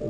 [0.00, 0.06] ខ្ញ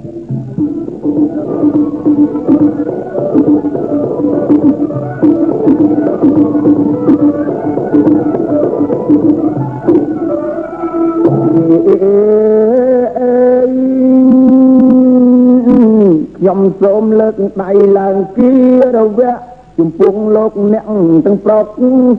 [16.53, 18.51] ុំសូមលើកដៃឡើងគៀ
[18.97, 19.35] រវៈ
[19.79, 20.85] ជំពងលោកអ្នក
[21.25, 21.65] ទាំងប្រុស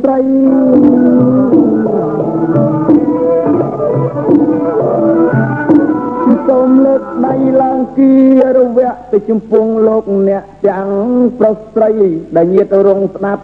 [0.01, 0.19] ស្រី
[1.83, 1.97] សូ
[4.57, 4.60] ម
[7.32, 8.13] លើកដៃឡើងគៀ
[8.58, 10.88] រវៈទៅជំពងលោកអ្នកទាំង
[11.39, 11.91] ប្រុសស្រី
[12.35, 13.44] ដែលញាតរងស្ដាប់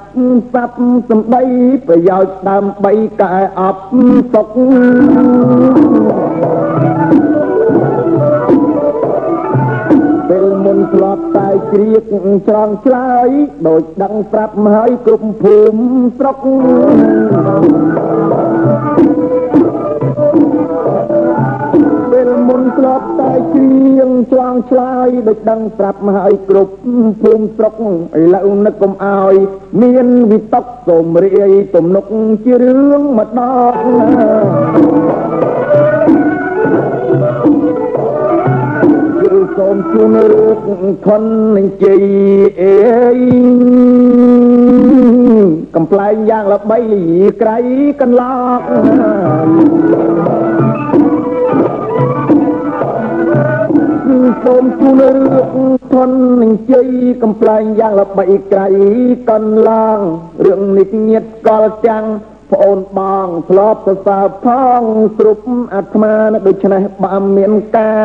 [0.53, 0.71] សັບ
[1.09, 1.43] សំដី
[1.87, 3.77] ប្រយោជន៍ដើម្បីកែអប
[4.33, 4.47] សុខ
[10.29, 12.03] ពេលមុនធ្លាប់តែជ្រៀក
[12.47, 13.29] ច្រងឆ្លើយ
[13.67, 15.81] ដូចដឹងប្រាប់មកហើយគ្រប់ភូមិ
[16.17, 16.37] ស្រុក
[22.99, 26.73] ប់តែជ្រៀងច្រងឆ្លើយដូចដឹងប្រាប់មកហើយគ្រប់
[27.21, 29.35] ភូមិស្រុកឥឡូវនឹកកុំអោយ
[29.81, 32.05] មានវិតកសូមរាយទំនុក
[32.45, 33.75] ជារឿងម្ដង
[39.21, 40.59] គឺសូមជូនរូប
[41.05, 41.23] ខុន
[41.55, 42.03] នឹងជ័យ
[42.61, 42.75] អេ
[45.75, 46.79] កំ pl ែងយ៉ាងល្បី
[47.41, 47.57] ក្រៃ
[48.01, 48.21] កន្ល
[48.59, 48.61] ក
[54.43, 55.47] សូមជូនរូប
[55.91, 56.87] ខុននឹងជ័យ
[57.23, 58.67] កំ pl ែងយ៉ាងល្បីក្រៃ
[59.29, 59.99] កន្លង
[60.45, 62.05] រឿងនេះញាតកលចាំង
[62.51, 64.47] ប្អូនបងធ្លាប់សរសើរផ
[64.79, 64.81] ង
[65.19, 66.13] គ្រប់អាត្មា
[66.47, 68.01] ដូច្នេះបើមានការ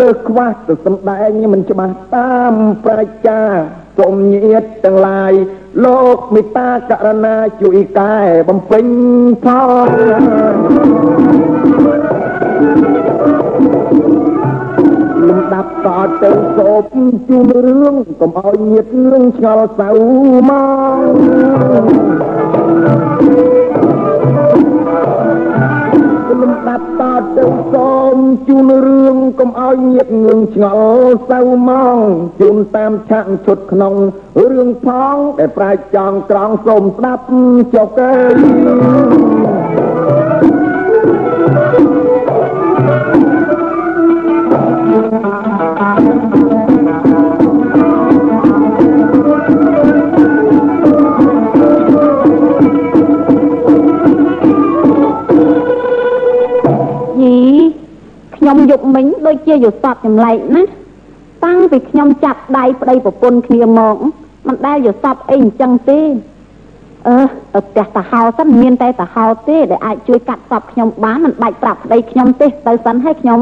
[0.00, 2.54] លើសខ្វះទៅសំដែងមិនច្បាស់តាម
[2.84, 3.42] ប្រាជ្ញា
[3.98, 5.32] សូមញាតទាំងឡាយ
[5.84, 8.16] លោកមេត្តាករណាជួយកែ
[8.48, 8.86] បំពេញ
[9.44, 9.46] ផ
[9.84, 9.86] ង
[15.86, 15.88] ត
[16.22, 16.82] ទៅសូប
[17.28, 19.90] ជូនរឿងកុំឲ្យញាតនឹងឆ្ងល់សៅ
[20.48, 20.56] មក
[26.40, 27.02] លំដាប់ត
[27.36, 28.16] ទៅសូម
[28.48, 31.98] ជូនរឿងកុំឲ្យញាតងឿងឆ្ងល់សៅមក
[32.40, 33.94] ជូនតាមឆាកឈុតក្នុង
[34.50, 37.22] រឿងផងដែលប្រាជ្ញចង់ត្រង់សូមស្ដាប់
[37.74, 38.14] ចុកអើ
[58.46, 60.62] ខ្ញុំយកមិញដូចជាយសតចម្លែកណា
[61.44, 63.96] តាំងពីខ្ញុំចាប់ដៃប្តីប្រពន្ធគ្នាមក
[64.46, 66.00] មិនដែលយសតអីអញ្ចឹងទេ
[67.08, 67.18] អឺ
[67.54, 73.40] ទៅផ្ទះតាហោសិនមានតែតាហោទេដែលអាចជួយកាត់សពខ្ញុំបានមិនបាច់ប្រាប់ប្តីខ្ញុំទេទៅសិនឲ្យខ្ញុំ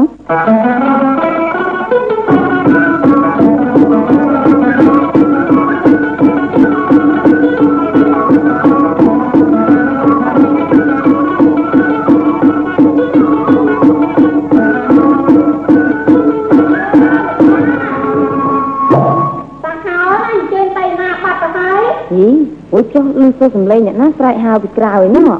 [22.75, 25.31] អូយចុះឮសូរសំឡេងអ្នកណាស្រែកហៅពីក្រៅឯណោះ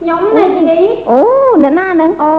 [0.00, 0.80] ខ្ញុំណាជីនី
[1.10, 1.20] អូ
[1.62, 2.32] អ្នកណាហ្នឹងអូ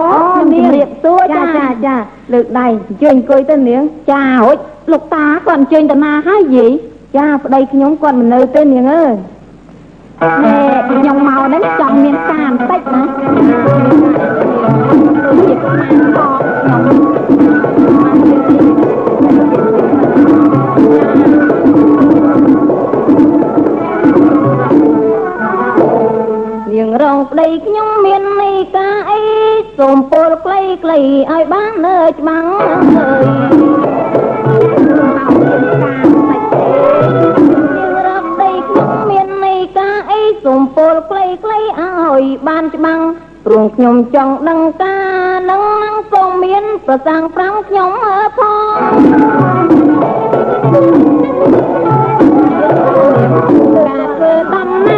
[0.52, 1.96] នាងជំរាបសួរចាចាចាចាចា
[2.32, 4.56] លើកដៃអញ្ជើញអង្គុយទៅនាងចាហូច
[4.92, 6.66] លោកតាគាត់អញ្ជើញទៅណាហើយយី
[7.16, 9.14] ចាប្តីខ្ញុំគាត់មិននៅទេនាងអើយ
[10.44, 10.58] ណែ
[10.90, 17.17] ខ្ញុំមកហ្នឹងចង់មានការបន្តិចណាជាខ្មាំងផងខ្ញុំ
[26.88, 29.20] នាងរងប្តីខ្ញុំមាននីកាអី
[29.78, 31.00] សូមពលក្លីក្លី
[31.30, 33.24] ឲ្យបាននៅច្បាំងអើយ
[37.76, 43.00] នាងរកប្តីខ្ញុំមាននីកាអីសូមពលក្លីក្លីឲ្យបានច្បាំង
[43.44, 48.66] ព្រោះខ្ញុំចង់ដឹងការនឹងនឹងសូមមានប្រសាំងប្រាំខ្ញុំអើផង
[53.76, 54.97] ការធ្វើដំណើរមកទៅដល់នេ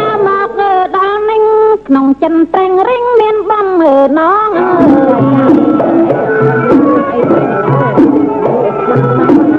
[1.91, 4.65] ក្នុងចិនត្រេងរិងមានបំមើណងអើ
[5.53, 5.55] យ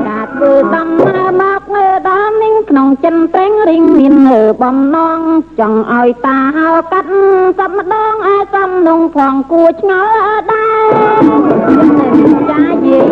[0.08, 4.14] ការធ្វើដំណើរមកទៅដល់នេះក្នុងចិនត្រេងរិងមាន
[4.62, 5.18] បំណង
[5.60, 7.10] ចង់ឲ្យតាហៅកាត់
[7.58, 10.10] សត្វម្ដងឲ្យសំនងផងគួរឆ្ងល់
[10.50, 10.82] ដែរ
[12.50, 13.08] ចាយីយ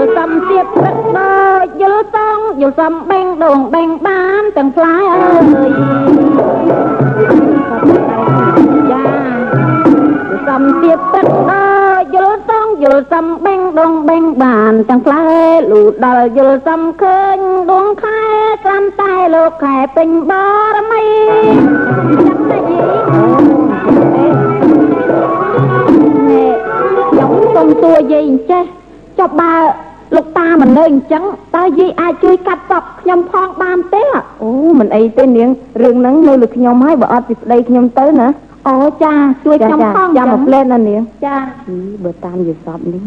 [0.00, 5.70] ល់សំទៀតព្រឹកដូចយល់សងយល់សំបេងដងបេងបានទាំងផ្លែអើយ
[8.90, 11.66] ចាយល់សំទៀតព្រឹកដូ
[11.98, 15.26] ចយល់សងយយល់សំបេងដងបេងបានទាំងផ្លែ
[15.70, 17.38] លូដល់យល់សំឃើញ
[17.70, 18.22] ដួងខែ
[18.64, 21.04] ក្រាំតែលោកខែពេញបារមី
[22.26, 22.78] ចាំណាយី
[26.68, 28.64] ខ្ញុំសុំទួយាយអញ្ចេះ
[29.18, 29.52] ចុះបើ
[30.16, 31.24] លោកតាមិននៅអញ្ចឹង
[31.56, 34.02] តើយាយអាចជួយកាត់សពខ្ញុំផងបានទេ
[34.42, 35.50] អូមិនអីទេនាង
[35.82, 38.28] រឿងហ្នឹងនៅលើខ្ញុំហើយបើអត់ពីប្តីខ្ញុំទៅណា
[38.68, 39.12] អូចា
[39.44, 41.36] ជួយខ្ញុំផងចាំមកផ្លែណានាងចា
[41.68, 43.02] អីបើតាមយល់សពនេះ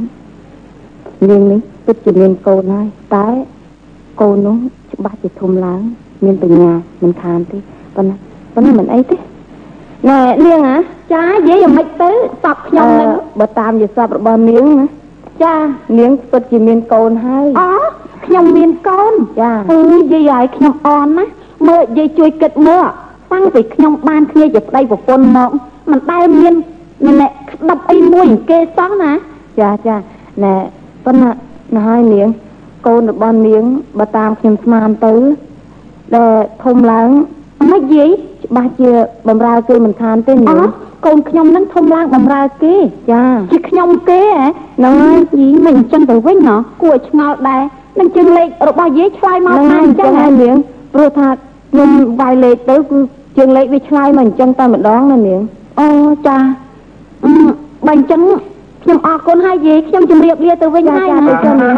[1.30, 3.28] នាងនេះពិតជាមានកូនហើយតែ
[4.22, 4.56] កូននោះ
[4.94, 5.82] ច្បាស់ជាធំឡើង
[6.24, 6.72] មានបញ្ញា
[7.02, 7.58] មិនខានទេ
[7.96, 8.16] ប៉ុន្តែ
[8.54, 9.18] ប៉ុន្តែមិនអីទេ
[10.10, 10.76] ណែនាងហ៎
[11.14, 12.10] ចាយាយយ៉ាងម៉េចទៅ
[12.44, 14.86] សពខ្ញុំនឹងអឺបើតាមយល់សពរបស់នាងណា
[15.44, 15.56] ចា
[16.00, 17.72] នាងពិតជាមានកូនហើយអូ
[18.26, 19.82] ខ្ញុំមានកូនចាអឺ
[20.14, 21.26] យាយឲ្យខ្ញុំអន់ណា
[21.68, 22.86] មើលយាយជួយគិតមើល
[23.32, 25.50] តាំងពីខ្ញុំបានគ្នាជាប្តីប្រពន្ធមក
[25.92, 26.54] មិនដែលមាន
[27.08, 29.12] ម្នាក់ក្តាប់អីមួយគេសោះណា
[29.60, 29.96] ចាចា
[30.44, 30.56] ណែ
[31.06, 31.32] ប៉ុន្តែ
[31.76, 32.28] ណាហើយនាង
[32.88, 33.64] កូនរបស់នាង
[34.00, 35.14] បើតាមខ្ញុំស្មានទៅ
[36.16, 37.10] ដែលធំឡើង
[37.72, 38.10] មិនយាយ
[38.46, 38.92] ច្បាស់ជា
[39.28, 40.62] បំរើគេមិនខានទេអូនាង
[41.06, 42.76] កូនខ្ញុំនឹងធំឡើងបំរើគេ
[43.12, 44.44] ចាជាខ្ញុំគេហ៎
[44.78, 47.62] ហ្នឹងហើយយីមិនអញ្ចឹងទៅវិញណោះគួរឲ្យឆ្ងល់ដែរ
[48.00, 50.56] នឹងជើងលេខរបស់យាយឆ្លើយមកហ្នឹងថាហើយអអញ្ញ្ចឹចឹងងហ៎ហើយនាង
[50.94, 51.28] ព្រោះថា
[51.72, 51.90] ខ្ញុំ
[52.22, 52.98] វាយលេខទៅគឺ
[53.38, 55.42] ជាងលេខវាឆ្លើយមកអញ្ចឹងតែម្ដងណានាង
[55.80, 55.88] អូ
[56.28, 56.38] ចា
[57.24, 57.32] អឺ
[57.88, 58.22] បើអញ្ចឹង
[58.84, 61.76] ខ្ញុំអរគុណហើយយាយខ្ញុំជម្រាបលាទៅវិញចាហើយចាណាទៅចុះនាង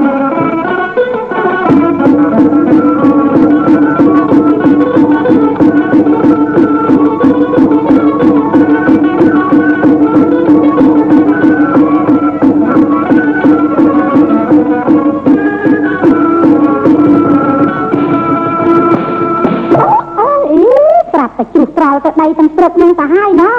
[21.84, 23.54] រាប់តែជ្រុះត្រល់ទៅដីទាំងព្រឹកនឹងទៅហើយណា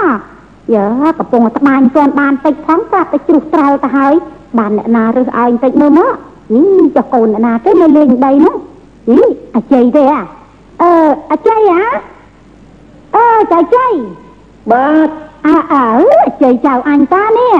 [0.74, 0.84] យើ
[1.18, 4.12] កំពុងតែត្បាញទាន់បានតិចផងប្រាប់តែជ្រុះត្រល់ទៅហើយ
[4.58, 6.12] បានអ្នកណារើសឲ្យបន្តិចមើលមក
[6.54, 6.62] យី
[6.96, 8.56] ចុះកូនអ្នកណាគេនៅលេងដីនោះ
[9.10, 9.20] យី
[9.54, 10.22] អាជ័យទេអា
[10.82, 10.92] អឺ
[11.30, 11.84] អាជ័យហ៎
[13.16, 13.92] អឺចៅជ័យ
[14.72, 15.08] បាទ
[15.46, 15.86] អើអើ
[16.24, 17.54] អាជ័យចៅអញតានេះ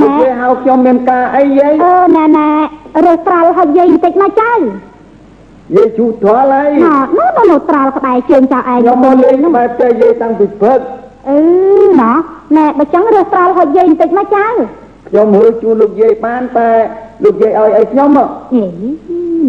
[0.00, 2.48] និណែយាយហៅខ្ញុំមានការអីយាយអឺណែណែ
[3.04, 4.52] រើសត្រល់ឲ្យយាយបន្តិចមកចៅ
[5.76, 10.80] យាយជូតត្រល់ហើយណ៎នោះនោះត្រល់ក្បែរជើងចៅឯងខ្ញុំមកលេងក្បែរផ្ទះយាយតាំងពីព្រឹក
[11.28, 11.38] អឺ
[12.00, 12.12] ណ៎
[12.56, 14.46] ណែបើចឹងរើសត្រល់ឲ្យយាយបន្តិចមកចៅ
[15.08, 16.70] ខ្ញុំមើលជូនលោកយាយបានតែ
[17.24, 18.24] លោកយាយឲ្យអីខ្ញុំហ៎
[18.54, 18.66] ហេ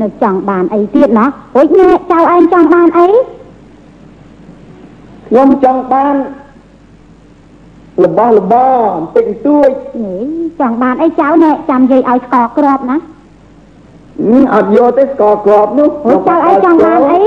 [0.02, 3.08] នៅចង់បានអីទៀតណោះអូយណែចៅឯងចង់បានអី
[5.28, 6.16] ខ្ញុំចង់បាន
[8.04, 10.16] របស់របរបន្តិចបន្តួចហេ
[10.60, 13.13] ចង់បានអីចៅណែចាំយាយឲ្យស្កក្របណាហឹម
[14.54, 17.22] អត់យកទេស្កក្របនោះអូយចៅឯងចង់បានអី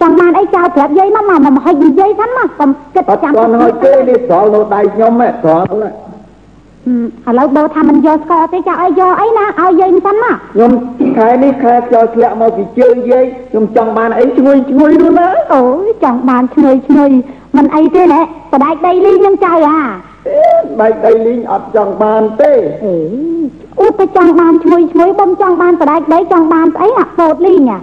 [0.00, 5.90] ចង់បានអីចៅប្រាប់យាយមកមកមកឲ្យនិយាយសិនមកកុំគិតអត់ចាំស្គាល់ហើយទេនេះត្រល់នៅដៃខ្ញុំហ៎ត្រល់ណា
[7.28, 10.72] ឥឡូវបើថាមិនយកស្កទេចៅឯងយកអីណាឲ្យយាយសិនមកខ្ញុំ
[11.16, 17.10] ខែនេះខែខ្យល់ធ្លាក់មកពីជើងយាយខ្ញុំចង់បានអីឈ្ងុយឈ្ងុយនោះណាអូយចង់បានឈ្ងុយឈ្ងុយ
[17.56, 18.20] មិនអីទេណែ
[18.52, 19.80] បដាច់ដីលីងនឹងចៅអា
[20.28, 20.46] អេ
[20.80, 22.52] បែកដីលីងអត់ចង់បានទេ
[22.84, 22.96] អេ
[23.78, 27.78] អ៊ូទៅចង់បានឈ្ងុយឈ្ងុយបំចង់បានបដាច់ដីចង់បានស្អីអាពោតលីងអា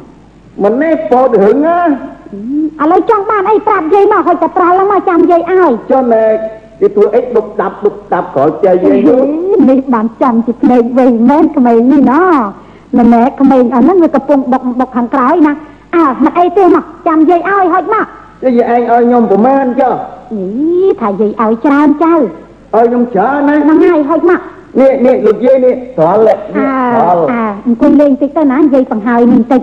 [0.64, 1.80] មិននេះពោតរឹងណា
[2.82, 6.26] ឥឡូវចង់បានអីប្រាប់យាយមកហុចតែត្រល់ហ្នឹងមកចាំយាយឲ្យចុះណែ
[6.80, 9.22] គេធ្វើអីដុបដាប់ដុបដាប់ក្រោយចេះយាយនោះ
[9.70, 12.14] នេះបានចាំជាភ្នែកវែងមែនក្មេងនេះណ
[13.00, 15.54] ម្នាក់ក្មេងអាហ្នឹងវាកំពុងបុកបុកខាងក្រោយណា
[15.96, 18.06] អើមិនអីទេមកចាំយាយឲ្យហុចមកចុះ
[18.44, 19.94] យាយឯងឲ្យខ្ញុំប្រមាណចុះ
[20.34, 20.44] អី
[21.02, 24.40] ថាយាយឲ្យច្រើនចៅឲ្យខ្ញុំច្រើនណាហ្នឹងហើយហុចមក
[24.80, 29.62] នេះនេះលោកយាយនេះត្រល់នេះអើត្រល់អើអង្គុយលេងតិចទៅណាយាយបង្ហើយនេះតិច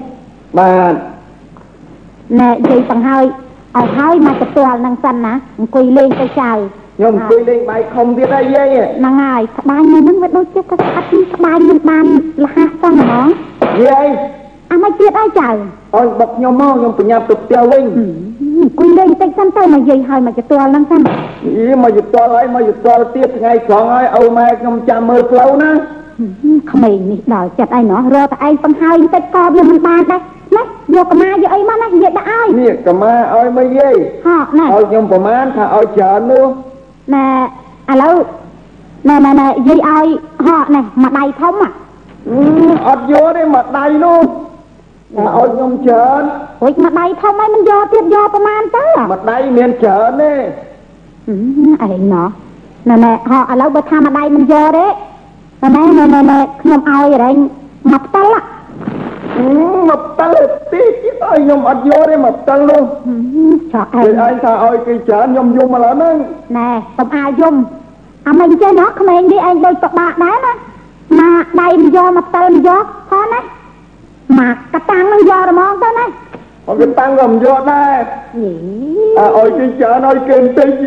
[0.59, 0.95] បាទ
[2.41, 3.25] ណែយាយបង្ហើយ
[3.77, 6.53] ឲ្យហើយមកទទួលនឹងសិនណាអង្គុយលេងទៅចៅ
[6.97, 12.05] ខ្ញុំអង្គុយលេងបាយខំទៀតហើយយាយហ្នឹងហើយក្បាញ់នេះហ្នឹងវាដូចជាក៏ស្អាតនេះក្បាញ់មិនបាន
[12.43, 13.27] លះសោះហ្មង
[13.87, 14.09] យាយ
[14.73, 17.85] អាមិនទៀតអីចៅឲ្យបុកខ្ញុំមកខ្ញុំប្រញាប់ទៅផ្ទះវិញ
[18.59, 25.71] អង្គុយលេងតិចសិនទៅមកយាយហើយមកទទួលហ្នឹងសិនយីមកយតល់ហើយមកយតល់ទៀតថ្ងៃត្រង់ហើយឪម៉ែខ្ញុំចាំមើលផ្លូវណា
[26.73, 30.21] ក្មេងនេះដល់ចិត្តអីណោះរកតែឯងបង្ហើយតិចក៏វាមិនបានដែរ
[30.57, 30.63] ណា
[30.95, 33.95] យកកម្មាយកអីមកណានិយាយដាក់ឲ្យនេះកម្មាឲ្យមកយាយ
[34.27, 36.47] ហោណែឲ្យខ្ញុំប្រមាណថាឲ្យច្រើននោះ
[37.15, 37.27] ណែ
[37.91, 38.15] ឥឡូវ
[39.09, 40.07] ណែណែណែយាយឲ្យ
[40.47, 41.73] ហោណែមួយដៃធំอ่ะ
[42.29, 42.39] អឺ
[42.89, 44.52] អត់យកទេមកដៃនោះថា
[45.17, 46.23] ឲ្យខ្ញុំច្រើន
[46.63, 50.33] រួចមួយដៃធំហើយមិនយកទៀតយកប្រមាណទៅមកដៃមានច្រើនទេ
[51.83, 52.29] អីណោះ
[52.89, 54.87] ណែណែហោឥឡូវបើថាមួយដៃមិនយកទេ
[55.77, 57.37] ណែណែណែណែខ្ញុំឲ្យរែង
[57.93, 58.31] មកផ្ទល់
[59.39, 59.49] អឺ
[59.91, 60.43] មកផ្ទល់
[60.73, 62.83] ទីទៀតឲ្យខ្ញុំអត់យកទេមកផ្ទល់នោះ
[63.73, 66.17] ចោះឯគេងឯងថាឲ្យគេច្រើនខ្ញុំយំមកឡើយហ្នឹង
[66.57, 67.55] ណែកុំអាយយំ
[68.27, 70.39] អាមិនចេះណោះក្មេងនេះឯងដូចពិបាកដែរ
[71.21, 71.33] ណា
[71.97, 73.41] យកមកតើមកយកផណា
[74.39, 76.07] មកកតាំងនឹងយករហ្មងទៅណា
[76.69, 78.53] ông cái tăng gầm vô đây យី
[79.25, 80.87] à ôi cái chợ nói kênh tây gì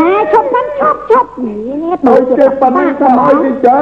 [0.00, 3.78] ណែឈប់ហ្នឹងឈប់ឈប់នេះដូច ôi ជា cái បា phần ក់ sao ហ្ម ôi ង cái chợ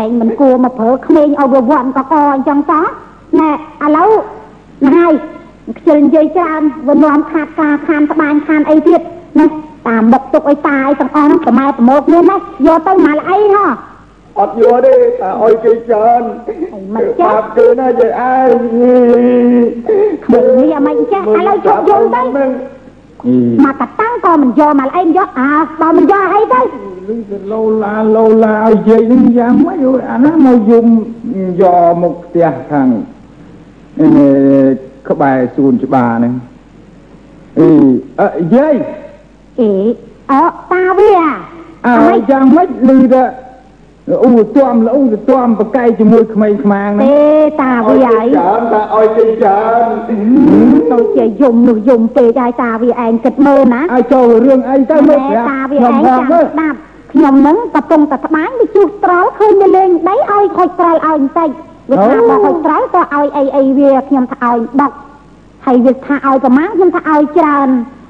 [0.00, 2.84] ឯងមិនគួរមកប្រើក្មេងឲ្យវាវាន់កកអញ្ចឹងសោះ
[3.40, 4.10] ណែឥឡូវ
[4.84, 5.12] ណាហើយ
[5.78, 9.00] ខ្ជិលនិយាយច្រើនវានាំខាតការខានត្បាញខានអីទៀត
[9.38, 9.46] ណា
[9.88, 13.66] តាមបុកទុកឲ្យតាឲ្យទាំងអស់ហ្នឹងប្រម៉ែប្រមោកនេះណាយកទៅមកល្អីហ៎
[14.34, 14.88] ọt vô đi
[15.20, 16.20] à ôi cái chợ
[16.88, 17.24] mà chết.
[17.24, 18.50] bạp cứ nó vậy ai
[20.32, 22.22] មើលនេះអាមិនចេះឥឡូវជប់យល់ទៅ
[23.64, 26.60] មកកតាំងក៏មិនយកមកល្អីយកអាបើមិនយកអីទៅ
[27.52, 31.04] lâu la lâu la ai dây nó dám mấy rồi anh nó mau dùng
[31.60, 33.02] do một tia thằng
[35.04, 36.30] các bài xuân cho bà này
[37.54, 37.68] ừ
[38.16, 38.74] à, dây
[39.60, 39.70] អេ
[40.30, 41.10] អើតាវា
[41.86, 43.24] អា à giang mấy lư đó
[44.06, 48.60] u toam là u toam và cây cho môi khmei khmang ទេ này តាវាអី chọn
[48.72, 49.82] ta ôi cái chọn
[50.92, 56.76] ដូចជាយំនោះយំពេកហើយតាវាឯងគិតមើលណា ai cho riêng ai tới ណែ mới តាវាឯង nhầm ចាំ vào mới ស្ដាប់
[57.12, 61.50] ខ្ញុំហ្នឹងកំពុងតែត្បាញវាជួសត្រល់ឃើញវាលេងដីឲ្យខូចត្រល់ឲ្យបន្តិច
[61.90, 64.92] វាថាអូបើខូចត្រល់ក៏ឲ្យអីអីវាខ្ញុំថាឲ្យដក
[65.66, 67.68] ហើយវាថាឲ្យប្រមាណខ្ញុំថាឲ្យច្រើន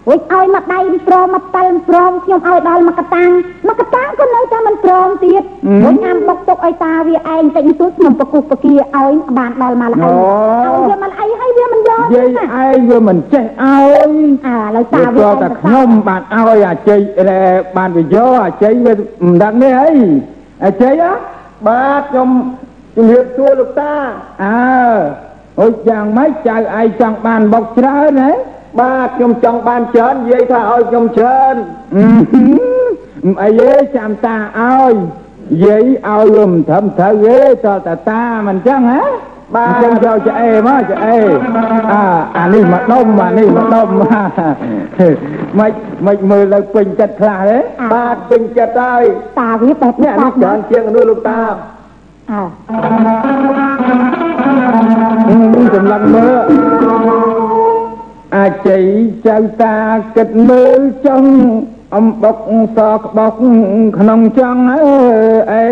[0.09, 3.31] វិញឲ្យមកដៃវាព្រមមកតល់ព្រមខ្ញុំឲ្យដល់មកកតាំង
[3.69, 5.43] មកកតាំងក៏នៅតែមិនព្រមទៀត
[5.85, 12.29] វិញអាំបុកទុកឲ្យតាវាឯងតិចតួចខ្ញុំប្រគស់ប្រគាឲ្យបានដល់មកល្អឲ្យវាមកអីហើយវាមិនយក dây
[12.61, 13.85] ai vừa mình chết ai
[14.47, 17.01] អើឥឡូវតាវាវាក៏ឯងតែទៅខ្ញុំបានឲ្យអាជ័យ
[17.77, 19.93] បានវាយកអាជ័យវាមិនដឹងនេះអី
[20.65, 21.13] អាជ័យហ៎
[21.67, 22.29] បាទខ្ញុំ
[22.97, 23.95] ជំរាបសួរលោកតា
[24.45, 24.57] អើ
[25.61, 28.33] អូយយ៉ាងម៉េចចៅឯងចង់បានបុកច្រើនហ៎
[28.81, 31.55] បាទខ្ញុំចង់បានច្រើននិយាយថាឲ្យខ្ញុំច្រើន
[33.43, 34.93] អីទេចាំតាឲ្យ
[35.53, 39.03] និយាយឲ្យវាមិនត្រឹមត្រូវទេតើតាតាមិនចឹងហ៎
[39.55, 41.19] បាទអញ្ចឹងយកឆ្អេមកឆ្អេ
[41.93, 42.03] អា
[42.39, 45.73] អានេះមកដុំអានេះមកដុំមិន
[46.07, 47.59] មិនមើលទៅពេញចិត្តខ្លះទេ
[47.95, 49.03] បាទពេញចិត្តហើយ
[49.39, 51.41] តាវាបែបនេះនេះអានេះច្រើនជាងនោះលោកតា
[52.31, 52.43] អើ
[55.75, 57.32] សម្លឹងមើល
[58.37, 58.81] អាចី
[59.27, 59.77] ចៅតា
[60.17, 61.31] គិតមើលចង់
[61.97, 62.37] អំបុក
[62.77, 63.35] សក្បុក
[63.99, 64.85] ក្នុងចង់អើ
[65.53, 65.67] អេ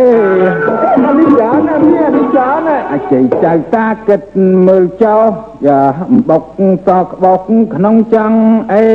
[1.04, 4.20] នេះច្រើនណាស់នេះនេះច្រើនណាស់អាចីចៅតាគិត
[4.66, 5.30] មើលចោល
[5.66, 6.42] យ៉ាអំបុក
[6.86, 7.40] សក្បុក
[7.74, 8.38] ក្នុងចង់
[8.72, 8.88] អេ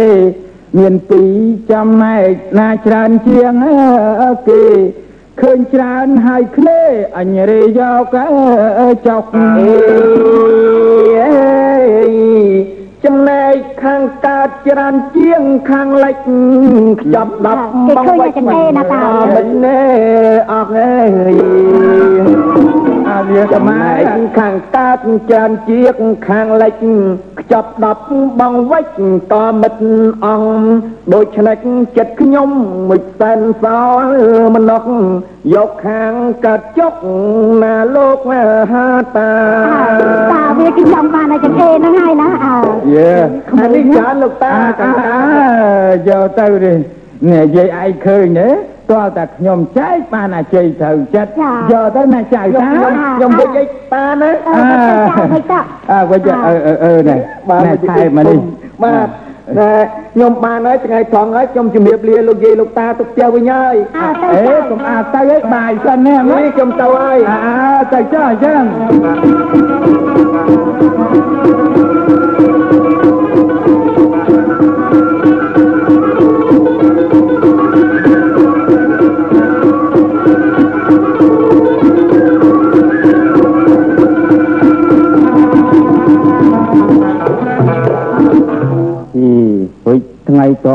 [0.78, 1.32] មានពីរ
[1.72, 3.54] ចំណែកណាច្រើនជាង
[4.22, 4.64] អើគេ
[5.42, 6.82] ឃើញច្រើនហើយគ្លេ
[7.18, 7.82] អញរេយ
[8.14, 8.16] ក
[8.82, 11.36] អើចុកអេ
[13.06, 16.18] ចំណែកខាងកើតច្រើនជាងខាងលិច
[17.02, 17.64] ខ្ចប់ដប់
[17.98, 19.82] បងវិចមិនណែ
[20.52, 21.34] អស់ហើយ
[23.10, 24.00] អាវាសម័យ
[24.40, 24.98] ខាងកើត
[25.30, 25.98] ច្រើនជាង
[26.28, 26.76] ខាងលិច
[27.46, 28.04] ខ្ចប់ដប់
[28.40, 28.86] បងវិច
[29.32, 29.84] តមិត្ត
[30.26, 30.60] អង្គ
[31.14, 31.58] ដូចឆ្នេច
[31.98, 32.50] ចិត្តខ្ញុំ
[32.90, 33.66] មួយសែនស
[34.02, 34.10] ល់
[34.56, 34.84] មណុក
[35.54, 36.14] យកខាង
[36.46, 36.94] កើតចុក
[37.62, 38.20] ណាលោក
[38.72, 38.88] ហា
[39.18, 39.32] តា
[40.34, 42.58] តាវាគេចង់បានតែចង្អេហ្នឹងហើយណាអើ
[42.96, 43.14] យេ
[43.62, 44.90] អានេះចានលោកតាកា
[46.10, 46.78] យកទៅនេះ
[47.32, 48.50] នេះយាយឯងឃើញទេ
[48.92, 51.32] តើតែខ្ញុំចែកបានអាជ័យត្រូវចិត្ត
[51.72, 53.64] យកទៅណាចៅតាខ្ញុំវិចឯ
[53.94, 55.60] តាណាអើចាំមិនទៅ
[55.92, 58.40] អើវិចអឺអឺអឺនេះបាទថែមកនេះ
[58.84, 59.08] បាទ
[59.60, 59.72] តែ
[60.14, 68.64] ខ្ញុំបានហើយថ្ងៃត្រង់ហើយខ្ញុំជំរាបលាលោកយាយលោកតាទៅផ្ទះវិញហើយអើទៅអេទៅកុំអាទៅឲ្យបាយសិនណានេះខ្ញុំទៅហើយអើទៅចុះអញ្ចឹង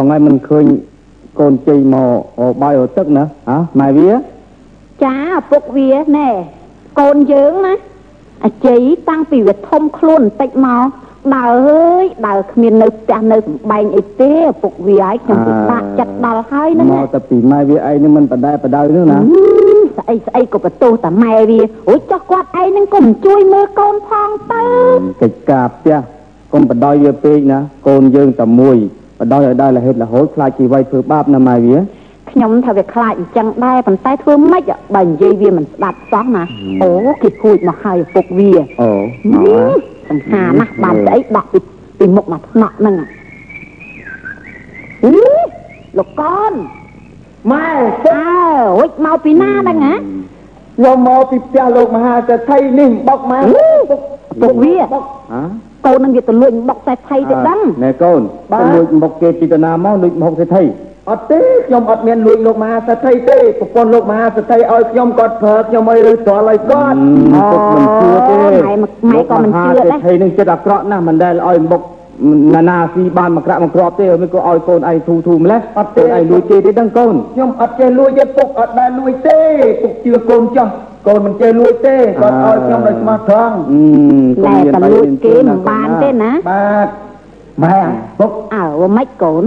[0.03, 0.65] ងៃត្រង់ហើយមិនឃើញ
[1.39, 2.09] កូនជ័យមក
[2.41, 4.11] អបាយអទឹកណាហ៎ម៉ែវា
[5.05, 6.29] ចាឪពុកវាណែ
[7.01, 7.75] កូនយើងណា
[8.45, 10.87] អាជ័យតាំងពីវាធំខ្លួនបន្តិចមក
[11.35, 19.19] ដើរអើយដើរគ្មាននៅផ្ទះនៅសំបែងអីទេឪពុកវាឲ្យខ្ញុំពិបាកចិត្តដល់ហើយហ្នឹងមកតែពីម៉ែវាឯងនេះមិនបដែបដៅនោះណា
[19.99, 24.63] ស្អីស្អីក៏បន្ទោសតែម៉ែវាអូយចោះគាត់ឯងហ្នឹងក៏មិនជួយមើលកូនផងទៅ
[25.23, 25.97] កិច្ចការផ្ទះ
[26.53, 28.79] កុំបដ ாய் វាពេកណាកូនយើងតែមួយ
[29.21, 31.77] បដ ாய் ឲ្យដល់រហេតុរហូតខ្លាចជីវិតធ្វើបាបណាម៉ែវា
[32.31, 34.63] ខ្ញុំថាវាខ្លាចអញ្ចឹងដែរប៉ុន្តែធ្វើម៉េច
[34.95, 36.43] បើនិយាយវាមិនស្ដាប់សោះណា
[36.83, 36.91] អូ
[37.23, 38.51] គេហួចមកហើយឪពុកវា
[38.81, 38.91] អូ
[40.09, 41.59] សំហាណាស់បានស្អីដោះពី
[41.99, 42.95] ពីមុខមកថ្នាក់ហ្នឹង
[45.05, 45.13] អី
[45.99, 46.53] លោកកូន
[47.53, 47.69] ម៉ែ
[48.07, 48.21] អើ
[48.77, 49.95] ហួចមកពីណាហ្នឹងហ៎
[50.77, 53.43] ខ្ញុំមកពីផ្ទះលោកមហាសេដ្ឋីនេះបុកមក
[53.91, 54.01] បុក
[54.43, 58.21] ពុកវាបុកហ៎ កូននឹងវាទៅលួចបុកសេដ្ឋីទៅដឹងណែកូន
[58.53, 60.65] បាទទៅលួចមកគេពីតាណាមកលួចមកសេដ្ឋី
[61.11, 66.99] អត់ទេខ្ញុំអត់មានលួចលោកមហាសេដ្ឋីទេប្រពន្ធលោកមហាសេដ្ឋីឲ្យខ្ញុំគាត់ប្រើខ្ញុំឲ្យឬត្រល់ឲ្យគាត់
[67.53, 71.83] ពុកមិនជឿទេម៉ែមកម៉ែក៏មិនជឿដែរសេដ្ឋីនឹងចិត្តអាក្រក់ណាស់មិនដែលឲ្យមក
[72.55, 79.39] ណានាស៊ីបានមកក្រាក់មកក្របទេមិនក៏ឲ្យកូនឯងធូធូម្លេះអត់ទេឯងលួចទេទេដឹងកូនខ្ញុំអត់ចេះលួចទេពុកអត់ដែលលួចទេ
[79.83, 80.69] ពុកជឿកូនចោះ
[81.07, 83.83] កូនមិនចេះលួចទេគាត់ឲ្យខ្ញុំដោយស្មោះត្រង់អឺ
[84.47, 86.89] តែតែលួចគេមិនបានទេណាបាទ
[87.65, 87.79] ម៉ែ
[88.21, 88.67] ពុកអើ
[88.97, 89.45] មិនកូន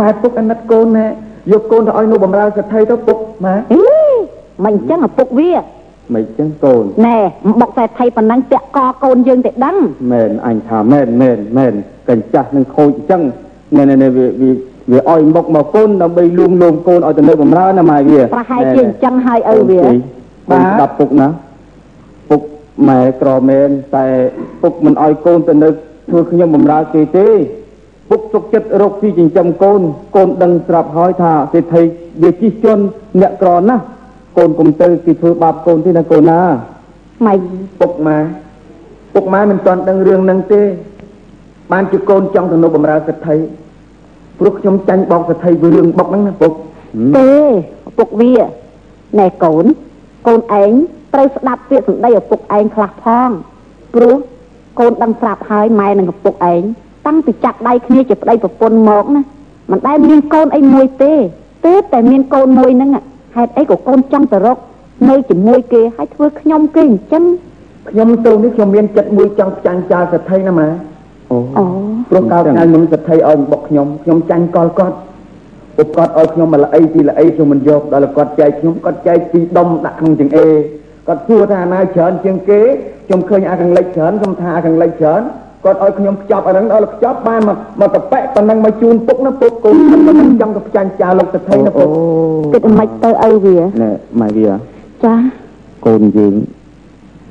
[0.00, 1.06] ម៉ែពុកអាណិតកូនណែ
[1.52, 3.82] យកកូនទៅឲ្យនោះបំរើសេដ្ឋីទៅពុកម៉ែអី
[4.64, 5.52] មិនអញ្ចឹងឪពុកវា
[6.14, 7.18] មិនចឹងកូនណែ
[7.60, 9.76] បុកសេដ្ឋីប៉ុណ្ណឹងពាក់កកូនយើងទៅដឹង
[10.12, 11.72] មែនអញថាមែនមែនមែន
[12.08, 13.22] កញ្ចាស់នឹងខូចអញ្ចឹង
[13.76, 14.50] ណែណែណែវាវា
[14.92, 19.80] វាឲ្យមកមកកូនដើម្បីលួងលោមកូនឲ្យទៅនៅបំរើណាម៉ែវាប្រហែលជាអញ្ចឹងហើយឪវា
[20.50, 21.28] បាទស្ដាប់ពុកណា
[22.30, 22.42] ពុក
[22.88, 24.06] ម៉ែក្រមែនតែ
[24.62, 25.68] ពុកមិនឲ្យកូនទៅនៅ
[26.08, 27.28] ធ្វើខ្ញុំបំរើគេទេ
[28.10, 29.80] ពុកទុកចិត្តរកស៊ីចិញ្ចឹមកូន
[30.16, 31.82] កូនដឹងស្រាប់ហើយថាសេដ្ឋី
[32.22, 32.82] វាជិះជន់
[33.20, 33.82] អ្នកក្រណាស់
[34.38, 36.40] កូនកុំទៅគេធ្វើបាបកូនទេណាកូនណា
[37.26, 37.38] ម៉េច
[37.80, 38.18] ពុកម៉ែ
[39.14, 40.62] ពុកម៉ែមិនទាន់ដឹងរឿងហ្នឹងទេ
[41.72, 43.36] បានជាកូនចង់ទៅនៅបំរើសេដ្ឋី
[44.38, 46.52] ព្រោះខ្ញុំចាញ់បោកសេដ្ឋីពីរឿងបុកហ្នឹងណាពុក
[47.16, 47.30] ទេ
[47.88, 48.32] ឪពុកវា
[49.18, 49.64] ណែកូន
[50.26, 50.72] កូនឯង
[51.14, 53.30] ត្រូវស្ដាប់ពាក្យសម្ដីឪពុកឯងខ្លះផង
[53.94, 54.16] ព្រោះ
[54.78, 56.62] កូនដឹងស្រាប់ហើយម៉ែនិងឪពុកឯង
[57.06, 59.22] តាំងពីចាក់ដៃគ្នាជាប្តីប្រពន្ធមកណា
[59.70, 61.12] មិនដែលមានកូនអីមួយទេ
[61.66, 62.90] ទើបតែមានកូនមួយហ្នឹង
[63.36, 64.58] ហេតុអីក៏កូនចង់ទៅរក
[65.08, 67.24] នៅជាមួយគេហើយធ្វើខ្ញុំគេអញ្ចឹង
[67.90, 70.68] ខ្ញុំទៅនេះខ្ញុំមានចិត្តមួយចង់ចាញ់ចោលសេដ្ឋីណាម៉ែ
[71.30, 71.64] អូអូ
[72.10, 74.96] ព្រោះកាលថ្ងៃមុនសេដ្ឋីឲ្យបុកខ្ញុំខ្ញុំចាញ់កលគាត់
[75.76, 80.52] ពុកគាត់ឲ្យខ្ញុំមកល្អីពីល្អីខ្ញុំមិនយកដល់គាត់ចែកខ្ញុំគាត់ចែកពីដុំដាក់ក្នុងចង្អេរ
[81.06, 82.60] គាត់សួរថាអាណាច្រើនជាងគេ
[83.06, 85.22] ខ្ញុំឃើញអាកង្លិចច្រើនខ្ញុំថាអាកង្លិចច្រើន
[85.64, 91.88] គាត់ឲ្យខ្ញុំខ្ចប់អាហ្នឹងដល់ខ្ចប់បានមកមកតប៉ែប៉ុណ្ណឹងមកជូនពុកណាពុកកូនខ្ញុំចង់ទៅចាញ់ចោលលោកសេដ្ឋីណាពុក
[92.54, 94.50] គិតមិនទៅឪវាណែម៉ែវា
[95.04, 95.14] ចា
[95.86, 96.34] កូនយើង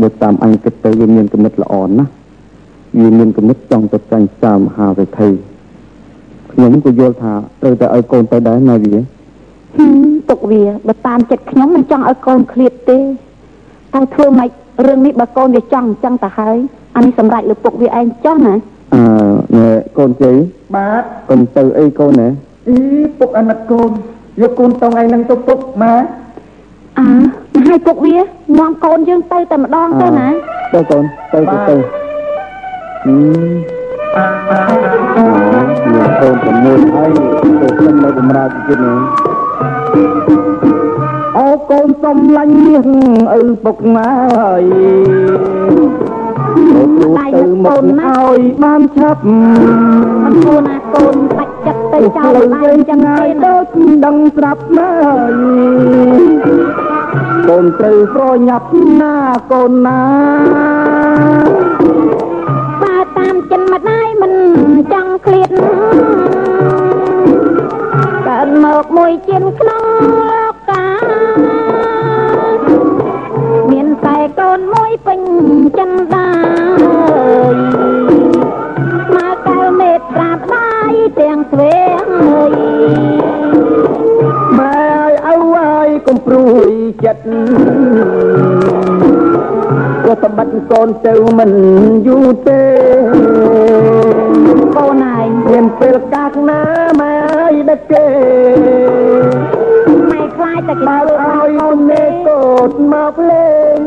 [0.01, 2.11] បើតាមអញគិតទៅវាមានគំនិតល្អណាស់
[2.99, 5.29] វាមានគំនិតចង់ទៅចាញ់តាមមហាវិថី
[6.53, 8.95] ខ្ញុំក៏យល់ថាត្រូវតែឲ្យកូនទៅដែរណាវា
[10.29, 12.97] ទុកវាបើតាមចិត្តខ្ញុំមិនចង់ឲ្យកូនឃ្លាតទេ
[13.93, 14.49] តែធ្វើម៉េច
[14.87, 16.57] រឿងនេះបើកូនវាចង់អញ្ចឹងទៅហើយ
[16.95, 18.55] អានេះសម្រាប់លើពុកវាឯងចង់ណា
[18.93, 19.63] អឺ
[19.97, 20.35] កូនជ័យ
[20.75, 22.27] បាទកូនទៅអីកូនណា
[22.69, 22.77] អី
[23.19, 23.89] ពុកអាណិតកូន
[24.41, 25.93] យកកូនទៅថ្ងៃហ្នឹងទៅពុកម៉ា
[26.99, 27.05] អើ
[27.67, 28.17] ហើយពុកវា
[28.59, 30.27] នាំកូនយើងទៅតែម្ដងទៅណា
[30.73, 31.75] ទៅកូនទៅទៅទៅ
[33.07, 35.32] អឺ
[36.23, 37.11] 2006ហើយ
[37.61, 38.99] ទៅខ្ញុំនៅបម្រើជាតិនេះ
[41.37, 42.87] អោកូនសំឡាញ់មាស
[43.37, 44.63] ឪពុកម៉ែហើយ
[46.71, 46.83] ទៅ
[47.35, 49.21] ទៅមកឲ្យបានឆាប់
[50.23, 53.65] អត់គួរណាកូនបាច់ចិត្តទៅចោលបានចឹងទេដូច
[54.05, 55.33] ដឹងស្រាប់ម៉ែហើយ
[57.49, 58.67] កូនត្រូវប្រញាប់
[59.01, 59.15] ណា
[59.51, 60.01] កូនណា
[62.81, 64.33] បើតាមចិនម្ដាយមិន
[64.91, 65.12] ចង់
[68.27, 69.83] កើតមកមួយជាងក្នុង
[70.29, 70.85] លោកកា
[73.71, 75.21] មានតែកូនមួយពេញ
[75.77, 76.22] ចិនដា
[90.23, 91.51] ព្រោះសម្បត្តិកូនទៅមិន
[92.07, 92.63] យូរទេ
[94.77, 96.61] កូនឯងមានពេលកាកណា
[96.99, 98.05] ម៉ែអើយដឹកគេ
[100.11, 103.77] ម៉ែខ្លាចតែគេបើធ្វើបាឲ្យបកូគុនណទេនេកូតមកលេង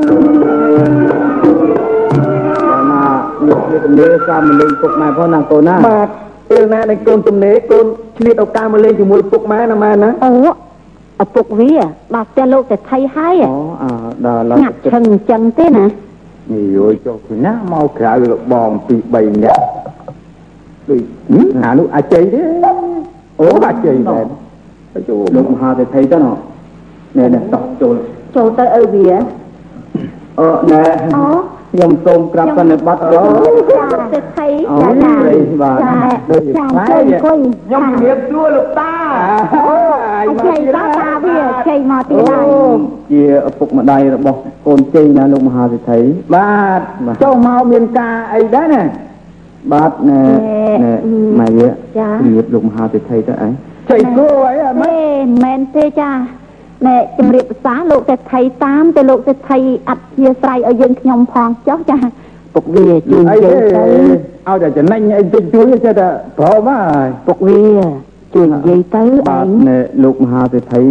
[2.64, 3.04] ដល់ណា
[3.46, 6.08] នេះវាទំនេរសាមលេងពុកម៉ែផងណាកូនណាបាទ
[6.50, 7.86] ពេលណាដែលកូនទំនេរកូន
[8.18, 10.32] ឆ្លៀតឱកាសមកលេងជាមួយពុកម៉ែណាម៉ែណាអូ
[11.22, 11.72] ឪពុកវា
[12.14, 13.90] ដល់ផ្ទះលោកតែថៃហើយអូអា
[14.26, 15.86] ដល់ឡើយងាត់ឈឹងអញ្ចឹងទេណា
[16.52, 19.64] នេះយយចុះពីណាមកក្រៅលបងពី3នាក់
[20.88, 21.00] ដូច
[21.62, 22.40] អានោះអាចជ័យទេ
[23.40, 24.26] អូអាចជ័យមែន
[25.08, 26.32] ចូលលោកមហាសេដ្ឋីទៅណ៎
[27.16, 27.94] ណែណែតោះចូល
[28.36, 29.08] ចូលទៅឪវា
[30.40, 30.82] អឺណែ
[31.16, 31.24] អូ
[31.72, 33.20] ខ្ញុំសូមក្រាបសន្និបាតអូ
[33.70, 33.80] ចា
[34.14, 35.92] ទៅថៃអូចាចាស្រីបាទចា
[36.30, 39.76] ដូចជាចាខ្លាជួយយអង្គុយខ្ញុំជំរាបសួរលោកតា អូ
[40.14, 41.36] អីជ័យតាតាវា
[41.68, 42.44] ជ័យមកទីដែរ
[43.12, 46.00] ជាឪពុកម្ដាយរបស់កូនជ័យណាលោកមហាសេដ្ឋី
[46.34, 46.80] បាទ
[47.24, 48.82] ចូលមកមានការអីដែរណា
[49.72, 50.22] បាទណែ
[50.84, 50.92] ណែ
[51.40, 53.48] ម៉ែវាចាជំរាបលោកមហាសេដ្ឋីទៅអី
[53.90, 56.10] ចៃគោអីអាម៉េចទេមិនមែនទេចា
[56.86, 61.98] ណែជំរាបប្រសាលោកសេដ្ឋីតាមទៅលោកសេដ្ឋីអធិស្រ័យឲ្យយើងខ្ញុំផងចុះចា
[62.54, 63.82] ពុកវាជួយអីយើទេងទៅ
[64.48, 67.60] ឲ្យតែចំណេញអីតិចជួយចេះតែព្រមហើយពុកវា
[68.36, 70.84] ជួយនិយាយទៅបាឯទងណែលោកមហាសេដ្ឋី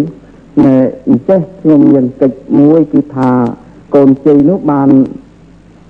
[0.65, 0.77] ណែ
[1.07, 3.29] អញ្ចេះខ្ញុំមានកិច្ចមួយគឺថា
[3.95, 4.89] កូនជ័យនោះបាន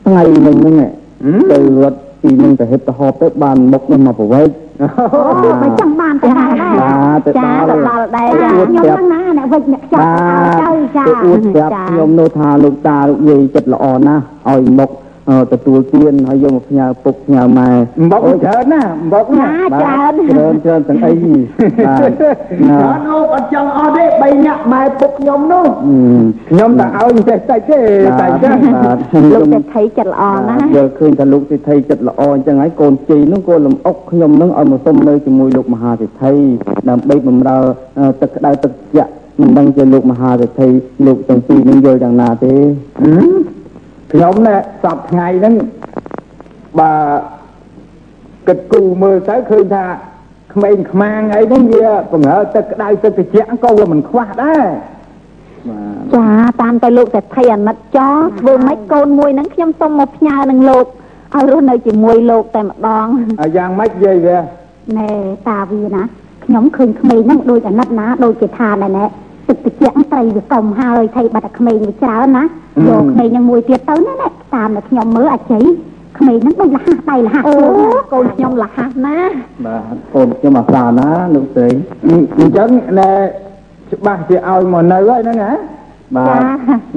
[0.05, 4.49] ថ្ងៃនេះហ្នឹងឯងទៅរត់ពីនឹងទៅហិបទៅហប់ទៅបានមុខនោះមកប្រវេក
[4.81, 10.01] អូមិនចង់បានទៅដែរដែរបាទទៅចាដល់ទៅដល់ដែរចាខ្ញុំហ្នឹងណាអ្នកវិច្ចអ្នកខ្ចប់
[10.61, 15.04] ទៅចាទៅអួតប្រាប់ខ្ញុំនោះថាលោកតាលោកយាយចិត្តល្អណាស់ឲ្យមុខអឺ
[15.51, 17.69] ទទួលទានហើយយកមកផ្ញើពុកផ្ញើម៉ែ
[18.11, 18.83] មកច្រើនណា
[19.13, 21.13] មកណាចាច្រើនច្រើនច្រើនទាំងអី
[21.85, 22.21] បាទ
[22.69, 25.97] ណាអត់អូបអត់ចង់អត់ទេបីអ្នកម៉ែពុកខ្ញុំនោះអឺ
[26.49, 27.79] ខ្ញុំតែឲ្យចេះតិចទេ
[28.21, 28.97] តែចឹងបាទ
[29.33, 36.33] លោកសេដ្ឋីចិត្តល្អណាស់យល់ឃើញថាលោកសិទ្ធិចិត្តល្អអញ្ចឹងហើយកូនជ័យនោះក៏លំអុកខ្ញុំនឹងឲ្យមកសុំនៅជាមួយលោកមហាសិទ្ធិ
[36.89, 37.59] ដើម្បីបម្រើ
[37.99, 39.11] អឺទឹកក្តៅទឹកត្រជាក់
[39.41, 40.67] មិនដឹងជាលោកមហាសិទ្ធិ
[41.05, 42.53] លោកទាំងពីរនឹងយល់យ៉ាងណាទេ
[44.11, 45.53] ខ្ញុំណែសពថ្ងៃហ្នឹង
[46.79, 46.91] បើ
[48.47, 49.85] គិតគូរមើលទៅឃើញថា
[50.53, 54.65] ក្មេងខ្មាងអីហ្នឹងវាបង្ហើទឹកក្តៅទឹកត្រជាក់ក៏វាមិនខ្វះដែរ
[55.69, 56.27] បាទចា
[56.61, 60.85] តាមទៅលោកសេដ្ឋីអាណិតចោធ្វើម៉េចកូនមួយហ្នឹងខ្ញុំសុំមកផ្ញើនឹងលោក
[61.33, 63.07] ឲ្យរស់នៅជាមួយលោកតែម្ដង
[63.39, 64.37] ហើយយ៉ាងម៉េចនិយាយវា
[64.97, 65.09] ណែ
[65.49, 66.03] តាវាណា
[66.45, 69.05] ខ្ញុំឃើញក្មេងហ្នឹងដូចអាណិតណាដូចជាថាណែណែ
[69.47, 69.73] ទឹកតិច
[70.11, 75.63] ត្រីវាកុំហើយថៃបាត់តែក្មេងវាច្រើនណាយកក្មេងហ្នឹងមួយទៀតទៅណាណែតាមតែខ្ញុំមើលអាជ័យ
[76.17, 79.33] ក្មេងហ្នឹងដូចលះដៃលះអូខ្លួនណាកូនខ្ញុំលះណាស់
[79.65, 81.69] បាទកូនខ្ញុំអាសាណាលោកស្រី
[82.39, 83.11] អញ្ចឹងណែ
[83.91, 85.53] ច្បាស់ជាឲ្យមកនៅហើយហ្នឹងហ៎
[86.15, 86.39] បាទ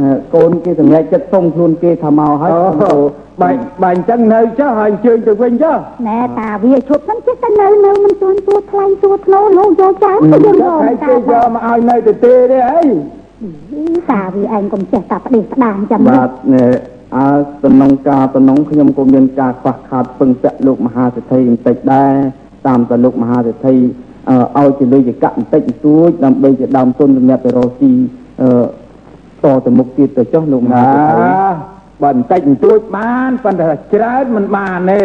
[0.00, 2.52] អឺកូនគេសម្រេចចិត្តសុំខ្លួនគេថាមកហើយ
[2.92, 2.98] អូ
[3.42, 5.77] បាញ់បាញ់អញ្ចឹងនៅចុះហើយអញ្ជើញទៅវិញចុះ
[6.09, 12.83] ណែតាវាឈប់ហ្នឹងចេះតែនៅនៅមិនទាន់ទួថ្លៃទួធ្នូលោកយកចោលទៅយើងយកហើយតាគេយកមកឲ្យនៅទៅទេទេអី
[14.11, 16.64] តាវាឯងកុំចេះតែផ្ដេសផ្ដាងចាំបាទណែ
[17.16, 17.29] អើ
[17.64, 22.14] តំណងការតំណងខ្ញុំក៏មានការខ្វះខាតពឹងពាក់លោកមហាសេដ្ឋីបន្តិចដែរ
[22.66, 23.74] តាមតែលោកមហាសេដ្ឋី
[24.57, 27.92] អឺឲ្យជាលុយចកបន្តិចបន្តួចដើម្បីជាដើមទុនសម្រាប់ទៅរកស៊ី
[28.42, 28.51] អឺ
[29.44, 35.00] តទៅមុខទៀតទៅចុះលោកមហាណាសេដ្ឋី បើបន្តិចបន្តួចបានប៉ុន្តែច្រើនមិនបានទេ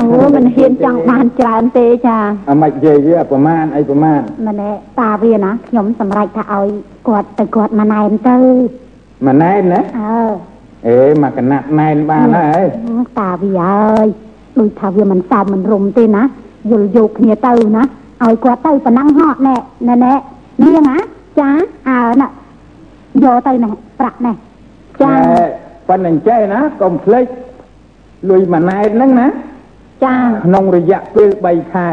[0.00, 2.18] អូមិនហ៊ានចង់បានច្រើនទេចា
[2.50, 6.66] អាម៉េចនិយាយវាប្រមាណអីប្រមាណម្នាក់តាវាណាខ្ញុំសម្រេចថាឲ្យ
[7.08, 8.36] គាត់ទៅគាត់មកណែនទៅ
[9.26, 10.20] មួយណែនណាអើ
[10.86, 12.64] អេមកកណាត់ណែនបានហើយ
[13.20, 14.06] តាវាអើយ
[14.58, 16.22] ដូចថាវាមិនសើមមិនរុំទេណា
[16.70, 17.82] យល់យកគ្នាទៅណា
[18.24, 19.56] ឲ្យគាត់ទៅប៉ុណ្ណឹងហត់ណែ
[19.88, 20.12] ណែណែ
[20.62, 20.96] នេះណា
[21.40, 21.50] ចា
[21.88, 22.28] អើណា
[23.24, 24.32] យកទៅណែប្រាក់ណែ
[25.02, 25.12] ចា
[25.88, 27.26] តែប៉ុណ្្នឹងចេះណាកុំភ្លេច
[28.30, 29.28] លុយមួយណែនហ្នឹងណា
[30.04, 31.90] ចាក្នុងរយៈពេល3ខែ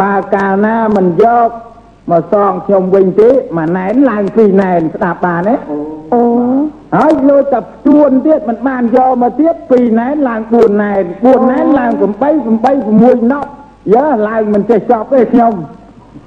[0.00, 1.48] បើកាលណាមិនយក
[2.10, 5.54] មកសងខ្ញុំវិញទេមួយណែនឡើងពីរណែនស្ដាប់បានទេ
[6.14, 6.22] អូ
[6.96, 13.50] ហើយលោតែផ្ទួនទៀតមិនបានយកមកទៀតពីរណែនឡើង4ណែន4ណែនឡើង8 8 6ណប់
[13.94, 15.52] យើឡើងមិនចេះចប់ទេខ្ញុំ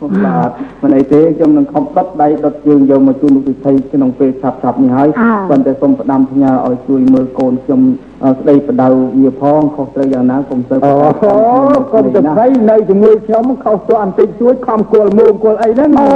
[0.01, 0.49] បាទ
[0.81, 5.09] មិនអីទេខ្ញុំនឹងខំដុតដៃដុតជើងយកមកជូនលោកសិទ្ធិក្នុងពេលឆាប់ឆាប់នេះហើយ
[5.49, 7.81] ប៉ុន្តែសូមផ្ដាំផ្ញើឲ្យជួយមើលកូនខ្ញុំ
[8.23, 8.89] អឺស្ដីបដៅ
[9.21, 10.93] វាផងខុសត្រូវយ៉ាងណាកុំទៅអូ
[11.93, 16.09] កុំទៅភ័យនៅជាមួយខ្ញុំខុសទៅបន្តិចជួយខំគល់មើលគល់អីហ្នឹងអូ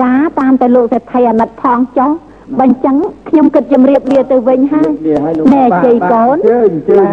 [0.00, 2.10] ចាតាមទៅលោកសេដ្ឋីអាណិតផងចុះ
[2.60, 2.96] បើអញ្ចឹង
[3.28, 7.06] ខ្ញុំគិតជម្រាបលាទៅវិញហើយវាឲ្យលោកណែជ័យកូនជើញជើញ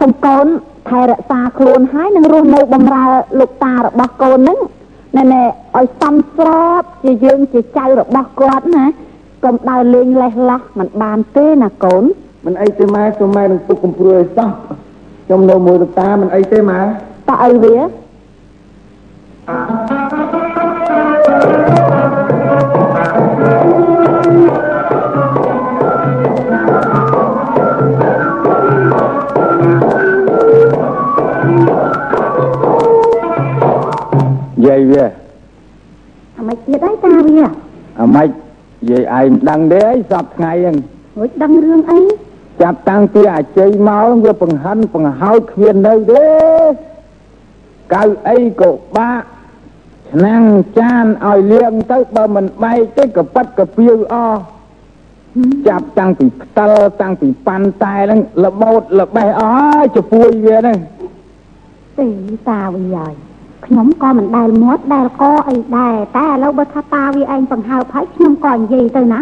[0.00, 0.46] សូមកូន
[0.88, 3.04] ថែរក្សាខ្លួនហើយនឹងរស់នៅបំរើ
[3.40, 4.58] លោកតារបស់កូនហ្នឹង
[5.16, 5.42] ណែណែ
[5.76, 6.48] ឲ្យសំស្រ
[6.80, 8.84] បជាយើងជាចៅរបស់គាត់ណា
[9.44, 12.04] កុំដើរលេងលេះលោះមិនបានទេណាកូន
[12.46, 14.50] មិនអីទេម៉ែសូមម៉ែនឹងទុកកំព្រួយឲ្យសោះ
[15.26, 16.80] ខ្ញុំនៅមួយលោកតាមិនអីទេម៉ែ
[17.28, 17.76] តើអីវា
[34.74, 35.04] យាយវា
[36.36, 37.46] អាម៉េចទៀតហើយតាវា
[38.00, 38.28] អាម៉េច
[38.90, 40.76] យាយឯងមិនដឹងទេអីសពថ្ងៃហ្នឹង
[41.18, 42.00] រួចដឹងរឿងអី
[42.62, 46.26] ចាប់តាំងពីអាជ័យមកវាបង្ហិនបង្ហើយគ្មាននៅទេ
[47.94, 49.24] កៅអីក៏បាក់
[50.10, 50.42] ឆ្នាំង
[50.78, 54.40] ចានឲ្យលៀងទៅបើមិនបែកទេក៏ប៉ាត់ក៏ពៀវអស់
[55.68, 60.78] ចាប់តាំងពីផ្តិលតាំងពីប៉ាន់តែហ្នឹងលបោតលបេះអស់ហើយជពួយវាហ្នឹង
[61.98, 62.06] ទេ
[62.48, 63.14] តាវាហើយ
[63.66, 69.20] ខ្ញុំក៏មិនដែលមាត់ដែលកអីដែរតែឥឡូវបើថាតាវាឯងបង្ហើបហើយខ្ញុំក៏និយាយទៅណា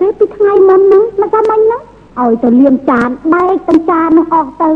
[0.00, 1.82] ទេពីថ្ងៃមុនហ្នឹងមកចាំមិញហ្នឹង
[2.20, 4.70] ឲ្យទៅលាងចានបែកទាំងចាននោះអស់ទៅ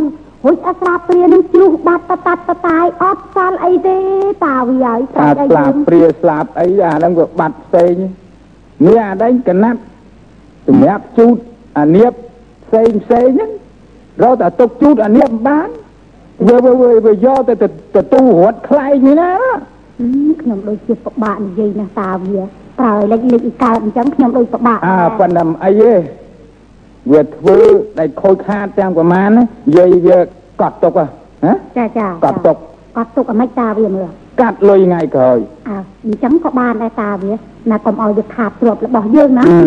[0.44, 3.98] រួចអស្រាព្រានឹងជ្រុះបាត់តតាត់តតាយអត់សល់អីទេ
[4.44, 7.94] តាវាហើយថាអីស្លាប់ព្រាស្លាប់អីអាហ្នឹងវាបាត់ផ្សេង
[8.80, 9.80] អនេះអាដែងកណាត់
[10.68, 11.36] សម្រាប់ជូត
[11.78, 12.12] អានៀប
[12.64, 13.50] ផ្សេងផ្សេងហ្នឹង
[14.22, 15.68] រត់តែទុកជូតអានៀបមិនបាន
[16.48, 22.42] វើវើវើវើយកទៅទៅទទួលរត់ខ្លែងនេះណាហឹមខ្ញុំដូចជាពិបាកនិយាយណាស់តាវា
[22.78, 25.92] ប្រើឲ្យលេចលេចអ៊ីកើតអញ្ចឹងខ្ញុំដូចពិបាកអើប៉ុន្តែមិនអីទេ
[27.12, 27.58] វាធ្វើ
[27.98, 30.18] ដែលខូចខាតទាំងប្រមាណណានិយាយវា
[30.60, 31.06] កត់ទុកហ៎
[31.44, 32.56] ហ៎ចាចាកត់ទុក
[32.96, 34.08] កត់ទុកអាម៉េចតាវាមើល
[34.40, 37.32] កាត់លុយថ្ងៃក្រោយអើអញ្ចឹងក៏បានដែរតាវា
[37.70, 39.58] ណាកុំឲ្យវាខាតទ្រព្យរបស់យើងណាអឺ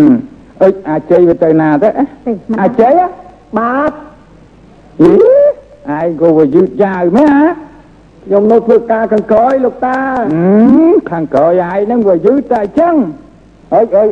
[0.62, 3.08] អើយអាច័យវាទៅណាទៅអេទេមិនអាច័យហ៎
[3.58, 3.92] បាទ
[5.02, 5.12] អី
[6.00, 7.48] ឯងក៏វាយឺតយ៉ាវមែនហ៎
[8.26, 9.98] ខ្ញុំនៅធ្វើការខាងក្រោយលោកតា
[10.34, 12.96] អឺខាងក្រោយឯងហ្នឹងវាយឺតតែអញ្ចឹង
[13.74, 14.10] អើយអើយ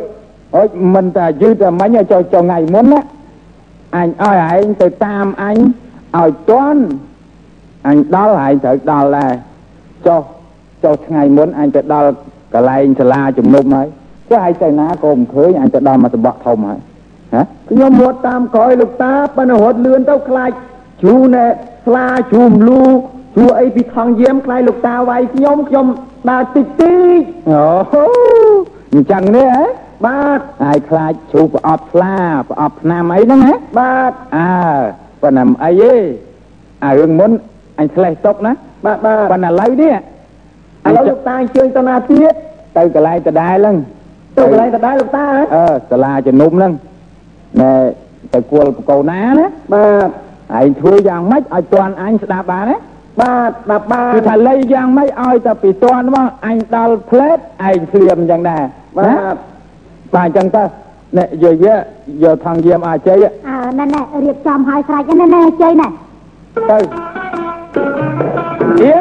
[0.56, 3.00] អើយមិនតែយឺតតែមិញចុះចុះថ្ងៃមុនណា
[3.96, 5.56] អញឲ្យឯងទៅតាមអញ
[6.18, 6.82] ឲ្យតន់
[7.86, 9.32] អញដល់ឯងត្រូវដល់ដែរ
[10.06, 10.22] ចុះ
[10.84, 12.08] ចុះថ្ងៃមុនអញទៅដល់
[12.54, 13.88] កន្លែងសាលាជំនុំហើយ
[14.30, 16.78] ចុះឯងទៅណាក៏មិនឃើញអញទៅដល់មកសបកធំហើយ
[17.34, 20.50] ហ៎ខ្ញុំរត់តាមក្រោយលោកតាប៉ុន្តែរត់លឿនទៅខ្លាច
[21.04, 21.46] ជ្រូណែ
[21.86, 22.82] ស្លាជ្រូមលូ
[23.36, 25.86] ជ្រូអីពីថងយាមខ្លាចលោកតាវាយខ្ញុំខ្ញុំ
[26.30, 28.06] ដើរតិចតិចអូ
[28.94, 29.64] អញ្ចឹងនេះហ៎
[30.06, 32.16] បាទហើយខ្លាចជ្រូកប្រអប់ស្លា
[32.50, 34.52] ប្រអប់ឆ្នាំអីហ្នឹងហ៎បាទអើ
[35.22, 35.94] ប៉ុន្តែមិនអីទេ
[36.84, 37.30] អារឿងមុន
[37.78, 38.52] អញឆ្លេះຕົកណា
[38.86, 39.94] បាទបាទប៉ុន្តែឥឡូវនេះ
[40.86, 42.34] ឥឡូវលោកតាអញ្ជើញទៅណាទៀត
[42.76, 43.76] ទៅកន្លែងដដែលហ្នឹង
[44.36, 46.72] ទៅកន្លែងដដែលលោកតាហ៎អឺសាលាជំនុំហ្នឹង
[47.60, 47.72] ណែ
[48.34, 50.08] ទៅគួលបកោណាណាបាទ
[50.60, 52.76] ឯងធ្វើយ៉ាងម៉េចឲ្យតន់អញស្ដាប់បានណា
[53.20, 58.62] បាទបាទបាគឺទថាលៃយ៉ាងម៉េចឲ្យតែពីតន់មកអញដល់ផ្លេតឯងភ្លាមអញ្ចឹងដែរ
[58.96, 59.36] បាណាទ
[60.14, 60.62] បាទអញ្ចឹងទៅ
[61.16, 61.74] ណែយាយវា
[62.22, 65.88] យកថងយាមអាជ័យអើណែណែរៀបចំឲ្យស្រេចណែណែជ័យណែ
[66.70, 66.78] ទៅ
[68.82, 69.00] យេ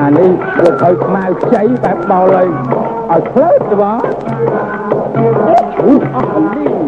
[0.00, 2.46] អានេះវាឲ្យខ្មៅខ្ចីបែបបោលឲ្យ
[3.10, 3.98] ឲ្យផ្លើតទៅបង
[5.80, 6.82] ឈូសអស់កលីង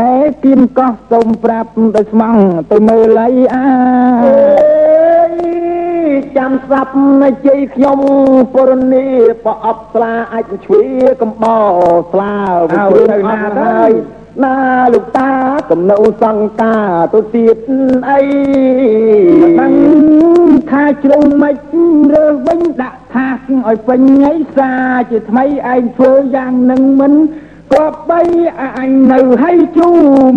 [0.44, 2.36] គៀនកោះសូមប្រាប់ទៅស្មង
[2.72, 3.66] ទៅមើលអីអា
[4.24, 5.34] អេយ
[6.36, 7.98] ចាំស្រាប់នៅជ័យខ្ញុំ
[8.54, 9.06] ពរនី
[9.44, 10.84] ប្រអប់ស្លាអាចជ្វា
[11.22, 11.58] កំបោ
[12.12, 12.34] ស្លា
[12.70, 13.92] វាគ្រឿងអត់ហើយ
[14.44, 14.56] ណា
[14.94, 15.32] លោកតា
[15.70, 17.58] កំនៅសង្ការទៅទៀត
[18.10, 18.20] អី
[19.60, 19.74] ដឹង
[20.70, 21.56] ថាជ្រុំមិន
[22.12, 24.72] រើសវិញដាក់ថាសឲ្យពេញថ្ងៃសា
[25.10, 27.12] ជាថ្មីឯងធ្វើយ៉ាងនឹងមិន
[27.72, 28.20] ក៏បី
[28.78, 29.88] អញនៅឲ្យជូ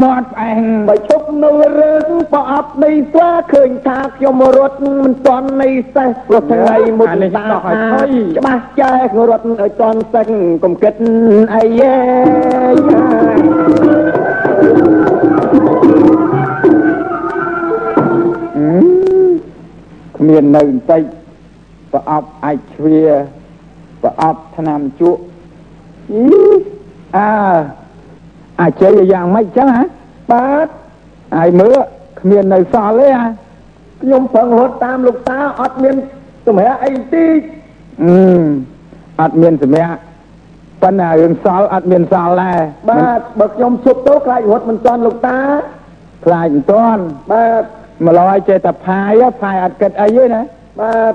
[0.04, 7.46] មាត់ផ្អែងបើជប់នៅរឿងប្រអប់នៃស្លាឃើញថាខ្ញុំរត់មិនទាន់នៃសេះព្រោះថ្ងៃមុនតា
[8.38, 10.30] ច្បាស់ចែករត់ឲ្យទាន់សេះ
[10.63, 10.94] កុំគិត
[11.56, 11.98] អីយេ
[18.58, 18.80] អឺ
[20.18, 21.04] គ្មាននៅបន្តិច
[21.94, 23.02] ប្រអប់អាចជ្វា
[24.04, 25.22] ប្រអប់ឆ្នាំជក់
[26.12, 26.79] អី
[27.17, 27.30] អើ
[28.62, 29.84] អាចជ័យយ៉ាងម៉េចចឹងហ៎
[30.32, 30.67] បាទ
[31.38, 31.78] ហើយមើល
[32.19, 33.30] គ្មាននៅសល់ទេហ៎
[34.02, 35.95] ខ្ញុំប្រឹងរត់តាមលោកតាអត់មាន
[36.45, 37.26] សម្រាប់អីទី
[38.04, 38.15] អឺ
[39.22, 40.00] អត់មានសម្រាប់
[40.82, 45.39] ប៉ុន្តែរឿងសល់អត់មានសល់ដែរបាទបើខ្ញុំជប់ទៅខ្លាចរត់មិនទាន់លោកតា
[46.26, 47.63] ខ្លាចមិនតាន់បាទ
[48.08, 50.41] ម្លោះឲ្យចេះតែផាយហ៎ផាយអត់គិតអីទេណា
[50.80, 51.13] បាទ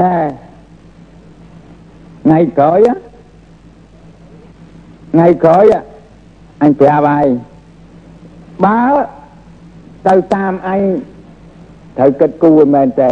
[0.00, 0.14] ណែ
[2.24, 2.94] ថ្ងៃក្រោយ á
[5.12, 5.80] ថ្ងៃក្រោយ á
[6.62, 7.26] អញប្រាប់ហើយ
[8.64, 8.80] បើ
[10.08, 10.80] ទៅតាមអញ
[11.98, 13.10] ត្រូវគិតគូរមែនតើ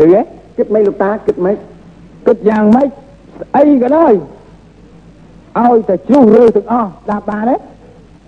[0.00, 0.20] លឺទេ
[0.56, 1.56] គិតមិនលោកតាគិតមិន
[2.26, 4.12] គិតយ៉ាងម៉េចស្អីក៏ដោយ
[5.58, 7.56] ឲ្យតែជ្រុះរើទាំងអស់ស្ដាប់បានទេ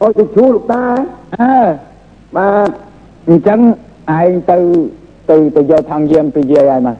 [0.02, 0.84] អត់ទៅជួលោកតា
[1.40, 1.56] អើ
[2.36, 2.68] បាទ
[3.28, 3.60] អញ្ចឹង
[4.18, 4.58] ឯងទៅ
[5.30, 6.96] ទៅទៅយកថងយាមពីយាយឲ្យមក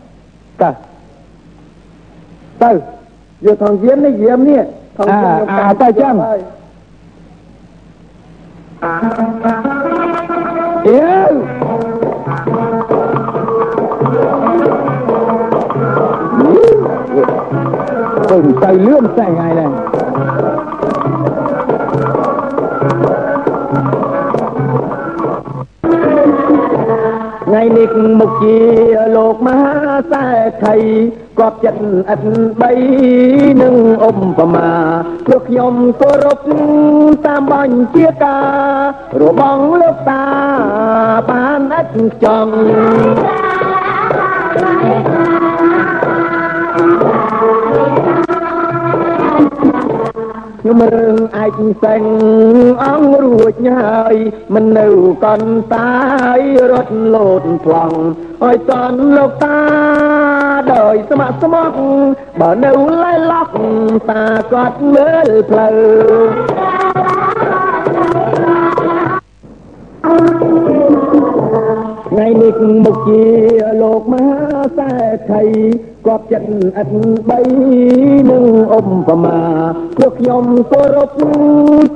[0.63, 0.71] ទៅ
[2.63, 2.71] ទៅ
[3.45, 4.63] យកថងយាមនេះយាមនេះ
[4.97, 6.41] ថងយាមអាអាទៅចាំហើយ
[8.85, 11.33] អេ
[18.31, 30.77] ពឹងទៅលឿនស្អី
[31.22, 32.73] ថ្ងៃនេះថ្ងៃនេះមុខជាលោកមហាសេដ្ឋីគាត់ចិត្តឥតបី
[33.61, 34.73] នឹងអុំប្រមា
[35.17, 36.41] ព្រោះខ្ញុំគោរព
[37.25, 38.83] តាមបញ្ជាការ
[39.21, 40.25] របស់លោកតា
[41.29, 42.55] បានឥតចង់
[50.73, 52.03] ខ្ញុំរឿងឯកសេង
[52.85, 54.17] អង្គរួចហើយ
[54.55, 54.87] មិននៅ
[55.25, 55.93] កន្តា
[56.39, 57.99] យរត់លោតប្លង់
[58.43, 59.61] ហើយតនលោកតា
[60.73, 61.75] ដោយស្ម័គ្រស្មោះ
[62.41, 63.47] បើនៅឡៃឡោះ
[64.11, 65.81] តាគាត់មើលផ្លូវ
[72.09, 73.27] ថ្ងៃនេះមុខជា
[73.83, 74.41] លោកមហា
[74.79, 76.49] សេដ្ឋី គាត់ចិត្ត
[76.81, 76.89] ឥត
[77.29, 77.41] បី
[78.31, 79.41] នឹងអុំប្រមា
[79.97, 81.11] ព្រោះខ្ញុំគោរព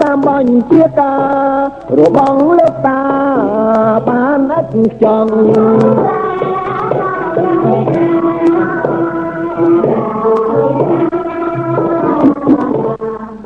[0.02, 1.22] តាមបញ្ជាការ
[1.98, 3.02] របស់លោកតា
[4.08, 4.66] បានឥត
[5.02, 5.34] ចង់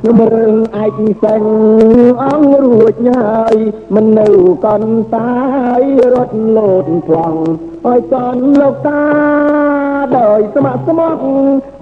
[0.01, 1.43] ខ្ញុំរឿងឯកសេង
[2.23, 3.57] អង្គរួចហើយ
[3.95, 4.29] មិននៅ
[4.67, 5.33] កន្តា
[5.81, 5.83] យ
[6.15, 7.43] រត់លោតប្លង់
[7.85, 9.03] ហើយកនលោកតា
[10.19, 11.21] ដោយស្ម័គ្រស្មោះ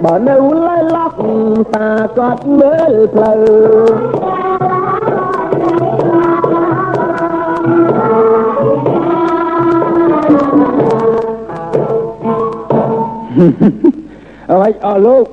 [0.04, 1.12] បើនៅឡៃឡោះ
[1.74, 4.28] តាគាត់មើលផ្លូវ
[14.52, 15.24] អើយអស់លោក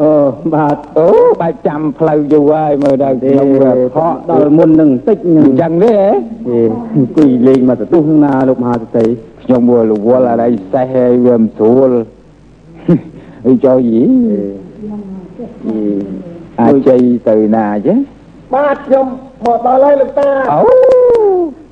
[0.00, 0.12] អឺ
[0.54, 1.08] បាទអូ
[1.40, 6.08] បែបចាំផ្លូវយូរហើយមើលដល់ទេខ្ញុំវាខខកកដល់មុននឹងបន្តិចហ្នឹងអញ្ចឹងទេហ៎
[6.48, 6.60] ទេ
[6.94, 9.04] អង្គុយលេងមកទៅទស្សនាលោកមហាសតិ
[9.42, 11.90] ខ្ញុំមើលរវល់អីសេះហើយវាមិនស្រួល
[13.46, 14.02] អីចុះយី
[16.60, 17.96] អាចជ័យទៅណាចេះ
[18.54, 19.06] បាទខ្ញុំ
[19.44, 20.60] មកដល់ហើយលោកតាអូ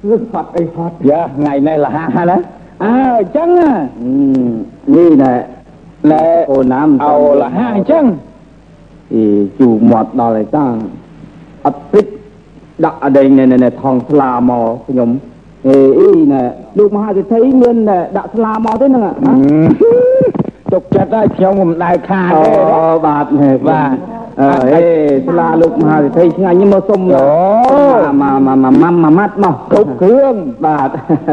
[0.02, 1.98] គឺហត់អីហត់យ៉ាថ្ងៃនេះលះ
[2.30, 2.38] ណា
[2.84, 4.12] អើអញ្ចឹងណាអឺ
[4.96, 5.32] នេះណែ
[6.10, 8.04] ណែអូនណាមអោលះអញ្ចឹង
[9.12, 9.22] អី
[9.58, 10.66] ជូរមាត់ដល់ហើយតា
[11.66, 12.06] អត់ព្រិច
[12.84, 15.10] ដាក់អដែងណែណែថងស្លាមកខ្ញុំ
[15.66, 16.42] អេអីណែ
[16.78, 19.12] លោកមហាសិទ្ធិមានណែដាក់ស្លាមកទេហ្នឹងហ៎
[20.72, 22.62] ទុកចិត្តហើយខ្ញុំមិនដែលខាតអូទេ
[23.06, 23.94] បាទហេបាទ
[24.40, 24.80] អើអេ
[25.26, 27.26] ស្លាលោកមហាសិទ្ធិឆ្ងាញ់នេះមកសុំអូ
[28.20, 30.88] មកមកមកមកមកម៉ាត់មកគ្រប់គ្រឿងបាទ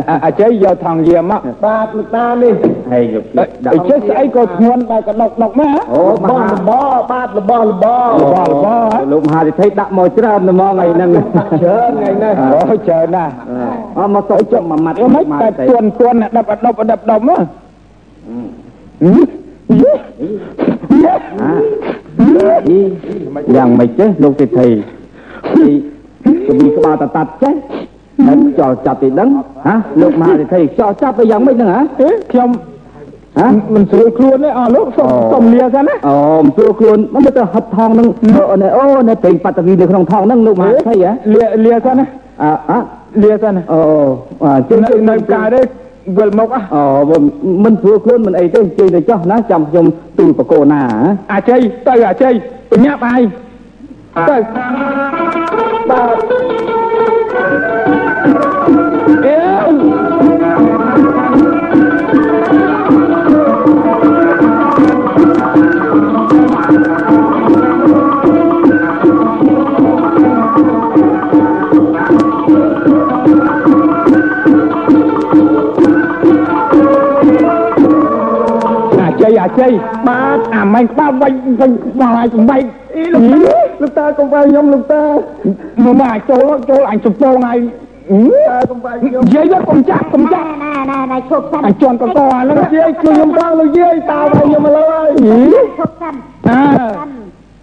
[0.09, 2.53] អអាជ័យយកថងយាមមកបាទលោកតានេះ
[2.91, 3.23] ហើយយក
[3.73, 6.71] អីចេះស្អីក៏ធ្ងន់បែរកដុកដុកមកអូបមបហាលប
[7.11, 7.85] បាទលបលប
[8.33, 11.09] បលបហ៎លោកមហាសិទ្ធិដាក់មកច្រើនហ្មងថ្ងៃហ្នឹង
[11.61, 13.33] ច្រើនថ្ងៃនេះអូច្រើនណាស់
[13.97, 17.41] អមកសុំចុះមួយម៉ាត់អីមិនតែទន់ទន់ដប់ដប់ដប់ដប់មក
[19.81, 19.91] យេ
[21.03, 21.13] យេ
[22.19, 22.79] អាអី
[23.55, 24.65] យ៉ាងម៉េចទេលោកសិទ្ធិ
[25.55, 25.71] អី
[26.47, 27.55] ទៅមានក្បាលតតាត់ចេះ
[28.25, 29.29] ហើយចោលចាប់ទីដឹង
[29.67, 31.81] ហ៎លោកមហាសិទ្ធិចោលចាប់ទៅយ៉ាងម៉េចហ្នឹងហ៎
[32.31, 32.49] ខ្ញុំ
[33.39, 38.07] ហ៎មិនស្រួលខ្លួនទេអស់លោកសុំអូសុំលាសិនណាអូមិនស្រួលខ្លួនមិនទៅហត់ថងហ្នឹង
[38.51, 42.05] អូនេះអូនេះពេញបាត់វីនៅក្នុងថងហ្នឹងលោកមហាសិទ្ធិហ៎លាលាសិនណា
[42.43, 42.73] អើអ
[43.23, 43.81] លាសិនណាអូ
[44.43, 45.61] អជិះនៅនៅកាទេ
[46.17, 46.81] វិលមកអ่ะអូ
[47.63, 49.85] មិនស្រួលខ្លួនមិនអីទេជិះទៅចោះណាចាំខ្ញុំ
[50.17, 52.33] ទូលបកោណាហ៎អាជ័យទៅអាជ័យ
[52.71, 53.21] បញ្ញាប់ហើយ
[54.29, 54.37] ទៅ
[55.89, 56.01] បា
[56.43, 56.46] ទ
[79.67, 82.61] អាជ័យបាទអាម៉េចក្បាលវិញវិញក្បាលឲ្យសំបែក
[82.95, 83.39] អីលោកតា
[83.81, 85.03] លោកតាកុំវាយខ្ញុំលោកតា
[85.83, 87.59] មកមកចូលចូលអញសំពងឲ្យ
[88.49, 95.09] តែកំបែកខ្ញុំយាយទៅកុំចាក់កុំចាក់ណែណែណែឈប់សិនអាជន់កកហ្នឹងយាយជួយខ្ញុំផងលោកយាយតាវាយខ្ញុំឥឡូវហើយ
[95.79, 96.13] ឈប់សិន
[96.49, 96.61] អើ
[96.97, 97.09] សិន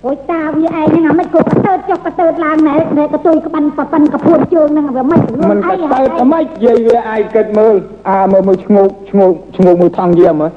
[0.07, 7.75] អូយតាវាឯងហ្នឹងអាមិនក៏កតើចុះកតើឡើងណែណែកតុយកបាន់ប៉ប៉ិនកពួនជើងហ្នឹងវាមិនមិនក៏ទៅអម៉េចយាយវាអាចគិតមើល
[8.09, 10.51] អាមើលមើលឈ្ងោកឈ្ងោកឈ្ងោកមួយថងយាមមើល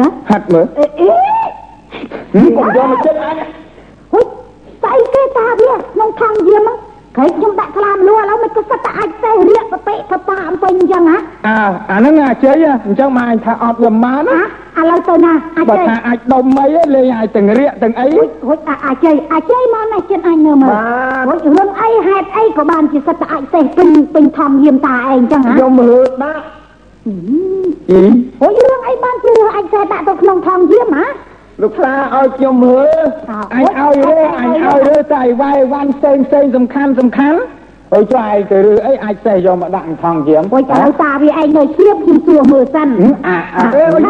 [0.00, 1.10] ណាហាត់មើលអេអេ
[2.32, 3.36] ហឹមកុំយកមកចិត្តអញ
[4.12, 4.24] ហុយ
[4.82, 6.78] ស្អីគេតាវាក្នុងខាងយាមហ្នឹង
[7.16, 11.58] ក្រែកខ្ញុំដាក់ខ្លាមលួឥឡូវមិនក៏សិតតែអាចសេះរៀកបពេកកប៉ាអំពេញអញ្ចឹងហ៎អើ
[11.90, 14.40] អាហ្នឹងអាជ័យអញ្ចឹងមកអញថាអត់វាបានណា
[14.80, 20.72] ឥឡូវទៅណាអាចបើទេថាអាចដុំអីលេងអាចទាំងរៀកទាំងអីហុយហុយអាចទេអាចទេមកណាចិត្តអញនៅមើល
[21.28, 26.57] ហុយរឿងអីហេតុអីក៏បានជាសិតតែអាចសេះពេញពេញធំយាមតាឯងអញ្ចឹងហ៎ខ្ញុំមើលដាក់
[27.06, 28.00] អី
[28.40, 31.06] ហុយរឿងអីបានជារឿងអាចសេះដាក់ទៅក្នុងថងយាមហ៎
[31.62, 33.04] លោកតាឲ្យខ្ញុំមើល
[33.54, 37.38] អញឲ្យរើអញឲ្យរើតែឲ្យវាយវ៉ាន់ផ្សេងផ្សេងសំខាន់សំខាន់
[37.94, 42.88] អើចុះឯងទៅរើអីអាចសេះយកមកដាក់ក្នុងថងយាមហុយឥឡូវតាវាឯងនៅជ្រាបខ្ញុំសួរមើលសិន
[43.26, 44.00] អាអាអើយ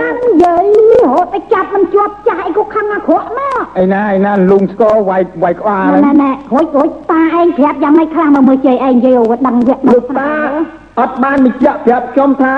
[0.00, 12.56] ចាំយាយរហូតតែចាប់មិនជាប់ចាស់អីក៏ខឹងអាក្រក់មកឯណាឯណាលុងស្គរវាយវាយក្បាលណែណែហុយហុយតាឯងប្រាប់យ៉ាងម៉េចខ្លះមកមើលជ័យឯងយាយអូដឹងវាក់លោកស្នាតា អត់បានបញ្ជាក់ប្រាប់ខ្ញុំថា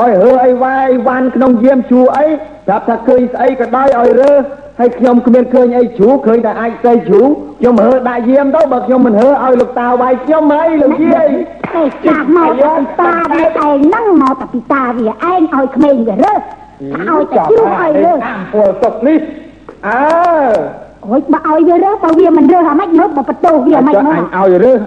[0.00, 2.26] ឲ្យរើអីវាយវ៉ាន់ក្នុងយាមជួអី
[2.66, 4.32] ប្រាប់ថាឃើញស្អីក៏ដោយឲ្យរើ
[4.78, 7.22] ហើយខ្ញុំគ្មានឃើញអីជ្រូឃើញតែអាចស្អីជ្រូ
[7.58, 11.28] ខ្ញុំរើដាក់យាមទៅបើខ្ញុំមិនរើឲ្យលោកតាវាយខ្ញុំហីលោកយាយ
[11.74, 12.70] ទេចាស់មកពី
[13.00, 16.40] តាវាឯងហ្នឹងមកតែពីតាវាឯងឲ្យក្មេងវារើស
[17.08, 19.18] ឲ្យតែជ្រូឲ្យរើសតាមពលទុកនេះ
[19.86, 20.00] អើ
[21.08, 24.80] ហុយបើឲ្យវារើសបើវាមិនរើសអាម៉េចមើលបើបន្ទោសវាអាម៉េចចុះមកអញឲ្យរើស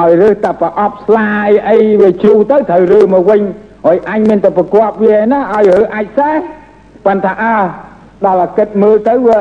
[0.00, 3.40] ឲ្យរើសតែប្រអប់ស្លាយអីវាជ្រូទៅត្រូវរើមកវិញ
[3.86, 6.34] ហើយអញមានតែប្រកបវាណាឲ្យរើអាចសេះ
[7.06, 7.56] ប៉ុន្តែអើ
[8.24, 9.38] ដល់អាគិតមើលទៅវា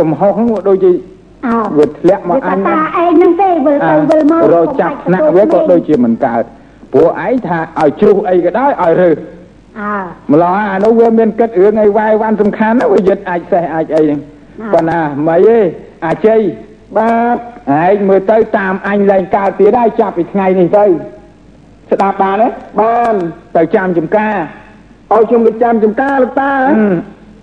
[0.00, 0.92] កំហុសហ្នឹងវាដូចជា
[1.46, 6.42] អើវាធ្លាក់មកអញតាឯងហ្នឹងទេវិលទៅវិលមករចាប់ថ្នាក់វាក៏ដូចជាមិនកើត
[6.92, 9.16] ព្រោះឯងថាឲ្យជ្រុះអីក៏ដោយឲ្យរើស
[9.80, 9.94] អើ
[10.32, 14.20] ម្ល៉េះអានោះវាមានគិតរឿងអីវាយវ៉ាន់សំខាន់ណាវាយឹតអាចសេះអាចអីហ្នឹង
[14.74, 15.60] ប៉ុន្តែមិនអី
[16.06, 16.40] អាជ័យ
[16.98, 17.36] បាទ
[17.84, 20.84] ឯងមើលទៅតាមអញឡើងកើតទៀតហើយចាប់ពីថ្ងៃនេះទៅ
[21.90, 22.48] ស្ដាប់បានទេ
[22.80, 23.14] បាន
[23.56, 24.36] ទៅចាំចំការ
[25.12, 26.94] ឲ្យខ្ញុំទៅចាំចំការលោកតាហឹម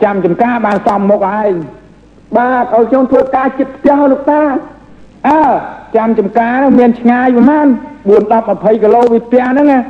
[0.03, 1.51] ចាំចំការបានសំមុខឯង
[2.37, 4.41] បាទឲ្យខ្ញុំធ្វើការចិត្តផ្ទះលោកតា
[5.27, 5.43] អើ
[5.95, 7.67] ចាំចំការនោះមានឆ្ងាយប្រហែល
[8.07, 9.81] 4 10 20គីឡូពីផ្ទះហ្នឹងណា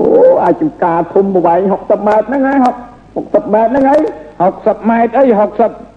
[0.00, 0.08] អូ
[0.42, 2.58] អាចចំការធំប្រវែង60ម៉ែត្រហ្នឹងហើយ
[3.06, 4.00] 60ម៉ែត្រហ្នឹងហើយ
[4.44, 5.24] 60ម៉ែត្រអី
[5.64, 5.95] 60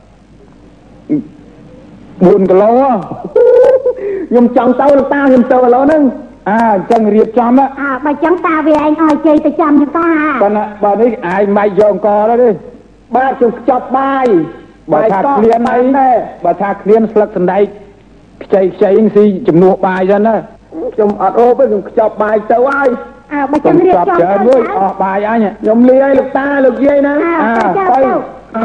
[2.28, 2.91] 4គីឡូហ៎
[4.30, 6.03] ខ្ញុំចង់ទៅលោកតាខ្ញុំទៅឥឡូវហ្នឹង
[6.49, 12.49] អើអញ្ចឹងរៀបចំណាអើបើចឹងតាវាឯងឲ្យជ័យទៅចាំចង្ការបើណាបើនេះឯងមិនយកអង្គរទេ
[13.15, 14.26] បាទខ្ញុំខ្ចប់បាយ
[14.93, 16.15] បើថាឃ្លានអីដែរ
[16.45, 17.63] បើថាឃ្លានស្លឹកសណ្ដែក
[18.43, 20.36] ខ្ចីខ្ចីហ្នឹងស៊ីជំនួសបាយចឹងណា
[20.93, 22.89] ខ្ញុំអត់អូបទេខ្ញុំខ្ចប់បាយទៅហើយ
[23.34, 27.13] អើបើកុចឹំងរៀបចាប់ចំច្រើនទៅមួយទៅអស់បាយអញខ្ញុំលាឲ្យលោកតាលោកយាយណា
[27.43, 28.01] អើទៅទៅ
[28.50, 28.56] ខ្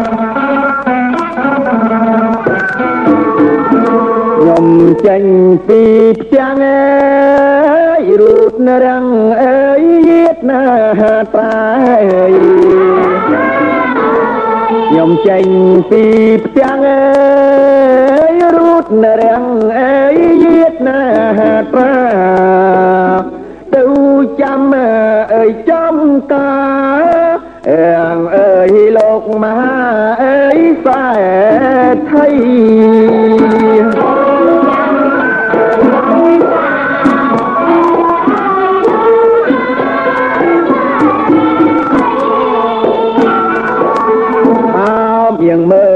[4.46, 4.66] ញុំ
[5.06, 5.24] ចេញ
[5.66, 5.80] ពី
[6.20, 8.54] ផ្ទាំងអើយរូត
[8.84, 9.06] រាំង
[9.42, 10.64] អើយយាតណា
[11.34, 11.68] ត្រា
[12.30, 12.32] យ
[14.88, 15.46] ខ្ញុំចេញ
[15.90, 16.04] ពី
[16.44, 18.86] ផ្ទាំងអើយរូត
[19.22, 19.46] រាំង
[19.80, 21.00] អើយយាតណា
[21.72, 21.94] ត្រា
[23.74, 23.84] ទៅ
[24.40, 25.96] ចាំអើយចំ
[26.32, 26.52] កា
[28.16, 28.33] រអ
[29.26, 29.74] ងអើយលោកមហា
[30.22, 31.06] អើយសែ
[32.10, 32.26] ថៃ
[44.76, 45.88] អោបយើងមើ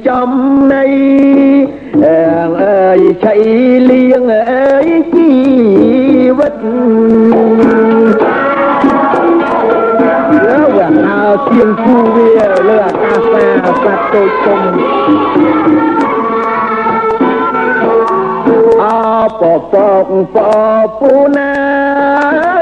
[0.07, 0.31] ចំ
[0.71, 0.83] ណៃ
[2.03, 3.33] អើងអើយឆៃ
[3.89, 5.31] លៀងអើយជី
[6.37, 6.53] វិត
[10.45, 12.29] លើវាហៅទៀងគូវា
[12.67, 13.45] លើអាកាសា
[13.83, 14.61] សត្វតូចធំ
[18.81, 18.85] អ
[19.39, 19.41] ប
[19.71, 19.75] ប
[20.05, 20.37] កប
[20.99, 21.53] ពូណា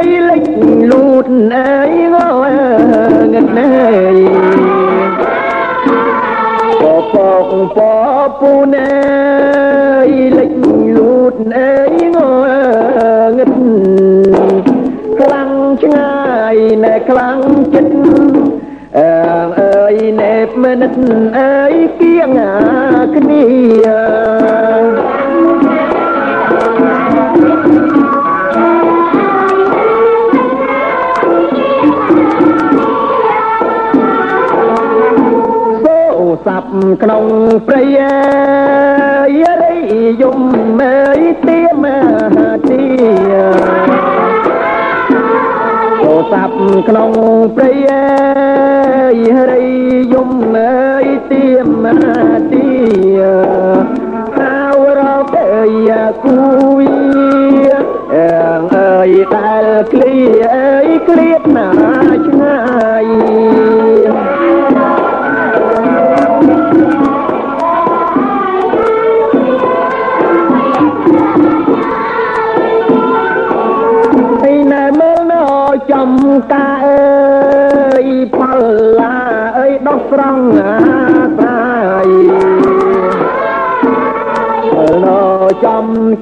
[0.04, 0.46] យលេច
[0.92, 2.16] លូតអើយង
[3.34, 5.01] ងឹតណែ
[7.22, 8.92] បបកបពូណា
[10.08, 10.54] យលេច
[10.96, 12.18] លូតអើយង
[13.38, 13.52] ងឹត
[15.20, 15.52] ខ្លាំង
[15.84, 16.14] ឆ្ងា
[16.54, 17.40] យណែខ្លាំង
[17.74, 17.96] ចិត្ត
[18.98, 19.12] អើ
[19.60, 20.94] អើយណែបមនិត
[21.38, 22.38] អើយគៀង
[23.16, 23.44] គ្នា
[36.72, 37.26] ក្នុង
[37.68, 37.84] ព្រៃ
[39.40, 39.78] យរី
[40.22, 40.40] យំ
[40.80, 41.86] មើយទៀម
[42.70, 42.84] ទី
[46.02, 47.12] សូស័ព្ទក្នុង
[47.56, 47.72] ព្រៃ
[49.26, 49.66] យរី
[50.14, 51.48] យំមើយទៀ
[51.84, 51.86] ម
[52.52, 52.70] ទី
[54.38, 54.58] ហៅ
[54.98, 55.02] រ
[55.32, 55.92] កអើយ
[56.24, 56.38] គូ
[56.78, 56.92] វី
[58.14, 60.16] អើយដែលគ្លី
[60.54, 61.70] អើយគ្លៀតណា
[62.26, 62.41] ឆ្ងា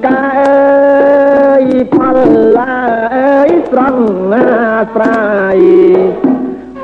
[0.04, 1.64] ការអើយ
[1.94, 2.18] ផល
[2.56, 2.76] ឡា
[3.16, 4.46] អើយស្រង់អា
[4.94, 5.22] ស្រ័
[5.56, 5.58] យ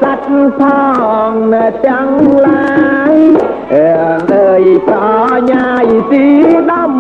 [0.01, 0.61] សัตว์ផ
[1.33, 1.35] ង
[1.87, 2.11] ទាំង
[2.47, 3.17] ឡាយ
[3.75, 4.99] អើយប្រ
[5.51, 6.27] ញាយទី
[6.71, 6.95] ដំ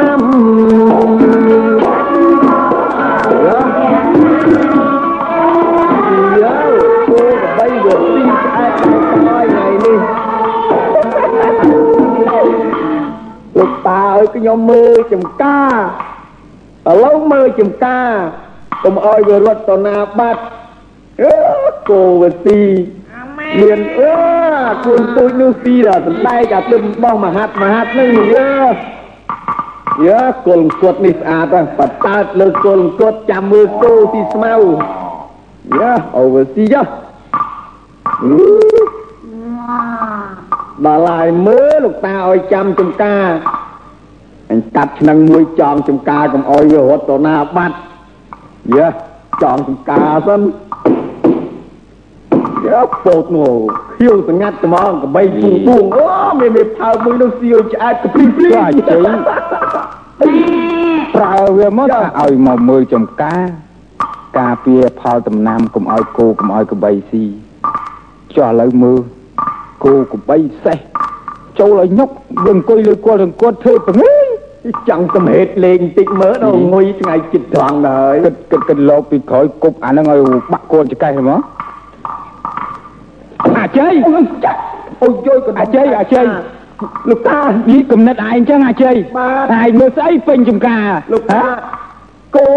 [0.00, 0.22] ណាំ
[13.62, 15.76] លោកតាអើយខ្ញុំមើលចំការ
[16.90, 18.10] ឥឡូវមើលចំការ
[18.84, 20.42] កុំអោយវារត់ទៅណាបាត់
[21.22, 21.34] អឺ
[21.88, 22.62] គោវទី
[23.60, 24.14] មានអឺ
[24.84, 28.60] គួនទូចនោះពីដល់សំដែកអាទឹមរបស់មហាត់មហាត់នឹងយើ
[30.06, 34.54] យើគល់គត់នេះស្អាតហើយបតើតលើគល់គត់ចាំមើលគោទីស្មៅ
[35.78, 36.82] យ៉ាអូវទីយ៉ា
[40.86, 43.28] ដល់ហើយមើលលោកតាឲ្យចាំចំការ
[44.50, 47.76] អញកាត់ឆ្នាំងមួយចងចំការកុំអោយវារត់ទៅណាបាត់
[48.76, 48.86] យើ
[49.42, 50.40] ចងចំការសិន
[52.66, 53.52] យើពោតនោះ
[53.96, 56.06] ខៀវស្ងាត់ត្មងកបីពុងពុងអូ
[56.40, 59.18] មេមេផើមួយនោះសៀវឆ្អែតទៅព្រីព្រីចេញ
[61.16, 63.42] ប្រើវាមកថាឲ្យមកមើលចំការ
[64.38, 67.24] ការពារផលដំណាំកុំឲ្យគោកុំឲ្យកបីស៊ី
[68.34, 69.00] ចុះឥឡូវមើល
[69.84, 70.78] គោកបីសេះ
[71.58, 72.10] ចូលឲ្យញុក
[72.44, 74.26] វាអង្គុយលើគាត់អង្គគាត់ធ្វើប្រងើយ
[74.88, 80.20] ចង់សម្ហេតលេងបន្តិចមើលដល់ងុយថ្ងៃចិត្តត្រង់ដែរគិតគិតគិតលោកពីក្រោយគប់អាហ្នឹងឲ្យ
[80.52, 81.40] បាក់គាត់ចកេះហ្មង
[83.58, 83.92] អាជ័យ
[85.02, 86.26] អូយយក៏អាជ័យអាជ័យ
[87.10, 88.96] លោកតានិយាយគំនិតឯងចឹងអាជ័យ
[89.52, 91.42] តែឯងមើលស្អីពេញចំការលោកតា
[92.36, 92.48] គោ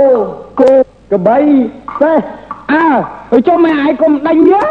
[0.62, 0.72] គោ
[1.12, 1.40] កបី
[2.02, 2.20] សេះ
[2.74, 4.66] អើចុះម៉ែឯងកុំដេញយើ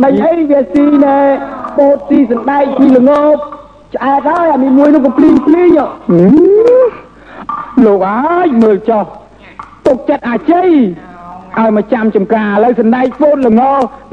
[0.00, 1.18] ដេញអីវាស៊ីណែ
[1.76, 3.40] ពោតស៊ីសណ្ដែកពីល្ងប់
[3.94, 5.68] ឆ្អែតហើយអានេះមួយនោះក៏ភ្លីងភ្លីង
[7.84, 9.04] លោកអើយមើលចុះ
[9.86, 10.70] ទុកចិត្តអាជ័យ
[11.58, 13.62] ឲ្យមកចាំចំការឥឡូវសណ្ដែកពោតល្ង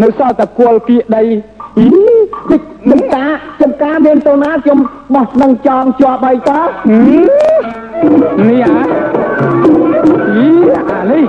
[0.03, 1.23] នៅសល់តែគល់គៀកដី
[2.91, 4.79] ចំការចំការមានតូណាខ្ញុំ
[5.15, 6.61] បោះនឹងចងជាប់ហើយតើ
[7.07, 7.63] នេះ
[8.41, 8.53] អា
[10.37, 10.49] យី
[10.91, 11.25] អានេះ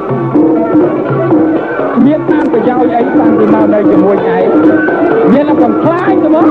[2.06, 4.46] មានតាមប្រយោជន៍អីតាំងពីមកនៅជាមួយឯង
[5.32, 6.46] មានតែបំផ្លាញទៅមក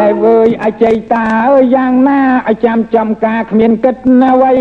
[0.00, 4.52] ណែវើយអជ័យតាអើយយ៉ាងណាឲ្យចាំចំការគ្មានគិតណាវៃ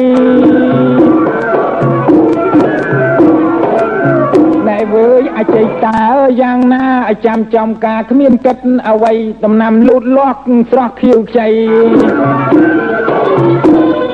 [4.70, 8.58] ណែវើយអជ័យតាអើយយ៉ាងណាឲ្យចាំចំការគ្មានគិត
[8.89, 10.39] អ្វីដំណាំលូតលាស់
[10.72, 11.49] ស្រស់ខៀវខ្ចី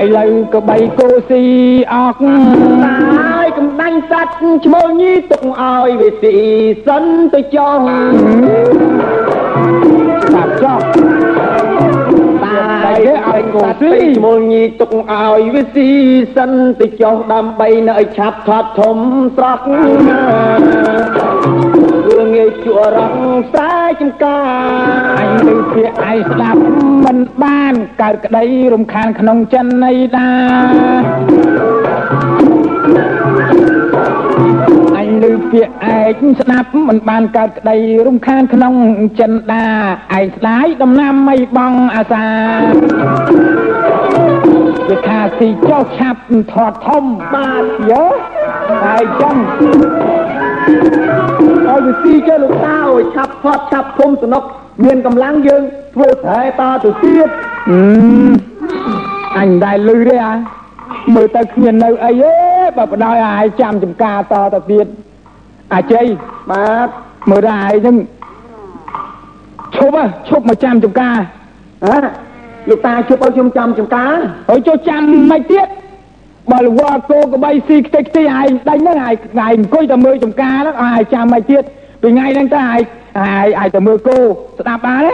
[0.03, 1.43] ឥឡូវក៏បីគោស៊ី
[1.93, 4.35] អកហើយកំដាញ់សัตว์
[4.65, 6.35] ឈ្មោះញីទុកឲ្យវាស៊ី
[6.85, 10.79] សិនទៅចុះតាចុះ
[12.43, 12.55] តែ
[13.27, 15.89] ឲ្យគោស៊ីឈ្មោះញីទុកឲ្យវាស៊ី
[16.35, 18.97] សិនទៅចុះដើម្បីនៅឲ្យឆាប់ថត់ធំ
[19.35, 19.63] ស្រស់
[22.17, 23.15] រឿងងាយជួរង
[23.47, 24.43] ខ្សែចំការ
[25.19, 26.61] អញនឹងជាឯងស្ដាប់
[27.05, 30.31] មិនបានកើតក្តីរំខានក្នុងចិននៃដា
[34.97, 38.73] អញឮពាក្យឯងស្ដាប់មិនបានកើតក្តីរំខានក្នុង
[39.19, 39.67] ចិនដា
[40.17, 42.25] ឯងស្ដាយដំណាំមិនបងអាសា
[44.89, 48.05] វាថាស៊ីចុះឆាប់ធាត់ធំបាទយើ
[48.83, 49.37] តែចឹង
[50.67, 54.43] ឲ្យវាស៊ីចេះលោកតាឲ្យឆាប់ផត់ឆាប់ធំសំណុក
[54.85, 55.61] មានកម្លាំងយើង
[55.93, 57.29] ធ្វើស្រែតទៅទៀត
[59.39, 60.33] អញដែលលឺទេអា
[61.15, 62.35] មើលទៅគ្មាននៅអីទេ
[62.77, 64.85] បើបដ ாய் អាយចាំចំការតទៅទៀត
[65.73, 66.05] អាជ័យ
[66.51, 66.89] បាទ
[67.29, 67.95] មើលដល់អាយហ្នឹង
[69.75, 71.17] ឈប់ហ៎ឈប់មកចាំចំការ
[71.85, 71.97] ហ៎
[72.69, 74.15] លោកតាជប់ឲ្យខ្ញុំចាំចំការ
[74.49, 75.01] ហើយចូលចាំ
[75.31, 75.67] មិនទៀត
[76.49, 81.63] បើលវល់គោក្បីស៊ីខ្ទេចខ្ទីអាយដេញហ្នឹងអាយអាយអង្គុយតែមើលចំការហ្នឹងអាយចាំមិនទៀត
[82.01, 82.81] ពីថ្ងៃហ្នឹងតើអាយ
[83.19, 84.17] អាយអាយតែមើលគោ
[84.59, 85.13] ស្ដាប់បានទេ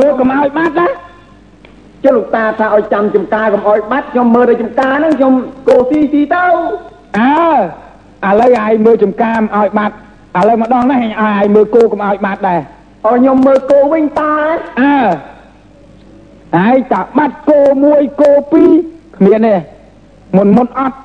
[0.00, 0.88] មើលកុំឲ្យបាត់ណា
[2.04, 5.32] ចុះលោកតាថាឲ្យចាំចំការកុំឲ្យបាត់ខ្ញុំមើលតែចំការហ្នឹងខ្ញុំ
[5.68, 6.44] កោស៊ីស៊ីទៅ
[7.18, 7.48] អើ
[8.26, 9.94] ឥឡូវអាយមើលចំការមិនឲ្យបាត់
[10.38, 14.34] ឥឡូវម្ដងនេះអាយមើលគោកុំឲ្យបាត់ដែរឲ្យខ្ញុំមើលគោវិញតា
[14.80, 14.96] អើ
[16.56, 18.70] ហើយតាបាត់គោមួយគោពីរ
[19.16, 19.54] គ្មានទេ
[20.36, 20.96] មុនមុនអត់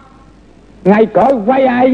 [0.86, 1.90] ថ្ងៃក្រោយវាយឯង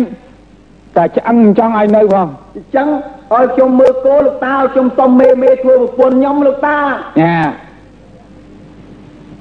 [0.96, 2.88] តែឆ្អឹងមិនចង់ឲ្យនៅផងអញ្ចឹង
[3.34, 6.78] ឲ្យខ្ញុំមើលគោលោកតាឲ្យខ្ញុំសុំមេមេធ្វើប្រពន្ធខ្ញុំលោកតា
[7.22, 7.36] ណា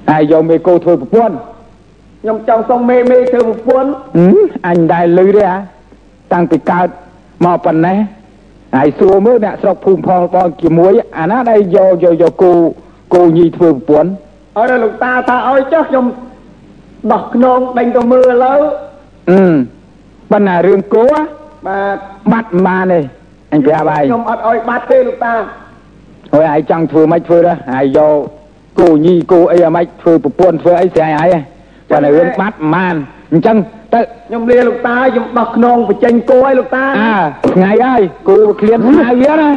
[0.09, 1.35] ហើយយកមេគោធ្វើប្រពន្ធ
[2.21, 4.35] ខ្ញុំចង់សុំមេមេធ្វើប្រពន្ធហឹម
[4.67, 5.57] អញដែរលឺទេអា
[6.33, 6.87] តាំងពីកើត
[7.45, 7.97] មកប៉ុណ្ណេះ
[8.75, 12.53] ហើយសួរមើលអ្នកស្រុកភូមិផងបងជាមួយអាណាដែលយកយកយកគោ
[13.13, 14.09] គោញីធ្វើប្រពន្ធ
[14.57, 16.05] ឲ្យដល់លោកតាថាឲ្យចុះខ្ញុំ
[17.11, 18.59] ដោះខ្នងដេញទៅមើលឥឡូវ
[19.31, 19.41] អឺ
[20.31, 21.21] ប៉ុន្តែរឿងគោហ៎
[21.67, 21.97] បាទ
[22.31, 22.99] បាត់មិនបានទេ
[23.53, 25.35] អញប្រាប់ហើយខ្ញុំអត់ឲ្យបាត់ទេលោកតា
[26.33, 28.17] ហើយឯងចង់ធ្វើមិនធ្វើដែរហើយយក
[28.79, 31.35] គោញីគោអីអាម៉េចធ្វើប្រពន្ធធ្វើអីស្រាយហើយ
[31.89, 32.95] ប៉ុន្តែរឿងបាត់មិនបាន
[33.31, 33.57] អញ្ចឹង
[33.93, 37.17] ទៅខ្ញុំលាលោកតាខ្ញុំដោះខ្នងបញ្ចេញគោឲ្យលោកតាអើ
[37.55, 39.49] ថ្ងៃហើយគោឃ្លានស្មៅវាណា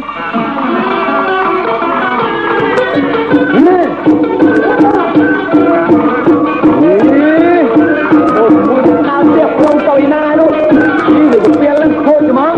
[3.55, 4.52] អូ
[9.27, 10.49] មួយដើរទៀតក្នុងកុយណានោះ
[11.07, 12.55] ជីទៅពេលឡើងខូចហ្មង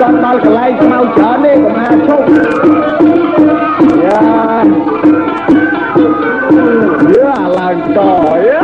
[0.00, 2.24] ចាំដល់កន្លែងស្មៅច្រើនទេកុំអាឈប់
[4.04, 4.22] យ៉ា
[7.14, 8.00] យ៉ាឡើងត
[8.46, 8.62] យ៉ា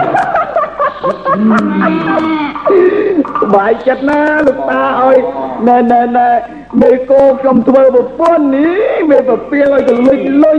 [3.55, 5.19] បាយចិត្តណាលោកតាអើយ
[5.67, 6.31] ណែណែណែ
[6.81, 10.59] មេគោខ្ញុំធ្វើប្រពន្ធនេះមេប្រពៀលឲ្យទៅលុយលុយ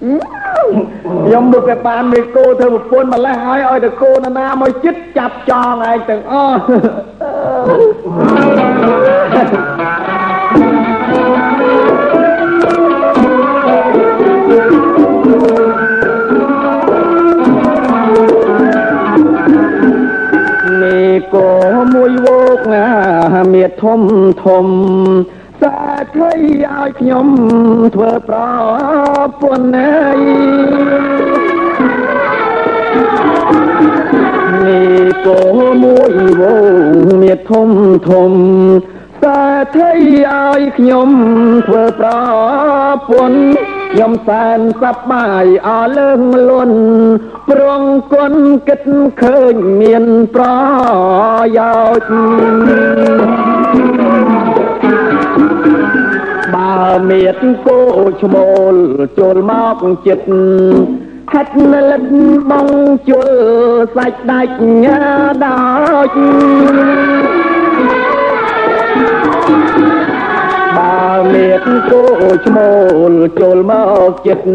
[0.00, 6.58] ខ្ញុំមកតែបានមេគោធ្វើប្រពន្ធម្លេះហើយឲ្យតែគោណានាមកចិត្តចាប់ចងឯងទាំងអស់
[20.82, 21.50] នេះក៏
[21.94, 22.86] មួយវោកណា
[23.52, 24.00] មៀតធំ
[24.44, 24.66] ធំ
[25.60, 25.78] សា
[26.14, 27.26] ធ្លៃឲ្យខ្ញុំ
[27.94, 28.38] ធ្វើប្រ
[29.40, 29.94] ពន្ធណៃ
[34.64, 35.40] នេះក៏
[35.82, 37.70] មួយវោកមៀតធំ
[38.08, 38.32] ធំ
[39.22, 39.42] សា
[39.74, 39.92] ធ្លៃ
[40.32, 41.10] ឲ្យខ្ញុំ
[41.68, 42.10] ធ្វើប្រ
[43.08, 43.42] ពន្ធ
[43.92, 46.78] ខ្ញុំសែនសប្បាយអរលើងលន់
[47.50, 47.82] ប្រង
[48.12, 48.34] គុណ
[48.68, 48.80] គិត
[49.22, 50.04] ឃើញមាន
[50.34, 50.44] ប្រ
[51.56, 54.49] យោជន៍
[56.54, 56.72] បើ
[57.08, 57.78] មៀតគោ
[58.22, 58.74] ឈ្មោល
[59.18, 60.30] ចូលមកចិត្ត
[61.32, 62.02] ខាត់នលិត
[62.50, 62.68] បង
[63.08, 63.28] ជុល
[63.96, 65.00] សាច់ដាច់ញ៉ា
[65.44, 65.62] ដូ
[66.08, 66.10] ច
[70.76, 71.00] បើ
[71.32, 72.02] មានគោ
[72.46, 72.70] ឈ្មោ
[73.10, 73.72] លចូលម
[74.10, 74.48] កចិត្ត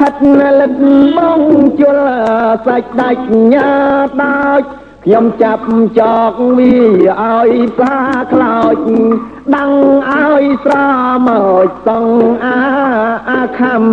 [0.00, 0.72] ហាត់នលិត
[1.16, 1.42] មក
[1.80, 1.98] ជុល
[2.66, 3.70] សាច់ដាច់ញ៉ា
[4.22, 5.64] ដូច ខ្ញុំចាប់
[5.98, 6.74] ចកវា
[7.20, 7.98] ឲ្យផ្លា
[8.32, 8.76] ខ្លោច
[9.54, 9.72] ដាំង
[10.10, 10.74] ឲ្យស្រ
[11.26, 11.28] ម
[11.66, 12.06] កសង
[12.44, 12.58] អា
[13.28, 13.84] អាខំ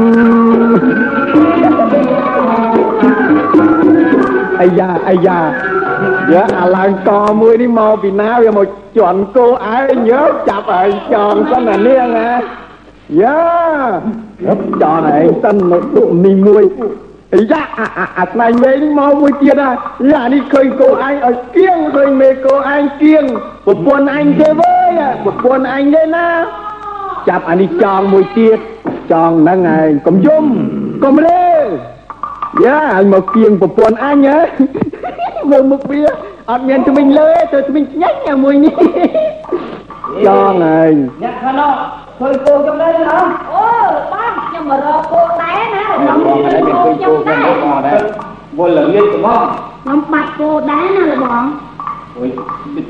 [4.60, 5.40] អាយ៉ាអាយ៉ា
[6.32, 7.10] យើអាឡើងត
[7.42, 12.32] មួយនេះមកពីណាវាមកជន់គោឯងយើចាប់ឯងចងសិនអានាងណា
[13.22, 13.40] យ៉ា
[14.82, 17.13] ចន់ឯងសិននៅទុកនេះមួយអា
[17.52, 19.70] យ៉ាអាអាអាស្នែងវែងមកមួយទៀតណា
[20.12, 23.24] យ៉ានេះឃើញគោឯងឲ្យគៀងឃើញមេគោឯងគៀង
[23.66, 24.92] ប្រពន្ធឯងទេវើយ
[25.26, 26.28] ប្រពន្ធឯងទេណា
[27.28, 28.60] ចាប់អានេះចងមួយទៀត
[29.12, 30.46] ចងហ្នឹងឯងកុំយំ
[31.04, 31.48] កុំលេ
[32.66, 34.40] យ៉ាអញមកគៀងប្រពន្ធអញហ៎
[35.52, 36.02] មើលមុខវា
[36.50, 38.74] អត់មានថ្មិញលើទេទៅថ្មិញញ៉ាញ់អាមួយនេះ
[40.28, 40.92] ចងហើយ
[41.24, 41.74] អ្នកខាងនោះ
[42.18, 43.66] ធ្វើគោចំណេញអត់អូ
[44.12, 45.43] បងខ្ញុំមករកគោដែ
[45.94, 48.02] រណាខ្ញុំធ្វើគោខ្ញុំដែរ
[48.58, 49.46] វល់ល្ងាចមក
[49.84, 51.46] ខ្ញុំបាត់គោដែរណាលោកបង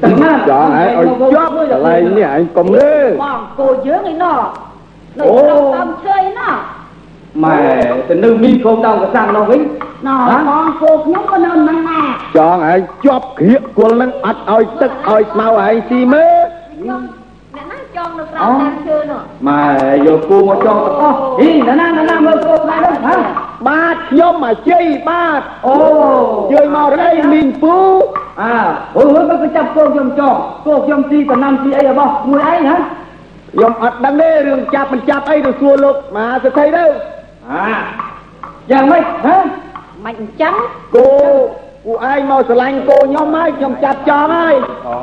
[0.04, 2.94] ទឹកណាចងហើយឲ្យជាប់កន្លែងនេះឯងកុំលើ
[3.24, 4.40] បងគោយើងឯណោះ
[5.18, 6.54] នៅអូក្នុងតាមឈើឯណោះ
[7.44, 7.58] ម៉ែ
[8.08, 9.62] ទៅនៅមីខោមដោងកសាំងនោះវិញ
[10.08, 17.23] ណោះបងគោខ្ញុំក៏នៅនឹងដែរចងហើយជាប់ក្រៀកគល់នឹងអត់ឲ្យទឹកឲ្យស្មៅឯងស៊ីមើលខ្ញុំអ្នកណា
[17.98, 19.66] ចង់នៅក្រៅតាមឈើនោះម៉ែ
[20.06, 23.16] យកគូមកចងទាំងអស់ហីណាណាណាមើលគោដែរហ៎
[23.68, 25.76] បាទខ្ញុំអាជ័យបាទអូ
[26.52, 27.76] ជួយមករកអីមីងពូ
[28.42, 28.56] អើ
[28.98, 30.36] អូហើយក៏ចាប់គោខ្ញុំចោល
[30.66, 32.78] គោខ្ញុំទីតំណាំទីអីរបស់មួយឯងហ៎
[33.54, 36.86] ខ្ញុំអត់ដឹងទេរឿងចាប់មិនចាប់អីទៅសួរលោកមហាសេដ្ឋីទៅ
[37.50, 37.68] អា
[38.72, 39.38] យ៉ាងម៉េចហ៎
[40.06, 40.54] មិនអញ្ចឹង
[40.96, 41.08] គោ
[41.86, 44.98] ពួកឯងមកស្រឡាញ់គោខ្ញុំហើយខ្ញុំចាប់ចង់ហើយហឹ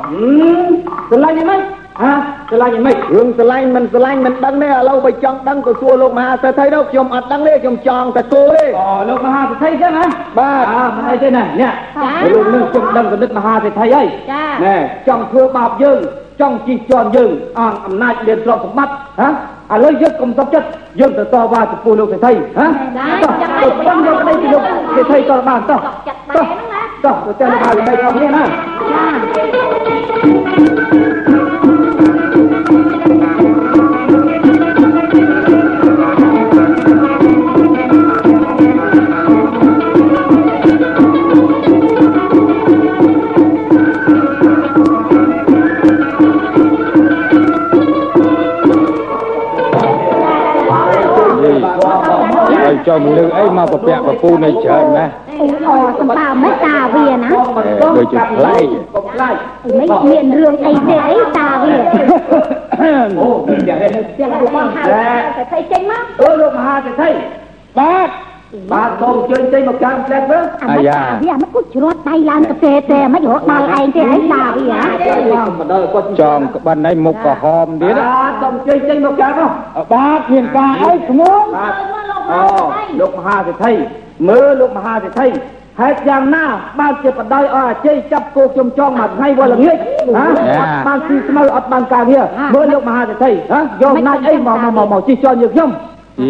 [0.59, 0.69] ម
[1.09, 1.61] ស្រឡាញ់យ៉ាងម៉េច
[1.99, 2.11] ហ៎
[2.49, 10.05] ស្រឡាញ់យ៉ាងម៉េចរឿងស្រឡាញ់មិនស្រឡាញ់មិនដឹងទេឥឡូវបើចង់ដឹងទៅសួរលោកមហាសេដ្ឋីទៅខ្ញុំអត់ដឹងទេខ្ញុំចង់តែគោទេអូលោកមហាសេដ្ឋីចឹងហ៎
[10.39, 11.71] បាទអើមិនអីទេណានេះ
[12.03, 14.75] ចារឿងនេះខ្ញុំដឹងកណិតមហាសេដ្ឋីហើយចាណែ
[15.07, 15.99] ចង់ធ្វើបាបយើង
[16.41, 19.27] ចង់ជីកជាន់យើងអងអំណាចមានទ្រព្យសម្បត្តិហ៎
[19.73, 20.67] ឥឡូវយើងកុំសុខចិត្ត
[20.99, 22.65] យើងទៅតវ៉ាចំពោះលោកសេដ្ឋីហ៎
[22.97, 24.63] ចាតោះចាំទៅខ្ញុំយកប្តីពីលោក
[24.95, 28.43] សេដ្ឋីតបានតោះចាត់តែហ្នឹងណាតោះទៅចាំមហាសេដ្ឋីផងនេះណា
[28.91, 31.20] ចា
[52.87, 55.45] ចុះមនុស្សអីមកប្រពាក់ប្រពូនៃច្រើនណាស់អូ
[55.99, 57.29] សម្បើមិនតាវាណា
[57.97, 58.65] ដូចជាប្លែក
[58.95, 59.35] កុំខ្លាច
[59.79, 61.73] មិនមានរឿងអីទេអីតាវា
[63.19, 67.09] អូមានយ៉ាងនេះយ៉ាងបងហៅតែស្អីចេញមកអឺលោកមហាសេដ្ឋី
[67.79, 68.09] បាទ
[68.73, 79.51] បាទសូមអញ្ជើញចេញមកកាំផ្លែមើលអាមិនតាវាមិនគូជ្រត់ដៃឡើងទៅទេទេមិនរត់ដល់ឯងទេអីតាវាហ៎មកដល់គាត់ចងក្បិនឯមុខក៏ហមទៀតណាបាទសូមអញ្ជើញចេញមកកាំមក
[79.93, 82.00] បាទមានការអីឈ្មោះបាទ
[82.31, 82.41] អូ
[82.99, 83.73] លោកមហាសេដ្ឋី
[84.29, 85.27] មើលលោកមហាសេដ្ឋី
[85.79, 86.45] ហេតុយ៉ាងណា
[86.79, 89.85] បានជាបដ ாய் អស់អាជ័យចាប់គោខ្ញុំចងមួយថ្ងៃវល់ល្ងាចហ៎
[90.17, 95.69] អត់បានស៊ីស្មៅអត់បានការងារមើលលោកមហាសេដ្ឋីហ៎យកអំណាចអីមកមកមកមកជិះជាន់យើងខ្ញុំ
[96.19, 96.29] អី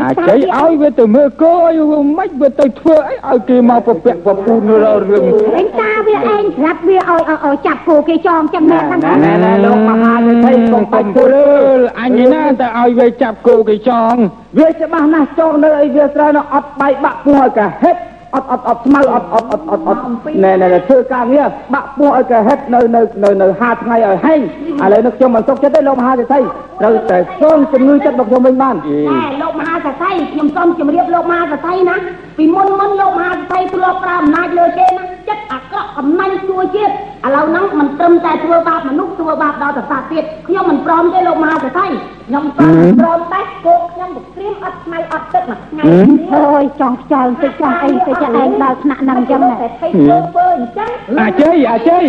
[0.00, 5.24] អាចជ័យឲ្យវាទៅមើលគោឲ្យវាមិនវាទៅធ្វើអីឲ្យគេមកប្រពាក់ប្រពូនរឿង
[5.58, 14.14] ឯងតាវាឯងស្រាប់វាឲ្យឲ្យចាប់គោគេចងចឹងមែនហ្នឹងណែណែណែលោកមហាសេដ្ឋីកុំបាច់ពុធ្វើលអញណាតែឲ្យវាចាប់គោគេចង
[14.58, 18.00] វាច្បាស់ណាស់ចងនៅអីវាស្រើនៅអត់បាយបាក់ពោះឲ្យកាហេតុ
[18.34, 20.00] អត់អត់អត់ស្មៅអត់អត់អត់អត់អត់
[20.44, 24.40] ណែណែណែធ្វើការងារបាក់ពោះឲ្យកាហេតុនៅនៅនៅនៅហាថ្ងៃឲ្យហែង
[24.82, 26.40] ឥឡូវនេះខ្ញុំមិនសុខចិត្តទេលោកមហាសេដ្ឋី
[26.80, 31.96] ត្រូវតែសូមជំងឺចិត្តមកខ្ញុំវិញបានតែលោកមហាសស័យខ្ញុំសូមជម្រាបលោកមហាសស័យណា
[32.36, 41.90] ពីមុនមុនលោកមហាសស័យធ្លាប់ប្រើអំណាចលើគេណាចិត្តអាក្រក់អំណាញ់ជួយជាតិឥឡូវហ្នឹងមិនត្រឹមតែធ្វើបាបមនុស្សធ្វើបាបដល់ប្រសាទទៀតខ្ញុំមិនព្រមទេលោកមហាសស័យ
[42.28, 45.84] ខ្ញុំសូមព្រមតែគោកខ្ញុំទៅព្រៀមអត់ថ្ងៃអត់ទឹកមួយថ្ងៃ
[46.34, 52.04] អើយចង់ខ្យល់តិចចង់អីទៅចាឯងដល់ថ្នាក់ហ្នឹងអញ្ចឹងតែធ្វើធ្វើអញ្ចឹងអាជ័យអាជ័យ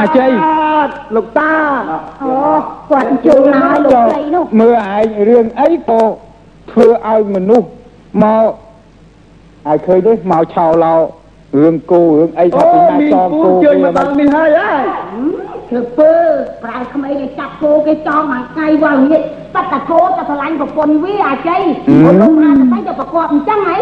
[0.00, 1.52] អាជ័យបាទលោកតា
[2.22, 2.32] អូ
[2.90, 6.02] គាត់ជួលមកឲ្យលោកស្រីនោះមើលឯងរឿងអីក៏
[6.70, 7.68] ធ្វើឲ្យមនុស្ស
[8.22, 8.48] មក
[9.66, 10.94] ឲ្យឃើញទេមកឆោឡោ
[11.62, 14.70] រឿងគោរឿងអីថាអូពីណាមីងចងពូគោជួយគេមកដល់នេះហើយហ៎
[15.68, 16.12] ធ្វើពើ
[16.64, 19.22] ប្រើក្មេងឲ្យចាប់គោគេចងមួយថ្ងៃវល់ងាក
[19.54, 23.78] បាត់តែគោទៅឆ្លាញ់ប្រពន្ធវាអាជ័យអូលោកមហាសស័យទៅប្រកបអញ្ចឹងហី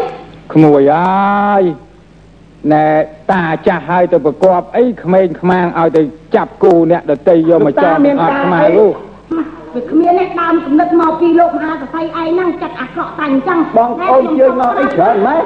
[0.55, 1.63] ក្មួយអើយ
[2.73, 2.87] ណែ
[3.33, 6.03] តាចាស់ហើយទៅប្រកបអីក្មេងខ្មាងឲ្យទៅ
[6.37, 8.95] ចាប់គោអ្នកដតីយកមកចងអត់ខ្មៅលោក
[9.75, 15.43] វាគ្មានអ្នកដើមកំណត់មកពីលោកមហាសស័យឯងហ្នឹងចិត្តអាក្រក់តែអញ្ចឹងបងប្អូនជឿមកអីច្រើនម៉េច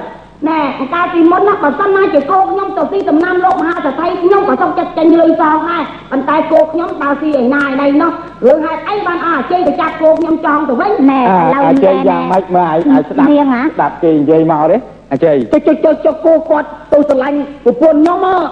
[0.48, 0.58] ណែ
[0.94, 8.12] កាលពីមុនណាបើសិនណាជាគោខ្ញុំទៅទីដំណាំលោកមហាសស័យខ្ញុំក៏ចង់ចិត្តចេញលុយសងដែរប៉ុន្តែគោខ្ញុំដើរស៊ីឯណាឯណីនោះ
[8.46, 14.76] រឿងហេតុអីបានអស់អាជ័យទៅចាប់គោខ្ញុំចងទៅវិញណែអាអាជ័យយ៉ាងម៉េចមើលឲ្យឲ្យស្ដាប់នាងហ៎ស្ដាប់គេនិយាយមកទេ
[15.12, 18.42] អាជ័យចុចចុចចុចចុចគោគាត់ទៅស្រឡាញ់ប្រពន្ធខ្ញុំមក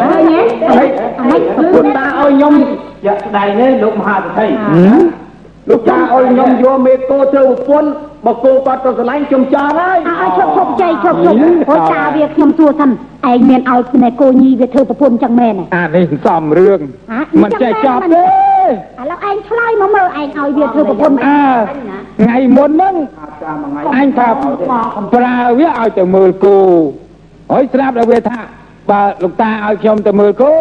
[0.00, 0.84] អើយហ៎អី
[1.30, 2.54] អីប្រពន្ធតាឲ្យខ្ញុំ
[3.04, 4.46] ជាក់ស្ដែងនេះលោកមហាសេដ្ឋី
[5.68, 7.90] លោកតាឲ្យខ្ញុំយកមេគោទៅប្រពន្ធ
[8.26, 11.38] បើគោគាត់ទៅស្រឡាញ់ខ្ញុំចង់ហើយអើយឈប់ឈប់ចៃឈប់ឈប់
[11.70, 12.90] អូតាវាខ្ញុំសួរសិន
[13.30, 18.28] ឯងមានឲ្យណែគោញីវាធ្វើប្រពន្ធចឹងមែនអានេះសំរឿងហ៎មិនចេះចប់ទេឥ
[19.10, 21.44] ឡូវឯងឆ្លើយមកមើលឯងឲ្យវាធ្វើប្រពន្ធអើ
[22.20, 22.94] ថ្ងៃមុនហ្នឹង
[23.42, 24.28] តាមមួយអញថា
[25.14, 26.58] ប្រើវាឲ្យទៅមើលគោ
[27.52, 28.38] ហើយស្រាប់ដល់វាថា
[28.90, 30.52] បើលោកតាឲ្យខ្ញុំទៅមើលគោ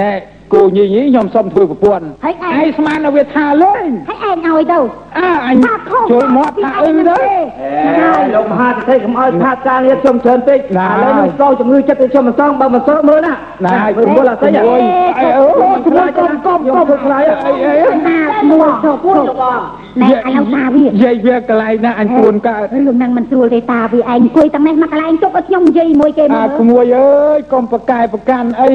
[0.00, 0.10] ណែ
[0.52, 4.78] គោញីញីខ្ញុំសុំធ្វើប្រពន្ធហើយឯងឯងស្មានដល់វាថាលេងហើយឯងឲ្យទៅ
[5.18, 7.16] អើអញថាខុសជួយមាត់ថាអីទៅ
[7.60, 10.62] អេលោកមហាសេដ្ឋីកុំឲ្យថាការងារខ្ញុំច្រើនពេកឥ
[11.02, 13.34] ឡូវនេះចូលជំងឺចិត្តទៅខ្ញុំមិនសងបើមិនសងមើលណា
[13.64, 14.80] ណាមើលមើលអត់ស្អីអើយ
[15.18, 15.46] អើអូ
[15.86, 16.58] ខ្លាចកុំកុំ
[16.90, 17.74] កុំខ្លាចអីអី
[18.08, 18.18] ណា
[18.50, 28.72] មួយឈប់ឈប់ណែឥឡូវតាវាយាយវាកន្លែងណាអញពួនកើតរឿងហ្នឹងមិនស្រួលទេតាវាឯងអង្គុយទាំងនេះមកកន្លែងជប់ឲ្យខ្ញុំនិយាយមួយគេមើអាលក្មួយអើយកុំប្រកែប្រកាន់អី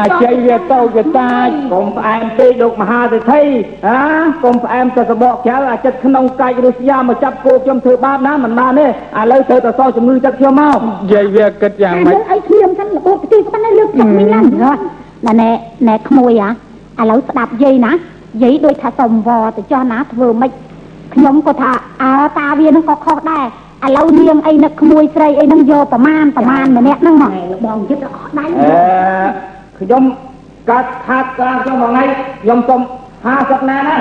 [0.00, 3.42] អាជ័យវាតូចវាតាចកុំផ្អែមពេកលោកមហាសេដ្ឋី
[3.86, 4.00] ហា
[4.44, 8.88] កុំផ្អែមតែសបកចៅអាចិត្តក្នុងកាច់រុស្យាមកចាប់គោខ្ញុំធ្វើបាបណាមិនបានទេឥ
[9.32, 14.46] ឡូវត្រូវតែសោះជំងឺចិត្តខ្ញុំមកនិយាយវាគិតយ៉ាងម៉េចលើអីគ្នាមិនរបូតទីប៉ុណ្ណេះលើកចាក់មិញឡើង
[15.26, 15.50] ណែណែ
[15.88, 16.32] ណែក្មួយ
[16.98, 17.92] អាឥឡូវស្ដាប់យាយណា
[18.42, 20.52] យាយដូចថាសុំវទៅចោះណាធ្វើម៉េច
[21.14, 21.70] ខ្ញុំក៏ថា
[22.02, 23.44] អើតាវានឹងក៏ខុសដែរ
[23.86, 27.32] ឥឡូវនាងអីនឹកក្មួយស្រីអីនឹងយកប្រមាណប្រមាណម្នាក់ហ្នឹងមក
[27.64, 28.72] បងយឹតអស់ដៃអឺ
[29.78, 30.02] ខ្ញុំ
[30.68, 32.04] កាត់ខាតក្រាខ្ញុំមួយថ្ងៃ
[32.42, 32.80] ខ្ញុំសុំ
[33.24, 33.96] 50ណាណា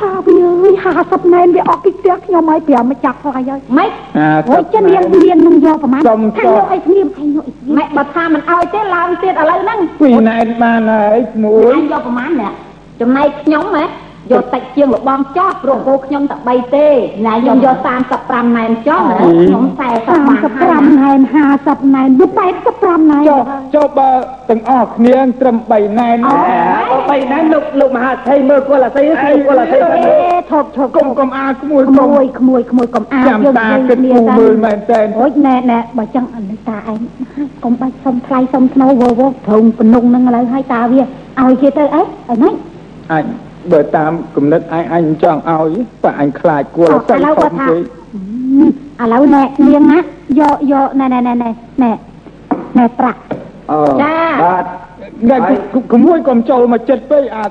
[0.00, 0.74] ថាវាអើយ
[1.04, 12.52] 50ណែនវាអស់ពីផ្ទះខ្ញុំឲ្យប្រាំមកចាប់ខ្លាយហើយម៉េចអាអូយចិននាងនាងនឹងយកប្រមាណសុំថាចុះយកឲ្យស្ងៀមឯងយកឲ្យស្ងៀមម៉េចបើថាមិនឲ្យទេឡើងទៀតឥឡូវហ្នឹងពីណែនបានហើយក្មួយឯងយកប្រមាណអ្នក
[13.00, 13.84] ចំណែកខ្ញុំហ៎
[14.32, 16.86] យកតិចជាងលបងចោះព្រោះគោខ្ញុំតែ3ទេ
[17.26, 17.76] ណែខ្ញុំយក
[18.16, 21.20] 35ណែនចោះខ្ញុំ45ណែន
[21.56, 22.26] 50ណែនវា
[22.64, 23.42] 85ណែនចុះ
[23.74, 24.10] ចុះបើ
[24.50, 26.36] ទាំងអស់គ្នាត្រឹម3ណែនអើ
[26.90, 30.02] បើបីណាលោកលោកមហាសេដ្ឋីមើលគល់អាស័យគឺគល់អាស័យអេ
[30.52, 36.98] ធប់ធប់កុំកុំអាក្មួយក្កុំមួយក្មួយក្មួយកុំអាចាំតាគិតគូរមើលមែនតើអូយណែណែបើចឹងអនុតាឯង
[37.64, 41.02] កុំបាច់សុំថ្លៃសុំធ្នូវវព្រមបំណងនឹងឥឡូវឲ្យតាវា
[41.42, 42.54] ឲ្យគេទៅអីអីហ្នឹង
[43.12, 43.24] អញ
[43.72, 45.70] បើតាមគំនិតអញអញមិនចង់ឲ្យ
[46.04, 47.82] តែអញខ្លាចគួរអត់ឥឡូវខុគាត់សថាពេក
[49.02, 49.98] ឥឡូវណែនាងណា
[50.40, 51.50] យកយកណែណែណែណែ
[51.82, 51.92] ណែ
[52.78, 53.20] ណែប្រាក់
[53.70, 54.64] អឺចាបាទ
[55.30, 55.36] តែ
[55.92, 57.50] ក្មួយកុំចូលមកចិត្តពេកអាច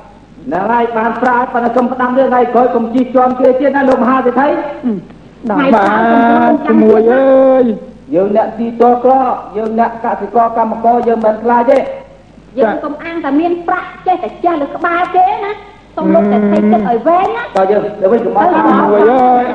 [0.53, 4.47] ណ៎ហើយបានប្រាប៉ុន្តែខ្ញុំផ្ដាំរឿងថ្ងៃក្រោយកុំជីកជាន់គេទៀតណាលោកមហាសេដ្ឋី
[5.49, 5.84] ដល់បា
[6.49, 7.66] ទក្មួយអើយ
[8.13, 9.13] យើងអ្នកទីតក្រ
[9.57, 11.78] យើងអ្នកកសិករកម្មករយើងមិនខ្លាចទេ
[12.57, 15.51] យើងកុំអាងតែមានប្រាក់ចេះតែចេះលើក្បាលគេណា
[15.96, 19.46] សុំលោកតែថៃទឹកឲ្យវែងណាតើយើងទៅវិញកុំអត់ក្មួយអើយ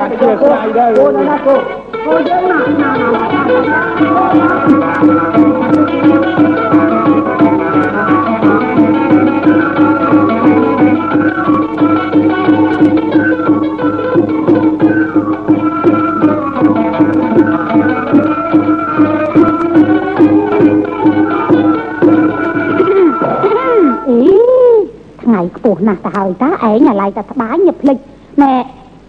[25.57, 27.97] ខ្ពស់ណាស់ទៅហើយតាឯងអាឡៃតែត្បាញញឹកភ្លេច
[28.43, 28.53] ណែ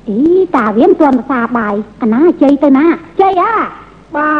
[0.09, 0.19] អី
[0.57, 2.87] តាវាមិនទាន់ភាសាបាយអាណាជ័យទៅណា
[3.21, 3.55] ជ័យអា
[4.17, 4.31] បា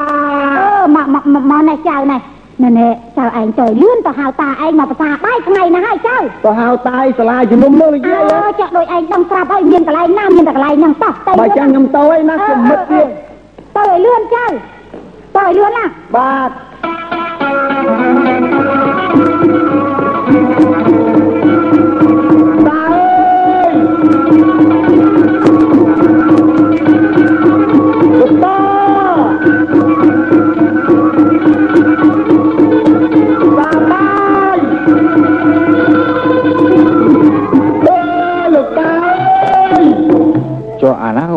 [0.45, 2.19] ទអឺមកមកមកមកណែចៅណែ
[2.63, 2.89] ណែណែ
[3.19, 13.07] ចៅឯងទៅលឿនទៅហៅតាឯងមកភាសាបាយថ្ងៃណាហើយចៅទៅហៅតាយសាលាជំនុំមើលនិយាយអើចាក់ដូចឯងដឹងស្រាប់ហើយមានកន្លែងណាមានតែកន្លែងហ្នឹងតោះទៅបើចឹងខ្ញុំទៅហើយណាខ្ញុំមិត្តទៀត
[13.77, 14.45] ទៅឲ្យលឿនចៅ
[15.37, 15.85] ទៅឲ្យលឿនណា
[16.17, 19.82] បាទតា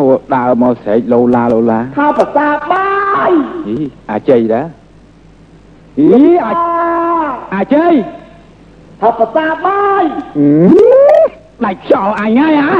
[0.06, 2.88] អាណាដើរមកស្រែកលោឡាលោឡាថាភាសាបា
[3.28, 3.30] យ
[3.68, 3.76] អី
[4.10, 4.66] អាច័យដែរ
[5.98, 6.06] អី
[6.44, 6.52] អា
[7.54, 7.94] អាច័យ
[9.00, 10.02] ថាភាសាបាយ
[11.64, 12.76] ដាច់ខ្យល់អញហើយហ៎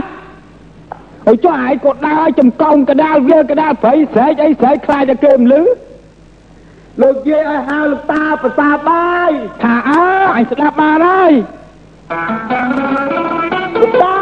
[1.27, 5.63] អើយចុះឯងក៏ដើរចំកោងកដាលវាលកដាលព្រៃស្រែកអីស្រែកខ្លាចតែគេមិនលឺ
[7.03, 9.31] លោកយាយឲ្យហៅលោកតាភាសាបាយ
[9.63, 10.03] ថាអើ
[10.37, 11.33] អញស្ដាប់បានហើយ
[13.81, 14.16] លោកតា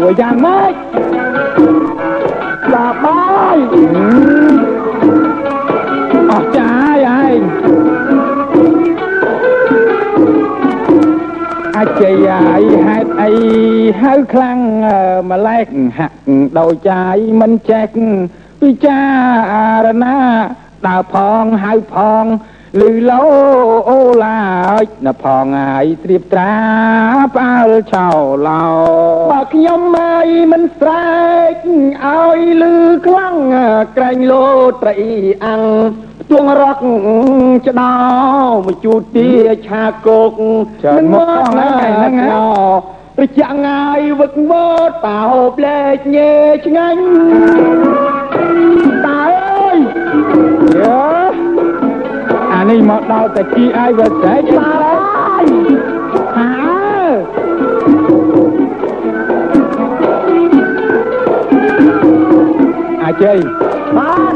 [0.00, 1.02] ព្រោះយ៉ាងម៉េចភា
[2.72, 3.58] សាបាយ
[6.30, 7.40] អស់ចាហើយឯង
[11.76, 13.32] អាច័យអាយហេតុអី
[14.02, 15.66] ហៅខ្លាំងអើម្លែក
[15.98, 16.16] ហាក់
[16.58, 17.88] ដោយចាយមិនចេះ
[18.60, 19.00] ពិចា
[19.86, 20.16] រណា
[20.86, 22.24] ដើរផងហៅផង
[22.78, 23.22] លឺលោ
[23.88, 24.42] អូឡា
[24.84, 26.54] ចណផងហើយត្រៀបត្រា
[27.34, 28.08] ផ្អើលឆោ
[28.46, 28.64] ឡោ
[29.32, 31.10] បើខ្ញុំមិនមិនស្រែ
[31.52, 31.54] ក
[32.04, 32.74] ឲ្យលឺ
[33.06, 33.36] ខ្លាំង
[33.96, 34.46] ក្រែងលោ
[34.82, 34.96] ត្រី
[35.44, 35.64] អាំង
[36.30, 36.78] ទួងរក
[37.68, 37.96] ច្ដោ
[38.66, 39.30] មកជូតទា
[39.66, 40.30] ឆាគោក
[40.82, 42.38] ច្រើនមកផងហើយហ្នឹងហ៎
[43.16, 44.52] ប្រចាំងាយវឹកវ
[44.88, 46.32] តតាហូបលេខញេ
[46.66, 47.02] ឆ្ងាញ់
[49.06, 49.78] តាអើយ
[50.76, 51.19] យើអា
[52.68, 54.64] នេះមកដល់តែជីអាយវាស្រែកតា
[55.18, 55.46] អើយ
[56.36, 56.60] ហើ
[63.04, 63.38] អាច័យ
[63.96, 64.34] បាទ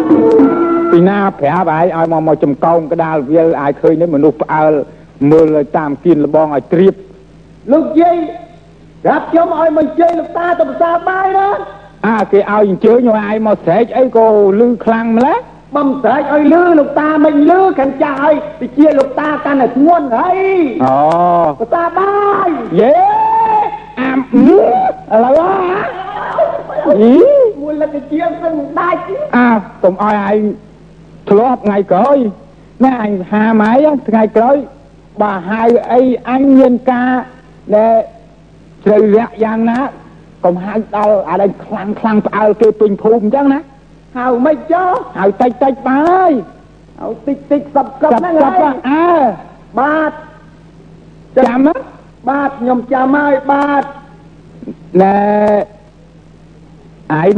[0.90, 4.72] ពីណាប្រាប់ឯងឲ្យមកមកចំកោងកដាលវាលអាចឃើញនេះមនុស្សផ្អើល
[5.30, 6.94] មើលឲ្យតាមគៀនលបងឲ្យត្រៀប
[7.72, 8.16] លោកយាយ
[9.04, 11.48] ប្រាប់ខ្ញុំឲ្យមកជ័យលោកតាទៅភាសាបាយណា
[12.06, 14.26] អាគេឲ្យអញ្ជើញឲ្យឯងមកស្រែកអីក៏
[14.60, 15.38] លឺខ្លាំងម្ល៉េះ
[15.76, 20.38] បំស្រែកឲ្យលឺលោកតាមិនលឺខាងចាស់ឲ្យទៅជាលោកតាតាកាន់តែធ្ងន់ហើយ
[20.84, 20.96] អូ
[21.58, 22.12] ភាសាបា
[22.46, 22.48] យ
[22.80, 22.94] យេ
[24.00, 24.50] អាមឥ
[25.24, 25.40] ឡូវ
[26.88, 27.14] អី
[27.62, 29.00] មួយលឹកជាសឹងដាច់
[29.36, 29.50] អើ
[29.82, 30.38] កុំឲ្យឯង
[31.30, 32.18] ធ្លាប់ថ្ងៃក្រោយ
[32.84, 33.72] ណែអញហាម៉ៃ
[34.08, 34.56] ថ្ងៃក្រោយ
[35.22, 35.62] បើហៅ
[35.92, 37.10] អីអញមានការ
[37.74, 37.94] ដែល
[38.84, 39.80] ជ្រៅលាក់យ៉ាងណា
[40.44, 43.60] កុំហៅដល់អានេះខ្លាំងខ្លាំងផ្អើលគេពេញភូមិអញ្ចឹងណា
[44.17, 44.86] ហៅមិនចោ
[45.19, 46.32] ហៅតិចតិចបាយ
[47.01, 49.09] ហៅតិចតិចសັບសັບហ្នឹង ចាប់ ហើយ អើ
[49.80, 50.11] បាទ
[51.38, 51.75] ចាំណា
[52.30, 53.84] បាទខ្ញុំចាំហើយបាទ
[55.01, 55.19] ណែ
[57.23, 57.36] ឯង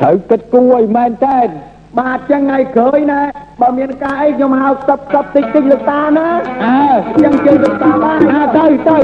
[0.00, 1.40] ត្រូវគិតគូរឲ្យមែនតើ
[1.98, 3.20] បាទចឹងថ្ងៃក្រោយណា
[3.60, 6.28] បើមានការអីខ្ញុំហៅសັບសັບតិចតិចលោកតាណា
[6.64, 6.90] អើ
[7.22, 8.98] ចឹងជើងលោកតាបាន អើទៅទៅ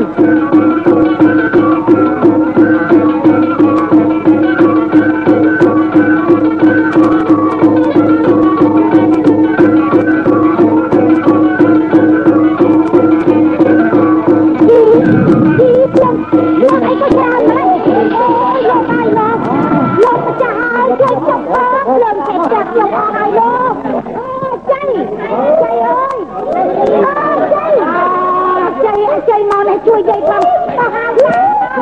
[29.30, 30.42] ជ័យមកនេះជួយយាយផង
[30.78, 31.26] ទៅហៅទៅ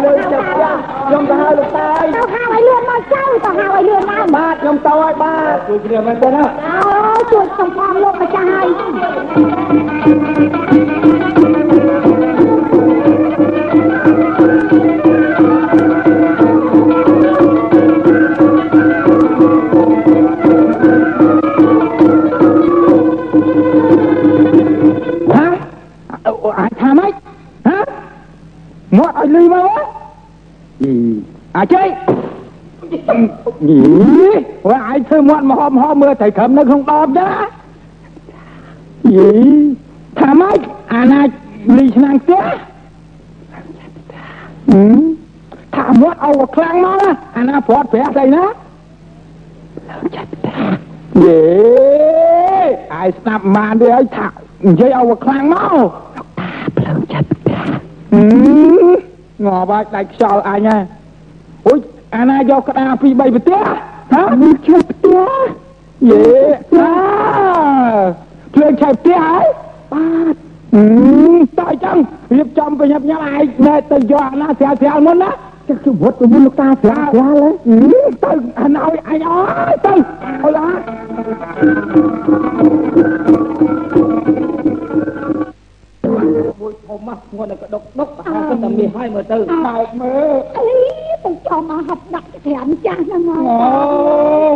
[0.03, 0.71] លើចាប់យ៉ា
[1.07, 6.75] ខ្ញុំទៅហៅលោកតាហើយហៅឲ្យលឿនមកចៅទៅហៅឲ្យលឿនមកបាទខ្ញុំទៅហើយបាទជួយគ្នាមែនទេណាអូ
[7.31, 8.67] ជួយសំផងលោកម្ចាស់ហើយ
[28.97, 29.69] មកឲ្យលីមក
[30.81, 30.91] អី
[31.55, 31.83] អាចទេ
[33.69, 34.31] យី
[34.69, 37.39] ว่าឯងធ្វើមាត់មហមហមមើលតែក្រឹមនៅក្នុងដបចឹងណា
[39.15, 39.29] យី
[40.19, 40.59] ថាម៉េច
[40.93, 41.21] អាណា
[41.77, 42.43] លីឆ្នាំងផ្ទះ
[44.71, 44.97] ហឹម
[45.75, 48.45] ថាមាត់ឲ្យខ្លាំងមកណាអាណាព្រាត់ប្រាស់ស្អីណា
[50.15, 50.57] ចាត់ផ្ទះ
[51.23, 51.41] យេ
[52.95, 54.27] អាយស្ដាប់បានទេហើយថា
[54.67, 55.73] និយាយឲ្យខ្លាំងមក
[56.15, 57.40] លោកតាភ្លើងចាត់ផ្ទះហឹម
[59.45, 60.79] ងអបាច់ដាច់ខ្យល់អញហ่ะ
[61.67, 61.79] អូយ
[62.15, 63.63] អាណាយកក្តារពីរបីប្រទេស
[64.13, 65.19] ហ៎មានឈើផ្ទះ
[66.09, 66.25] យេ
[66.73, 66.91] អា
[68.53, 69.45] ភ្លើងឆេះផ្ទះហើយ
[69.93, 70.35] បាទ
[70.73, 70.83] ហឹ
[71.33, 71.97] មតើអញ្ចឹង
[72.35, 75.31] រៀបចំប្រញាប់ញ៉ាំឯងណែទៅយកអាណាស្រាលស្រាលមុនណា
[75.67, 77.47] ចឹងគឺវត្តទៅមុនលោកតាស្រាលស្រាលហ៎
[78.23, 79.39] ទៅអានឲ្យអញអើ
[79.71, 79.93] យទៅ
[80.43, 80.69] អើយអា
[86.61, 90.65] មួយធំមកស្ងួនក៏ដុកដុកប្រហែលតែមានហើយមើលទៅបើកមើលអី
[91.25, 93.69] ទៅចំមកហប់ដាក់ក្រាមចាស់ហ្នឹងហើយអូ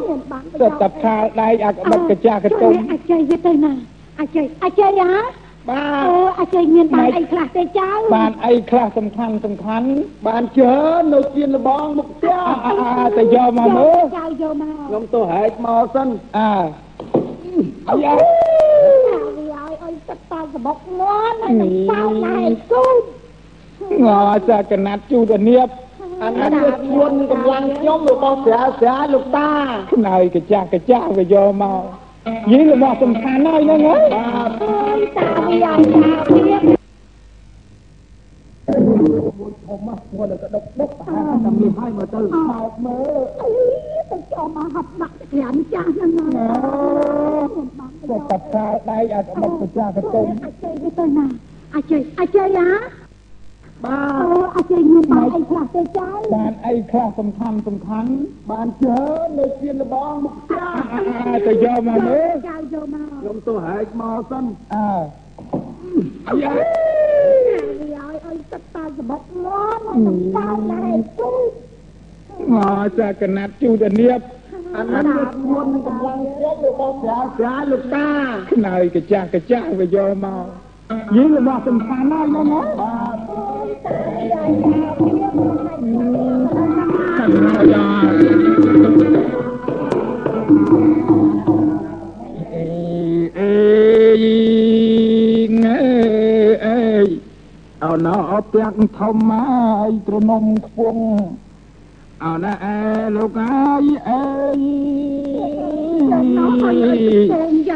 [0.10, 3.74] មានបានទៅតាខាលដៃអាកបិតកចាស់កតុំអាចជ័យទៅទៅណា
[4.20, 9.88] អាចជ័យអាចជ័យហ៎បាអឺអាចជ័យមានបានអីខ្លះទេចៅបានអីខ្លះសំខាន់សំខាន់
[10.28, 16.08] បានច្រើននៅជៀនលបងមុខផ្ទះអាអាទៅយកមកមើលចៅយកមកខ្ញុំទៅហែកមកសិន
[16.38, 16.54] អើ
[17.90, 18.26] អាយ៉ាវាឲ្យ
[19.08, 19.45] អី
[20.10, 22.40] ទឹកតសបុកមាន់ហើយនឹងសោកណែ
[22.72, 25.68] គូងអសាកណាត់ជូតនៀប
[26.22, 29.52] អានេះគឺស្ងួននឹងកម្លាំងខ្ញុំរបស់ស្រាលស្រាលលោកតា
[29.94, 31.84] ខ្នើយកចាស់កចាស់វាយកមក
[32.52, 36.02] យីរបស់សំខាន់ហើយហ្នឹងហ៎បាទអើយតាវាឲ្យតា
[36.34, 36.76] វា
[39.66, 42.98] ធំមកស្ងួនក៏ដុកដុកប្រហែលតែមានហើយមើលទៅអោបមើ
[43.94, 43.95] ល
[44.38, 46.30] អីទៅចំមកហប់ដាក់ក្រាមចាស់ហ្នឹងហើយ
[47.56, 51.26] មានបានទៅតាខាលដៃអាកបិតកចាស់កតុំអាចជ័យទៅទៅណា
[51.74, 52.70] អាចជ័យអាចជ័យហ៎
[53.86, 58.12] បាអឺទអាចជ័យមានបានអីខ្លះទេចៅបានអីខ្លះសំខាន់សំខាន់
[58.52, 60.64] បានច្រើននៅជៀនលបងមុខផ្ទះ
[60.94, 64.90] អាទៅយកមកមើលចៅយកមកខ្ញុំទៅហែកមកសិនអើ
[66.28, 66.64] អាយ៉ាវា
[68.02, 70.86] ឲ្យអីទឹកតសបុកមាន់ហើយនឹងសោកណែ
[72.36, 74.20] គូងអសាកណាត់ជូតនៀប
[74.76, 78.10] អានេះគឺស្ងួននឹងកម្លាំងខ្ញុំរបស់ស្រាលស្រាលលោកតា
[78.52, 80.46] ខ្នើយកចាស់កចាស់វាយកមក
[81.16, 83.18] យីរបស់សំខាន់ហើយហ្នឹងហ៎បាទ
[87.18, 87.86] ខាងណាយ៉ា
[92.54, 92.66] អេ
[93.40, 93.54] អេ
[95.64, 95.80] ងើ
[96.66, 96.80] អេ
[97.84, 100.98] អោណោអត់ពាក់ធំហើយត្រនំខ្ពង
[102.24, 102.78] អោណាអេ
[103.16, 104.22] លោកអើយអេ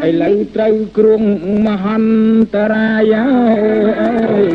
[0.07, 1.23] ឥឡូវត្រូវគ្រង
[1.65, 3.13] មហន្តរាយ
[4.01, 4.45] អើយ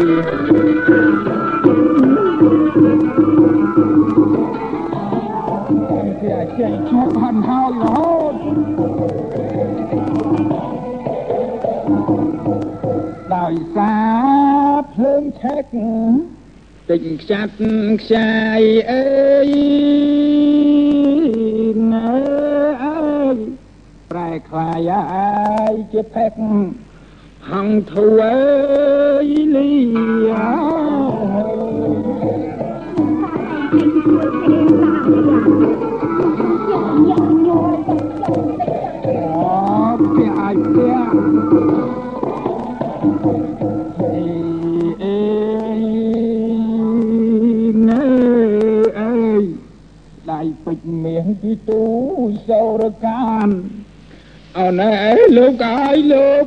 [6.20, 8.35] ជាអាចចេញជួបហន់ហើយរហូត
[13.35, 13.95] ដោយសា
[14.74, 15.64] រភ្លើងឆែក
[16.89, 17.53] តិចខ្ចាត់
[18.01, 18.61] ខ្ចាយ
[18.93, 19.05] អើ
[19.49, 19.51] យ
[21.93, 22.12] ណែ
[22.85, 23.39] អើយ
[24.11, 26.32] ប្រែខ្លាយអាយជាផេក
[27.51, 28.18] ហងធួ
[29.24, 29.70] យលី
[30.37, 30.53] អូ
[40.14, 41.84] ពីអាយពី
[50.64, 51.82] ពេជ្រមាសពីទូ
[52.49, 53.49] សោរកាន
[54.59, 56.47] អូនអើយលោកអើយលោក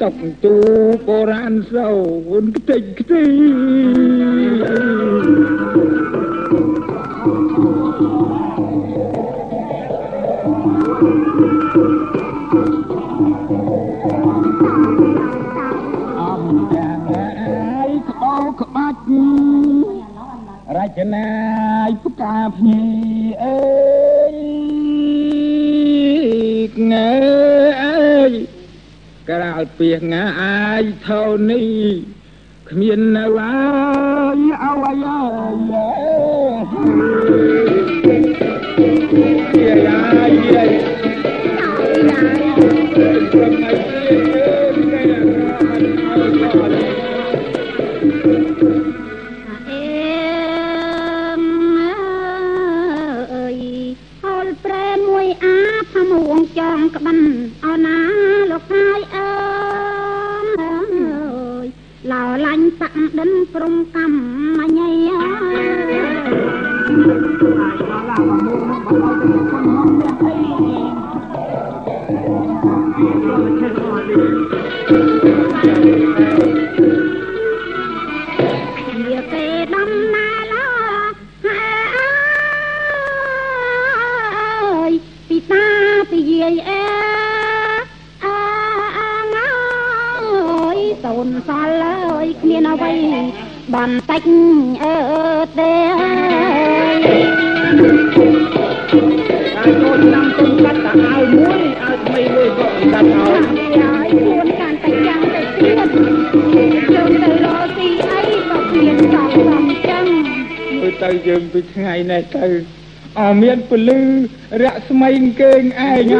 [0.00, 0.56] តុកទូ
[1.06, 1.88] បុរាណសោ
[2.26, 3.24] ហ៊ុនខ្ទេចខ្ទី
[4.66, 5.84] អំ
[20.84, 21.30] រចនា
[21.88, 22.82] យផ្កាភ្ញី
[23.44, 23.58] អើ
[24.32, 24.34] យ
[26.92, 27.10] ងើ
[27.82, 28.32] អើយ
[29.28, 31.68] ក្រោលពីងាអាយថោនេះ
[32.68, 33.56] គ្មាននៅអា
[34.36, 35.20] យអវយា
[39.56, 40.00] យា
[40.44, 40.84] យាយា
[43.32, 43.54] ព្រម
[46.74, 46.93] នៅ
[56.94, 57.18] ក្បិន
[57.64, 57.96] អោណា
[58.50, 59.28] លោកហើយអើ
[61.64, 61.66] យ
[62.10, 65.34] ឡោឡាញ់សាក់ដិនព្រំកម្មញ៉ៃអើ
[65.90, 66.04] យ
[79.08, 80.23] វាគេដំណា
[91.48, 92.92] សូនសល់អើយគ្មានអ្វី
[93.74, 94.22] បន្តិច
[94.82, 94.96] អើ
[95.58, 96.10] ទេអើ
[96.92, 96.98] យ
[99.58, 103.42] អាយកូនចាំទុំកាត់តាអាវមួយអាវថ្មីមួយក៏កាត់ឲ្យ
[103.78, 105.88] ហើយខ្លួនកាន់តែចាំតែទៀត
[106.94, 110.04] ជើងទៅរកទីអីក៏មានចង់សំចឹង
[110.80, 112.46] ទៅទៅយើងពីថ្ងៃនេះទៅ
[113.20, 114.00] អមានពលឺ
[114.62, 116.14] រស្មីគេងឯងហើយ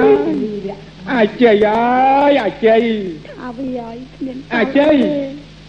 [1.12, 2.82] អាចជ័យអើយអាចជ័យ
[3.44, 4.94] អវិហើយគ្មានអាចជ័យ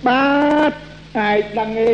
[0.07, 0.26] បា
[0.69, 0.71] ទ
[1.19, 1.89] អាចដឹងទេ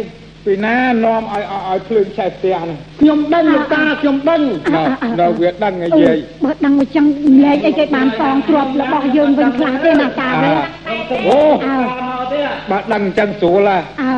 [0.45, 4.41] ពីណានាំឲ្យឲ្យឲ្យភ្លើងឆេះផ្ទះនេះខ្ញុំដឹងលោកតាខ្ញុំដឹង
[4.75, 7.05] ដល់ដល់វាដឹងហើយយាយបើដឹងមកចឹង
[7.43, 10.53] លែងអីគេបានសងទ្របរបស់យើងវិញខ្លះទេណាតាវិញ
[11.27, 11.77] អូអើ
[12.71, 14.13] បើដឹងអញ្ចឹងស្រួលហ่ะអើ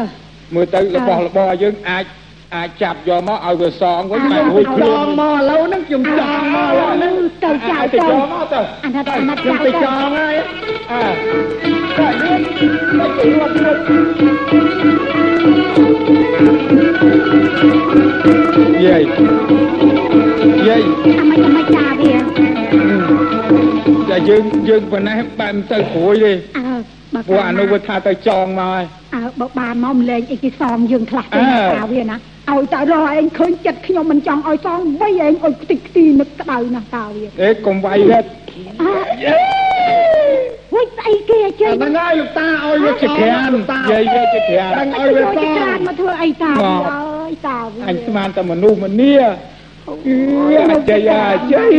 [0.55, 2.05] មើលទៅរបស់របរយើងអាច
[2.55, 10.35] អាចចាប់យកមកឲ្យវាសងវិញតែរួចចខ្លួនងមកឥឡូវហ្នឹងខ្ញុំចងមកឥឡូវហ្នឹងទៅចៅឲ្យទៅទៅយកមកទៅអាណិតអាណិតខ្ញុំចៅទៅទៅចងហើយ
[10.91, 11.05] អើ
[11.97, 12.65] តែយើងទៅ
[12.97, 15.23] រួចរួច
[18.85, 19.03] យាយ
[20.67, 20.81] យាយ
[21.19, 22.15] អាមិនអាមិនតាវា
[24.09, 26.75] តែយើងយើងប៉ុណ្ណេះបែបមិនទៅព្រួយទេអើ
[27.13, 28.83] បើព្រោះអានោះវាថាទៅចងមកហើយ
[29.15, 32.17] អើបើបានមកម្លែងអីគេសងយើងខ្លះទេអើតាវាណា
[32.51, 38.29] ឲ្យតែរកឯងឃើញចិត្តខ្ញុំមិនចង់ឲ្យសងវៃឯងឲ្យខ្ទេចខ្ទីនឹកក្តៅណាស់តាវាអេកុំវាយរត់
[38.81, 38.91] អើ
[40.71, 43.51] ហួយស្អីគេអញ្ចឹងហ្នឹងហើយលោកតាឲ្យវាជាក្រាន
[43.91, 49.15] យាយវាជាក្រានដឹងអឲ្យវាសទៅងក្រានមកធ្វើអីតាមកវាអើយតាវាអញស្មានតែមនុស្សម្នា
[49.87, 51.77] អឺអាជ័យអាជ័យ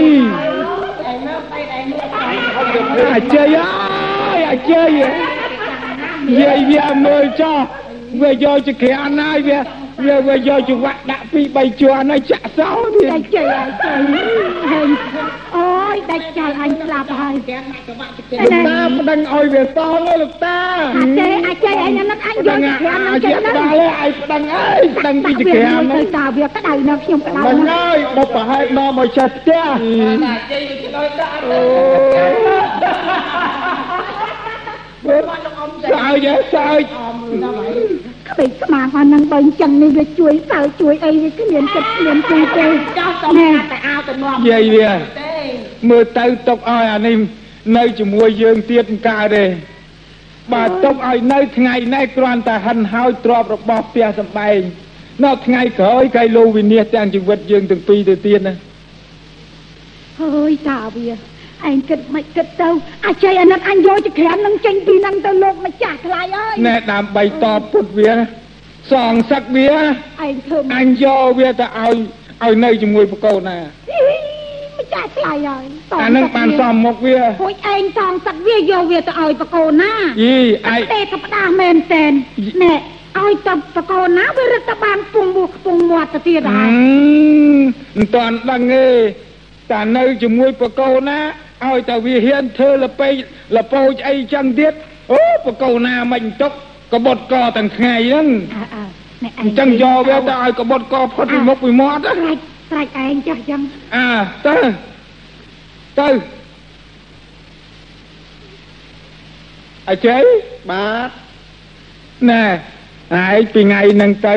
[3.15, 4.89] អាជ័យអើយអាជ័យ
[6.41, 7.59] យាយវាមើលចោះ
[8.23, 9.59] វាយកជាក្រានហើយវា
[10.03, 14.01] វាវាយកចង្វាក់ដាក់ពីរបីជាន់ហើយចាក់សោទៀតដាច់ជ័យហើយជ័យ
[14.71, 14.89] ហើយ
[15.57, 17.59] អូយដាច់ចាល់អញស្លាប់ហើយលោ
[18.47, 20.59] កតាប្តឹងឲ្យវាសងហើយលោកតា
[20.97, 29.67] អាចជ័យអាចជ័យអញហ្នឹងអញយកដឹងទៅក្រានអានឹងជាចឹងហ្នឹងដល់ហើយឯងប្តឹងអើយប្តឹងពីជាក្រានទៅហ្នឹងតាវាក្តៅនៅខ្ញុំក្តៅមិនណាស់ហើយបុប្រហែលនាំមកចេះផ្ទះ
[35.93, 42.67] សើចសើចក្បេកក្បាលហ្នឹងបើអញ្ចឹងនេះវាជួយសើជួយអីវាគ្មានចិត្តគ្មានគូទេ
[42.99, 44.91] ចោះសុំតែអោទៅនាំយាយវា
[45.91, 47.17] មើលទៅទុកឲ្យអានេះ
[47.77, 49.45] នៅជាមួយយើងទៀតមិនកើតទេ
[50.53, 54.59] បាទទុកឲ្យនៅថ្ងៃនេះគ្រាន់តែហិនហើយទ្របរបស់ផ្ទះសំបែង
[55.25, 58.55] នៅថ្ងៃក្រោយគេលោវិនិច្ឆ័យទាំងជីវិតយើងទាំងពីរទៅទៀតណា
[60.21, 61.09] ហើយតាវា
[61.71, 62.69] ឯងគិតមិនគិតទៅ
[63.07, 68.13] អាជ័យអាណិតអញយកចក្រាននឹងចេញពីនឹងទៅលោកម្ចាស់ថ្លៃអើយណែដើម្បីតបពុតវា
[68.93, 69.79] សងសឹកវាឯ
[70.33, 71.95] ងធ្វើមិនអញយកវាទៅឲ្យ
[72.43, 73.59] ឲ្យនៅជាមួយប្រកូនណា
[74.79, 75.65] ម្ចាស់ថ្លៃហើយ
[76.03, 79.93] អានឹងបានសមមុខវាហួយឯងសងសឹកវាយកវាទៅឲ្យបកូនណា
[80.23, 80.37] យី
[80.73, 82.13] ឯងទេក៏ផ្ដាស់មែនតែន
[82.63, 82.75] ណែ
[83.21, 86.71] ឲ្យទៅបកូនណាវារត់ទៅបានពងពោះពងមាត់ទៅទៀតអឺហើយ
[87.99, 88.87] មិនតាន់ដឹងទេ
[89.73, 91.19] តានៅជាមួយប្រកូនណា
[91.63, 93.15] ឲ្យតែវាហ៊ានធ្វើលពេក
[93.57, 94.73] លពោចអីចឹងទៀត
[95.13, 96.53] អូប្រកូនណាមិនទុក
[96.93, 98.27] កបុតកទាំងថ្ងៃហ្នឹង
[98.57, 98.85] អើអើ
[99.25, 102.39] ណែឯអញ្ចឹងយកវាទៅឲ្យកបុតកផុតពីមុខពីមាត់ណាស្រេច
[102.71, 103.61] ស្រេចឯងចាស់ចឹង
[103.97, 104.09] អើ
[104.47, 104.57] ទៅ
[106.01, 106.09] ទៅ
[109.89, 110.23] អញ្ចឹង
[110.71, 111.09] បាទ
[112.31, 112.45] ណែ
[113.15, 114.35] ហើយពីថ្ងៃហ្នឹងទៅ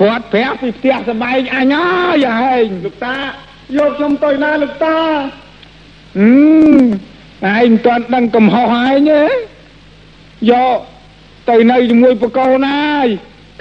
[0.00, 3.16] ពាត់ប្រាប់ពីផ្ទះសបែងអញអើយឯងលោកតា
[3.76, 4.98] យកខ្ញុំទៅណាលោកតា
[6.18, 6.30] អឺ
[7.54, 9.24] ឯងមិនទាន់ដឹងកំហុសឯងទេ
[10.50, 10.78] យក
[11.50, 13.08] ទៅនៅជាមួយបកូនហើយ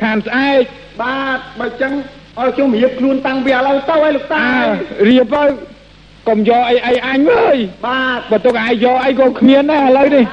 [0.02, 0.62] ខានស្អែក
[1.02, 1.94] បាទបើចឹង
[2.40, 5.44] ឲ្យខ្ញុំរៀបខ្លួនតាំងពីឥឡូវទៅឲ្យលោកតាអើរៀបទៅ
[6.28, 10.26] កុំយកអីអីអញអើយបាទបើទុកឯងយកអីក៏គ្មានដែរឥឡូវនេះ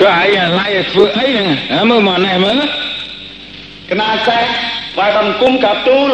[0.00, 2.60] ក៏ឯងអាឡៃឲ្យធ្វើអីហ្នឹងហ៎មើលមកណែមើល
[3.90, 4.44] កណាសេះ
[4.98, 6.10] បាយបង្គំកាទូល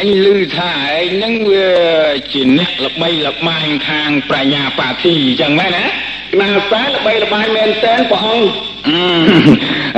[0.00, 1.70] អាហាអញឮថាឯងហ្នឹងវា
[2.32, 5.84] ជាអ្នកល្បីល្បាញខាងប្រាជ្ញាបាធីអញ្ចឹងមែនណា
[6.32, 8.48] កណាសេះល្បីល្បាញមែនតែនព្រះអង្គ
[8.88, 9.04] អឺ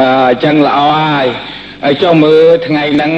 [0.01, 1.27] អឺចឹងល្អហើយ
[1.85, 3.13] ហើយចុះមើលថ្ងៃហ្នឹង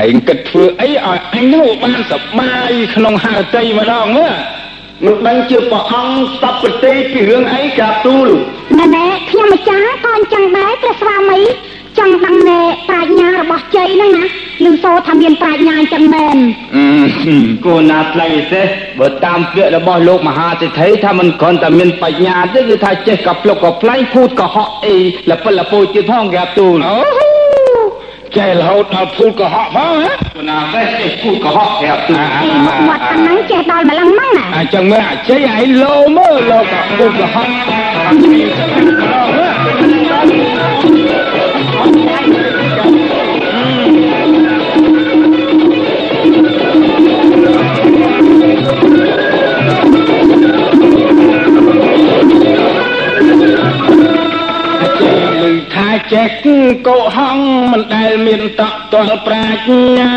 [0.00, 0.98] ឯងគិតធ្វើអីឲ្យ
[1.34, 4.34] អញហ្នឹងបានសប្បាយក្នុងហារតីម្ដងមើល
[5.04, 8.28] មិនដឹងជាព្រះអង្គសពប្រទេសពីរឿងអីកាទូល
[8.78, 11.40] ណែណែខ្ញុំម្ចាស់ក៏អញ្ចឹងដែរព្រះស្វាមី
[11.98, 14.24] ចង់ដឹងណែប្រាជ្ញារបស់ជ័យហ្នឹងណា
[14.64, 16.36] លឺសូរថាមានប្រាជ្ញាអញ្ចឹងមែន
[16.76, 16.86] អឺ
[17.66, 18.62] គូណាថ្លៃទេ
[19.00, 24.96] បើតាមពាក្យរបស់លោកមហាសេដ្ឋីថាមិនគ្រាន់តែមានបញ្ញាទេគឺថាចេះកប្លុកកប្លែងភូតកុហកអី
[25.30, 26.96] លពិលលពោចទៀតផងគេទូលអូ
[28.36, 32.18] ចេះរហូតដល់ភូលកុហកផងហ៎គូណាទេចេះភូតកុហកគេទូល
[32.88, 37.48] មាត់ប៉ុណ្ណឹងចេះដល់ម្លឹងហ្នឹងណាអញ្ចឹងមើលអាជ័យឯងលោមើលលោកក៏ពុកកុហក
[56.12, 56.30] ចេះ
[56.86, 57.38] កុហក
[57.72, 60.12] មិនដែលមានតកតល់ប្រាជ្ញា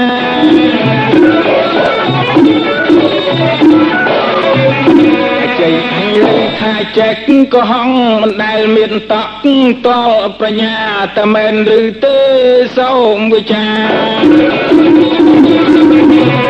[5.59, 7.87] ចេះអញឮថាចេះកុហក
[8.21, 9.47] មិនដែលមានតក
[9.85, 10.75] តល់ប្រាជ្ញា
[11.15, 12.17] តែមែនឬទេ
[12.77, 13.93] សូមវិចារ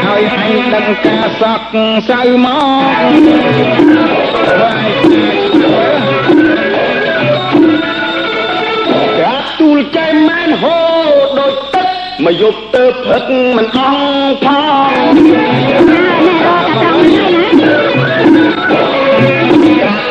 [0.06, 1.68] ហើយអញដឹងការសក់
[2.10, 3.04] សៅមក
[4.62, 5.93] បាយ
[10.34, 11.90] មែនហូរដូចទឹក
[12.26, 13.26] មកយប់ទៅព្រឹក
[13.58, 14.46] មិនអងផ
[14.90, 14.94] ង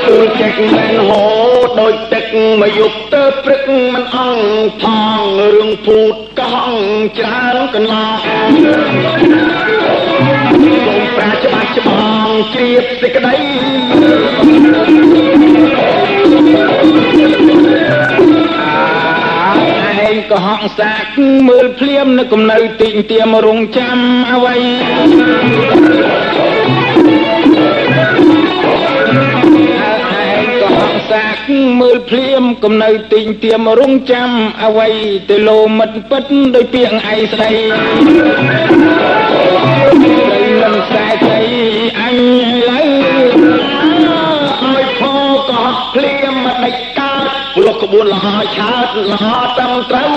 [0.07, 1.23] ទូលចេកមែនហូ
[1.55, 2.25] រដូចទឹក
[2.61, 3.63] មកយប់ទៅព្រឹក
[3.95, 4.39] មិនអង
[4.81, 4.83] ផ
[5.21, 5.23] ង
[5.55, 6.75] រឿងពូតកោង
[7.19, 11.89] ច្រើនកន្លងសូមប្រាច្បាស់ច្ប
[12.27, 13.37] ងជ្រាបសេចក្តី
[19.01, 19.02] ឯ
[20.15, 21.17] ងក៏ហង្សាក
[21.49, 23.99] មើលភ្លាមនៅគំនៅទីងទៀមរងចាំ
[24.33, 25.09] អ្វីឯង
[30.61, 31.49] ក៏ហង្សាក
[31.81, 34.31] មើលភ្លាមកំនៅទីងទៀមរងចាំ
[34.65, 34.89] អ្វី
[35.31, 36.25] ទៅលោមិត្តពិត
[36.55, 37.51] ដោយពាក្យឯស្ដី
[47.83, 50.09] ក្បួនលហោឆើតលហោត្រឹមត្រូវ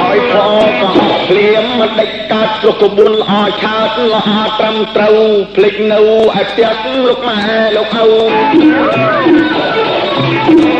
[0.00, 0.44] ឲ្យផក៏
[1.28, 5.16] ភ្លាមមកដេចកើតព្រោះក្បួនលហោឆើតលហោត្រឹមត្រូវ
[5.54, 5.98] ភ្លេចនៅ
[6.38, 6.68] ឯផ្ទះ
[7.08, 7.40] លោកម៉ែ
[7.76, 8.04] លោកឪ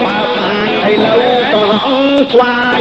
[0.05, 1.23] បើបានឥឡូវ
[1.53, 2.81] ក៏អងស្វាយ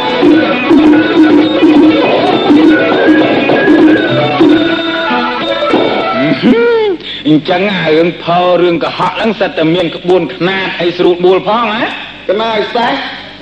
[7.27, 11.83] អញ្ចឹងអារឿងផលរឿងកុហកហ្នឹងសិតតែមានក្បួនខ្នាតអីស្រួលបួលផងហ៎
[12.29, 12.91] កណាសេះ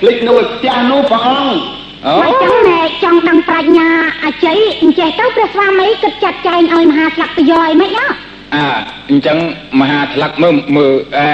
[0.00, 1.60] ភ្លេចនៅឯផ្ទះនោះព្រះអង្គ
[2.06, 3.88] អូបើចឹងណែចង់ដឹងប្រាជ្ញា
[4.24, 8.06] អាជ័យអញ្ចេះទៅព្រះស្វាមីគិតចាត់ចែងឲ្យមហាស្លឹកប្រយោយមិនណា
[8.54, 8.66] អា
[9.10, 9.38] អញ្ចឹង
[9.80, 11.30] មហាថ្លឹកមើលមើលអែ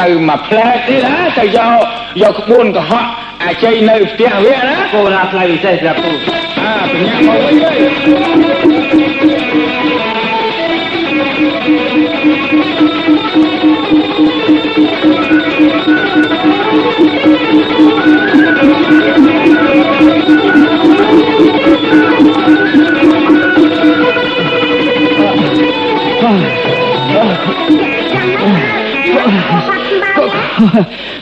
[0.00, 1.78] ទៅមកផ្លែកទៀតណាទៅយក
[2.22, 3.04] យកក្បួនកុហក
[3.44, 6.16] អាជ័យនៅផ្ទះវាណាកូនណាថ្លៃពិសេសប្រាប់ទូល
[6.60, 9.09] អាបញ្ញាមកវិញ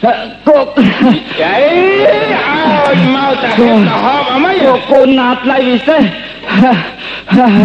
[0.02, 6.02] ហើយកូនចៃឲ្យមកតាហេតុហប់អីមិនកូនណាថ្លៃពិសេស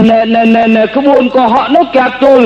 [0.09, 2.41] ណែណែណែណែក្បួនកុហកនោះគេទូល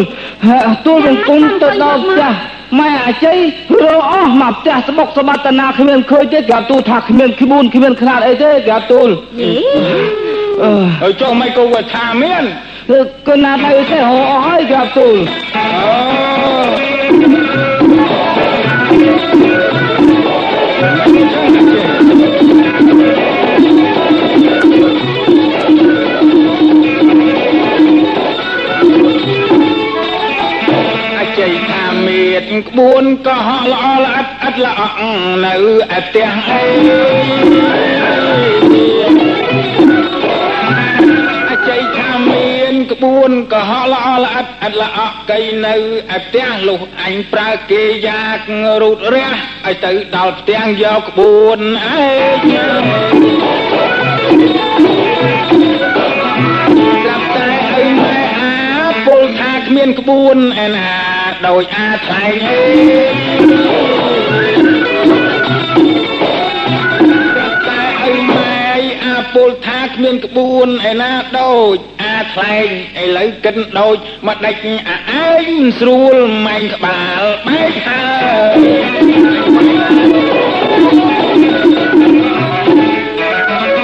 [0.85, 2.31] ទូលនឹងគុំទៅដល់ផ្ទះ
[2.79, 3.37] ម៉ែអាជ័យ
[3.83, 9.09] រកអស់មកផ្ទះស្បុកសម្បត្តិណាគ្មានឃើញទេគេទូលថាគ្មានក្បួនគ្មានខ្នាតអីទេគេទូល
[10.63, 12.43] អឺហើយចុះមិនក៏វាថាមាន
[13.27, 15.15] កូនណាថ្លៃពិសេសរកអស់ហើយគេទូល
[15.55, 15.65] អូ
[17.76, 17.76] អ
[32.65, 34.97] ក្បួនកុហកល្អល្អិតឥតល្អក់
[35.45, 35.55] នៅ
[35.97, 36.63] ឯផ្ទះអី
[41.49, 45.75] អជ័យថាមានក្បួនកុហកល្អល្អិតឥតល្អក់កៃនៅ
[46.15, 48.49] ឯផ្ទះលុះអញប្រើគេយ៉ាង
[48.81, 49.29] រូតរះ
[49.65, 52.07] ឲ្យទៅដល់ផ្ទះយកក្បួនអេ
[52.41, 58.53] ស្រាប់តែអីម៉ែអា
[59.07, 61.06] ពលថាគ្មានក្បួនឯណា
[61.45, 62.63] ដោយអាថ្លៃអី
[67.67, 68.67] តែអីម៉ែ
[69.05, 72.67] អាពលថាគ្មានក្បួនឯណាដូចអាថ្លែង
[73.03, 73.97] ឥឡូវគិនដូច
[74.27, 76.15] មកដេចអាឯងមិនស្រួល
[76.47, 78.05] ម៉ែងក្បាលបែកហើ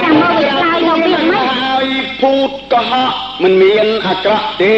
[0.02, 1.86] ចាំមកវាឆ្លើយមកវាមិនហើយ
[2.22, 3.12] ពូតកុហក
[3.42, 4.74] មិនមានអាក្រក់ទេ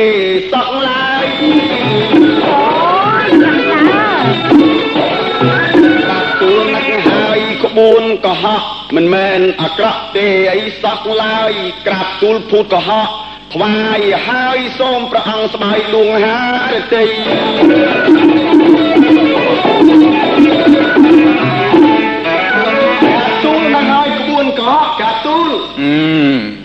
[0.52, 2.15] សោះឡើយ
[7.76, 8.62] បួនកុហក
[8.96, 11.52] មិនមែនអាក្រក់ទេអីសោះឡើយ
[11.86, 13.08] ក្រាបទូលពូតកុហក
[13.54, 16.38] ថ្វាយហើយសូមព្រះអង្គស្បាយលួងហា
[16.72, 17.04] រតី
[23.44, 25.48] ទូលនឹងហើយក្បួនកុហកក្រាបទូល
[25.80, 26.56] អឺ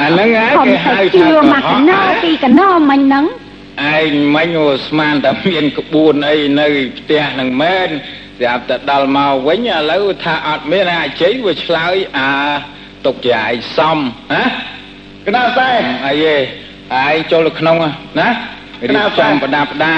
[0.00, 3.24] អាហ្នឹងហ่าខ្ញុំគេហៅទៅថាជឿកុមកហកកណោពីកណោមិញហ្នឹង
[3.98, 7.88] ឯងមិញអូស្មានតែមានក្បួនអីនៅផ្ទះហ្នឹងមែន
[8.38, 12.30] ស្រាប់តែដល់មកវិញឥឡូវថាអត់មានអាជ័យវាឆ្លើយអា
[13.04, 13.98] ទុកជាឯងសំ
[14.32, 14.44] ណា
[15.26, 15.70] កណាសែ
[16.06, 18.28] អីឯងឯងចូលទៅក្នុងណាកណា
[18.82, 19.96] រៀបសែចំបដាបដា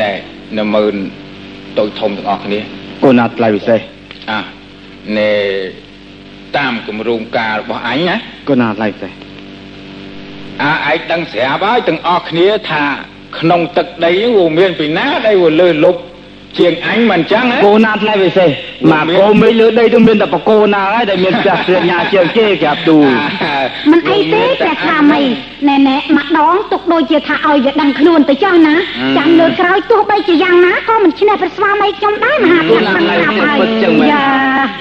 [0.00, 0.12] ណែ
[0.58, 0.94] នៅមើល
[1.78, 2.60] តូចធំទាំងអស់គ្នា
[3.04, 3.80] កូនណាថ្លៃពិសេស
[4.30, 4.40] អា
[5.18, 5.32] ណែ
[6.56, 8.16] តាមគម្រោងការរបស់អញណា
[8.48, 9.12] កូនណាថ្លៃពិសេស
[10.62, 12.84] អាឯងដឹងស្រាប់ហើយទាំងអស់គ្នាថា
[13.38, 15.96] ក្នុងទឹកដីហ្នឹងវាមានពីណាដែលវាលើលុប
[16.58, 18.50] ជាងអញមិនអញ្ចឹងហ៎កូនណាថ្លៃពិសេស
[18.92, 23.08] មកកូនមេលើដីទៅមានតែបកូនណាហើយដែលមានផ្ទះស្រីញ៉ាជាងគេគេទូល
[23.92, 25.22] មិនអីទេព្រះស្វាមី
[25.68, 28.74] ណែណែម្ដងទុកដូចជាថាឲ្យវាដឹងខ្លួនទៅចុះណា
[29.18, 33.58] ចាំលើកក្រោយទោះបីជាយ៉ាងណាក៏មិនឈ្នះព្រះស្វាមីខ្ញុំដែរមហាភាពមិនស្រាប់ហើយ
[34.10, 34.26] យ៉ា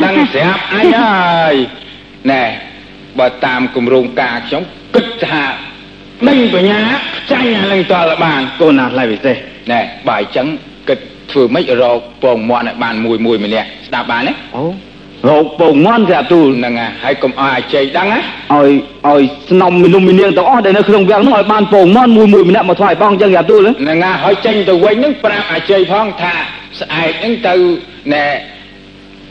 [0.04, 1.56] ដឹងស្រាប់អញហើយ
[2.32, 2.44] ណែ
[3.20, 4.64] បើតាមគម្រោងការខ្ញុំ
[4.96, 5.44] គិតថា
[6.28, 6.80] ដេញបញ្ញា
[7.32, 9.36] ចាញ់អានឹងតលបានកូនណាថ្លៃពិសេស
[9.72, 10.77] ណែបើអញ្ចឹងគិត
[11.32, 14.64] ធ្វើម៉េចរកពងមាន់ឲ្យបានមួយមួយម្នាក់ស្ដាប់បានទេអូ
[15.30, 18.70] រោគពងមន់គេទូលហ្នឹងហើយហើយកុំឲ្យអាជ័យដឹងណាឲ្យ
[19.08, 26.34] ឲ្យស្នំមីនុំមីនាងទាំងអស់ដែលនៅក្នុងវាំងនោះឲ្យបានពងមន់មួយមួយម្នាក់មកថ្វាយបងអញ្ចឹងគេទូលហ្នឹងហើយហើយចេញទៅវិញហ្នឹងប្រាប់អាជ័យផងថា
[26.80, 27.56] ស្អែកហ្នឹងទៅ
[28.14, 28.26] ណែ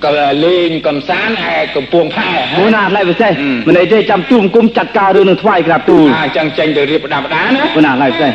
[0.04, 0.10] ក៏
[0.44, 2.28] លេងកំសាន្តឯកំពង់ផែ
[2.58, 8.32] កូនណាថ្លៃពិសេសហឹមមិនអីទេចាំជួមគុំចាត់ការរឿងនឹងថ្វាយក្រាបទូលអាអញ្ចឹងចេញទៅរៀបផ្ដាប់ផ្ដាណាកូនណាថ្លៃពិសេស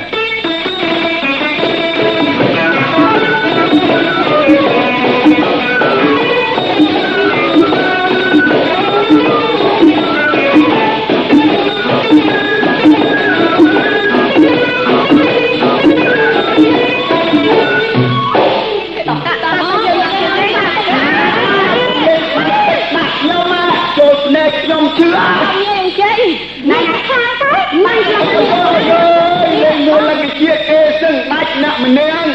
[31.64, 32.28] អ្នកម្នាក់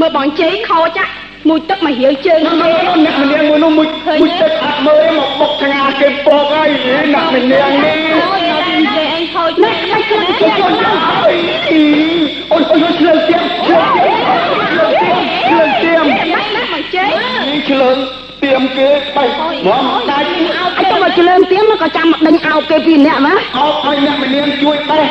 [0.00, 1.12] មើលបងជ័យខោចាក់
[1.48, 3.88] មួយទឹកមករាវជើងនោះនោះនោះអ្នកម្នាក់មួយនោះមួយ
[4.20, 6.68] មួយទឹកអត់មើលមកបុកថ្ងាគេពកហើយ
[7.14, 11.38] អ្នកម្នាក់នេះអូយនៅទីជ័យអញខូចណែខ្លាចខ្លួនជ័យអូយ
[12.52, 14.24] អូយអូយឆ្លើយទៀតឆ្លើយទៀត
[15.80, 17.96] ឆ្លើយមកជ័យនេះឆ្លើង
[18.42, 20.26] ទៀមគេបៃមកដាច់
[20.58, 25.04] អត់ទៅមកជលើងទៀមក៏ចាំមកដេញអោបគេពីរនាក់ណាអោបឲ្យអ្នកម្នាងជួយបេះ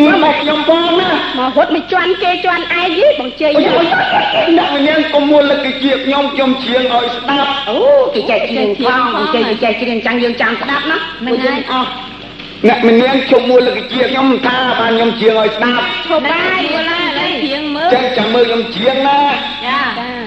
[0.00, 3.86] ទៀមមកខ្ញុំបងណាមករត់មិនជន់គេជន់ឯងយីបងជ័យអូយ
[4.56, 7.78] អ្នកម្នាងកុំមួលលឹកជាខ្ញុំខ្ញុំជ្រៀងឲ្យស្ដាប់អូ
[8.14, 10.96] គេចែកច្រៀងផងបងជ័យគេចែកច្រៀងចាំងយើងចាំស្ដាប់ណា
[11.26, 11.88] មិនហើយអស់
[12.68, 19.20] អ្នកម្នាងជុំមួលលឹកជាខ្ញុំថាបានខ្ញុំជ្រៀងឲ្យស្ដាប់ឈប់ដែរយល់ណាឥឡូវច្រៀងមើលចឹងចាំមើលខ្ញុំជ្រៀងណា
[19.66, 20.17] ចាចា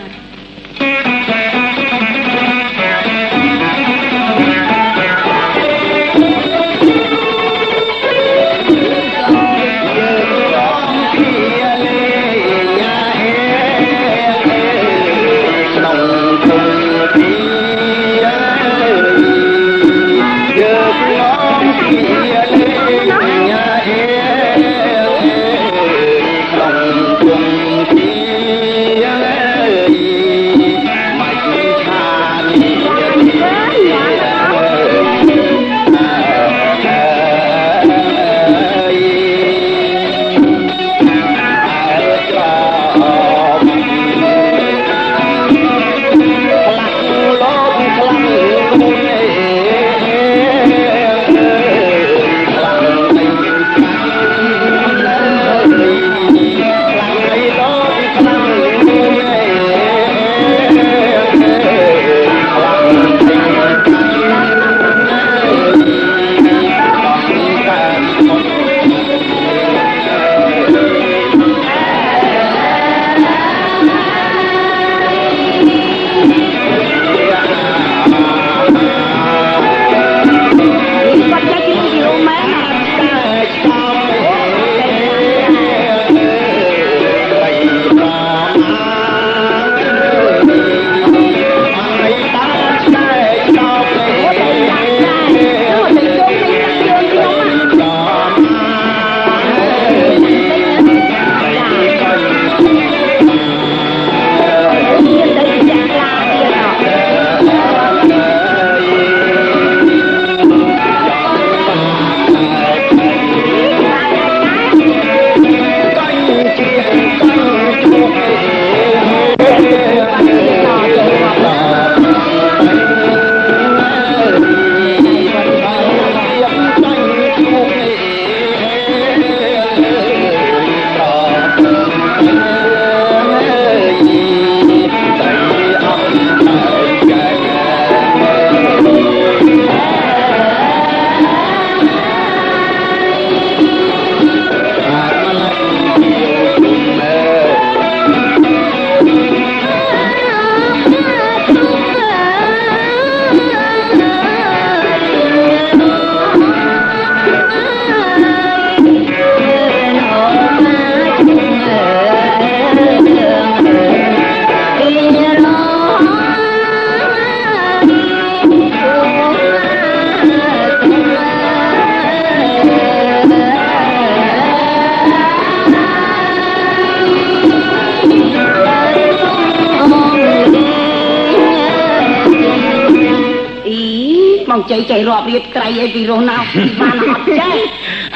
[184.62, 187.56] បងជ័យចៃរាប់រៀបក្រៃអីពីរស់ណាពីបានអត់ចេះ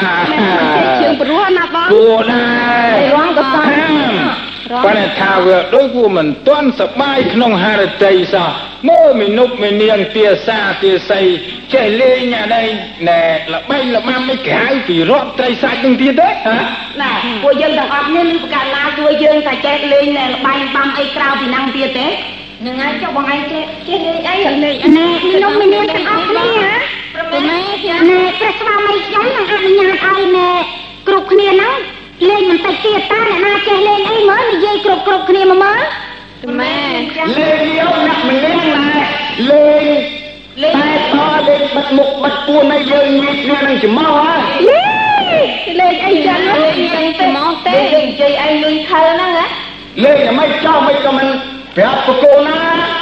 [0.02, 0.14] អា
[1.02, 2.44] ជើងព្រោះណាបងគួរដែ
[2.94, 8.50] ររងក៏តប៉ុន្តែថាវាដូចគួរមិនទាន់សប្បាយក្នុងហារតីសោះ
[8.90, 11.26] មើលមីនុបមីនាងទាសាទាស័យ
[11.74, 12.68] ចេះលេងអានេះ
[13.10, 13.22] ណែ
[13.54, 16.58] ល្បែងល្បាំមិនក្រៅពីរាប់ត្រីសាច់នឹងទៀតទេហ៎
[17.02, 17.12] ណា
[17.44, 22.08] ពួកយើងទាំងអស់គ្នានឹងប្រកាសណាជួយយើងតែចេះលេងនៅលបាយបាំអីក្រៅពីហ្នឹងទៀតទេ
[22.66, 24.56] នឹងហើយចុះបងឯងចេះចេះលេងអីលេង
[24.98, 26.48] ណែខ្ញុំមិនមានទាំងអស់គ្នា
[27.14, 27.60] ប្រមែណែ
[28.40, 30.50] ព្រះស្វាមីខ្ញុំនឹងអនុញ្ញាតឲ្យណែ
[31.08, 31.76] គ្រប់គ្នាហ្នឹង
[32.30, 35.80] លេងបន្តិចទៀតតើអ្នកណាចេះលេងអីមើលនិយាយគ្រប់គ្រប់គ្នាមកមើល
[36.60, 36.78] ម៉ែ
[37.38, 39.06] លេងយកអ្នកម្នាក់ណា
[39.50, 39.84] លេង
[40.60, 41.16] តែត
[41.48, 44.36] លេងបិទមុខបិទពួនឲ្យយើងងាយគ្នានឹងច្មោះហ៎
[45.80, 49.46] លេងអីចឹងលេងចឹងទេហ្មងទេលេងជ័យឯងលុយខលហ្នឹងហ៎
[50.04, 51.28] លេងយ៉ាងម៉េចចោលមិនក៏មិន
[51.78, 52.58] ប្រាប់ប្រគោណា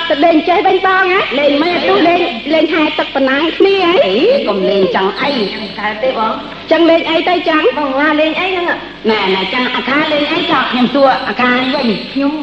[0.10, 2.22] ទៅលេងចេះវិញបងហ៎លេងម៉ែទូលេង
[2.54, 4.16] លេងហែទឹកប៉ុណ្ណាគ្នាហ៎អី
[4.48, 5.32] កុំលេងចឹងអី
[5.80, 6.34] តែទេបង
[6.72, 8.68] ចឹងលេងអីទៅចឹងបងថាលេងអីហ្នឹង
[9.12, 12.34] ណែណែចឹងអាខាលេងអីចោលខ្ញុំសួរអាខាវិញខ្ញុំ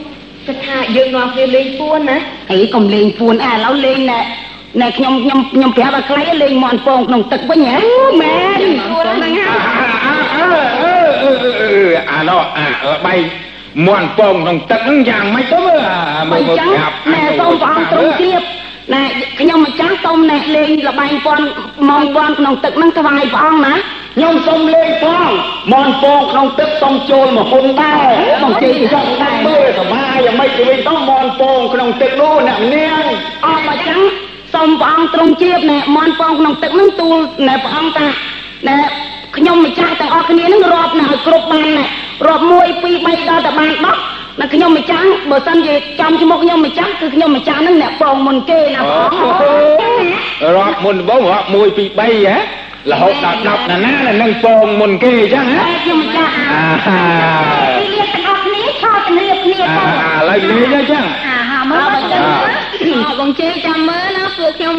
[0.46, 2.18] គិតថាយើងនាំគ្នាលេងពួនណា
[2.50, 4.20] អីកុំលេងពួនអើឥឡូវលេងណែ
[4.80, 7.78] ណែខ្ញុំខ្ញុំខ្ញុំប្រាប់ឲ្យខ្លីលេងមន់ពងក្នុងទឹកវិញហ៎
[8.22, 9.40] មែនហ្នឹងហើយ
[10.06, 10.44] អើ
[10.80, 10.92] អើ
[11.22, 11.70] អើអើ
[12.10, 13.20] អានោះអាល្បែង
[13.86, 18.42] មន់ពងក្នុងទឹកហ្នឹងយ៉ាងម៉េចទៅមើលអាមើលអញ្ចឹងប្រាប់ណែសូមព្រះអង្គទ្រង់ជ្រាប
[18.94, 19.02] ណែ
[19.40, 21.44] ខ្ញុំម្ចាស់សូមណែលេងលបែងពាន់
[21.88, 23.74] ម៉ងពាន់ក្នុងទឹកហ្នឹងថ្វាយព្រះអង្គណា
[24.16, 25.30] ខ្ញុំសុំលេងផង
[25.72, 27.98] មនពងក្នុងទឹកសុំចូលមកហ៊ុនដែរ
[28.42, 33.02] មកជិះចង់ដែរមើលសបាយយ៉ាងម៉េចទៅវិញទៅមនពងក្នុងទឹកនោះអ្នកនាង
[33.44, 34.00] អស់មកចឹង
[34.54, 37.16] សូមព្រះអង្គទ្រង់ជ្រាបណែមន់ពងក្នុងទឹកហ្នឹងទូល
[37.48, 38.06] ណែព្រះអង្គតា
[38.68, 38.76] ណែ
[39.36, 41.86] ខ្ញុំម្ចាស់ទាំងអស់គ្នាហ្នឹងរាប់ណែឲ្យគ្រប់បានណែ
[42.26, 42.50] រាប់1
[42.82, 52.36] 2 3ដល់តែបាន10ណាខ្ញុំម្ចាស់បើសិនជាចំឈ្មោះខ្ញុំម្ចាស់គឺខ្ញុំម្ចាស់ហ្នឹងអ្នកពងមុនគេណាព្រះអង្គរាប់មុនដំបូងរាប់1 2 3ហ៎
[52.90, 57.00] រហូតដល់10ណាណានឹងពងមុនគេអញ្ចឹងហ៎តែខ្ញុំម្ចាស់អាហា
[57.78, 62.22] ពីលៀបទាំងអស់គ្នាឆោតជំរាបគ្នាអាទៅឥឡូវលេងអញ្ចឹងអាហាមើលបើចឹង
[63.20, 64.76] បងជេចាំមើលណាពួកខ្ញុំ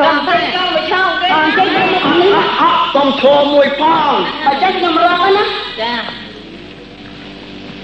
[0.00, 4.12] រំតែចង់មកឆោតគេបងជេចាំមកនេះអត់សុំឈរមួយផង
[4.46, 5.44] បើចឹងខ្ញុំរាប់ហើយណា
[5.80, 5.92] ចា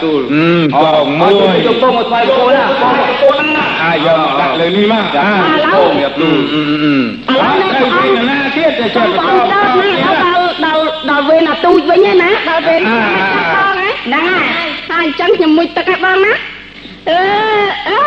[0.00, 0.44] មកយ៉ាទូលអឺ
[0.74, 1.32] ពងមួយ
[1.66, 5.30] យកពងមកថ្វាយពងណាពងមកពងណាអាយកមកដាក់លើនេះមកអា
[5.74, 6.92] ពងយ៉ាទូលអឺអឺអឺ
[7.28, 9.88] ត្រូវវិញណាទៀតតែចាំបងបន្តដល់ណា
[10.24, 14.44] ដល់ដល់ដល់វេនអាទូចវិញឯណាដល់វេនហ្នឹងហើយ
[14.90, 16.32] ហើយអញ្ចឹងខ្ញុំមួយទឹកឲ្យបងណា
[17.08, 17.18] អឺ
[17.88, 17.98] អឺ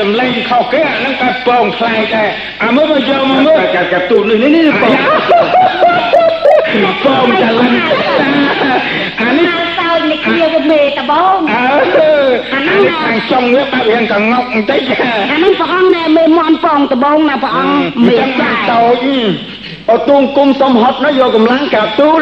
[0.00, 2.28] តបែបសំឡេងខុសគេអាហ្នឹងតែពងខ្លាយដែរ
[2.62, 4.92] អាមើលមកយកមកមើលកាកាទូនេះនេះពង
[7.04, 7.72] ពងចល័ន
[9.20, 9.48] អានេះ
[9.78, 11.68] សើចនេះគ្នាវាមេតបងអើ
[12.54, 14.80] អានេះខាងចុងវាបែបរៀងកងុកបន្តិច
[15.30, 17.74] អាហ្នឹងព្រះអង្គណែមេមន់ពងដបងណាព្រះអង្គ
[18.08, 19.06] មេមេចាំចាតូច
[19.90, 22.20] អូទូងគុំសុំហត់ណាយកកម្លាំងកាទូល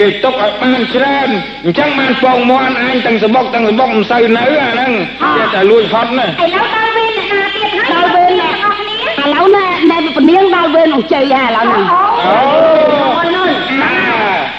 [0.00, 1.28] គេຕົកឲ្យបានច្រើន
[1.64, 4.92] អញ្ចឹងបានពងមន់អញទាំងសបុកទាំងសបុកមិនសូវនៅអាហ្នឹង
[5.36, 11.84] គេតែលួចហត់ណាឥឡូវដល់វេនអ្នកណាទៀតហើយដល់វេនអ្នកអស់គ្នាឥឡូវណែណែពនាងដល់វេនអង្គជ័យហើយឥឡូវហ្នឹង
[12.26, 12.38] អូ
[13.18, 13.48] អូយនោះ
[13.82, 13.92] ណា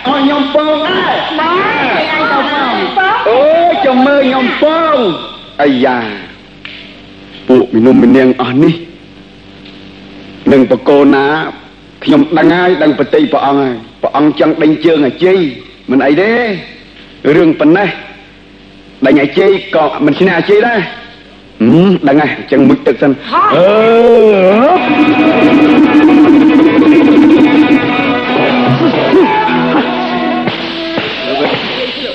[0.07, 2.75] អស់ខ្ញុំពងដែរបាទឯងទៅផង
[3.29, 3.39] អូ
[3.85, 4.95] ចាំមើលខ្ញុំពង
[5.61, 5.99] អាយ៉ា
[7.47, 8.73] ពួកមនុស្សម្នាងអស់នេះ
[10.51, 11.25] នឹងបកោណា
[12.03, 15.37] ខ្ញុំដឹងហើយដឹងប្រតិព្រះអង្គហើយព្រះអង្គចង់ដេញជើងអាជ័យ
[15.91, 16.31] មិនអីទេ
[17.35, 17.89] រឿងប៉ុណ្ណេះ
[19.05, 20.79] ដេញអាជ័យក៏មិនឈ្នះអាជ័យដែរ
[21.61, 23.91] ហឹមដឹងហើយអញ្ចឹងមុជទឹកសិនអឺ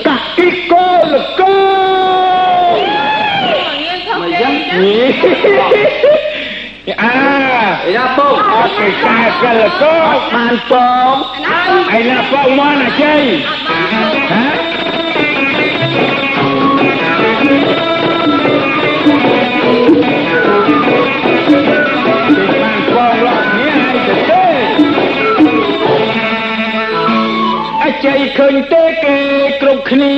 [0.05, 1.55] កាអ៊ីកូលកូ
[4.19, 7.46] មកយ៉ាងនេះអា
[7.95, 9.95] យ៉ាពងអត់គេកាកលកោ
[10.33, 10.71] បានព
[11.11, 11.15] ង
[11.91, 13.21] អីណាពងមន់អាជ័យ
[14.31, 14.47] ហ៎
[22.61, 24.45] បានពងរត់នេះឲ្យទៅទេ
[27.83, 29.17] អជ័យឃើញទេគេ
[29.61, 30.15] គ្រប់គ្នា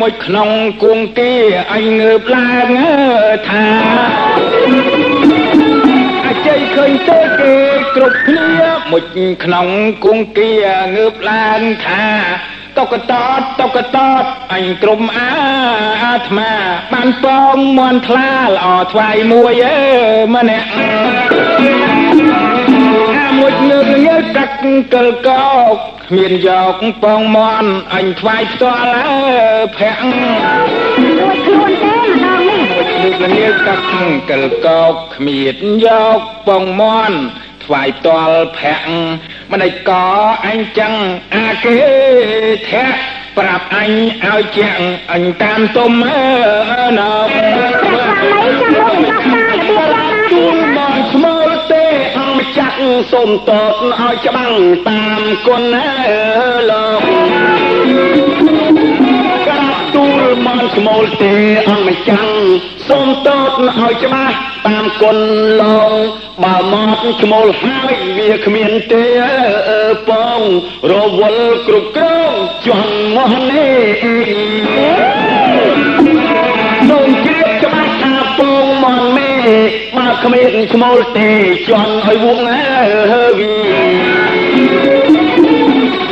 [0.00, 0.48] មួយក្នុង
[0.82, 1.32] គួងគេ
[1.72, 2.68] អញងើបឡើង
[3.48, 3.66] ថា
[5.06, 5.07] អ
[6.46, 7.56] ជ័យឃើញទេគេ
[7.96, 8.50] គ្រប់គ្នា
[8.92, 9.04] មួយ
[9.44, 9.66] ក្នុង
[10.04, 10.50] គួងគេ
[10.96, 12.06] ងើបឡើងថា
[12.78, 14.24] តុកតតតុកតត
[14.54, 15.30] អញក្រុមអា
[16.04, 16.52] អាត្មា
[16.92, 19.76] បានពងមន់ថ្លាល្អថ្វាយមួយអើ
[20.34, 20.68] ម្នាក់
[23.16, 24.54] អាមួយងើងើកាក់
[24.94, 25.74] កិលកោក
[26.08, 29.06] គ្មានយកពងមន់អញថ្វាយផ្ទាល់អើ
[29.76, 30.02] ប្រាក់
[31.18, 33.84] មួយខ្លួនទេម្ដងនេះមួយងើកាក់
[34.30, 35.86] កិលកោកគ្មានយ
[36.18, 37.18] កពងមន់
[37.64, 38.86] ថ្វាយផ្ទាល់ប្រាក់
[39.50, 39.90] មិនឯក
[40.46, 40.92] អញចឹង
[41.34, 41.78] អាគេ
[42.70, 42.98] ធាក់
[43.36, 43.90] ប្រាប់អញ
[44.26, 44.80] ឲ្យជាង
[45.12, 47.12] អញតាមទុំអើណោ
[50.32, 51.36] ទូលមកស្មើ
[51.72, 51.84] ទេ
[52.18, 52.78] អង្គម្ចាស់
[53.12, 54.54] សូមតតឲ្យច្បាំង
[54.88, 56.22] តាមគុណអើ
[56.70, 57.02] លោក
[59.46, 61.32] ក្រាបទូលមកស្ឈ្មោលទេ
[61.68, 62.38] អង្គម្ចាស់
[62.88, 64.36] សូមតតឲ្យច្បាស់
[64.66, 65.18] តាមគុណ
[65.62, 65.92] ឡង
[66.42, 69.04] បើមកឈ្មោលហើយវាគ្មានទេ
[69.70, 70.40] អើបង
[70.90, 72.32] រវល់គ្រប់គ្រង
[72.66, 74.02] ជន់មកនេះ
[76.88, 79.32] សូមជ្រាបច្បាស់ថាពងមកមេ
[79.96, 81.30] បើគ្មានឈ្មោលទេ
[81.68, 82.38] ជន់ឲ្យវង
[83.12, 83.54] ហើវី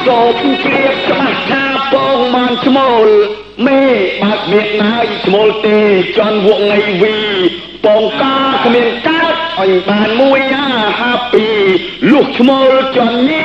[0.06, 0.95] សូមជ្រាប
[3.06, 3.08] ល
[3.66, 3.82] មេ
[4.22, 5.78] បើគ្មានណាយឈ្មោលទេ
[6.16, 7.16] ជន់វងងៃវី
[7.84, 10.68] ពងកាគ្មានកើតអញបានមួយអា
[10.98, 11.46] ហាពី
[12.10, 13.44] លុះឈ្មោលជន់ញី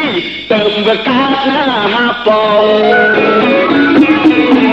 [0.51, 1.63] ទៅវាកើតណា
[1.93, 2.29] ហាព
[2.61, 2.65] ង
[4.03, 4.70] ចាទូល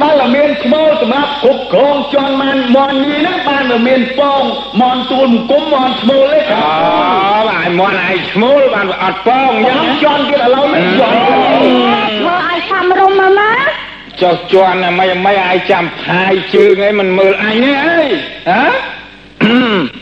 [0.00, 4.42] បើមានឈ្មោលសម្រាប់គ្រប់គ្រងជន់បានមន់ញីហ្នឹងបានមានពង
[4.80, 6.60] មន់ទូលមុំមន់ឈ្មោលទេអូ
[7.48, 11.16] បាទមន់ឯងឈ្មោលបានអត់ពងយ៉ាងជន់ទៀតឥឡូវនេះជន់
[12.26, 13.68] មើលឲ្យខំរុំមកមក
[14.22, 18.00] ចុះជន់ណាមិនមិនឲ្យចាំផាយជើងឯងមិនមើលអញទេអី
[18.48, 18.64] ហ៎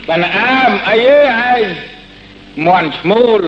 [0.07, 1.63] បានអើមអីឯង
[2.67, 3.41] មន់ឈ្មោល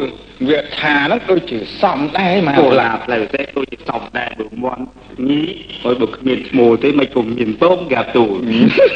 [0.50, 4.84] វាថាហ្នឹងដូចជាសំដែរមកគោឡាផ្លូវទេដូចជាសំដែរបើមន់
[5.30, 5.42] ញី
[5.84, 8.26] ហើយបើគ្មានឈ្មោលទេមិនពុំមានពងកាទូ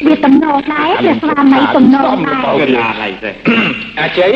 [0.07, 3.31] វាតំណដែរវាស្វាមីតំណដែរកណាឡៃទេ
[4.01, 4.31] អាជ័យ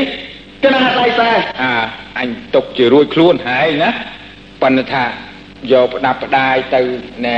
[0.63, 1.29] កណាឡៃទេ
[1.61, 1.71] អា
[2.19, 3.89] អញຕົកជារួចខ្លួនហើយណា
[4.61, 5.03] ប៉ុន្តែថា
[5.73, 6.81] យកផ្ដាប់ផ្ដាយទៅ
[7.25, 7.37] ណែ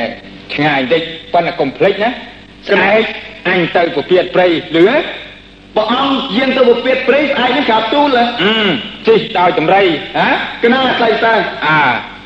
[0.54, 1.02] ឆ្ងាយបន្តិច
[1.34, 2.10] ប៉ុន្តែកុំភ្លេចណា
[2.70, 3.04] ស្អែក
[3.50, 4.48] អញទៅពពាតព្រៃ
[4.78, 4.88] លឺ
[5.78, 8.10] ព្រះអង្គយាងទៅពពាតព្រៃស្អែកនេះក្រាបទូល
[8.44, 8.68] អឺ
[9.08, 9.82] ជិះដោយតម្រៃ
[10.18, 10.30] ហ៎
[10.64, 11.34] កណាស្អីតើ
[11.68, 11.80] អើ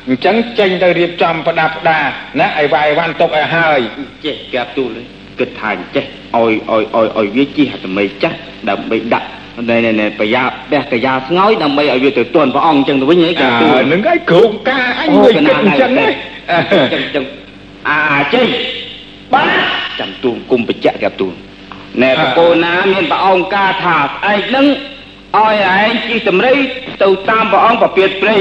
[0.08, 1.98] អញ្ចឹងចេញទៅរៀបចំប្រដាប់ផ្ដា
[2.40, 3.78] ណាឲ្យវាយវ៉ាន់ຕົកឲ្យហើយ
[4.24, 4.96] ចេះក្រាបទូល
[5.38, 6.04] គិតថាចេះ
[6.36, 8.36] ឲ្យឲ្យឲ្យឲ្យវាជិះអាថ្មីចាស់
[8.68, 9.28] ដើម្បីដាក់
[9.70, 13.48] ណែណែប្រយ៉ាបេះកាយាស្ងោយដើម្បីឲ្យវាទៅទន់ព្រះអង្គអញ្ចឹងទៅវិញហ៎ចា
[13.92, 16.06] នឹងឯងក្រុមការអញមួយគិតអញ្ចឹងហ៎
[16.94, 17.24] អញ្ចឹង
[17.88, 18.00] អា
[18.34, 18.46] ចេញ
[19.34, 19.48] បាទ
[20.00, 21.34] ចាំទូមគុំបច្ចៈកាទូន
[22.00, 24.66] ណែបកូនណាមានព្រះអង្គការថាស្អែកនឹង
[25.36, 26.52] ឲ្យឯងជិះតម្រៃ
[27.02, 28.38] ទៅតាមព្រះអង្គប្រពៀតព្រៃ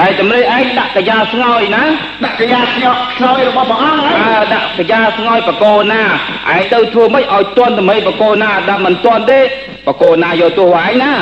[0.00, 1.84] ហើយតម្រៃឯងដាក់កាយាស្ងោយណា
[2.24, 6.02] ដាក់កាយាស្ងោយស្ងោយរបស់ព្រះអង្គហើយអើដាក់កាយាស្ងោយបកូនណា
[6.54, 9.40] ឯងទៅធ្វើម៉េចឲ្យតន់តម្រៃបកូនណាដាក់មិនតន់ទេ
[9.86, 11.12] បកូនណាយកទោសឯងណា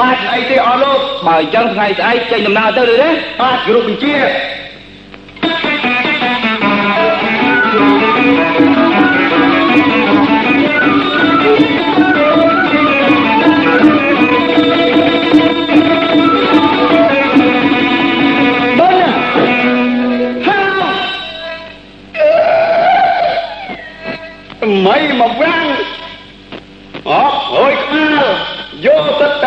[0.00, 3.10] បាទអីទេអស់លោកបើអញ្ចឹងថ្ងៃស្អែកចេញដំណើរទៅឬទេ
[3.40, 4.14] បាទគោរពបញ្ជា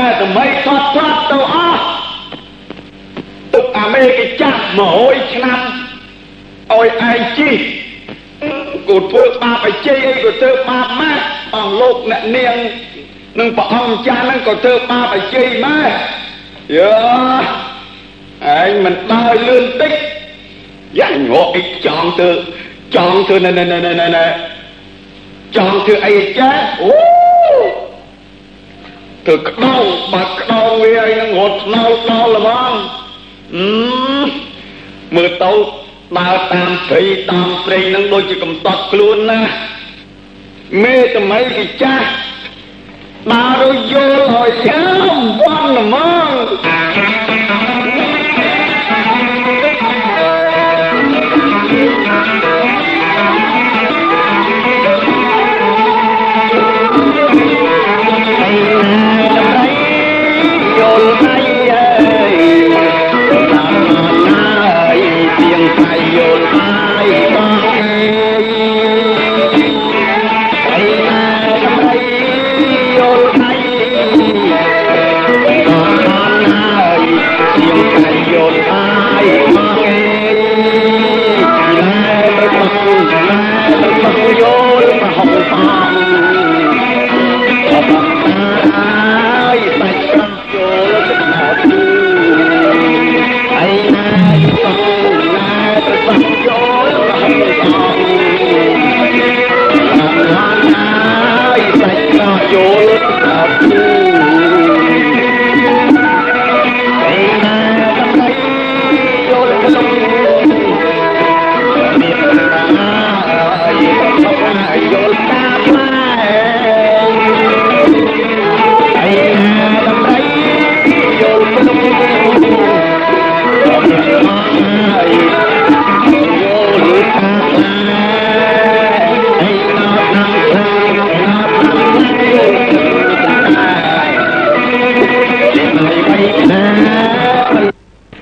[0.03, 1.81] តែថ្មីថត់ថត់ទៅអស់
[3.53, 4.59] ទុកអាមេរិកចាស់
[4.97, 5.59] 100ឆ្នាំ
[6.71, 7.49] ឲ្យឯងជី
[8.87, 11.23] គូធ្វើបាបឲ្យជ័យអីក៏ធ្វើបាបម៉ាក់
[11.53, 12.55] អស់លោកអ្នកនាង
[13.39, 15.81] នឹងព្រះអង្គចាស់ហ្នឹងក៏ធ្វើបាបឲ្យជ័យម៉ែ
[16.77, 16.93] យើ
[18.59, 19.93] ឯងមិនដើរលឿនតិច
[20.99, 22.29] យ៉ាងងក់អីចង់ទៅ
[22.95, 24.25] ចង់ទៅណែណែណែណែ
[25.55, 26.51] ចង់ធ្វើអីចា
[26.81, 27.12] អូ
[29.25, 29.83] ធ្វើក្តោង
[30.13, 32.73] បាត់ក្តោងវាឲ្យនឹងរត់ស្នោដល់ល្មង
[33.55, 33.67] អឺ
[35.15, 35.51] មើលទៅ
[36.17, 39.41] ដើរតាមព្រៃតាមព្រៃនឹងដូចជាកំតត់ខ្លួនណា
[40.83, 42.07] មេថ្មីគេចាស់
[43.33, 46.22] ដើរយល់ឲ្យចាំវ៉ាន់ល្មង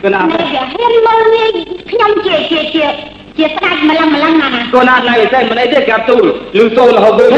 [0.03, 1.49] កណានេះវាហ៊ានមើលងាយ
[1.91, 2.85] ខ្ញុំជាជាជា
[3.37, 6.23] ជាស្ដេចម្លឹងម្លឹងណាណាកណាឡើយតែមិនអីទេកាប់ទូល
[6.57, 7.29] លឺសូររហូតវិញ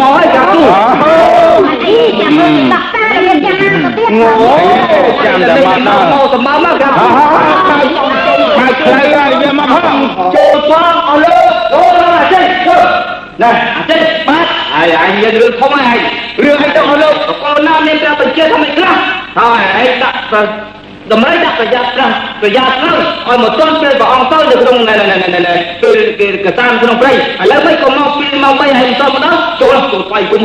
[0.00, 0.66] មកហើយកាប់ទូល
[1.84, 4.30] អីចាំមើលតាក់តារៀនយ៉ាងណាទៅទៀតអូ
[5.24, 9.98] ចាំតែមកដល់មកសម្បើមកកាប់មកខ្លៅហើយវាមកផង
[10.34, 11.36] ចូលផងអលើ
[11.74, 11.82] អូ
[12.16, 12.44] អាចេះ
[13.42, 15.98] ណែអាចេះបាទហើយអញមានរឿងធំហើយ
[16.44, 17.08] រឿងអីទៅអលើ
[17.42, 18.94] កូនណាមានប្រាប់បញ្ជាថាមិនខ្លះ
[19.38, 20.40] ហើយឯងដាក់ទៅ
[21.12, 27.16] តម្រូវដាក់ប្រយ័ត្នប្រាស់ប្រយ័ត្នទៅឲ្យមកទាន់ពេលព្រះអង្គទៅនៅក្នុងណែណែណែណែពេលគេកសានក្នុងព្រៃឥ
[27.50, 30.42] ឡូវមិនក៏មកពីមកបីហើយទៅម្ដងចូលចូលស្វ័យគុំ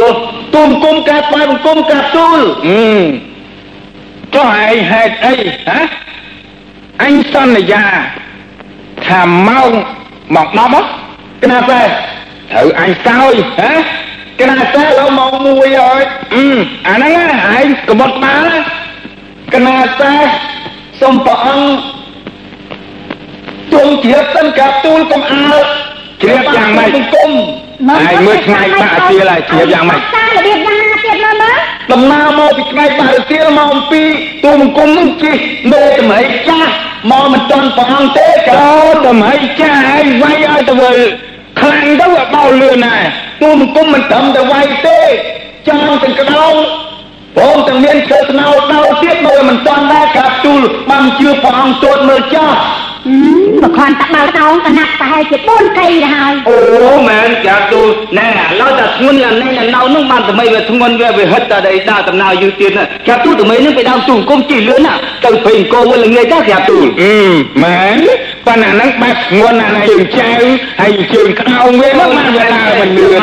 [0.00, 0.14] ចូល
[0.54, 2.80] ទូមគុំកាត់ស្វ័យគុំកាត់ទូលអឺ
[4.34, 5.34] ចុះឯងហេតុអី
[5.66, 5.80] ហ៎
[7.02, 7.84] អញសន្យា
[9.06, 9.70] ថាម៉ោង
[10.36, 10.48] មក
[10.94, 11.82] 10កណាតែ
[12.52, 13.72] ត្រូវអញសោយហ៎
[14.40, 16.00] កណាតែដល់ម៉ោង1ហើយ
[16.34, 16.46] អឺ
[16.88, 17.12] អាហ្នឹង
[17.56, 18.56] ឯងក្បត់បាល់
[19.54, 20.14] កណាតែ
[21.00, 21.68] សូមព្រះអង្គ
[23.72, 25.44] ទូលជ្រាបសិនកាទូលកុំអើ
[26.22, 27.30] ជ្រាបយ៉ាងម៉េចគុំ
[27.88, 31.56] ហើយមើលថ្ងៃបាក់ទៀលហើយជ្រាបយ៉ាងម៉េចតារបៀបយ៉ាងណាទៀតមើលមើល
[31.92, 34.02] ដំណើរមកពីថ្ងៃបាក់ទៀលមកអំពី
[34.44, 35.36] ទូមង្គមនឹងជិះ
[35.70, 36.72] មេតម្រៃចាស់
[37.10, 38.64] មកមិនទាន់ព្រះអង្គទេក៏
[39.06, 40.96] តម្រៃចាស់ហើយវាយឲ្យទៅវិល
[41.60, 42.94] ខ្លាំងទៅបោលឿនណា
[43.42, 45.00] ទូមង្គមមិនត្រឹមតែវាយទេ
[45.66, 46.54] ចាំទាំងក្តោង
[47.38, 50.60] បងទាំងមានឈើស្នោដល់ទៀតមើលមិនតាន់ដែរកាប់ទូល
[50.90, 52.50] បានជឿព្រះអង្គទួតមើលចោះ
[53.62, 56.58] មកខនតដល់ដងកណាត់ប្រហែលជា4កៃទៅហើយអូ
[57.08, 57.88] មែនកាប់ទូល
[58.18, 59.64] ណែឥឡូវតែធ្ងន់យ៉ាងនេះនៅ
[59.94, 62.70] នោះបានតែមិនវាធ្ងន់វាវាហិតតែដីដើរដំណើរយូរទៀត
[63.08, 64.94] កាប់ទូលតែមិននឹងไปដើមទូគុំជិះលឿនណា
[65.24, 67.14] ទៅព្រៃអង្គរមួយល្ងាចដែរកាប់ទូលអឺ
[67.64, 67.98] មែន
[68.46, 70.28] ប៉ុន្តែហ្នឹងបែបធ្ងន់ណាស់ជើងចៅ
[70.80, 73.22] ហើយជើងក្តោងវាមកបានវាដើរមិនលឿន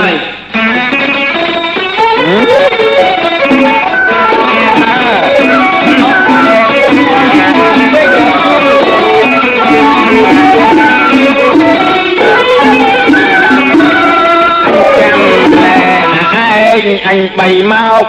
[17.15, 17.73] ញបីម
[18.03, 18.05] ក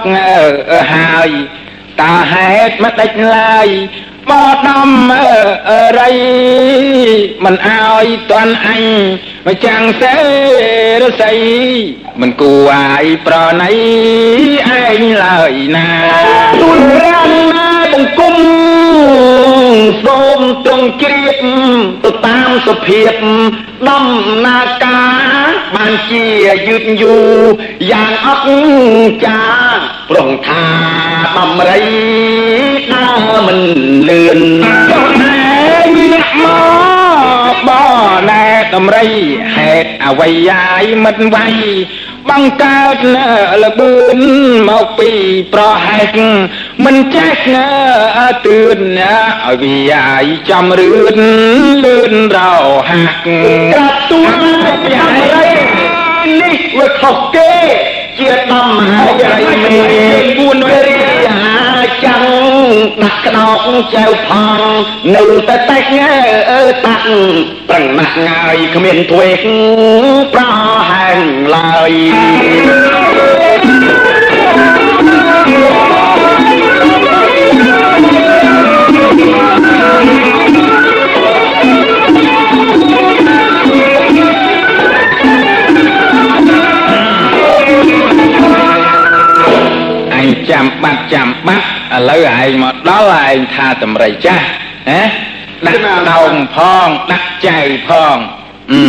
[0.92, 1.30] ហើយ
[2.00, 3.68] តើហេតុមិនដេចឡើយ
[4.30, 4.32] ប
[4.66, 4.90] ដំ
[5.98, 6.14] រី
[7.44, 8.84] មិនអើយតន់អញ
[9.46, 10.16] មកចាំងសេ
[11.02, 11.38] រស័យ
[12.20, 13.72] មិនគួរអាយប្រណី
[14.68, 15.88] ឯងឡើយណា
[16.60, 18.36] ទូលរានណាបង្គំ
[20.04, 21.36] សូមទ្រង់ជ្រាប
[22.04, 22.33] ទៅតាម
[22.66, 23.12] សភាព
[23.88, 24.06] ដំ
[24.46, 26.26] ណាការបានជា
[26.68, 27.40] យឺតយូរ
[27.90, 29.42] យ៉ាងអស្ចា
[29.76, 30.64] រ្យប្រងថា
[31.36, 31.80] បំរី
[32.92, 33.60] ដើរមិន
[34.08, 34.40] លឿន
[34.90, 35.38] ចុះណែ
[36.12, 36.46] អ្នកម
[36.82, 36.83] ក
[37.68, 37.70] ប
[38.30, 38.44] ណែ
[38.74, 39.10] ដំរី
[39.56, 41.46] ហេតុអ្វីយាយមិនវៃ
[42.30, 42.96] បង្កើត
[43.62, 44.20] លបឿន
[44.68, 45.10] មកពី
[45.52, 46.16] ប្រហែក
[46.84, 47.44] មិនចេះ
[48.46, 51.18] ទឿនឲ្យវាយាយចំរឿន
[51.84, 52.54] លឿនរោ
[52.90, 54.44] ហាក់ក្រាបទូល
[54.94, 55.36] យ៉ាងไร
[56.40, 57.54] នេះវាខុសគេ
[58.18, 59.76] ជាដំមហាយរីមេ
[60.36, 61.03] ពួនវេរិយាចាំង
[63.02, 64.60] ដាក់ក្តោកចៅផង
[65.14, 66.12] នៅតែតែញើ
[66.86, 67.06] តាក់
[67.68, 69.40] ប្រឹងណាស់ងាយគ្មានធ្វេក
[70.34, 70.42] ប្រ
[70.90, 71.20] ហែង
[71.54, 71.92] ឡើយ
[90.50, 94.46] ចាំបាត់ចាំបាត់ ឥឡូវឯងមកដល់ឯងថាតម្រៃចាស់
[94.90, 95.02] ណា
[95.66, 95.80] ដាក់
[96.12, 97.58] ដោងផងដាក់ចៅ
[97.88, 98.16] ផង
[98.72, 98.84] អឺ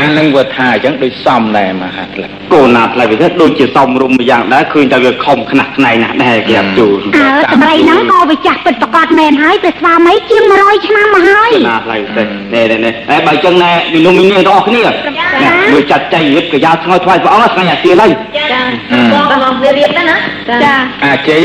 [0.00, 2.22] អានឹងវាថាអញ្ចឹងដូចសំដែរមហាក្ល
[2.52, 12.22] កូនណាផ្លែវាទៅដូចជាសំរុំមួយយ៉ាងដែរឃើញតែវាខំខ្នះខ្នែងណាស់ដែរគេអត់ជួលអើតម្រៃហ្នឹងក៏វាចាស់ពិតប្រកបមែនហើយព្រះស្វាមីជាង100ឆ្នាំមកហើយណាផ្លែទៅ
[12.54, 14.82] នេះនេះអេបើអញ្ចឹងណែមនុស្សមីនាងទាំងអស់គ្នា
[15.72, 18.62] មើលចាត់ចៃរៀបកាយ៉ាឆ្ងល់ថ្វាយព្រះអង្គស្ងាញ់អាទៀលហើយចា
[19.12, 20.16] បងបងវារៀបទៅណា
[20.64, 20.74] ចា
[21.04, 21.44] អាជ័យ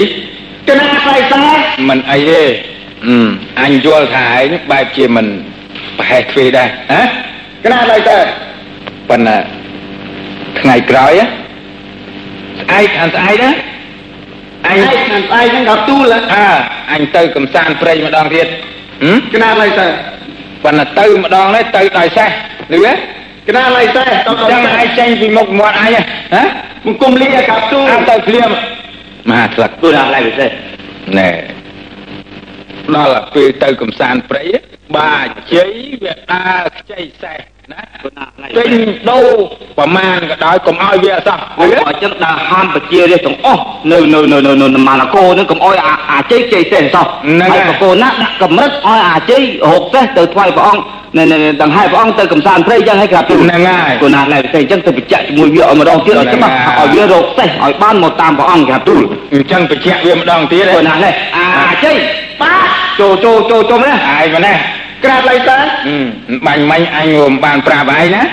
[0.68, 1.46] ចំណាផ្លែតែ
[1.90, 2.42] មិនអីទេ
[3.64, 5.26] អញយល់ថាឯងបែបជាមិន
[5.98, 7.02] ប្រហែលទ្វេដែរហ៎
[7.64, 8.20] កណាឡើយតើ
[9.10, 9.38] ប៉ុន្តែ
[10.60, 11.12] ថ្ងៃក្រោយ
[12.62, 13.52] ស្អែកខាងស្អែកណា
[14.68, 14.80] អញ
[15.12, 16.48] ខាងស្អែកហ្នឹងដល់ទូលអើ
[16.92, 18.48] អញទៅកំសាន្តព្រៃម្ដងទៀត
[19.34, 19.88] កណាឡើយតើ
[20.64, 22.30] ប៉ុន្តែទៅម្ដងនេះទៅដោយសេះ
[22.72, 22.94] ឮទេ
[23.48, 25.98] កណាឡើយតើទៅចាំឯងចេញពីមុខមាត់អញ
[26.36, 26.44] ហ៎
[26.86, 27.80] មង្គមលីកាប់ទូ
[28.10, 28.50] ទៅភ្លាម
[29.30, 30.48] មហាស្លឹកទូដល់ឡើយទេ
[31.18, 31.32] ណែ
[32.96, 34.44] ដល់ពេលទៅកំសាន្តព្រៃ
[34.96, 35.16] បា
[35.54, 35.72] ជ័យ
[36.04, 37.40] វាដើរខ្ចីសេះ
[37.72, 37.82] ណា
[38.58, 38.70] ចេញ
[39.10, 39.28] ដូរ
[39.78, 43.62] ប្រមាណក៏ដោយកុំឲ្យវាអសោះអញ្ចឹងដើរហាមបជារាជទាំងអស់
[43.92, 47.06] នៅនៅនៅនៅនៅម៉ាឡាកូនឹងកុំឲ្យអាអាជ័យជ័យសេះសោះ
[47.42, 49.42] ហើយបកូនណាដាក់កម្រិតឲ្យអាជ័យ
[49.72, 50.84] រកសេះទៅថ្វាយព្រះអង្គ
[51.18, 59.02] នៅនៅដង្ហែព្រះអង្គទៅកំសាន្តព្រៃអញ្ចឹងហើយក្រាបទូលហ្នឹងហើយកូនណាឡែពិសេសអញ្ចឹងទៅបញ្ជាក់ជាមួយវាឲ្យម្ដងទៀតឲ្យច្បាស់ឲ្យវារកសេះឲ្យបានមកតាមព្រះអង្គក្រាបទូល
[59.34, 61.96] អញ្ចឹងបញ្ជាក់វាម្ដងទៀតកូនណាឡែអាជ័យ
[62.42, 62.68] បាទ
[63.00, 64.54] ចូលចូលចូលចូលណាអាយមកណា
[65.04, 68.24] ក្រាបឡៃតើហឹមបាញ់មិញអញមិនបានប្រាប់ឯងណា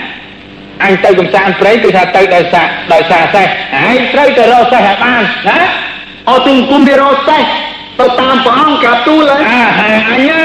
[0.83, 3.47] អញទៅកំសាន្តព្រៃគឺថាទៅដោយសារដោយសារសេះ
[3.83, 5.57] ឯងត្រូវទៅរកសេះឲ្យបានណា
[6.29, 7.41] អត់ទុំគុំវារកសេះ
[7.99, 10.41] ទៅតាមព្រះអង្គក្រាបទូលហើយអាហើយអញណា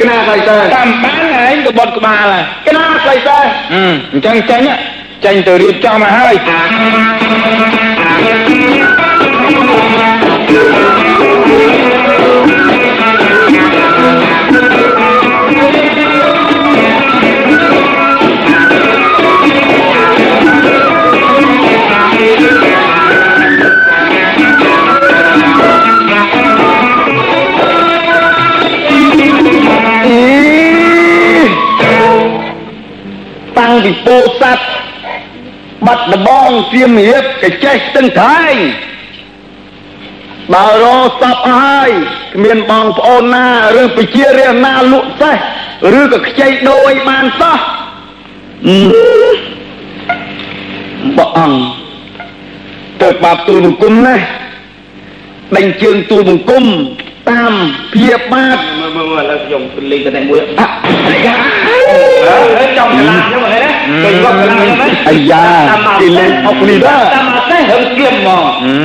[0.00, 3.38] កណាឡៃតើតាមបានឯងក៏បត់ក្បាលហើយកណាឡៃតើ
[3.72, 4.74] ហឹមអញ្ចឹងចេញណា
[5.24, 6.34] ចេញទៅរៀបចំមកហើយ
[33.84, 34.66] ពីពោធិ៍សត្វ
[35.86, 38.56] បាត់ដបងសៀមរាបកចេះស្ទឹងត្រែង
[40.52, 41.90] បើរសពអស់ហើយ
[42.34, 43.46] គ្មានបងប្អូនណា
[43.82, 45.36] ឬពជារាជណាលក់សេះ
[46.00, 47.58] ឬក៏ខ្ចីដូរឲ្យបានសោះ
[48.66, 48.78] អឺ
[51.16, 51.60] ព្រះអង្គ
[53.02, 54.16] ទៅបាបទូលបង្គំណា
[55.56, 56.64] ដេញជើងទូលបង្គំ
[57.28, 57.52] តាម
[57.94, 59.62] ភាពបាបមើលមើលឥឡូវខ្ញុំ
[59.92, 60.68] លេងតែមួយអ่ะ
[61.08, 61.34] អាយ៉ា
[62.58, 63.70] អើចង់កលាចឹងមើលណា
[64.04, 65.44] គេយកកលាចឹងណាអាយ៉ា
[66.00, 68.42] គេលេងអុកនេះដែរតាមអត់ទេហឹងគៀមហ្មង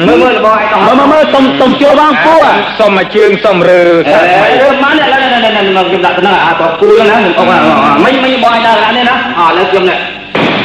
[0.07, 2.35] មើលមើលបងឯងមើលមើលសុំសុំចូលបងពូ
[2.79, 7.51] សុំមកជើងសុំរើអេរើម៉ានឥឡូវនេះមកខ្ញុំដាក់ទៅអាតគូណាខ្ញុំអុក
[8.03, 9.99] មិញមិញបងឯងដាក់នេះណាអឥឡូវខ្ញុំនេះ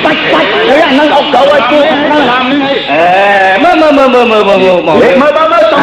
[0.04, 3.04] បាច់បាច់អីអានឹងអុកទៅឲ្យពូហ្នឹងអេ
[3.62, 5.82] មើលមើលមើលមើលមើលមើលមើលមើលមើលមើលសុំ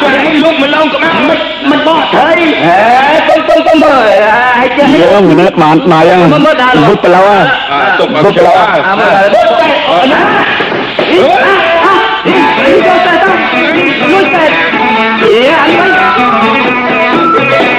[0.00, 1.38] គាត់ឲ្យលុបមកឡងក្បាលមិន
[1.70, 2.34] មិនបោះត្រី
[2.64, 4.00] ហេទុំទុំទុំមើល
[4.58, 7.22] ហើយចេះយើងនេះបានបាយហ្នឹងមើលមើលដល់ពុតប្លោ
[8.00, 8.52] ទុកមកខ្លោ
[8.88, 10.20] អាមើលមើលតែអូណា
[11.10, 12.34] អី
[12.64, 13.14] អីទៅទៅ
[14.12, 14.44] មើលតែ
[15.22, 17.71] អីអី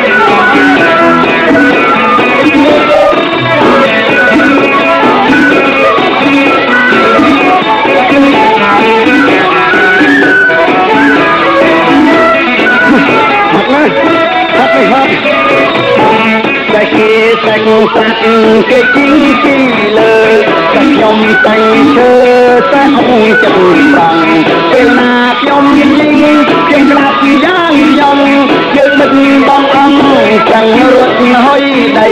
[16.73, 17.11] តែគេ
[17.45, 18.17] តែងសัตว์
[18.69, 19.55] គេជីងពី
[19.97, 20.15] លើ
[20.73, 22.11] តែខ្ញុំតែងឈើ
[22.73, 23.59] តែអងចិត្ត
[23.93, 24.17] ប្រង
[24.71, 25.85] ពេលណាខ្ញុំយី
[26.49, 28.17] ខ្ញុំក្លាប់យ៉ាងខ្ញុំ
[28.75, 29.13] យើងមិន
[29.47, 31.15] បងអង្គចាំងរត់
[31.45, 31.63] ហើយ
[31.97, 32.07] ដី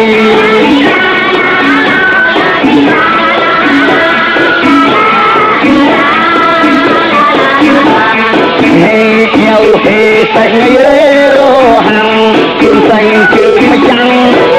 [8.82, 8.98] ហេ
[9.34, 10.02] ខ្ញុំហេ
[10.36, 10.54] តែង
[10.84, 11.00] រេ
[11.38, 11.40] រ
[11.88, 14.08] ហាំ ងជឿតែងជឿម្ចាំង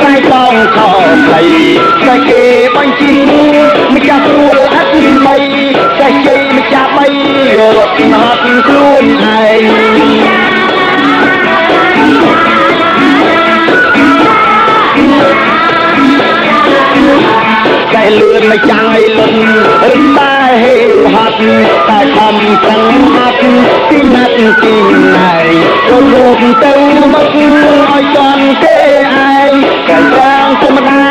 [0.03, 0.89] តែបងខោ
[1.27, 1.45] ខ្លី
[2.07, 2.45] តែគេ
[2.77, 3.15] បញ្ជី
[3.95, 4.93] ម្ចាស់ស្រួលអត់
[5.27, 5.37] បី
[6.01, 7.07] តែជ័យម្ចាស់បី
[7.59, 9.05] រត់ណាត់ខ្លួន
[9.37, 10.72] ឯង
[18.19, 19.35] លឿនម្ចាំងឲ្យលុន
[19.83, 20.75] រឹងតែហេ
[21.15, 21.37] ហត់
[21.89, 22.35] តែខំ
[22.65, 22.85] ប្រឹង
[23.15, 23.39] ហាត់
[23.91, 24.75] ទីណាត់ទី
[25.17, 25.35] ណៃ
[25.91, 26.75] រត់រត់ទៅ
[27.13, 28.79] មកឲ្យចន់គេ
[29.31, 29.53] ឯង
[29.89, 31.05] កាលយ៉ាងធម្មតា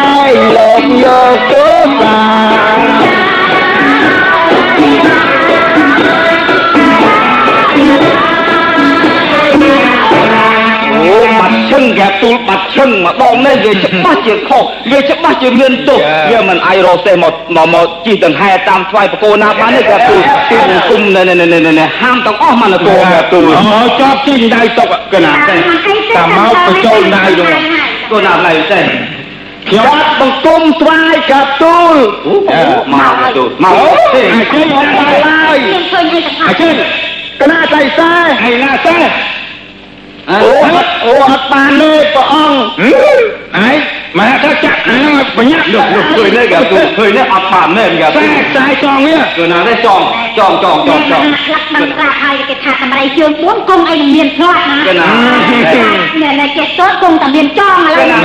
[0.56, 1.66] លោកយកទៅ
[2.02, 2.42] សា
[10.92, 16.00] អូបាត់ឈឹងគេទូលបាត់ឈឹងម្ដងនេះវាច្បាស់ជាខុសវាច្បាស់ជាមានទោស
[16.30, 27.46] វាមិនអាចរកសេះមកមកមកជីដង្ហែតាមថ្វាយបកូនណាបានទេគេទូលទូលគុំនៅនៅនៅនៅហាមទាំងអស់មកនគរគេទូលអូចប់ជីងដៃតុកកណាតាមមកទៅចូលដៃទៅ
[28.12, 28.82] គូណាណៃទេ
[29.70, 31.96] ខ្ញុំបាត់បង្គំថ្វាយកាទូល
[32.94, 36.74] មកទូលមកទេអាជិះអត់បានឡើយខ្ញុំឃើញវាសង្ខអាជិះ
[37.42, 38.12] កណាតែសែ
[38.44, 38.98] ហើយណាសែ
[40.30, 40.38] អូ
[41.06, 42.86] អូអត់បានទេព្រះអង្គ
[43.68, 43.78] ឯង
[44.20, 50.02] មកថាចាក់អាហ្នឹងបញ្ញាក់លោកលោកឃើញទេគេទូលឃើញទេអត់បានទេគេតែទូលខ្សែចងវាគឺណាទេចង
[50.38, 55.08] ចងចងចងចងខ្លះមិនខ្លះហើយគេថាតម្រៃជើង4គង់អីនឹងមានឆ្លាត់ណាគឺណា
[56.22, 58.20] នេះនេះចេះតតគង់តែមានចងឥឡូគឺវណា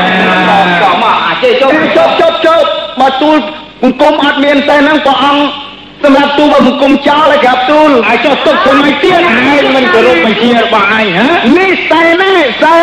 [0.82, 2.66] ចងមកអាចជប់ជប់ជប់ជប់
[3.00, 3.38] បើទូល
[3.82, 5.65] បង្គំអត់មានតែហ្នឹងព្រះអង្គ
[6.02, 11.26] សម្រាប់ទូលបើបង្គំចោលហើយក្រាបទូលអាចចុះទុកខ្លួនឯងទៀតឯងមិនគោរពបញ្ជារបស់ឯងហ៎
[11.58, 12.78] នេះតែណែតែ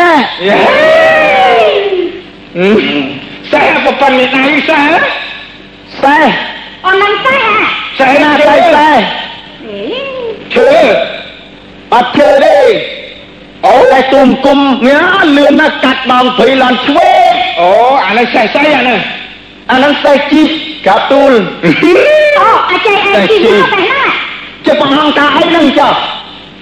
[3.52, 4.92] សសេះប្រពន្ធនេះដៃសេះ
[6.04, 6.26] សេះ
[6.86, 7.58] អូននឹងតែអា
[8.00, 9.00] សេះណាសេះសេះ
[10.54, 10.72] ឈើ
[11.94, 12.58] អត់ឈើទេ
[13.68, 15.02] អូតែទុំគុំញ៉ា
[15.38, 17.72] លឿនណាស់កាត់បងព្រៃឡានឆ្វេងអូ
[18.06, 19.00] អានេះសេះសេះអានេះ
[19.72, 20.50] អានេះសេះជីក
[20.88, 21.34] កាទូល
[21.66, 24.02] អូអាចឯងឯងទីមកតែណា
[24.66, 25.94] ជិះបង្ហងតាអីហ្នឹងចុះ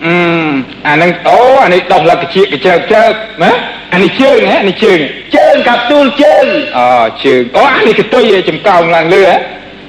[0.06, 0.16] អឺ
[0.88, 3.12] អាហ្នឹងអូអានេះដោះលកជាកជើកជើក
[3.44, 3.52] ណា
[3.94, 5.00] អានេះជើងហ៎អានេះជើង
[5.36, 6.46] ជើងកាប់ទូលជើង
[6.78, 6.86] អូ
[7.24, 9.36] ជើងអូអានេះកតុយឯចំកោងឡើងលើហ៎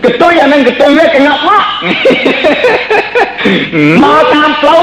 [0.05, 1.65] កតុយអាហ្នឹងកតុយវាកងាប់មក
[4.03, 4.83] មកតាមផ្លូវ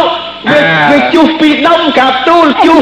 [0.52, 0.60] វា
[0.92, 2.82] វាជុះពីដុំកាប់ទូលជុះ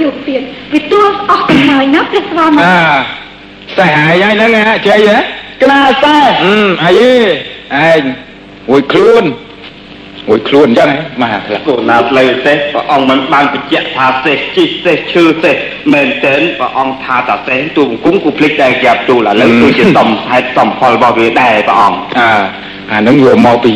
[0.00, 0.42] ជុះទៀត
[0.72, 2.62] វាទួលអស់កំណើយណាព្រះស្វាមី
[3.82, 5.20] អាសែហើយហើយហ្នឹងហ៎ជ័យហ៎
[5.62, 6.54] ក្នាសែអឺ
[6.84, 6.92] អី
[7.90, 8.02] ឯង
[8.70, 9.24] អួយខ្លួន
[10.28, 15.56] អួយខ្លួនអញ្ចឹងហ៎មហាផ្លាគោណាផ្លូវសេះព្រះអង្គមិនបានបញ្ជាក់ថាសេះជីសេះឈឺសេះ
[15.92, 22.32] មែនតើព្រះអង្គថាតាសេះទូបង្គំគូភ្លេចតែក្រាបទូលឥឡូវគឺជាសំហេតុសំផលរបស់វាដែរព្រះអង្គអើ
[22.92, 23.72] អានឹងវាមកពី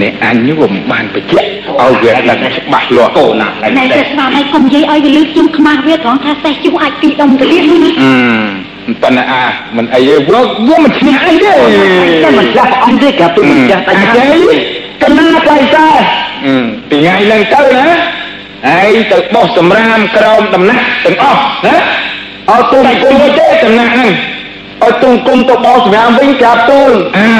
[0.00, 1.48] អ្នកអញវាមិនបានបញ្ជាក់
[1.80, 8.12] ឲ្យវាដឹងច្បាស់លាស់គោណាផ្លូវណែសេះព្រះស្វាមីកុំនិយាយឲ្យវាលឺជុំខ្មាស់វាត្រង់ថាសេះជុះអាចពីដុំទៅទៀតណាអឺ
[9.03, 9.43] ប៉ុន្តែអា
[9.77, 11.53] មិនអីទេវាវាមិនឈ្នះអីទេ
[12.23, 14.31] តែមិនចាស់ព្រះអង្គទេក្រាបទូលមិនចាស់តែ អា ចា ចេ ស់
[15.03, 15.89] កណ្ណាផ្លៃតែ
[16.45, 16.55] អឺ
[16.89, 17.87] ពីថ្ងៃឡើងទៅណា
[18.69, 21.75] ហើយទៅបោះសម្រាមក្រោមដំណាក់ទាំងអស់ណា
[22.49, 24.11] ឲ្យទូលគុំទេដំណាក់ហ្នឹង
[24.83, 27.33] ឲ្យទូលគុំទៅបោះសម្រាមវិញក្រាបទូលអើ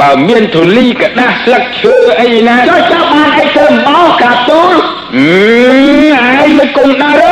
[0.00, 4.72] បើមានធូលីกระដាស់ស្លឹកឈើអីណាចុះចាប់បានអីទៅបោះក្រាបទូល
[5.16, 5.28] អឺ
[6.42, 7.22] ឯងមិនគុំដែរ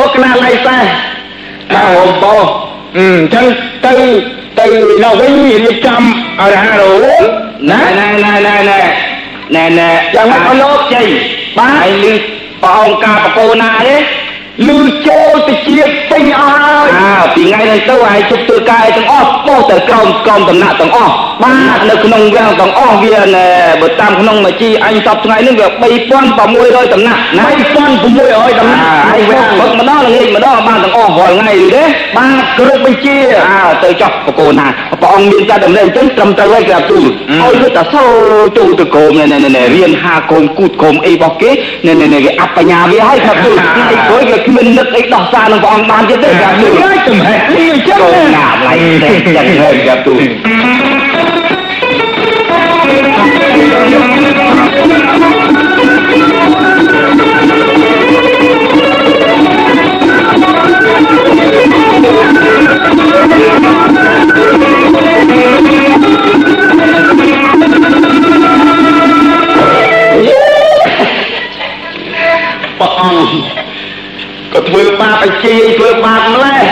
[0.00, 0.78] អូកណាឡៃតែ
[1.75, 2.41] ដល់ហូបបោះ
[2.97, 3.45] អឺអញ្ចឹង
[3.85, 3.93] ទៅ
[4.59, 4.65] ទៅ
[5.03, 5.33] នៅវិញ
[5.63, 6.01] រៀបចំ
[6.39, 7.23] ឲ្យរហ័សរហួន
[7.71, 8.79] ណាណែណែណែណែ
[9.55, 11.07] ណែណែយ៉ាងម៉េចអស់លោកជ័យ
[11.57, 12.13] បាទហើយលឺ
[12.63, 13.95] ព្រះអង្គការបកោណាទេ
[14.65, 21.13] លឺចូលទៅជាពេញអស់ហើយអើពីថ្ងៃនេះទៅហើយជប់ធ្វើការឲ្យទាំងអស់បោះទៅក្រោមក្រោមដំណាក់ទាំងអស់
[21.43, 23.47] បាទនៅក្នុងវាំងទាំងអស់វាណែ
[23.81, 25.67] បើតាមក្នុងមជីអញសពថ្ងៃនេះវា
[26.27, 27.45] 3600ដំណាក់ណា
[28.05, 31.83] 3600ដំណាក់ហើយវាឹកម្ដងល្ងាចម្ដងបានទាំងអស់រាល់ថ្ងៃទេ
[32.17, 33.15] បាទគ្រប់បញ្ជា
[33.49, 34.67] អើទៅចោះបកូនណា
[35.01, 38.03] ព្រះអង្គមានការដំណេកអញ្ចឹងត្រឹមត្រូវហើយក្រាបទូលឲ្យវាតែសូ
[38.57, 41.51] ចូលទៅក្រោមណែណែរៀនហាកូនគូតក្រោមអីរបស់គេ
[41.87, 50.21] ណែណែគេអបញ្ញាវាឲ្យក្រាបទូលថ្ងៃក្រោយវាគ្មាននឹកអីដោះសារនឹងព្រះអង្គបានទៀតទេក្រាបទូលហើយចំហេះនេះអញ្ចឹងកូនណាណាឡៃតែចឹងហើយក្រាបទូល
[72.79, 73.56] ព្រះអង្គ
[74.53, 76.65] ក៏ធ្វើបាបឲ្យជាយធ្វើបាបម្លេះ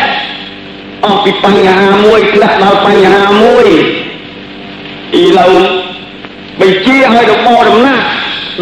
[1.06, 3.68] អស់ពីបញ្ហាមួយខ្លះដល់បញ្ហាមួយ
[5.22, 5.56] ឥឡូវ
[6.62, 8.04] បញ្ជាឲ្យរបបដំណាក់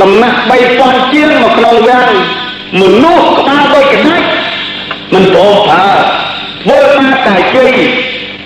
[0.01, 0.37] ដំណាក់
[0.75, 2.11] 3000ជាងមកក្នុងវាំង
[2.81, 4.27] មនុស្សក្បាលដូចកណាច់
[5.13, 5.89] មិនព្រមប្រើ
[6.63, 7.73] ធ្វើបាបតែជ័យ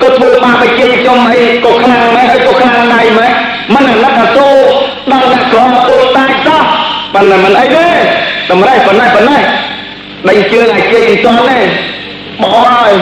[0.01, 3.33] ក៏ធ្វើបាបឲ្យជ័យខ្ញុំអីក៏ខ្លាំងម៉េចហើយក៏ខ្លាំងដៃម៉េច
[3.75, 4.57] មិនអាណិតអាសូរ
[5.11, 6.63] ដល់អ្នកក្រទូលតាចសោះ
[7.13, 7.87] ប៉ុន្តែមិនអីទេ
[8.51, 9.41] តម្រេះប៉ុណ្ណេះប៉ុណ្ណេះ
[10.25, 11.59] ដេញជើងឲ្យជ័យមិនទាន់ទេ
[12.41, 12.93] បោះហើយ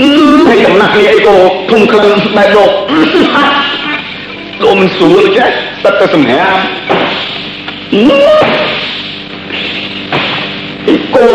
[0.00, 0.08] អឺ
[0.48, 1.36] ហើយដំណាក់នេះអីក៏
[1.70, 2.70] ធំខ្លាំងដែរលោក
[4.62, 5.48] លោកមិនស្រួលចេះ
[5.82, 6.60] សិតតែសម្រាប់
[10.88, 11.26] អីគោ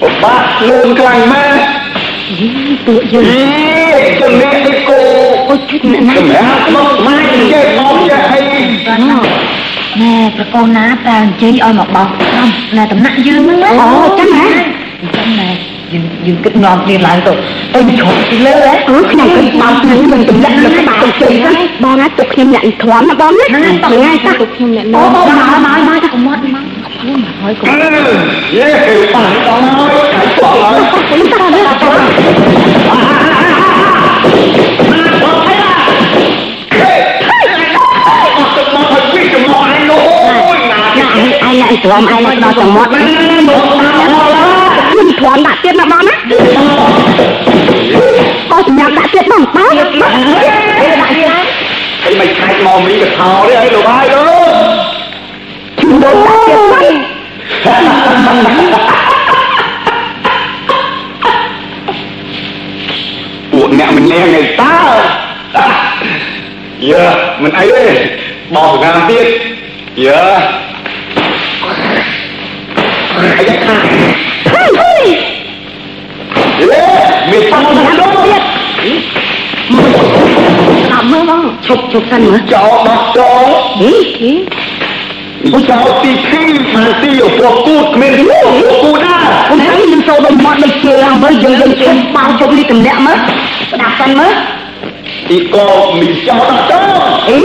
[0.00, 1.46] ពិបាកលូនខ្លាំងម៉ែ
[2.86, 5.00] ពួកយើងអីជំនាញអីគោ
[5.48, 7.18] អូយជួយអ្នកណាសម្រាប់មកម៉ែ
[7.52, 8.40] ចេះមកចេះអី
[10.02, 12.08] ណែប្រកូនណាតែអញ្ជើញឲ្យមកបោះ
[12.40, 14.46] ក្រុមណែដំណាក់យើងហ្នឹងណាអូចឹងហ៎
[15.00, 15.50] អញ្ចឹងណែ
[15.92, 17.32] យើងយើងគិតនាំគ្នាឡើងទៅ
[17.74, 22.60] ទៅជ្រត់ពីលើហ៎អឺខ្ញុំគិតបោកហ្នឹងមិនទម្លាក់លើក្បាលទៅជិះហ្នឹងបងណាទុកខ្ញុំអ្ន
[41.60, 43.00] ណាឯងឯងអ្នកទ្រាំឯងដល់ចង្មាត់ណា
[43.48, 46.14] មកខ្ញុំទ្រាំដាក់ទៀតណាបងណា
[48.52, 51.30] អូសម្រាប់ដាក់ទៀតបងបងដាក់ទៀត
[52.04, 54.52] អីមិនខាច់មកមីកថោទេអីលោកហើយលោក
[55.78, 56.86] ខ្ញុំដាក់ទៀតបង
[63.52, 64.76] ពួកអ្នកម្នាក់ឯតើ
[66.90, 67.04] យើ
[67.42, 67.86] មិនអីទេ
[68.54, 70.69] បោះសក
[73.20, 73.76] ម្មទៀតយើអាយ៉ាខា
[74.64, 74.92] យេ
[77.30, 78.42] មានចង់ទៅដល់ទៀត
[80.92, 83.46] អត់មើលបងឈប់ឈប់សិនមើលចោលបោះចោល
[83.80, 84.32] ហីគី
[85.70, 86.42] ចោលទីភី
[86.74, 88.38] បានទីឪពុកគូតគ្មានគូ
[88.82, 89.18] គូដែរ
[89.48, 93.18] ខ្ញុំថាយើងចូលដល់មាត់ដូចជាឡើងមើលយើងយើងជិះបោជប់នេះតម្លាក់មើល
[93.70, 94.32] ស្ដាប់សិនមើល
[95.28, 95.66] ទីកោ
[96.00, 96.88] មានចោលដល់ចោល
[97.28, 97.36] អេ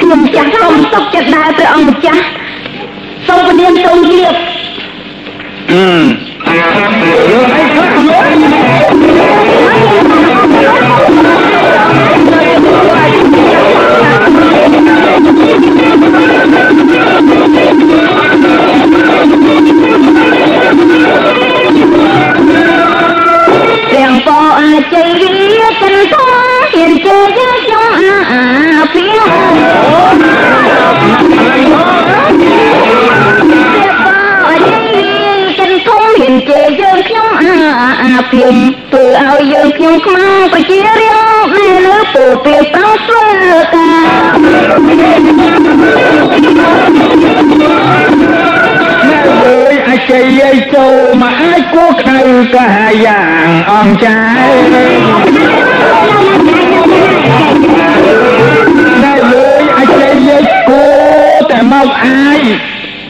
[0.00, 2.24] ខ្ញុំចាស់ខ្ញុំសុខចិត្តដែរព្រះអង្គម្ចាស់
[3.26, 4.34] សូមពលានសូមជៀប
[5.70, 6.07] អឺ
[38.32, 38.54] ភៀង
[38.92, 43.26] ធ្វើឲ្យយើងខ្ញុំខ្មាំងប្រជារាស្ត្រនៅលើពូពីប្រងស្វា
[43.74, 43.90] កា
[49.10, 52.18] ណែអើយអាចជ័យយាយចូលមកអាចគួខៅ
[52.54, 52.68] កា
[53.06, 54.52] យ៉ាងអងចាយ
[59.04, 60.84] ណែអើយអាចជ័យយាយគួ
[61.50, 62.40] តែមកអាយ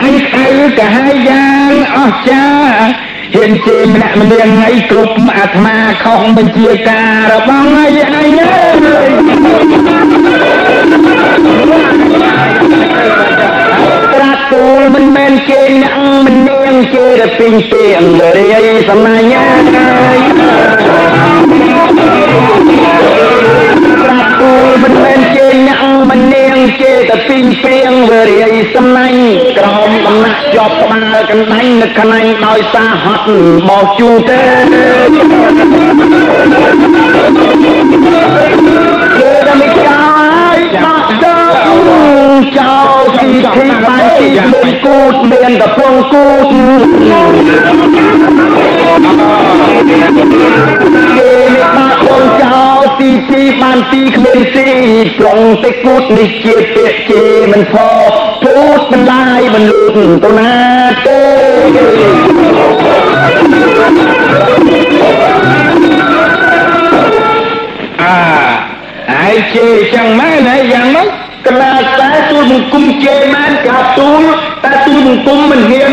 [0.02, 0.46] អញខៅ
[0.78, 0.90] កា
[1.28, 3.07] យ៉ាងអស់ចា
[3.38, 8.28] ហ៊ានជេរម្នាក់ម្នាក់ថ្ងៃគ្រប់អាត្មាខុសបញ្ជាការរបស់ឯងឯងអើយ
[14.12, 15.94] ត្រាទូលមិនមែនគេអ្នក
[16.26, 23.27] មិននាងគេតែពីងពីអង្រាយសំណាញ់ហើយត្រាទូល
[24.82, 29.20] មិនមែនគេអ្នកមិននាងគេតែពីងពីអង្រាយសំណាញ់
[29.58, 33.26] ក្រោមដំណាក់ជាប់ក្បាលកណ្ដាញ់នឹកខ្នាញ់ដោយសារហត់
[33.68, 34.42] បោកជូទេ
[39.18, 40.02] គេ đã មិនចោ
[40.54, 41.38] លបាក់ដោ
[42.58, 46.46] ចោលទីទីបានទីមួយគូតមានតែព្រងគូត
[47.08, 47.22] គេ
[50.78, 51.37] បាក់បងចោល
[53.00, 54.66] ទីទីបានទីគ្មានទី
[55.18, 57.22] ត្រង់តែគូតនេះជាពាក្យជា
[57.52, 57.74] មិនផ
[58.42, 59.92] ពូតបន្លាយបន្លូត
[60.24, 60.54] ទៅណា
[61.06, 61.20] ទេ
[68.02, 71.08] អាឯងជេរចឹងមែនហើយយ៉ាងម៉េច
[71.46, 74.22] កណាតែទូលបង្គំជេរមែនកាទូល
[74.64, 75.92] តែទូលបង្គំមិនហ៊ាន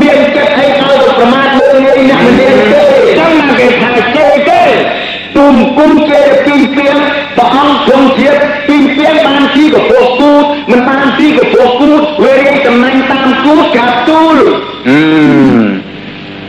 [0.00, 2.84] មានចិត្តអីឲ្យទៅប្រមាថលើងាយអ្នកមិនហ៊ានទេ
[3.18, 5.11] ចឹងមកគេថាជេរទេទូលប
[5.54, 6.96] ង្គំជេរពីងពីង
[7.36, 8.38] ព្រះអង្គព្រមជាតិ
[8.68, 14.36] ពីងពីងបានទីកពោះគូតមិនបានទីកពោះគូតវារៀងចំណេញតាមគូតកាទូល
[14.88, 14.98] អឺ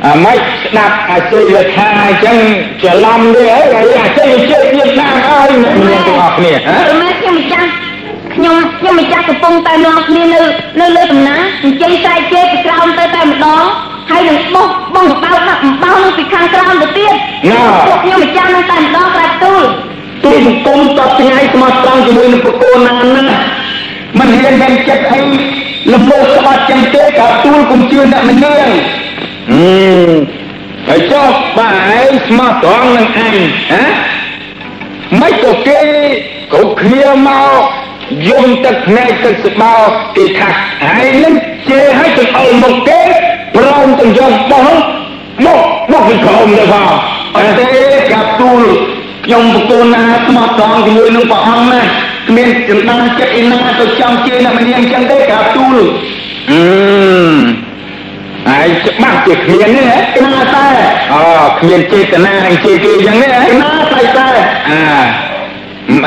[0.06, 2.38] អាម៉េចស្ដាប់អាជ័យថាអញ្ចឹង
[2.82, 7.70] ច្រឡំទេអីអាជ័យជ័យទៀតណាហើយអ្នកមានទាំងអស់គ្នាហ៎ម៉ែខ្ញុំម្ចាស់
[8.34, 10.42] ខ្ញុំខ្ញុំម្ចាស់កំពុងតែនាំគ្នានៅ
[10.80, 13.64] នៅលើដំណើរអញ្ចឹងស្រែកជេរពីក្រោមទៅតែម្ដង
[14.10, 17.14] ហើយនឹងបោះបងបោដាក់អំបោ នឹងពីខាងក្រោមទៅទៀត
[17.88, 19.64] ពួកខ្ញុំម្ចាស់នឹងតែម្ដងប្រាច់ទូល
[20.26, 22.94] ទូលបង្គំតបថ្ងៃស្មោះត្រង់ជាមួយនឹងប្រគល់ណា
[23.30, 23.38] ណា
[24.20, 25.22] មិនហ៊ានមានចិត្តអី
[25.92, 28.68] លំពោក្បាត់ចឹងទេក៏ទូលគុំជឿអ្នកម្នាង
[29.52, 29.64] អឺ
[30.88, 33.36] ហើយចុះបើឯងស្មោះត្រង់នឹងអញ
[33.72, 33.84] ហ៎
[35.22, 35.80] មិនក៏គេ
[36.54, 37.62] គ្រប់គ្នាមក
[38.30, 39.74] យំទឹកភ្នែកទឹកស្បោ
[40.18, 40.50] គេថា
[41.06, 41.34] ឯងនឹង
[41.70, 43.02] ជេរឲ្យទៅអុលមកគេ
[43.56, 44.68] ព្រមទាំងយកបោះ
[45.46, 45.60] មក
[45.92, 46.86] មកពីក្រុមទៅផង
[47.36, 47.66] អត់ទេ
[48.12, 48.62] កាប់ទូល
[49.26, 51.82] ខ្ញុំបកូនណាស្មោះត្រង់ជាមួយនឹងព្រះអង្គណា
[52.28, 55.78] គ្មានចន្តានចិត្តឯណាទៅចង់ជេរអ្នកម្នាក់អញ្ចឹងទេកាប់ទូល
[56.52, 56.62] អឺ
[58.50, 60.68] ហើយច្បាស់ជាគ្មានទេណាតែ
[61.14, 61.22] អូ
[61.60, 63.28] គ្មានចេតនានឹងជេរគេអញ្ចឹងទេ
[63.62, 64.28] ណាតែតែ
[64.70, 64.82] អា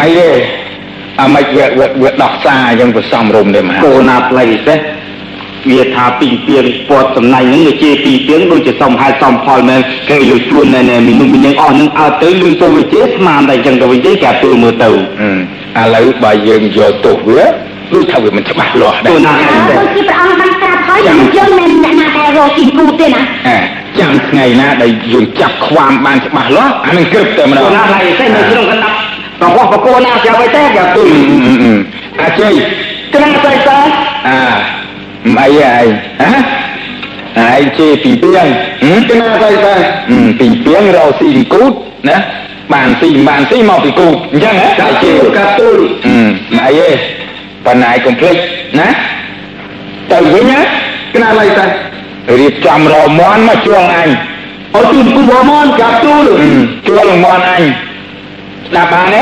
[0.01, 0.31] អីទេ
[1.21, 1.67] អាមិនវា
[2.03, 4.75] វាដោះសារអញ្ចឹងប្រសំរុំទេមហាគោណាផ្លៃទេ
[5.71, 9.81] វាថាពីពីងពតសំណាញ់ហ្នឹងវាជាពីពីងដូចជាសំហេតុសំផលមែន
[10.11, 14.93] គេយកជួនណែណែមីនោះមីញអស់ហ្នឹងឲ្យទៅលឿនទៅវាជាស្មានតែអញ្ចឹងទៅវិញទេគេទូមើលទៅឥ
[15.95, 17.43] ឡូវបើយើងយកទោសវា
[17.93, 19.33] ដូចថាវាមិនច្បាស់លាស់ដែរណា
[19.71, 23.23] ដូចជាព្រះអង្គបានប្រាប់ហើយយើងយើងមិនអ្នកណាដែលរកជីគូទេណា
[23.99, 28.97] ចាំថ្ងៃណាដែលយើងចាប់ខ្វាមបានច្បាស់លាស់អានឹងក្រឹបតែម្ដងណាឡើយទេនៅក្នុងកណ្ដាប់
[29.43, 31.09] របស់បកគោណាជាអ្វីទេយ៉ាទុយ
[32.23, 32.53] អាជ័យ
[33.15, 33.79] ក្រាតែតា
[34.29, 34.39] អា
[35.41, 35.87] អីឯង
[36.21, 38.49] ហ៎ឯងជេពីពីង
[39.09, 39.75] ក្រាតែតា
[40.39, 41.73] ពីពីងរកស៊ីគូត
[42.09, 42.17] ណា
[42.73, 46.99] បានស៊ីបានស៊ីមកពីគូតអញ្ចឹងហ៎តែជេកាទុយអីឯង
[47.65, 48.37] ប៉ុន្តែកុំភ្លេច
[48.81, 48.89] ណា
[50.13, 50.61] ទៅវិញណា
[51.15, 51.67] ក្រាឡើយតា
[52.41, 54.09] រៀបចំរមន់មកជួលអញ
[54.75, 56.27] អត់ទូគូរមន់ចាប់ទូល
[56.87, 57.63] ជួលមន់អញ
[58.69, 59.21] ស្ដាប់បានទេ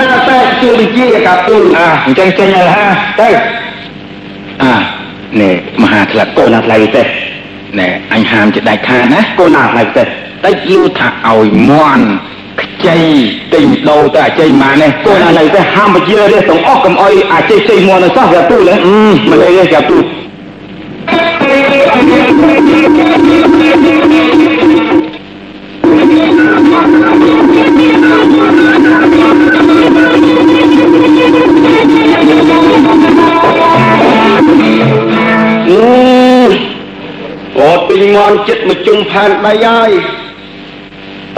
[0.00, 2.86] ណាតែជួលវិជាកាទូលអាអញ្ចឹងចេញហើយហា
[3.20, 3.28] ទៅ
[4.62, 5.03] អា
[5.42, 7.02] នេះមហាថ្លៃកូនណាថ្លៃទេ
[7.78, 12.06] ណែអញហាមជាដាច់ខាតណាកូនណាថ្លៃទេតែយូថាឲ្យមន់
[12.62, 12.98] ខ្ចី
[13.54, 18.76] ទិញដូរទៅអាជ័យម៉ានេះកូនណានៅទេហាមបជារះទាំងអស់កុំអុយអាជ័យផ្សេងមកនៅសោះយ៉ាទូលហ៎
[19.30, 20.04] មិនអីទេយ៉ាទូល
[37.58, 39.90] អត់ពីងន់ចិត្តមកជុំផែនដៃហើយ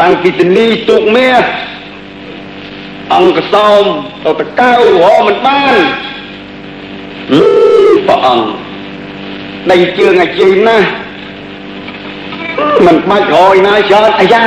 [0.00, 1.44] តាំងពីទនីទុកមាស
[3.14, 3.82] អង្គសោម
[4.24, 5.80] ទៅតកៅរហមិនបាន
[8.06, 8.46] ព្រះអង្គ
[9.70, 10.88] ដៃជើងអាជិះណាស់
[12.86, 14.44] មិនបាច់រយណាច្រើនអាយ៉ា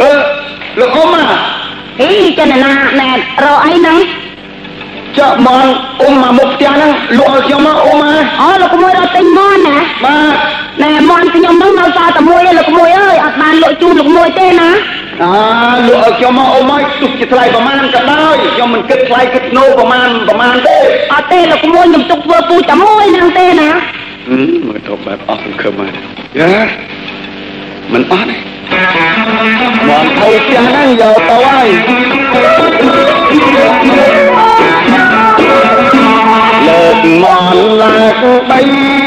[0.00, 0.10] អឺ
[0.80, 1.28] លោកអ៊ំណា
[2.00, 3.10] ហីចិនណាណែ
[3.44, 3.98] រកអីហ្នឹង
[5.18, 5.66] ចាក់មក
[6.00, 10.34] អ៊ំមកមុខផ្ទះហ្នឹងលក់ឲ្យខ្ញុំមកអ៊ំមកអូលោកក្មួយរត់ទិញមន់ណាបាទ
[10.82, 14.70] ណែមន់ខ្ញុំហ្នឹងនៅសល់តែមួយឯងលោកក្មួយអើយអត់បានលក់ជូនលោកក្មួយទេណា
[15.22, 15.32] អា
[15.88, 20.76] លក់ឲ្យខ្ញុំមកអ៊ំមកទុកជាថ្លៃប្រមាណក៏ដោយខ្ញុំមិនគិតថ្លៃគិតណូប្រមាណប្រមាណទេ
[21.12, 23.70] អត់ទេលោកក្មួយខ្ញុំទុកធ្វើពូជតែមួយហ្នឹងទេណា
[24.66, 25.90] មើលទៅបែបអស់សង្ឃឹមហើយ
[26.38, 26.62] យ៉ា
[27.92, 28.36] មិនអស់ទេ
[29.88, 31.66] មកថៃផ្ទះហ្នឹងយកទៅហើយ
[38.22, 39.03] ឡើង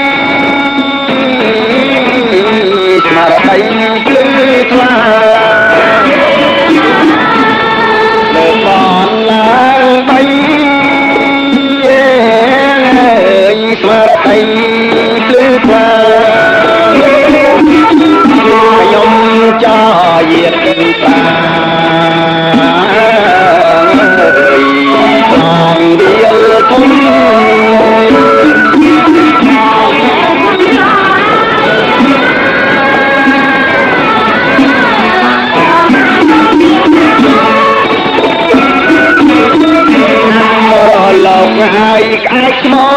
[41.98, 42.88] លោ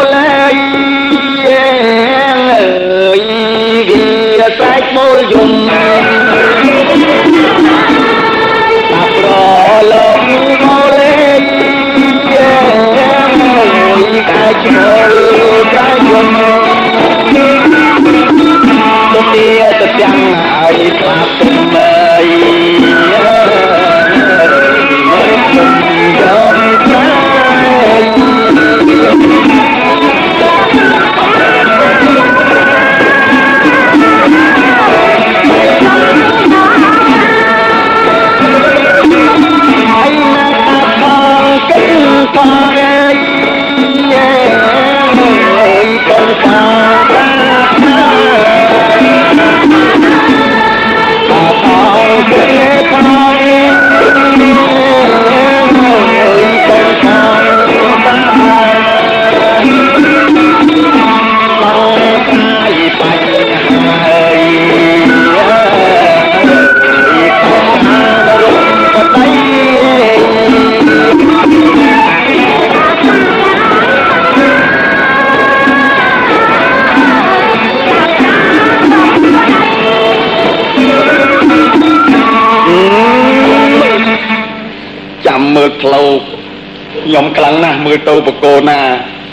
[87.85, 88.79] មើលទៅបកោណា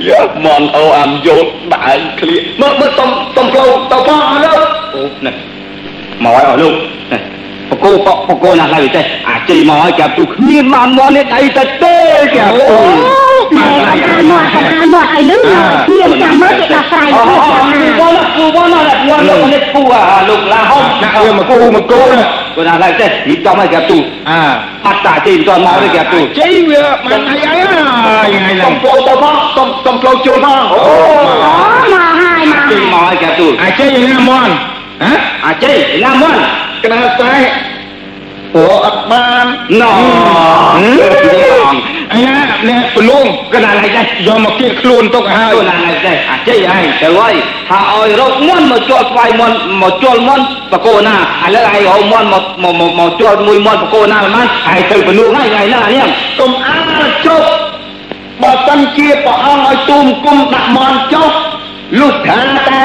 [0.09, 5.35] យើមនអូអាមយោតបែកឃ្លៀមើលមើលសុំសុំផ្លូវទៅផងអស់លោកអូនេះ
[6.25, 6.75] មកឲ្យអស់លោក
[7.13, 7.21] នេះ
[7.71, 11.97] បកោបបកោណាស់ហើយចេះអាជ័យមកឲ្យចាប់ទូគ្មានបានមននេះដៃទៅទេ
[12.35, 12.79] គេអូ
[13.57, 14.35] មកមក
[14.95, 22.25] មកឲ្យលឺខ្ញុំចាំមើលគេដោះស្រាយអូខ្លួនអូណាគូវ៉ាគូវ៉ាណាគូវ៉ាលោកនេះគូអាលោកឡាហុកណាក់វាមកគូមកគូណា
[22.57, 23.99] គូណាឡើយទេពីចំឲ្យចាប់ទូ
[24.29, 24.39] អា
[24.87, 27.59] អត់តាជ័យមិនទាន់មកទេចាប់ទូជ័យវាបានហើយហើ
[28.25, 30.95] យថ្ងៃឡសុំផ្លូវទៅផងសុំសុំផ្លូវជូនផងអូអូ
[31.93, 34.53] មកហើយមកជ័យមកឲ្យចាប់ទូអាជ័យណាមន់
[35.03, 35.13] ហ៎
[35.47, 36.39] អាជ័យណាមន់
[36.83, 37.39] ក្នាស្អែ
[38.57, 39.47] អូអត់បាន
[39.81, 39.93] ណោ
[42.13, 47.35] អីណាអ្នកប្រលងកណាឡើយទេយកមកគៀកខ្លួនទុកឲ្យគូណាឡើយទេអាជ័យឯងទៅហើយ
[47.69, 54.43] ថាឲ្យរកមន់មកជាប់ស្វាយមន់មកជាប់មន់បកគោណាឥឡូវឯងរកមន់មកមកមកជាប់មួយមន់បកគោណាមិនឯ
[54.79, 56.07] ងទៅពនួងហើយថ្ងៃហ្នឹងអានេះ
[56.39, 56.79] កុំអា
[57.27, 57.47] ជប់
[58.69, 61.31] បើសិនជាព្រះអង្គឲ្យទូមគុំដាក់មន់ចុះ
[62.01, 62.39] លុះថា
[62.69, 62.85] តែ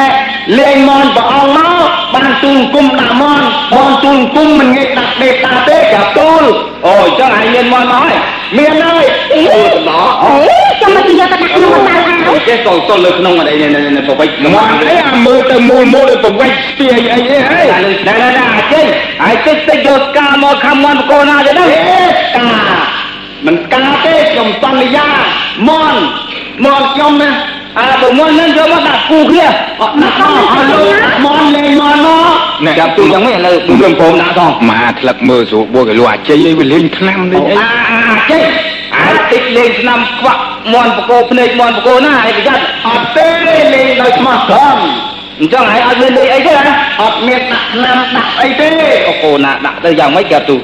[0.57, 3.45] លេងមន់ព្រះអង្គមកបានទូមគុំដាក់មន់
[3.76, 6.43] មន់ទូមគុំមិនងាយដាក់ដេកតាទេចាប់ទូល
[6.85, 8.15] អូអញ្ចឹងឲ្យមានមន់មកហើយ
[8.57, 9.41] មានហើយអូ
[9.89, 11.95] ដល់អេចាំមកយកទៅដាក់ក្នុងកៅ
[12.30, 17.61] អៅចេះចូលចូលលើក្នុងអីនេះនេះប្រវិចមន់អីអាមើលទៅមូលមូលទៅវិញស្ទាយអីអីហេ
[18.07, 18.85] ណែណែណែអាចេះ
[19.22, 23.03] ហើយតិចតិចយកស្កាមកខំមន់បកូនណាទៅដល់ស្កា
[23.45, 25.07] មិនស្កាទេខ្ញុំសន្យា
[25.68, 25.99] មន់
[26.64, 27.32] មន់ខ្ញុំណា
[27.80, 29.48] អាបើមន់នឹងយកមកដាក់គូគ្នា
[29.82, 31.99] អត់ដាក់អស់អស់លោកមន់លេងមន់
[32.65, 38.44] មកចាប់ទូយ៉ាងម៉េចឥឡូវខ្ញុំព្រមដាក់ផងមកថ្លឹកមើលស្រួលបួកឲ្យលុះអាជ័យអីវាលេងឆ្នាំលេងអីអាអាចេះ
[38.95, 40.41] អាតិចលេងឆ្នាំខ្វាក់
[40.74, 43.28] មន់បកោភ្នែកមន់បកោណាឯងប្រយ័ត្នអត់ទេ
[43.74, 44.82] លេងដោយស្មោះត្រង់
[45.40, 48.68] អញ្ចឹងហើយអត់មានលេងអីទេណាអត់មានដាក់ឆ្នាំដាក់អីទេ
[49.07, 50.56] បកោណាដាក់ទៅយ៉ាងម៉េចចាប់ទូ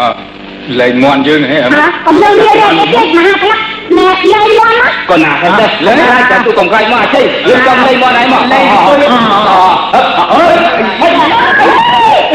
[0.00, 0.35] អឺ
[0.80, 1.68] លេងមន់យើងហេហ៎
[2.06, 3.62] កុំលើរៀនរៀនទៀតមហាផ្លាក់
[3.96, 9.06] ណែលេងមកណាក៏ណាហ្នឹងដែរលេងហើយចាំទូកុំខ្លាចមកអីលេងកំលេងមកណៃមកលេងអើយ
[10.32, 10.56] អើយ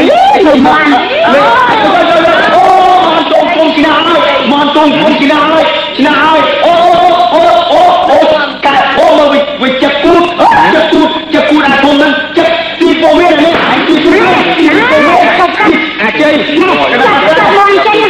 [0.08, 1.52] លេងមកលេង
[2.54, 2.64] អូ
[4.50, 4.82] មនតុ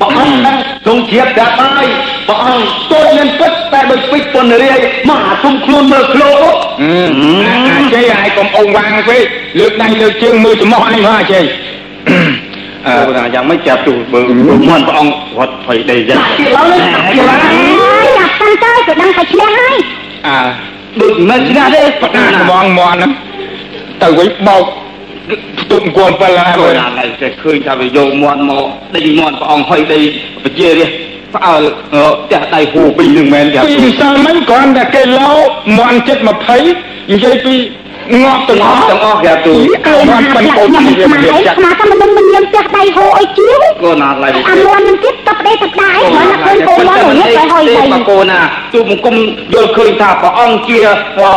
[0.00, 0.56] ព្រះអង្គនឹង
[0.86, 1.86] ទ្រង់ជ្រាបប្រាប់ហើយ
[2.28, 4.78] ព្រះអង្គទល់មានពិតតែដូចពេជ្រពនរាយ
[5.08, 6.54] មកអាគុំខ្លួនមើលឃ្លោក
[7.68, 9.24] អាជ័យហើយកុំអងវាងពេក
[9.58, 11.44] លើកដៃលើកជើងមើលចំោះអញមកអាជ័យ
[12.86, 14.20] អឺថាយ៉ាងមិនចាប់ទូបើ
[14.68, 16.80] មិនព្រះអង្គរត់ភ័យដីយ៉ាងទៀតឡើយ
[17.14, 19.76] ទៀតឡើយចាប់តាំងទៅក៏ដឹងតែឈ្នះហើយ
[20.26, 20.38] អា
[21.00, 23.12] ដូចមិនឆ្នះទេបកាកំងមន់ហ្នឹង
[24.02, 26.92] ទៅវិញបោកផ្ទុកអង្គអំពិលហើយមើមើលលណាស់
[27.22, 30.00] តែឃើញថាវាយកមាត់មកដេញមាត់ព្រះអង្គហុយដី
[30.44, 30.88] បជារះ
[31.34, 31.62] ផ្អើល
[32.24, 35.32] ផ្ទះដៃហូពីនឹងមែនចាប់ពីទូម្សិលមិញគ្រាន់តែគេឡោ
[35.78, 36.22] មន់ចិត្ត
[36.66, 37.54] 20និយាយពី
[38.22, 39.54] ងាប់ទាំងអស់ទាំងអស់ចាប់ទូ
[39.86, 48.38] អើមន់មិនកូនខ្ញុំជាស្មារៀបរតីចាត់ស្មាតែមិនដឹងមិន មានផ្ទះដៃហូរអីជាវក៏ណាស់ឡើយអាមន់នឹងទៀតតបដេតបដែរមិនឃើញកូនមកនេះទៅហុយដីបកូនណា
[48.72, 49.16] ទូមង្គម
[49.54, 50.78] យល់ឃើញថាព្រះអង្គជា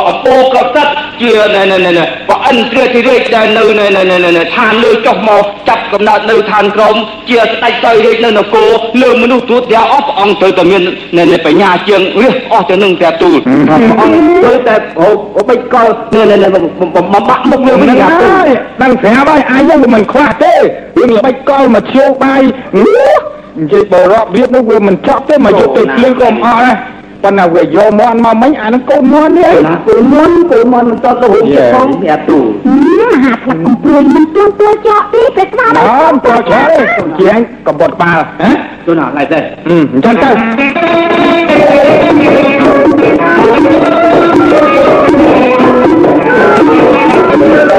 [0.07, 6.95] អំពូកបសិទ្ធជាណែណែណែព្រះអិនទ្រាធិរាជដែលនៅនៅនៅនៅឋានលើចុះមកចាប់កំណត់នៅឋានក្រម
[7.29, 8.67] ជាស្ដេចទៅរាជនៅនគរ
[9.01, 10.81] លើមនុស្សទូទាំងអស់ព្រះអង្គត្រូវតែមាន
[11.17, 16.47] នៅបញ្ញាជាងរះអស់ទៅនឹងតែទូលព្រះអង្គត្រូវតែអូបិចកលនៅនៅ
[16.95, 18.49] បំបាក់មុខលើវិញហ្នឹងយ៉ាហើទូលយ
[18.81, 20.53] ដឹងប្រាប់ហើយអាយហ្នឹងវាមិនខ្វះទេ
[20.99, 22.41] រឿងល្បិចកលមកឈៀវបាយ
[22.77, 26.75] និយាយបរោះវានោះវាមិនចប់ទេមកយកទៅភ្លៀងក៏មិនអស់ដែរ
[27.23, 36.81] ប៉ុន្តែវាយកមន់មកមិញអាហ្នឹងកូនមន់នេះណាគូមន់គូមន់មិនតទៅវិញផងយ៉ាទូលមហាផ្លាក់កំព្រួយមិនទាន់ទាល់ចកទេពេលស្មារតីអើតើឆ្លើយ
[37.19, 38.51] ជាងកបត់ក្បាលហ៎
[38.85, 40.29] ទូណាឡើយទេអឺអញ្ចឹងទៅ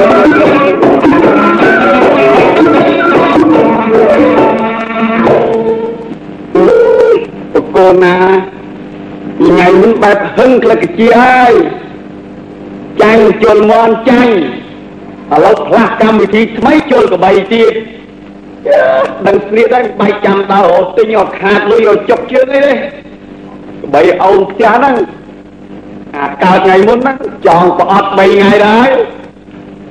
[8.03, 8.15] ណា
[9.47, 11.53] ថ្ងៃនេះបែបហឹងក្លិកជាហើយ
[13.01, 14.35] ចាញ់ជល់មន់ចាញ់
[15.33, 17.73] ឥឡូវផ្លាស់កម្មវិធីថ្មីជល់កបីទៀត
[19.27, 22.77] ដឹងស្លៀកហើយបែកចាំដល់រហូតទិញអត់ខាតលុយឲ្យចុកជើងអីទេក
[23.93, 24.95] បីអូនផ្ទះហ្នឹង
[26.17, 28.89] អាកើតថ្ងៃមុនហ្នឹងចង់ប្រអត់3ថ្ងៃដែរ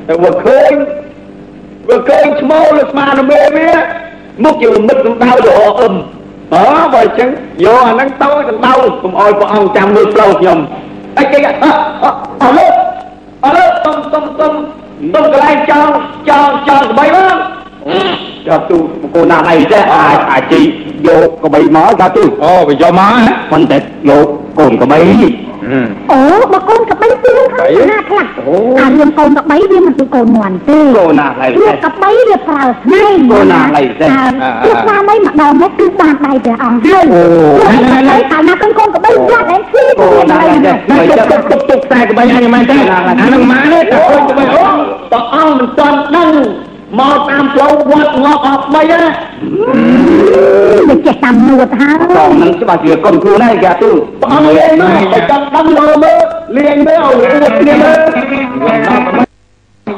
[0.06, 0.72] តែវាឃើញ
[1.88, 3.24] វាឃើញឈ្មោះលើស្មារតី
[3.56, 3.70] វា
[4.44, 5.94] មុខជាមិត្តសម្ដៅទៅអអឹម
[6.54, 7.28] អើបើអញ្ចឹង
[7.64, 8.72] យកអាហ្នឹងទៅសម្ដៅ
[9.02, 10.58] កុំអោយព្រះអង្គចាំមើលផ្លូវខ្ញុំ
[11.18, 11.66] អីគេអ
[12.42, 12.66] អឡូ
[13.44, 14.52] អឡូតុំតុំតុំ
[15.14, 15.90] តុំកន្លែងចង់
[16.28, 17.36] ចង់ចង់ក្បីមក
[18.46, 18.78] ចាប់ទូ
[19.14, 20.60] កូនណាស់អីចេះអាចអាចជី
[21.06, 23.12] យកក្បីមកចាប់ទូអូវាយកមក
[23.50, 23.78] ប៉ុន្តែ
[24.08, 24.26] យក
[24.58, 24.98] កូនកបី
[26.12, 26.22] អូ
[26.52, 28.26] បើកូនកបីទៀងហើយណាខ្លះ
[28.80, 34.06] អារឿងកូនកបីវាមិនដូចកូនមន់ទេកូនណាស់អីរឿងកបីវាប្រើស្នែងកូនណាស់អីទេ
[34.64, 37.04] គឺស្នាមម្ដងមកគឺបានដៃព្រះអង្គហើយ
[38.10, 44.64] ហើយកាលណាកូនកូនកបីយ៉ាត់ឯងស៊ីកូនណាស់អីទេមិនទុកទុកទុកខ្សែក្បីអញមិនទេអានឹងម៉ានេះតែកូនក្បីអូ
[45.10, 46.30] ព្រះអង្គមិនទាន់ដឹង
[46.98, 49.00] មកតាមផ្លូវវត្តងក់អត់បីណា
[50.88, 53.90] វាចេះតាមនួតហើតោះយនឹងច្បាស់ជាកូនគ្រូដែរចាទូ
[54.20, 56.20] ព្រះអង្គលេងមើលតែចង់ដឹងលើមើល
[56.56, 57.96] លេងមើលឲ្យអួតគ្នាមើល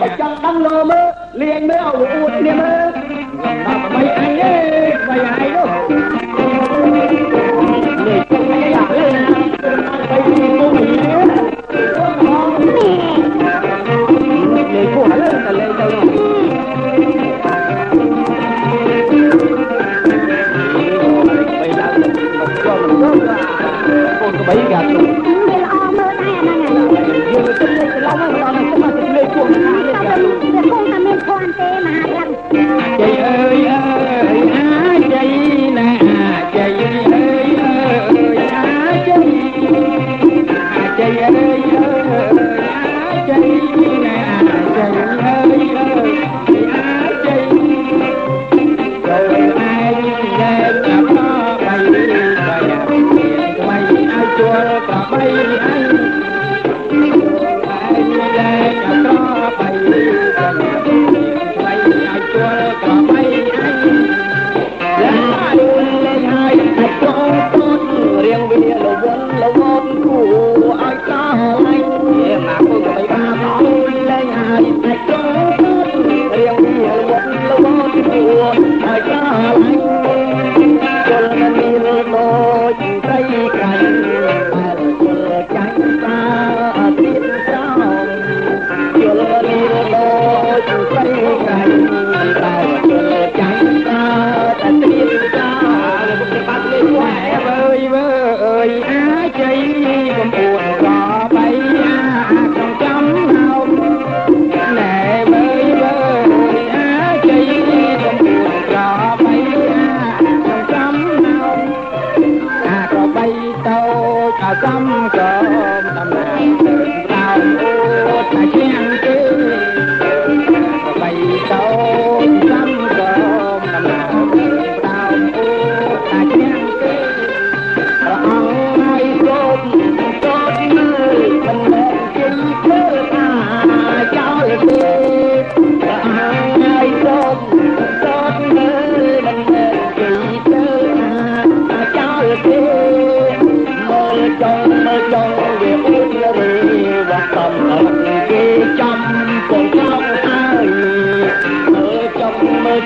[0.02, 1.06] តែចង់ដឹងលើមើល
[1.40, 3.02] លេងមើលឲ្យអួតគ្នាមើលដល់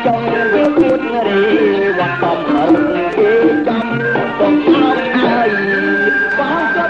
[0.06, 1.42] ចង់វាអ៊ុតរី
[1.98, 2.76] វត្តតំអត់
[3.16, 3.30] គេ
[3.66, 3.86] ចំ
[4.38, 5.50] កូនចោលហើយ
[6.38, 6.84] បងក៏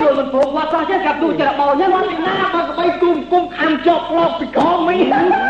[0.00, 5.48] ចូលមិនព្រមវត្តសោះចេះកាប់ទូចរបោចឹងវត្តណាបើកបីគុំគុំខាំជាប់លោកពីកងមីយ៉ាងមិ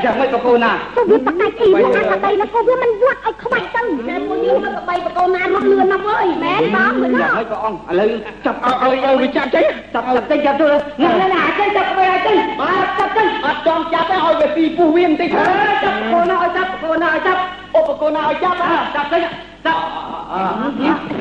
[0.05, 6.38] យ៉ាងមិនក៏គូណាទៅវាបកាច់អីវាណាកបីមកវាមិនវត្តឲ្យខ្វាច់ទៅតែមួយនេះទៅកបីបកូនណារត់លឿនណាស់អើយមែន
[6.75, 8.11] បងមើលយ៉ាងមិនក៏អងឥឡូវ
[8.47, 9.65] ចាប់ឲ្យឲ្យវាចាប់ចេះ
[9.95, 10.67] ចាប់ចាប់ចេះចាប់ទៅ
[11.03, 17.41] ណាណាចេះចាប់ទៅឲ្យទៅបាទចាប់ទៅអត់ចង់ចាប់ទេឲ្យវាពីពុះវាបន្តិចចាប់កូនណាឲ្យចាប់កូនណាឲ្យចាប់
[17.77, 18.57] ឧបកូនណាឲ្យចាប់
[18.95, 19.19] ចាប់ទៅ
[19.67, 19.81] ចាប់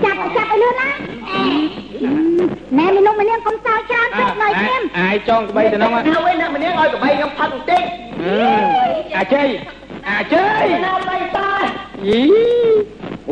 [0.03, 0.87] ចាប់ចាប់ឲ្យលឿនណា
[2.77, 6.03] ណែមីនុំម្នាក់កុំសើចច្រើនពេកនៅខ្ញុំអាយចងក្បីទៅនោះហើយ
[6.41, 7.83] អ្នកម្នាក់ឲ្យកបីខ្ញុំផាត់បន្តិច
[9.17, 9.47] អាជ័យ
[10.09, 11.49] អាជ័យណាបីតា
[12.07, 12.21] យី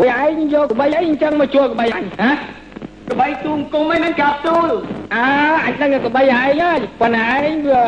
[0.05, 2.31] វិញឯងយកក្បីអីអញ្ចឹងមកជួក្បីអញហ៎
[3.11, 4.69] ក្បីទូមគុំឯហ្នឹងកាប់ទូល
[5.15, 5.25] អើ
[5.65, 7.83] អញដឹងតែក្បីឯងហើយប៉ុន្តែឯងវា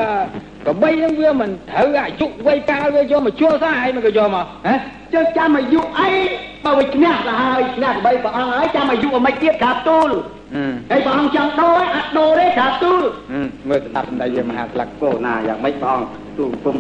[0.68, 4.76] ក្បីហ្នឹងវាមិនត្រូវអាយុវ័យកាលវាយកមកជួសោះឯងមិនក៏យកមកហ៎
[5.14, 6.12] ចុះចាំអាយុអី
[6.66, 10.10] បើវាឈ្នះទៅហើយឈ្នះក្បីព្រះអង្គហើយចាំអាយុឲ្យមិនទៀតកាប់ទូល
[10.56, 13.40] អឺហើយព្រះអង្គចង់ដូរអត់ដូរទេកាប់ទូលអឺ
[13.70, 16.76] មើលស្ដាប់សម្ដីវាមហាស្លឹកកូណាយ៉ាងម៉េចព្រះអង្គទូលគុំ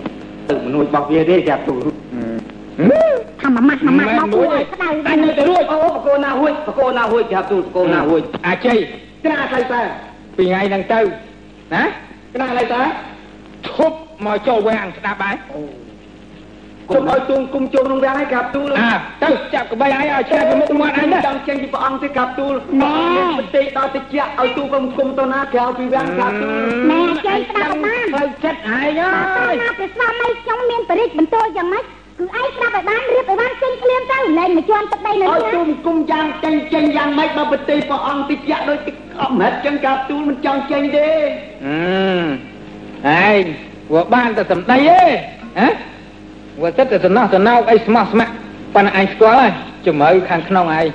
[0.49, 1.79] ទៅមនុស្សរបស់វាទេកាប់ទូល
[3.47, 8.77] អឺថាម៉ាម៉ាស់ម៉ាម៉ាស់មកពួយស្ដៅអញនៅតែរួចអូបកូណាហួយបកូណាហួយកាប់ទូលបកូណាហួយអាជ័យ
[9.23, 9.81] ក្រាខ្លៃតែ
[10.37, 10.99] ពីថ្ងៃហ្នឹងទៅ
[11.73, 11.83] ណា
[12.33, 12.81] ក្រាខ្លៃតែ
[13.67, 15.35] ឈប់មកចូលវាំងស្ដាប់ហើយ
[16.93, 18.91] ជុំឲ្យទូមគុំជុំក្នុងរាំងឲ្យកាប់ទូលអើ
[19.23, 22.53] ទៅចាប់ក្បីឲ្យឲ្យឆ្លាតពីមុខមាត់អញទៅចង់ចេញពីព្រះអង្គទេកាប់ទូល
[23.37, 26.53] បន្តិចដល់តិចឲ្យទូគុំគុំទៅណាក្រៅពីវាំងកាប់ទូល
[26.89, 31.83] ណែជ័យស្ដាប់បានផ្លូវចិត្តឯងអើតើយណាព្រះស្វាមីខ្ញុំមានបរិទ្ធបន្ទោយ៉ាងម៉េច
[32.17, 38.39] គឺឯងស្ដាប់ឲ្យបានរៀបឲ្យបានចេញភ្លាមទៅលែងមកជន់ទឹកដីនៅឲ្យនេះទូមគុំយ៉ាងចេញចេញយ៉ាងម៉េចបើបន្តិចព្រះអង្គតិច
[38.69, 41.07] ដូចទឹកអត់មែនចឹងកាប់ទូលមិនចង់ចេញទេ
[41.65, 43.43] អឺឯង
[43.93, 45.01] វាបានតែសម្ដីទេ
[45.59, 45.67] ហ៎
[46.61, 48.33] វាចិត្តតែសំណោះសំណោកអីស្មោះស្ម័គ្រ
[48.75, 49.51] ប៉ុន្តែឯងស្គាល់ហើយ
[49.85, 50.85] ជំរឿខាងក្នុងឯង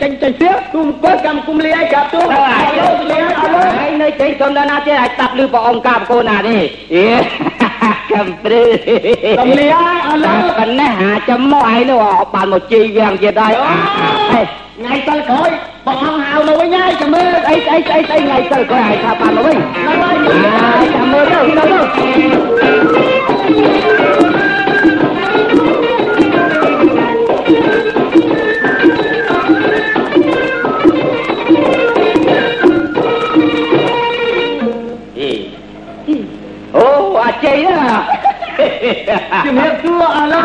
[0.00, 6.56] ចេញចេញចេញទៀតគុំគាត់កម្មគុំលាយកាប់ទូលឲ្យលោកលាយឲ្យលោកហើយនៅចេញសុំដល់ណាទេអាចស្ដាប់ឮព្រះអង្គកាប់កូណាទេ
[6.94, 7.06] អេ
[8.12, 8.62] កំព្រឺ
[9.40, 12.02] កំលាយឲ្យលោកប៉ុណ្ណេះអាចមកឯនោះ
[12.34, 13.52] បានមកជីវាំងទៀតហើយ
[14.78, 15.50] ថ្ងៃសិលក្រោយ
[15.86, 19.56] បងអង្គហៅមកវិញហើយចាំមើលអីស្អីស្អីស្អីថ្ងៃសិលក៏ឲ្យថាបានមកវិញ
[19.86, 21.64] នៅហើយចាំមើលទៅទៅ
[39.46, 40.40] ជំរាបសួរអឡូ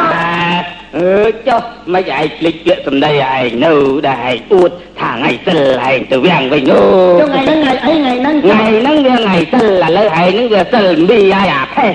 [0.97, 1.61] អឺចុះ
[1.93, 3.73] មិនឯងភ្លេចពាក្យសម្ដីឯងនៅ
[4.09, 6.81] ដែលឯងអួតថាថ្ងៃសិលឯងទៅវាំងវិញអូ
[7.19, 11.91] ចុះថ្ងៃហ្នឹងថ្ងៃអីថ្ងៃហ្នឹងថ្ងៃហ្នឹងវាថ្ងៃសិលឥឡូវឯងហ្នឹងវាសិលមីហើយអាផេះ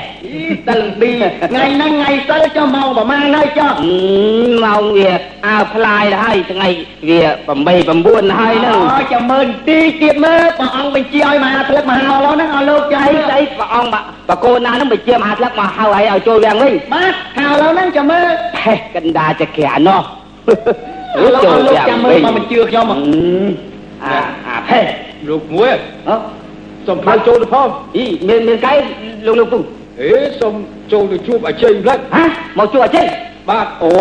[0.67, 1.23] សិលពីរ
[1.53, 3.95] ថ្ងៃហ្នឹងថ្ងៃសិលចុះម៉ោងប្រហែលហើយចុះអឺ
[4.65, 5.11] ម៉ោងវា
[5.47, 6.69] អើផ្លាយទៅហើយថ្ងៃ
[7.09, 13.97] វា8 9ហើយហ្នឹងអូចាំមើលទីទៀតមើលព្រះអង្គបញ្ជាឲ្យមហាផ្លឹកមហាឡោហ្នឹងឲ្យលោកចៃអីស្អីព្រះអង្គប
[14.29, 18.27] បកូនណាហ្នឹងបញ្ជាមហាស្លឹកមកហៅឲ្យឲ្យចូលវាំងវិញបាទហៅឡោហ្នឹងចាំមើល
[18.59, 20.03] ផេះកណ្ដាលចក្រានោះ
[21.25, 22.99] ឥឡូវឲ្យលោកចាំមើលបើមិនជឿខ្ញុំអឺ
[24.05, 24.85] អាអាផេះ
[25.29, 25.73] លោកមួយ
[26.09, 26.17] អឺ
[26.87, 28.73] សុំផ្លូវចូលទៅផងអីមានមានកែ
[29.27, 29.63] លោកលោកពុំ
[30.03, 30.55] អេសុំ
[30.93, 32.25] ចូលទៅជួបអាជ័យផ្លឹកហ៎
[32.59, 33.07] មកជួបអចេញ
[33.51, 33.93] បាទអូ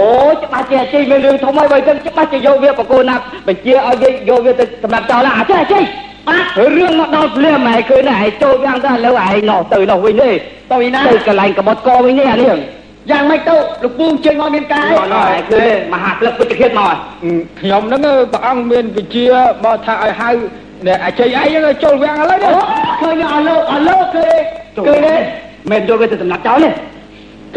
[0.42, 3.16] ច្បាស់ជាអចេញមានរឿងធំហើយបើចឹងច្បាស់ជាយកវាបកូនណា
[3.48, 5.84] បញ្ជាឲ្យវាយកវាទៅសម្រាប់ចោលណាអចេញអចេញ
[6.28, 6.44] បាទ
[6.78, 10.30] រឿងមកដល់ភ្លាមហើយឃើញណាឯងចូលវាំងទៅឥឡូវឯងនោះទៅនោះវិញទេ
[10.72, 12.56] ទៅឯណាទៅកន្លែងកបត់កវិញទេអានេះ
[13.12, 16.96] យ៉ាងម៉េចទៅលោកពូជើញមកមានកាយមកនោះឯងឃើញមហាផ្លឹកពុទ្ធឃាតមក
[17.60, 19.26] ខ្ញុំហ្នឹងព្រះអង្គមានវិជា
[19.64, 20.30] មកថាឲ្យហៅ
[20.88, 22.52] អ្នកអាជ័យឯងហ្នឹងចូលវាំងឥឡូវនេះ
[23.02, 24.40] ឃើញឲ្យលោកឲ្យលោកឃើញ
[24.88, 25.16] ឃើញទេ
[25.70, 26.70] មិនយកវាទៅសម្រាប់ចោលទេ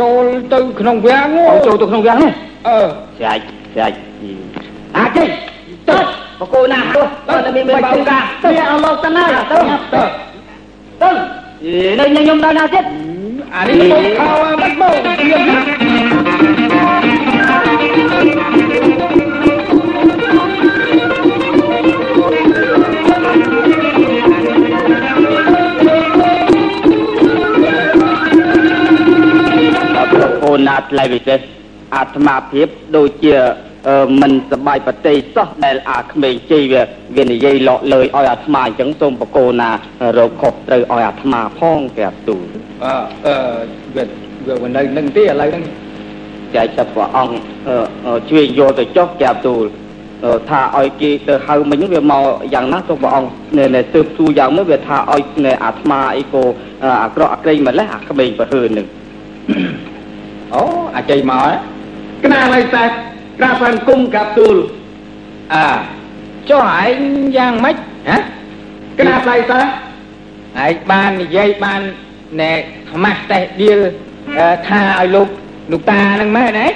[0.01, 1.27] ចូលទៅក្នុងវាំង
[1.67, 2.33] ចូលទៅក្នុងវាំងនេះ
[2.69, 2.79] អឺ
[3.19, 3.43] ស្រាច់
[3.75, 3.97] ស្រាច់
[4.97, 5.29] អចេញ
[5.89, 5.99] ទៅ
[6.41, 7.03] បកូនណាទៅ
[7.45, 9.59] តែមានមានបោកាទៅឲ្យលោកទៅណាទៅ
[9.93, 10.01] ទៅ
[11.01, 12.85] ទៅនៅខ្ញុំដល់ណាទៀត
[13.55, 14.31] អានេះមកខោ
[14.63, 14.93] មិនមក
[30.67, 31.39] ណាថ្លៃពិសេស
[31.97, 33.37] អាត្មាភាពដូចជា
[34.21, 36.83] មិនសបាយប្រតិសោះដែលអាក្មេងជ័យវា
[37.17, 39.71] វានិយាយលោកលើយឲ្យអាត្មាអញ្ចឹងសូមបកគោណា
[40.19, 42.45] រោគខុសត្រូវឲ្យអាត្មាផងប្រាប់ទូល
[42.85, 43.37] អឺ
[43.97, 45.65] វាវានៅនឹងទេឥឡូវហ្នឹង
[46.55, 47.35] ចែកចាប់ព្រះអង្គ
[48.31, 49.65] ជួយយកទៅចុះប្រាប់ទូល
[50.51, 52.25] ថាឲ្យគេទៅហៅមិញវាមក
[52.55, 53.31] យ៉ាងណាទៅព្រះអង្គ
[53.75, 56.43] នៅទើបទូយ៉ាងមកវាថាឲ្យអាត្មាអីក៏
[57.03, 58.87] អាក្រក់អាក្រែងម្លេះអាក្មេងប្រហើនឹង
[60.55, 60.63] អូ
[60.97, 61.53] អាជ័យមកហ៎
[62.25, 62.85] ក្នាឲ្យតែ
[63.39, 64.57] ក្រាបបានគុំកាប់ទូល
[65.55, 65.65] អើ
[66.51, 66.99] ចុះឯង
[67.37, 67.77] យ៉ាងម៉េច
[68.09, 68.19] ហ៎
[68.99, 69.61] ក្នាផ្លៃតែ
[70.65, 71.81] ឯងបាននិយាយបាន
[72.41, 72.53] ណែ
[72.91, 73.79] ខ្មាស់តេះដៀល
[74.39, 75.29] អឺថាឲ្យលោក
[75.73, 76.67] លោកតាហ្នឹងមែនទេ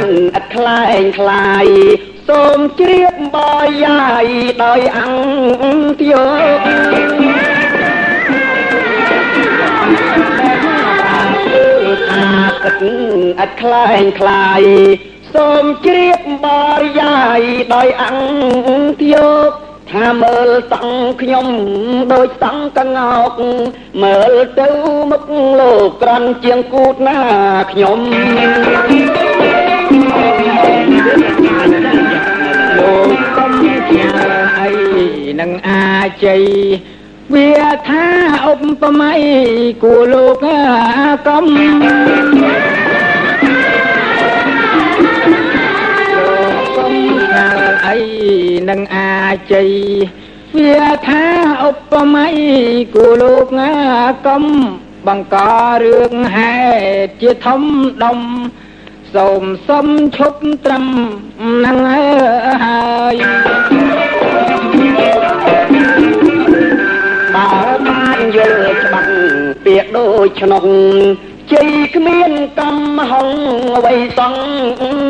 [0.00, 1.66] ពិតអត់ខ្លែងខ្លាយ
[2.28, 3.36] សូមជ្រាបប
[3.84, 4.26] យាយ
[4.64, 6.12] ដោយអង្គទៀ
[6.58, 6.60] ត
[12.08, 12.28] ថា
[12.62, 12.82] ពិត
[13.40, 14.62] អត់ខ្លែងខ្លាយ
[15.34, 16.46] សូមជ្រាបប
[16.80, 17.40] រិយាយ
[17.74, 19.16] ដោយអង្គយ
[19.48, 19.50] ក
[19.90, 21.46] ថាមើលតង់ខ្ញុំ
[22.12, 23.32] ដូចតង់កងោក
[24.02, 24.68] មើលទៅ
[25.10, 25.24] មុខ
[25.58, 27.18] លោកក្រាន់ជាងគូតណា
[27.70, 28.00] ខ្ញុំ
[33.36, 33.52] កកុំ
[33.90, 34.06] ជា
[34.58, 34.70] អី
[35.40, 36.44] នឹងអាចជ័យ
[37.34, 37.52] វា
[37.88, 38.04] ថា
[38.52, 39.12] ឧបមា
[39.82, 40.44] គួលោក
[41.26, 41.46] កំ
[47.86, 47.98] អី
[48.70, 49.70] នឹងអាចជ័យ
[50.56, 51.24] វាថា
[51.68, 52.28] ឧបមា
[52.94, 53.72] គូលោកងា
[54.26, 54.44] កំ
[55.06, 55.36] បង្ក
[55.82, 56.56] រឿងហេ
[57.04, 57.62] តុជាធំ
[58.02, 58.18] ដុំ
[59.14, 60.86] សូមសុំឈប់ត្រឹម
[61.64, 61.78] នឹង
[62.64, 62.82] ហើ
[63.12, 63.16] យ
[67.34, 67.48] បើ
[67.86, 69.14] បានយល់ច្បាស់
[69.64, 70.64] ពាក្យដូចឆ្នុក
[71.52, 72.78] ជ័យគ្មានកំ
[73.10, 73.28] ហុង
[73.76, 74.34] អ្វីសង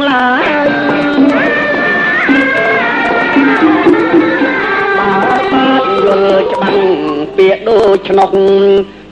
[0.08, 0.46] ឡើយ
[6.04, 6.82] យល់ច្បាស់
[7.36, 8.30] ពាក្យដូចឆ្នុក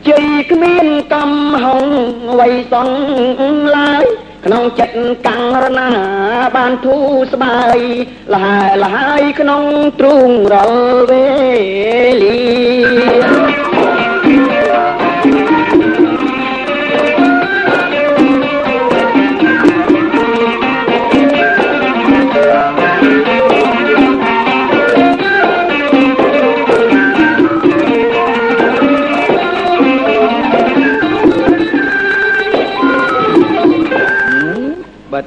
[0.09, 1.33] ជ័យគ្មានកំ
[1.63, 1.85] ហុង
[2.31, 2.89] អ្វីសង
[3.77, 4.07] ឡើយ
[4.49, 5.89] ក្នុងចិត្តកាំងរណា
[6.57, 7.79] បានធូរស្បើយ
[8.33, 9.65] លហើយលហើយក្នុង
[9.99, 11.27] ទ្រូងរាល់វេ
[12.23, 13.68] លា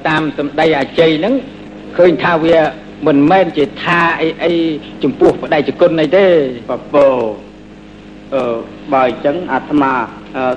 [0.08, 1.34] តាមសម្ដីអាជ័យហ្នឹង
[1.98, 2.58] ឃើញថាវា
[3.08, 4.52] មិនមែនជាថាអីអី
[5.04, 6.26] ចំពោះបដិជគុណអីទេ
[6.70, 7.08] បបោ
[8.34, 8.44] អឺ
[8.94, 9.92] បើអញ្ចឹងអាត្មា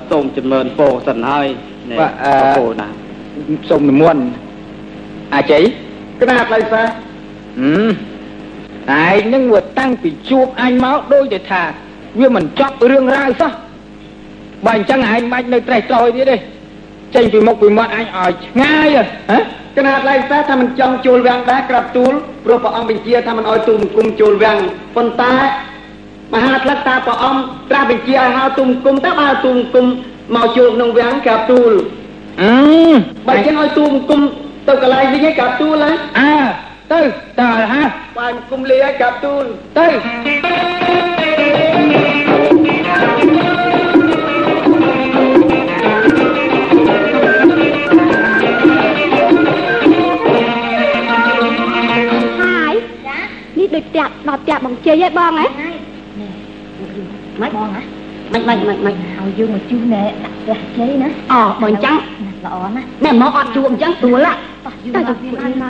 [0.09, 1.47] សូមចម្រើនពោសិនហើយ
[1.99, 2.11] បាទ
[2.57, 2.87] ពោណា
[3.69, 4.23] សូមនិមន្ត
[5.35, 5.63] អាជ័យ
[6.21, 7.89] ក្រាបឡៃសាហឹម
[9.03, 11.63] ឯងនឹងវាតាំងពីជួបអញមកដូចតែថា
[12.19, 13.51] វាមិនចប់រឿងរ៉ាវសោះ
[14.65, 16.37] បើអញ្ចឹងឯងបាច់នៅត្រេះត្រោយទៀតទេ
[17.15, 18.87] ចេញពីមុខពីមាត់អញឲ្យឆ្ងាយ
[19.31, 19.39] ហ៎
[19.77, 22.13] កណាត់ឡៃតែថាមិនចង់ចូលវាំងដែរក្រាបទូល
[22.45, 24.57] ព្រោះព្រះអង្គបញ្ជាថាមិនឲ្យទូមគុំចូលវាំង
[24.95, 25.35] ប៉ុន្តែ
[26.33, 29.85] មហាផ្លឹកតាព្រះអង្គត្រាស់បញ្ជាឲ្យហៅទូមគុំតើបើទូមគុំ
[30.35, 31.71] មកចូលក្នុងវាំងក្រាបទូល
[32.41, 32.53] អឺ
[33.27, 34.21] បើចឹងឲ្យទូមគុំ
[34.67, 36.35] ទៅកន្លែងវិញឯងក្រាបទូលហ៎អើ
[36.93, 37.01] ទៅ
[37.39, 37.83] តើហ่า
[38.17, 39.43] បើគុំលាឲ្យក្រាបទូល
[39.77, 39.85] ទៅ
[53.75, 55.45] ដូចផ្ទះដល់ផ្ទះបងជ័យឯងបងហ៎
[57.41, 57.81] មិនបងហ៎
[58.33, 61.95] មិនមិនមិនមិនឲ្យយើងមកជួសណែដាក់ផ្ទះជ័យណាអូបើអញ្ចឹង
[62.45, 64.33] ល្អណាស់ណែមកអត់ជួអញ្ចឹងស្រួលហ៎
[64.65, 65.69] តើទៅជួអីណា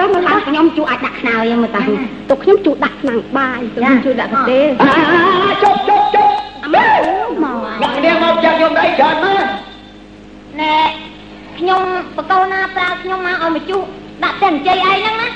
[0.00, 1.82] តើមើលខ្ញុំជួអាចដាក់ខ្នើយមើលតា
[2.30, 4.60] ទុកខ្ញុំជួដាក់ឆ្នាំងបាយខ្ញុំជួដាក់កាទេ
[5.62, 6.32] ជប់ជប់ជប់
[6.64, 6.84] អមេ
[7.42, 9.44] មកមកគ្នាមកចាក់ខ្ញុំដៃច្រើនមក
[10.60, 10.76] ណែ
[11.58, 11.82] ខ្ញុំ
[12.16, 13.78] បកោណាប្រើខ្ញុំមកឲ្យមកជួ
[14.24, 15.28] ដាក់តែអញ្ជ័យឯងហ្នឹងណា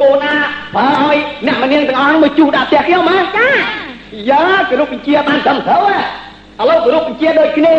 [0.00, 0.32] កូនណា
[0.76, 3.48] បើឲ្យអ្នកមនាងទាំងអស់នោះមកជួដាក់ផ្ទះខ្ញុំហ៎ចា
[4.30, 5.98] យ៉ាគោរពបញ្ជាបានត្រឹមត្រូវហ៎
[6.60, 7.74] ឥឡូវគោរពបញ្ជាដូចគ្នា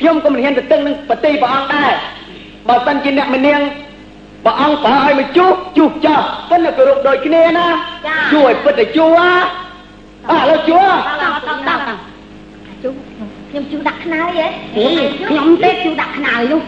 [0.00, 1.92] ខ្ញុំក៏មិនហ៊ានទៅតឹងនឹងបតីព្រះអង្គដែរ
[2.68, 3.60] បើសិនជាអ្នកមនាង
[4.44, 5.46] ព្រះអង្គបើឲ្យមកជួ
[5.78, 6.20] ជួចោះ
[6.50, 7.66] ប៉ុន្តែគោរពដូចគ្នាណា
[8.32, 9.32] ជួយពិតទៅជួហ៎
[10.30, 10.80] អើឥឡូវជួ
[12.82, 12.90] ជួ
[13.50, 14.46] ខ្ញុំជួដាក់ខ្នើយហ៎
[15.28, 16.60] ខ្ញុំទេជួដាក់ខ្នើយនោះ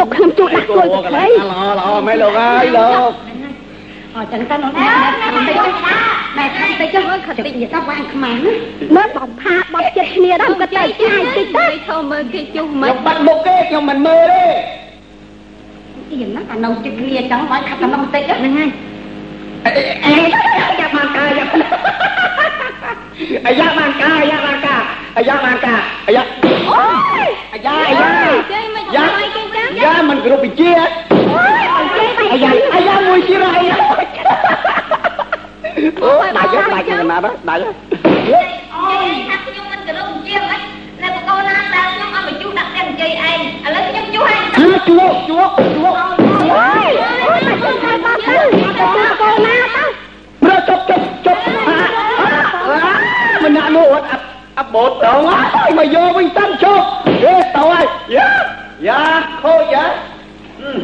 [0.00, 3.10] ទុកខ្ញុំជួដាក់គួយទៅខ្លីល្អល្អមែនលោកអើយលោក
[4.14, 4.84] អញ្ចឹងទៅនោះតែ
[5.48, 5.58] តិច
[6.38, 6.44] តែ
[6.80, 8.38] តិចចុះខតិចនិយាយថាវាងខ្មាំង
[8.96, 14.44] មើលបំផាបត់ចិត្តគ្នាដល់ក៏ទៅឆ្ងាយតិចទៅឈប់មើលគេជុះមិនបាត់មុខទេខ្ញុំមិនមើលទេ
[16.10, 18.70] អីហ្នឹងអានៅចិត្តគ្នាអញ្ចឹងឲ្យខាត់តំតិចហ្នឹងហើយ
[20.04, 20.12] អេ
[20.80, 21.46] យ៉ាបានកាយ៉ា
[23.46, 24.76] អាយ៉ាបានកាអាយ៉ាបានកា
[25.16, 25.74] អាយ៉ាបានកា
[26.06, 26.84] អាយ៉ាអូ
[27.26, 27.94] យអាយ៉ាអា
[28.96, 29.49] យ៉ា
[29.82, 31.62] យ៉ាយ៉ាមិនគ្រប់វិជាអូយ
[32.32, 33.76] អាយ៉ាអាយ៉ាមួយទៀតអាយ៉ា
[36.02, 37.62] អូដាច់ដាច់ណាស់ដាច់
[38.30, 40.60] អូយថាខ្ញុំមិនគ្រប់វិជាមិន
[41.02, 45.38] តែបកូនណាដែលខ្ញុំឲ្យមកជួដាក់តែនិយាយឯងឥឡូវខ្ញុំជួឲ្យជួជួជួ
[45.74, 46.92] ជួអូយ
[47.22, 49.84] អូយទៅទៅទៅទៅកូនណាទៅ
[50.42, 51.40] ប្រជប់ជប់ជប់
[53.42, 54.06] មិនណានោះអត់
[54.58, 55.22] អបោតដល់
[55.54, 59.96] ហើយមកយកវិញតាំងជប់ហេទៅហើយយ៉ាយ៉ាខូចយ៉ាហើមកកខ្ញុំទៅហើយអើយ dạ nhung dạ
[60.64, 60.80] ừ.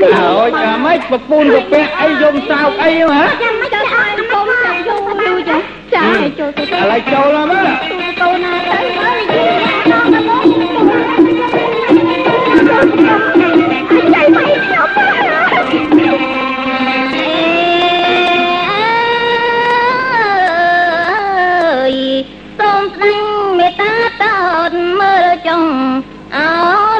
[0.00, 3.36] Trời ơi, chả mấy bậc phun rồi bé ai dùng sao ai hả?
[6.14, 10.20] ចាឲ្យចូលទៅឥឡូវចូលមកកូនណាទៅហើយយូរដល់ទៅ
[14.14, 16.22] ចៃមិនខ្ញុំ
[22.58, 23.22] សូមស្ដេញ
[23.58, 24.38] មេត្តាតោ
[24.70, 25.64] តមើលចុង
[26.36, 26.48] អោ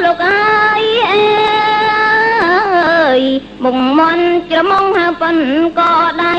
[0.05, 3.21] លោកអើយអើយ
[3.65, 5.37] មុងមន់ច្រមុងហើប៉ុន
[5.79, 6.35] ក៏ដៃ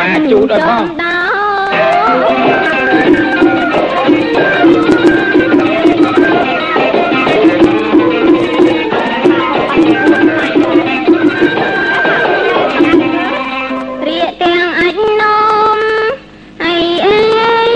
[0.00, 1.18] ច្រាយកកុមារជូតឲ្យផងដោ
[14.06, 15.78] រៀកទាំងអាចនំ
[16.64, 16.74] អី
[17.06, 17.18] អើ
[17.66, 17.70] យ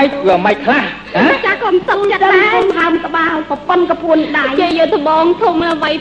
[0.00, 0.82] អូម៉េចវាម៉េចខ្លះ
[1.16, 5.92] ហ៎ចាកុំសុំចិត្តដែរហើមក្បាលប្រប៉ុនកពួនដៃជាយកត្បងធំអ្វី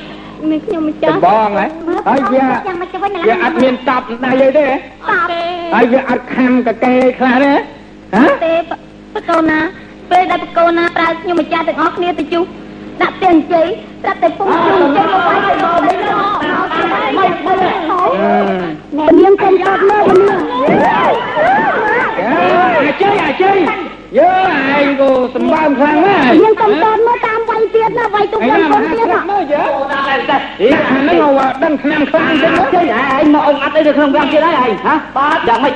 [0.51, 1.65] នេះខ្ញុំមិនចាដំបងហ៎
[2.07, 4.71] ហើយវាចាំមកជួយណាវាអត់មានតប់ដៃអីទេត
[5.09, 5.41] បទេ
[5.75, 7.53] ហើយវាអត់ខំកកេខ្លះទេ
[8.15, 8.53] ហ៎ទេ
[9.15, 9.59] បកូនណា
[10.11, 12.43] ពេលដែលបកូនណាប្រើខ្ញុំម្ចាស់ទាំងអស់គ្នាទៅជុះ
[13.01, 13.67] ដាក់ផ្ទះអញ្ជើញ
[14.03, 16.39] ប្រាប់តែពុំជុះអញ្ជើញមកវាយទៅបងមិនមក
[17.17, 17.29] មក
[18.97, 20.41] មក នាងកុំតបលើនាង
[22.85, 23.57] អាជ័យអាជ័យ
[24.17, 24.31] យើ
[24.77, 29.61] ឯងក៏សម្បើមខ្លាំងណាស់ នាងកុំតបមកតាមវាយទៀតណាវាយទុក ឯ វាយកូ ណា ន ហា ទៀត ត់មើលយើ
[30.61, 35.75] អីអាហ្នឹងហៅដឹង ឆ្នាំខ្លាំងចឹងចេញឯងមកអុំអត់អីនៅក្នុងវាំងទៀតហើយឯងហ៎បាទយ៉ាងម៉េច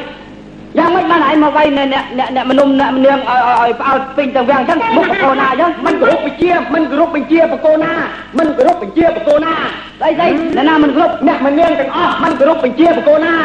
[0.78, 7.94] យ៉ាងម៉េចបានឯងមកវាយអ្នកអ្នកអ្នកមនុមអ្នកនាងឲ្យឲ្យផ្អើលពេញទាំងវាំងអញ្ចឹងមុខបកូនណាអញ្ចឹងមិនគោរពបញ្ជាមិនគោរពបញ្ជាបកូនណា
[8.40, 9.54] មិនគោរពបញ្ជាបកូនណា
[10.00, 13.36] ស្អីស្អីអ្នកណាមិនគ្រប់អ្នកមនាងទាំងអស់មិនគោរពបញ្ជាបកូនណា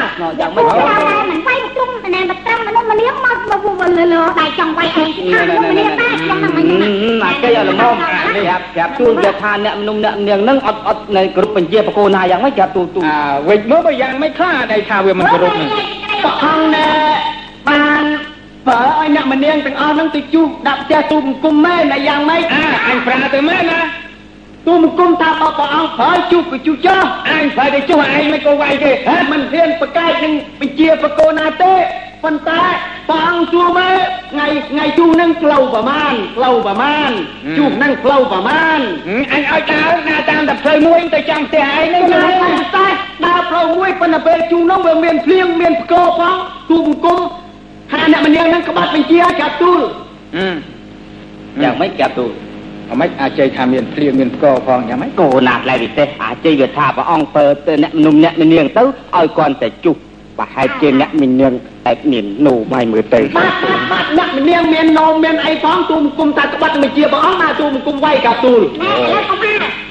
[0.41, 0.65] យ៉ាងម៉េច
[1.31, 3.39] មិនវាយទុំណែមកត្រឹមមនុស្សម្នាងមក
[4.12, 6.67] មកមកលើលើដៃចង់វាយឯងថាមនុស្សម្នាងតែខ្ញុំហ្នឹងមិន
[7.25, 7.97] អាគេឲ្យល្មម
[8.37, 15.69] នេះប្រាប់ប្រាប់ជួនគេថាអ្នកមនុមអ្នកនាងនឹងអត់អត់នៅគ្រប់បញ្ជាបកូនណាយ៉ាងម៉េចប្រាប់ទូទូអាវិញមើលបើយ៉ាងមិនខ្លះដៃថាវាមិនគោរពហ្នឹង
[16.25, 16.89] ប្រហងណែ
[17.69, 18.05] បាន
[18.69, 23.81] បើឲ្យអ្នកមនាងទាំងអស់ហ្នឹងទៅជួបដាក់ផ្ទះទូបង្គំមែនតែយ៉ាងម៉េចអាអញប្រាទៅមែនណា
[24.67, 31.75] ទូបង្គំថាបើព្រះអង្គប្រើជួបក៏ជួបចោះអញប្រែទៅចុះឯងមិនក៏វាយទេហេតុមិនហ៊ានប្រកែកនឹងបញ្ជាបកូនណាទេ
[32.25, 32.62] ប៉ុន្តែ
[33.09, 33.91] ព្រះអង្គជួមេ
[34.33, 37.11] ថ្ងៃថ្ងៃជួនឹងផ្លូវប្រមាណផ្លូវប្រមាណ
[37.59, 38.81] ជួនឹងផ្លូវប្រមាណ
[39.33, 42.87] អញឲ្យដើរដើរតាមតែផ្លូវមួយទៅចាំផ្ទះឯងហ្នឹងប៉ុន្តែប៉ុន្តែ
[43.27, 46.37] ដើរផ្លូវមួយប៉ុន្តែពេលជួនោះវាមានភ្លៀងមានផ្គរផង
[46.70, 47.20] ទូបង្គំ
[47.91, 49.81] ថាអ្នកម្នាងហ្នឹងក្បាត់បញ្ជាកាទូល
[51.62, 52.27] យ៉ាងម៉េចកាទូ
[52.91, 58.83] អមិនអាចជ័យថាមានភ្លៀងមានផ្គរផងយ៉ាងម៉េចគោណាស់ឡៃវិទេសអាជ័យវាថាព្រះអង្គពើទៅអ្នកមនុស្សអ្នកនាងទៅ
[59.17, 59.97] ឲ្យគាត់តែជុះ
[60.39, 61.55] ប្រហែលជាអ្នកនាង
[61.86, 68.60] តែមាននូបាយមើលទៅបាទបាទបាទអ្នកម្នាងមាននោមមានអីផងទូបង្គំថាក្បាត់បញ្ជាព្រះអង្គណាទូបង្គំវាយកាទូល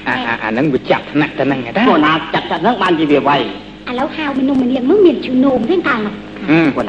[0.07, 3.41] អាអាអាហ្នឹងវាចាប់ថ្នាក់ទៅហ្នឹងឯតាគោណាស់ចាត់ចាត់ហ្នឹងបានជាវាវាយ
[3.89, 6.13] ឥឡូវហៅមនុស្សម្នាងមកមានជឿនោមទេតានោះ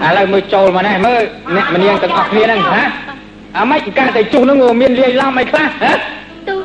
[0.08, 1.20] ឥឡូវមើលចូលមកនេះមើល
[1.56, 2.82] អ្នកម្នាងទាំងអស់គ្នាហ្នឹងហ៎
[3.56, 5.92] អាម៉េចកាតែជុះហ្នឹងមានលាយឡំអីខ្លះហ៎
[6.48, 6.56] ទូ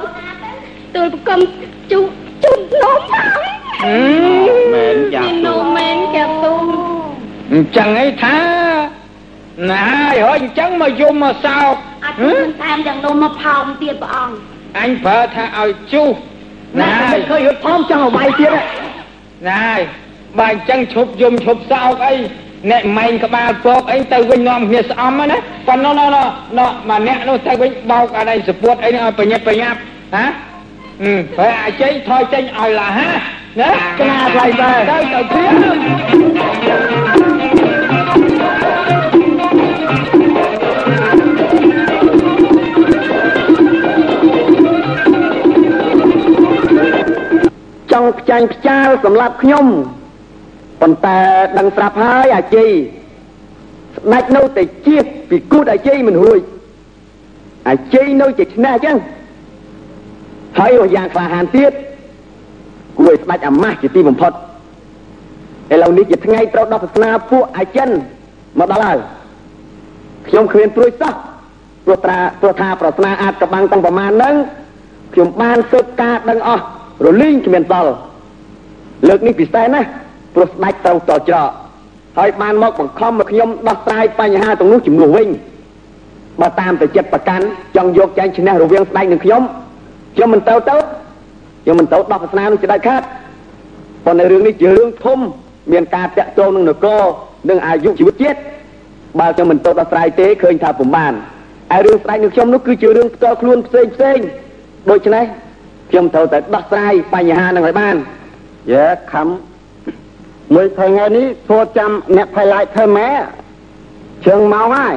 [0.95, 1.39] ទូលប្រគំ
[1.91, 1.99] ជូ
[2.43, 3.15] ជូនោមម
[4.49, 6.53] កមែនយ៉ាងមាននោមមែនចាទូ
[7.53, 8.37] អញ្ចឹងអីថា
[9.71, 11.73] ណាហើយហើយអញ្ចឹងមកយំមកសោក
[12.05, 14.35] អត់មានតាមយ៉ាងនោមមកផោមទៀតព្រះអង្គ
[14.79, 16.09] អញប្រើថាឲ្យជុះ
[16.81, 18.61] ណាណាមិនឃើញរត់ផោមចង់ឲ្យវាយទៀតហ៎
[19.47, 19.81] ណាហើយ
[20.39, 22.15] បើអញ្ចឹងឈប់យំឈប់សោកអី
[22.71, 26.27] អ្នកម៉ែងក្បាលពកអីទៅវិញនាំគ្នាស្អំណាប៉ុណ្ណោះណោះណោះ
[26.59, 29.77] ណោះមកអ្នកនោះទៅវិញបោកអីសពួតអីនេះឲ្យប្រញាប់ប្រញាប់
[30.15, 30.25] ហា
[31.03, 33.09] អឺហើយអាជ័យថយចេញឲ្យឡាហា
[33.59, 37.22] ណាក្លាថ្លៃបែរទៅទៅព្រា
[47.93, 49.65] ចង់ខ្ចាញ់ខ្ចាលសម្រាប់ខ្ញុំ
[50.81, 51.19] ប៉ុន្តែ
[51.57, 56.41] ដឹងស្រាប់ហើយអាជីស្ដេចនៅតែជៀសពីគូតអាជីមិនរួច
[57.69, 58.97] អាជីនៅជាឈ្នះអញ្ចឹង
[60.57, 61.71] ហើយរស់យ៉ាងក្លាហានទៀត
[62.97, 64.31] គួរឲ្យស្ដេចអាម៉ាស់ជាទីបំផុត
[65.73, 67.89] ឥឡូវនេះជាថ្ងៃត្រូវដល់សាសនាពួកអាចិន
[68.59, 68.97] មកដល់ហើយ
[70.27, 71.13] ខ្ញុំគ្មានព្រួយសោះ
[71.85, 74.35] ព្រោះត្រាព្រោះថាប្រស្នាអាចកបាំងតាំងប្រមាណហ្នឹង
[75.13, 76.65] ខ្ញុំបានស៊ើបការដឹងអស់
[77.05, 77.93] រលីងគ្មានសល់
[79.07, 79.89] លើកនេះពិសេសណាស់
[80.33, 81.49] ព្រោះស្ដេចត្រូវតច្រក
[82.17, 85.27] ហើយបានមកបង្ខំមកខ្ញុំដោះស្រាយបញ្ហាទាំងនោះជំនួសវិញ
[86.41, 89.41] បើតាមតែចិត្តប្រកាន់ចង់យកចាញ់ឈ្នះរវាងស្ដេចនិងខ្ញុំ
[90.15, 90.75] ខ្ញុំមិនទៅទៅ
[91.63, 93.01] ខ្ញុំមិនទៅដោះសាសនានឹងជាដាច់ខាត
[94.05, 95.19] ប៉ុន្តែរឿងនេះជារឿងធំ
[95.71, 97.01] មានការតាក់ទងនឹងនគរ
[97.49, 98.39] និងអាយុជីវិតជាតិ
[99.19, 101.13] បើខ្ញុំមិនទៅដោះស្រាយទេឃើញថាពុំបាន
[101.71, 104.19] ហើយរឿងស្ដេចនឹងខ្ញុំនោះគឺជារឿងផ្ទាល់ខ្លួនផ្សេងផ្សេង
[104.91, 105.25] ដូច្នេះ
[105.93, 107.95] ខ្ញុំត្រូវតែដោះស្រាយបញ្ហានឹងឲ្យបាន
[108.71, 109.27] យេខំ
[110.53, 113.09] មួយថ្ងៃនេះធ្វើចាំអ្នកផៃឡាយធ្វើម៉ែ
[114.27, 114.95] ជើងមកហើយ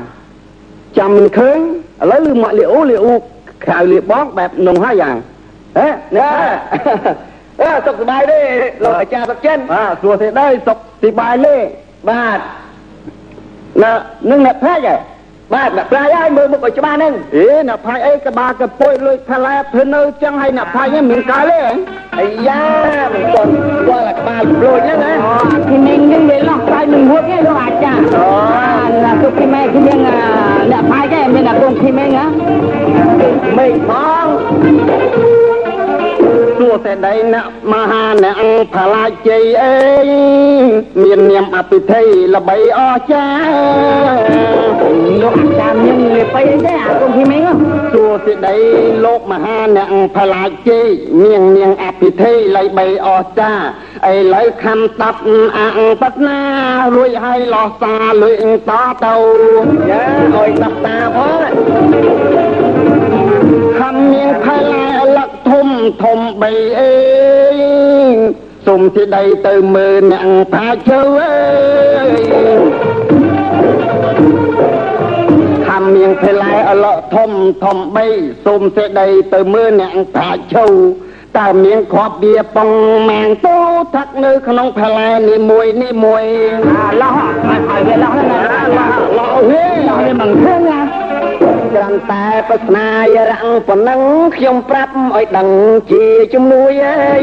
[0.98, 1.58] ចាំមិនឃើញ
[2.02, 3.14] ឥឡូវលឺមកលីអូលីអូ
[3.64, 5.16] ក្រៅលីបងបែបនងហើយយ៉ាង
[5.78, 6.28] ហេណែ
[7.60, 8.40] អើសុខសប្បាយទេ
[8.84, 11.56] លោកអាចារ្យសុខចិនបាទសួរទេដែរសុខសប្បាយទេ
[12.08, 12.38] បាទ
[13.82, 13.92] ណា
[14.30, 14.96] នឹងអ្នកផាច់ហ៎
[15.52, 21.60] បាទអ្នកប្រាយហើយមើលមុខឲ្យច្បាស់ហ្នឹងអេអ្នកផាច់អីក្បាលកពុយលួយផាឡែធ្វើនៅចឹងហើយអ្នកផាច់ហ្នឹងមានកាលទេ
[22.16, 22.62] អាយ៉ា
[23.12, 25.12] មិនទាន់ស្គាល់តែក្បាលប្លួយហ្នឹងណា
[25.68, 32.24] ពីមីងនឹងវាឡោះខ្សែនឹងហួតឯងលោកអាចារ្យអូណាទុកពីម៉ែគឺមានអ្នកផាយឯងមានអាកូនពីមីងហ៎
[33.58, 33.90] មេឃផ
[34.24, 35.55] ង
[36.58, 38.36] សួរតែដៃអ្នកមហាអ្នក
[38.74, 39.76] ផាឡាជ័យអេ
[41.02, 42.02] មាននាមអភិធិ
[42.34, 47.52] ល្បីអស្ចារ្យលោកអាចារ្យមានលេបៃទេអាកូនពីមីងហ៎
[47.92, 48.56] សួរសេចក្តី
[49.04, 50.80] លោកមហាអ្នកផលាជេ
[51.22, 53.64] នាងនាងអភិធិលៃបីអស្ចារ្យ
[54.12, 55.20] ឥឡូវខំតាប់
[55.56, 56.40] អងបតណា
[56.94, 58.34] រួចឲ្យលោះសាលុយ
[58.70, 58.72] ត
[59.04, 59.14] ទៅ
[59.90, 60.04] យ៉ា
[60.36, 61.50] អើយតាប់តាផង
[63.78, 64.86] ខំនាងផលា
[65.16, 65.65] លឹកធំ
[66.02, 66.92] ធំបីអេ
[68.66, 71.36] សុំទីដីទៅមើលអ្នកផាជើអើ
[72.06, 72.20] យ
[75.66, 77.30] ខំមៀងភេឡែអឡកធំ
[77.64, 78.06] ធំបី
[78.44, 80.66] សូមសេចក្ដីទៅមើលអ្នកប្រាជ្ញឈូ
[81.38, 82.70] តើមៀងគ្រាប់វាបង
[83.10, 83.56] ម៉ាងតូ
[83.94, 86.24] ថាក់នៅក្នុងភេឡែនេះមួយនេះមួយ
[86.68, 87.16] អាឡោះ
[87.48, 90.78] ឲ្យឲ្យវាឡោះហ្នឹងណាឡោះឡោហេឡោះវាមិនឃើញណា
[91.76, 94.00] គ្រាន់តែប្រស្នាយរាំងប៉ុណ្ណឹង
[94.36, 95.48] ខ្ញុំប្រាប់ឲ្យដឹង
[95.90, 97.22] ជាជំនួយអើយ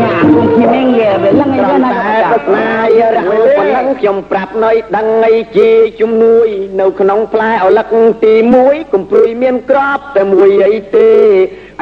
[0.00, 3.28] ញ៉ាកូនពីមីងវាលឹងឯគ្រាងន់ណាតែលោកអាចារ្យប្រស្នាយរាំង
[3.58, 5.70] ប៉ុណ្ណឹងខ្ញុំប្រាប់ឲ្យដឹងឲ្យជា
[6.00, 6.48] ជំនួយ
[6.80, 11.10] នៅក្នុងផ្លែអលឹកទី1កំព្រួយមានក្របតែមួយអីទេ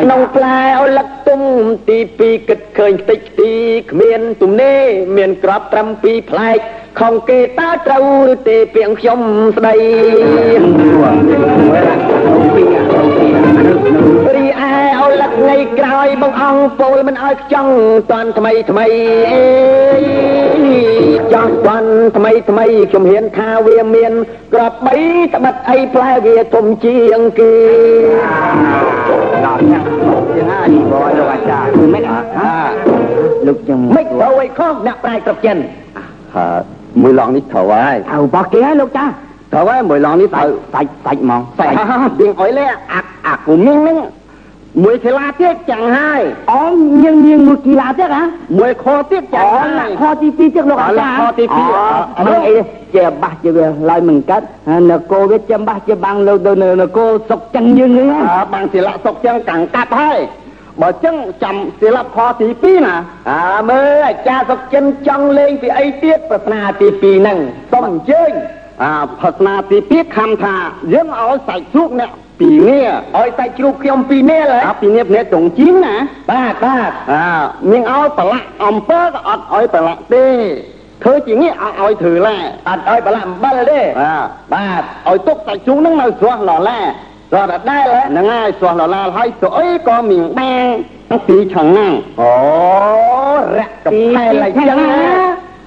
[0.00, 1.40] ក្នុងផ្លែអលឹកទុំ
[1.88, 3.52] ទី2គិតឃើញខ្ទេចខ្ទី
[3.90, 4.82] គ្មានទំនេរ
[5.16, 6.58] មានក្របត្រឹម2ផ្លែក
[7.00, 9.20] ខំគេតើត្រូវឬទេពាងខ្ញុំ
[9.56, 9.74] ស្ដី
[14.36, 17.72] រីឯអូលិកនៃក្រោយបងអង្គពលមិនឲ្យខ្ចង់
[18.10, 18.86] តាន់ថ្មីថ្មី
[19.30, 19.42] អេ
[21.34, 24.12] ចង់តាន់ថ្មីថ្មីខ្ញុំហ៊ានថាវាមាន
[24.52, 24.96] ក្របបី
[25.34, 27.54] ត្បិតអីផ្លែវាធំជាងគេ
[29.44, 29.80] ដល់ណា
[30.34, 32.28] ជាណាយីបងលោកអាចារ្យមិនអត់
[33.46, 35.56] លោកចឹងមិនទៅឲ្យខុសអ្នកប្រាជ្ញគ្រប់ចិន
[37.02, 39.04] មើលឡងនេះត្រូវហើយត្រូវបោះគេហើយលោកចា
[39.54, 41.68] ត្រូវហើយមួយឡងនេះត្រូវសាច់សាច់ហ្មងតែ
[42.20, 43.98] ទៀងអុយលេអាអាគូមីងហ្នឹង
[44.84, 46.20] មួយខេឡាទៀតចាំងហើយ
[46.52, 46.62] អូ
[47.04, 48.24] យើងនាងមួយគីឡាទៀតហ៎
[48.58, 52.56] មួយខទៀតចាំងអូហើឡាយខទី2ទៀតលោកអាចារ្យខទី2អានឹងអី
[52.94, 54.46] ជាបាសជាវាឡើយមិនកាត់
[54.90, 56.52] នគរវាចាំបាសជាបាំងលើទៅ
[56.82, 60.18] នគរសុកចឹងយើងហ្នឹងអើបាំងសិលៈសុកចឹងកាំងកាត់ហើយ
[60.82, 62.94] បើចឹងចាំសិលៈខទី2ណា
[63.30, 67.38] អើមើលអាចារ្យសុកចិនចង់លេងពីអីទៀតប្រាថ្នាទី2ហ្នឹង
[67.72, 68.32] សូមអញ្ជើញ
[68.82, 70.56] អាប្រាថ្នាទី2ខំថា
[70.92, 75.94] យើងឲ្យសាច់ជ្រូកអ្នកពីរនាក់ឲ្យសាច់ជ្រូកខ្ញុំពីរនាក់ហើយពីរនាក់ភ្នាក់ត្រង់ជីងណា
[76.30, 77.26] បាទបាទអើ
[77.70, 80.26] មានឲ្យប្រឡាក់អំពើក៏អត់ឲ្យប្រឡាក់ទេ
[81.02, 82.36] ធ្វើជាងាកអត់ឲ្យធ្វើឡា
[82.68, 86.80] អត់ឲ្យប្រឡាក់អំបិលទេបាទបាទឲ្យទុកសាច់ជ្រូកហ្នឹងនៅស្រស់ឡឡា
[87.30, 90.66] ស្រស់ដដែលហ្នឹងហើយស្រស់ឡឡាហើយទៅអីក៏មានបាង
[91.28, 92.32] ពីឆ្នាំហ្នឹងអូ
[93.56, 93.86] រៈក
[94.16, 95.02] ផែលអញ្ចឹងណា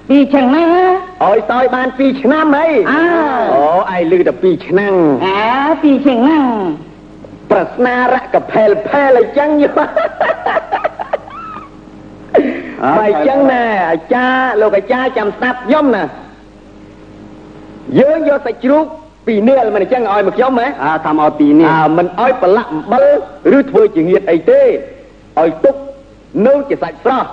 [0.10, 0.66] ពីចឹងណា
[1.26, 3.04] ឲ្យតើយបាន2ឆ្នាំអីអើ
[3.56, 3.64] អូ
[3.96, 4.94] ឯងលឺតែ2ឆ្នាំ
[5.28, 6.40] អាពីចឹងណា
[7.52, 9.86] ប្រស្នារៈកផែលផែលអញ្ចឹងយោបើ
[13.08, 16.04] អញ្ចឹងណាអាចារ្យលោកអាចារ្យចាំស្ដាប់ខ្ញុំណា
[18.00, 18.86] យើងយកសាច់ជ្រូក
[19.28, 23.06] ពីរនាលមិនអញ្ចឹងឲ្យមកខ្ញុំហ៎អាតាមឲ្យពីរនេះអើមិនឲ្យប្រឡាក់អំបិល
[23.58, 24.62] ឬធ្វើជាងៀតអីទេ
[25.40, 25.76] ឲ្យទុក
[26.48, 27.30] នៅជាសាច់ស្រស់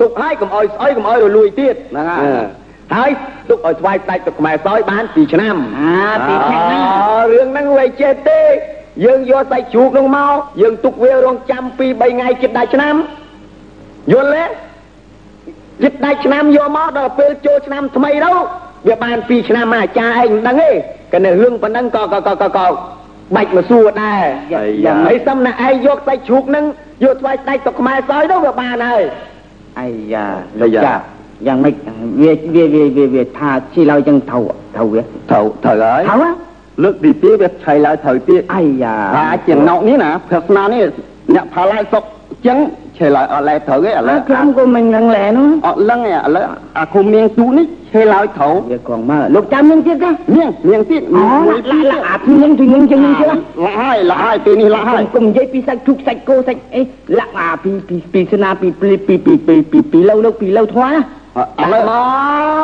[0.00, 3.10] ទុកឲ្យកុំឲ្យស្អុយកុំឲ្យរលួយទៀតហ្នឹងហើយអឺ ហើយ
[3.48, 8.40] ទុកឲ្យស្វាយផ្ដាច់ទឹកខ្មែរសោយបាន2ឆ្នាំអាពីចឹងណាអើរឿងហ្នឹងវាចេះទេ
[9.04, 12.94] យើងយកសាច់ជ្រូកនោះមកយើងទុកវារងចាំ2 3ថ្ងៃជិតដល់ឆ្នាំ
[14.12, 14.44] យល់ទេ
[15.82, 18.32] ជិតដល់ឆ្នាំយកមកដល់ពេលចូលឆ្នាំថ្មីទៅ
[18.88, 20.70] វាបាន2ឆ្នាំមកអាចារ្យឯងមិនដឹងទេ
[21.12, 22.66] ក៏នៅរឿងប៉ុណ្ណឹងក៏ក៏ក៏ក៏ក៏
[23.36, 24.22] បាច់មកសួរដែរ
[24.54, 26.64] អាយ៉ាយ៉ាងម៉េចសំណាឯងយកសាច់ជ្រូកហ្នឹង
[27.04, 29.02] យកស្វាយផ្ដាច់ទឹកខ្មែរសោយទៅវាបានហើយ
[29.80, 30.26] អាយ៉ា
[31.46, 31.74] លោកចាយ៉ាងម៉េច
[32.20, 34.42] វាវាវាវាវាថាជីឡើយចឹងត្រូវ
[34.76, 36.30] ត្រូវវាត្រូវត្រូវហើយត្រូវហ៎
[36.82, 40.82] លើកទី2វាឆៃឡើងត្រូវទៀតអាយ៉ាអាជាងណោកនេះណាប្រាស្នានេះ
[41.34, 42.04] អ្នកផាឡៃសុក
[42.46, 42.58] ចឹង
[42.98, 46.44] ឆេឡើងអត់ឡែត្រូវទេឥឡូអើវខ្ញុំក៏មិននឹងលែនោះអត់លឹងទេឥឡូវ
[46.78, 56.82] អាគុំនាងទូនេះឆេឡើងត្រូវវាកងមកលោកចាំនឹងទៀតទេនាងនាងទៀតអូឡាឡាឡាអាពីនឹងពីនឹងចឹងនឹងទៀតឡាហើយឡាហើយពេលនេះឡាហើយគុំនិយាយពីសាច់ធុកសាច់គោសាច់អី
[57.18, 61.00] ឡាក់អាពីពីពីស្នាពីពីពីពីពីពីពីឡូវលោកពីឡូវធွာណា
[61.62, 61.92] ឥឡូវម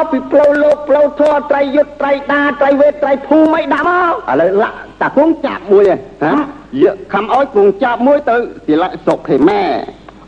[0.00, 4.68] កពីផ្លូវលោកផ្លូវធរត្រៃយុទ្ធត្រៃតាត្រៃវេត្រៃភូមិអីដាក់មកឥឡូវឡា
[5.02, 5.94] តាគង់ចាប់មួយហ៎
[6.82, 9.62] យកខំឲ្យគង់ចាប់មួយទៅសិលាសុកហេម៉ែ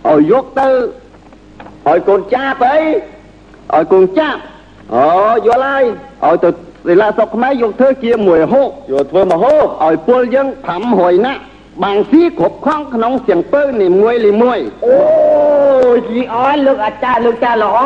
[0.08, 0.68] ឲ្យយកទៅ
[1.86, 2.78] ឲ្យកូនចាប់អី
[3.74, 4.40] ឲ្យកូនចាប់
[4.94, 5.06] អូ
[5.46, 5.84] យល់ហើយ
[6.24, 6.48] ឲ្យទៅ
[6.86, 10.46] សិលាសុកខ្មែរយកធ្វើជាមួយហូបយកធ្វើមកហូបឲ្យពលយើង
[10.86, 11.42] 500នាក់
[11.84, 14.98] បាំងស៊ីគ្រប់ខំក្នុងសៀងពើនីមួយនីមួយអូ
[16.08, 17.76] យីអើលោកអាចារ្យលោកចាល្អ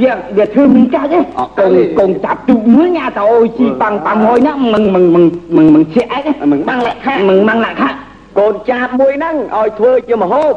[0.00, 1.22] វាវាធ្វើមីចាស់ទេក
[1.70, 5.24] ងកងចាប់ទូមួយញ៉ាតអូជីប៉ាំងប៉ាំងហើយណាមិនមិនមិន
[5.56, 6.20] មិនមិនជាអី
[6.52, 7.98] មិនបាំងលក្ខខណ្ឌមិនមិនឡាក់ខាត់
[8.38, 10.54] កូនចាបមួយហ្នឹងឲ្យធ្វើជាមហូប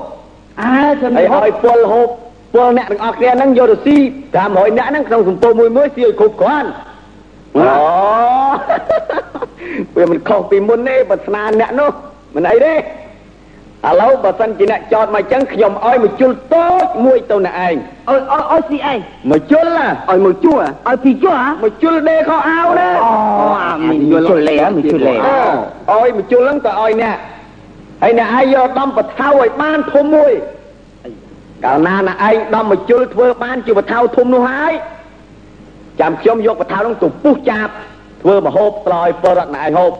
[0.61, 2.07] អើធ្វើហើយហូបឲ្យពលហូប
[2.53, 3.97] ពលអ្នកទាំងអស់គ្នាហ្នឹងយកទៅស៊ី
[4.37, 6.69] 500អ្នកហ្នឹងក្នុងសំពៅមួយមួយស៊ីឲ្យគ្រប់គ្រាន់
[7.57, 7.65] អូ
[9.95, 11.89] វាមិនខុសពីមុនទេបើស្នាអ្នកនោះ
[12.35, 12.77] មិនអីទេឥ
[14.01, 17.75] ឡូវបើសិនជាអ្នកចោតមកអញ្ចឹងខ្ញុំឲ្យមួយជុលតូចមួយទៅអ្នកឯង
[18.09, 18.95] អើអើអើស៊ីអី
[19.29, 23.11] មួយជុលណាឲ្យមួយជួរឲ្យពីជួហ៎មួយជុលដេខោអាវណាអូ
[23.63, 23.99] អាមាន
[24.29, 25.13] ជុលលេមានជុលលេ
[25.91, 27.15] អើឲ្យមួយជុលហ្នឹងទៅឲ្យអ្នក
[28.03, 30.33] ហើយអ្នកឯងយកដំបថៅឲ្យបានធំមួយ
[31.65, 34.73] កាលណាអ្នកឯងដំមួយជុលធ្វើបានជាបថៅធំនោះហើយ
[36.01, 37.71] ចាំខ្ញុំយកបថៅហ្នឹងទៅពុះចាប់
[38.21, 39.91] ធ្វើមហូបស្លឲ្យពលរដ្ឋអ្នកឯងហូប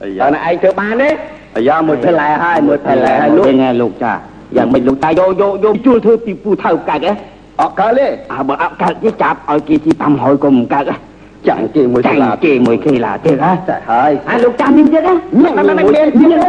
[0.00, 1.10] អាតើយ៉ាអ្នកឯងធ្វើបានទេ
[1.56, 4.12] អាយ៉ាមួយផ្លែហើយមួយផ្លែហើយលោកវិញលោកចា
[4.56, 7.12] យ៉ាងមិនលោកតាយកយកយកជួលធ្វើពីពូថៅកាច់ហ៎
[7.60, 11.09] អត់កើតទេអើបើអត់កាច់ទេចាប់ឲ្យគេទី500ក៏មិនកាច់ហ៎
[11.48, 16.02] ចាំងគេមួយចាស្ញ់លាគេមួយគេឡាទៀតហ៎ចាហើយអាលោកចាមានទៀតហ៎មានមានមានទៀ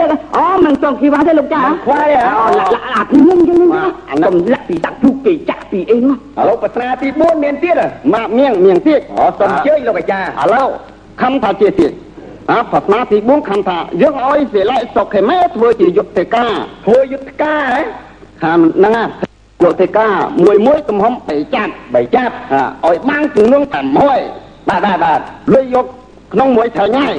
[0.05, 10.67] តអូមិនចង់គីវ៉ាទេលោកចាខ្វាយហ៎អូឡាឡាអាពីនឹងចឹងហ្នឹងអាកំលាក់ពីដាក់ទូគេចាក់ពីអីនោះឥឡូវប្រាថ្នាទី4មានទៀតហ៎ម៉ាក់មៀងមៀងទៀតអូសូមអញ្ជើញលោកអាចារ្យឥឡូវ
[11.21, 11.91] ខំថាជាទៀត
[12.51, 16.53] អើប្រាថ្នាទី4ខំថាយើងឲ្យសិលាសុខខេម៉ែធ្វើជាយុទ្ធការ
[16.85, 17.81] ធ្វើយុទ្ធការហ៎
[18.43, 19.03] ខាងហ្នឹងណា
[19.63, 20.13] យុទ្ធការ
[20.43, 25.19] មួយមួយទំហំ3ចាប់3ចាប់អើឲ្យបានចំនួន500 បាទបាទបាទ
[25.53, 25.85] លុយយក
[26.33, 27.15] ក្នុងមួយថ្ងៃហើយ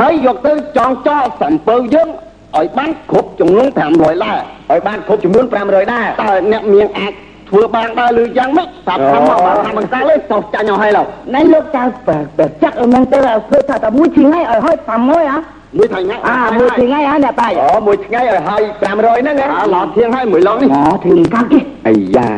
[0.00, 2.08] ហើយយកទៅចងចោលសំពៅយើង
[2.56, 3.66] ឲ្យបានគ្រប់ចំនួន
[3.96, 4.38] 500ដែរ
[4.70, 7.12] ឲ្យបានគ្រប់ចំនួន500ដែរតើអ្នកមានអាច
[7.50, 15.38] ធ្វើបានដើរលឺយ៉ាងម៉េចតាប់តាមមកបានតាមបង្កាលេចោះចាញ់អស់ហើយឡូវណែលោកចាបែបែចាក់អឺមែនទៅធ្វើថាតែមួយថ្ងៃឲ្យហើយ500ហ៎
[15.78, 22.30] មួយថ្ងៃអាមួយថ្ងៃហ៎អ្នកបាយអូមួយថ្ងៃឲ្យហើយ500ហ្នឹងហ៎ឡោធៀងហើយមួយឡងនេះអូถึงកាត់គេអាយ៉ា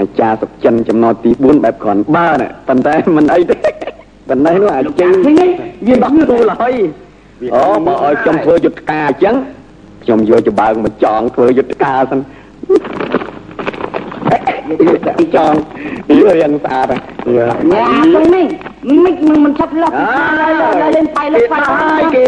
[0.00, 3.54] អាចារ្យសុកចិនចំណត់ទី4បែបគ្រាន់បើណាប៉ុន្តែមិនអីទេ
[4.28, 5.46] ប៉ុន្តែនោះអាចជើងឃើញទេ
[5.86, 6.74] វាបាក់ទូលហើយ
[7.54, 9.34] អូបើឲ្យខ្ញុំធ្វើយុទ្ធការអញ្ចឹង
[10.02, 12.20] ខ្ញុំយកច្បើងមកចងធ្វើយុទ្ធការសិន
[15.36, 15.54] ចង
[16.08, 16.98] រៀងស្អាតហើយ
[17.36, 18.46] ញ៉ាទៅនេះ
[19.04, 19.92] មិនមិនមិនឆាប់លុប
[20.96, 22.26] លេងបាយលេងបាយហើយគេ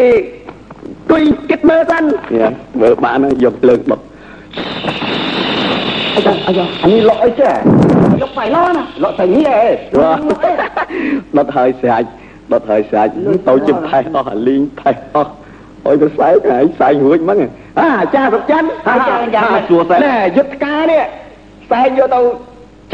[1.10, 2.05] គួយគិតមើលសិន
[2.81, 4.01] មើលបានហើយយកលើកបុក
[6.15, 7.55] អាយ៉ាអាយ៉ាអានេះលក់អីចេះ
[8.23, 9.62] យកបាយឡណាលក់តែនេះឯ
[10.17, 10.18] ង
[11.36, 12.09] ដុតហើយស្រាច់
[12.52, 13.12] ដុតហើយស្រាច់
[13.49, 15.33] ទៅជិះថៃអស់អាលីងថៃអស់
[15.86, 17.39] អុយទៅស្អែកហើយស្អែករួចហ្នឹង
[17.78, 18.65] អាអាចារ្យសុកចិន
[19.70, 21.02] សួរតែណែយុទ្ធការនេះ
[21.70, 22.20] ស្អែកយកទៅ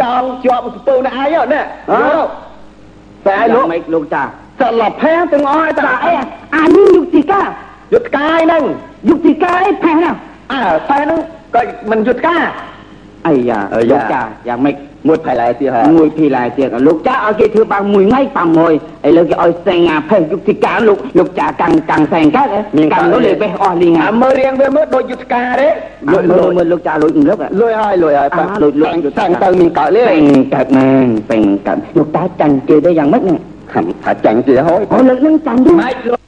[0.01, 1.61] ចងជាប់សពូនេះឯងណែ
[3.27, 6.13] តែឯងលោកមិនលោកចាសឡប់ផែទាំងអស់ហើយតាអី
[6.57, 7.49] អានេះយុទ្ធការ
[7.95, 8.63] យុទ្ធការហ្នឹង
[9.09, 10.11] យុទ្ធការអីផេះណា
[10.53, 11.19] អើផែហ្នឹង
[11.55, 12.43] ក៏មិនយុទ្ធការ
[13.27, 14.75] អាយ៉ាអាយ៉ាលោកចាយ៉ាងម៉េច
[15.09, 22.49] មួយផែឡែទៀតហើយមួយភីឡាយទៀតលោកចាឲ្យគេធ្វើបានមួយថ្ងៃ500ឥឡូវគេឲ្យសេងអាផេះយុទ្ធការលោកលោកចាកាំងកាំងសេងកើត
[22.95, 25.69] កាំងនោះលេបេះអស់លីងអាមើលរៀងវាមើលដូចយុទ្ធការទេ
[26.13, 27.25] លុយលុយមើលលោកចាលុយលុយ
[27.61, 28.89] លុយហើយលុយហើយអាលុយលុយ
[29.21, 30.25] តាំងទៅមានកើតលេពេង
[30.55, 33.39] កើតណាងពេងកើតលោកតាចាញ់គេទៅយ៉ាងម៉េចហ្នឹង
[33.73, 36.20] ខំថាចាញ់ទៀតហើយអូលើកនឹងចាញ់ទៅម៉េចលោក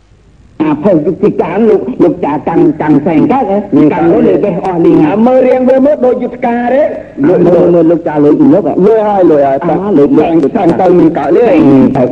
[0.63, 3.45] អាភ័យយុទ្ធការលោកលោកចាកាន់កាន់ផ្សេងកើត
[3.93, 6.83] កាន់លោកលេបេះអស់លីងមើលរៀងមើលមើលដូចយុទ្ធការទេ
[7.29, 7.39] លោក
[7.75, 11.43] មើលលោកចាលោកលោកលើហើយលើហើយតាលោកលោកទៅតាមទៅមិនកើតទេ
[11.97, 12.03] តែ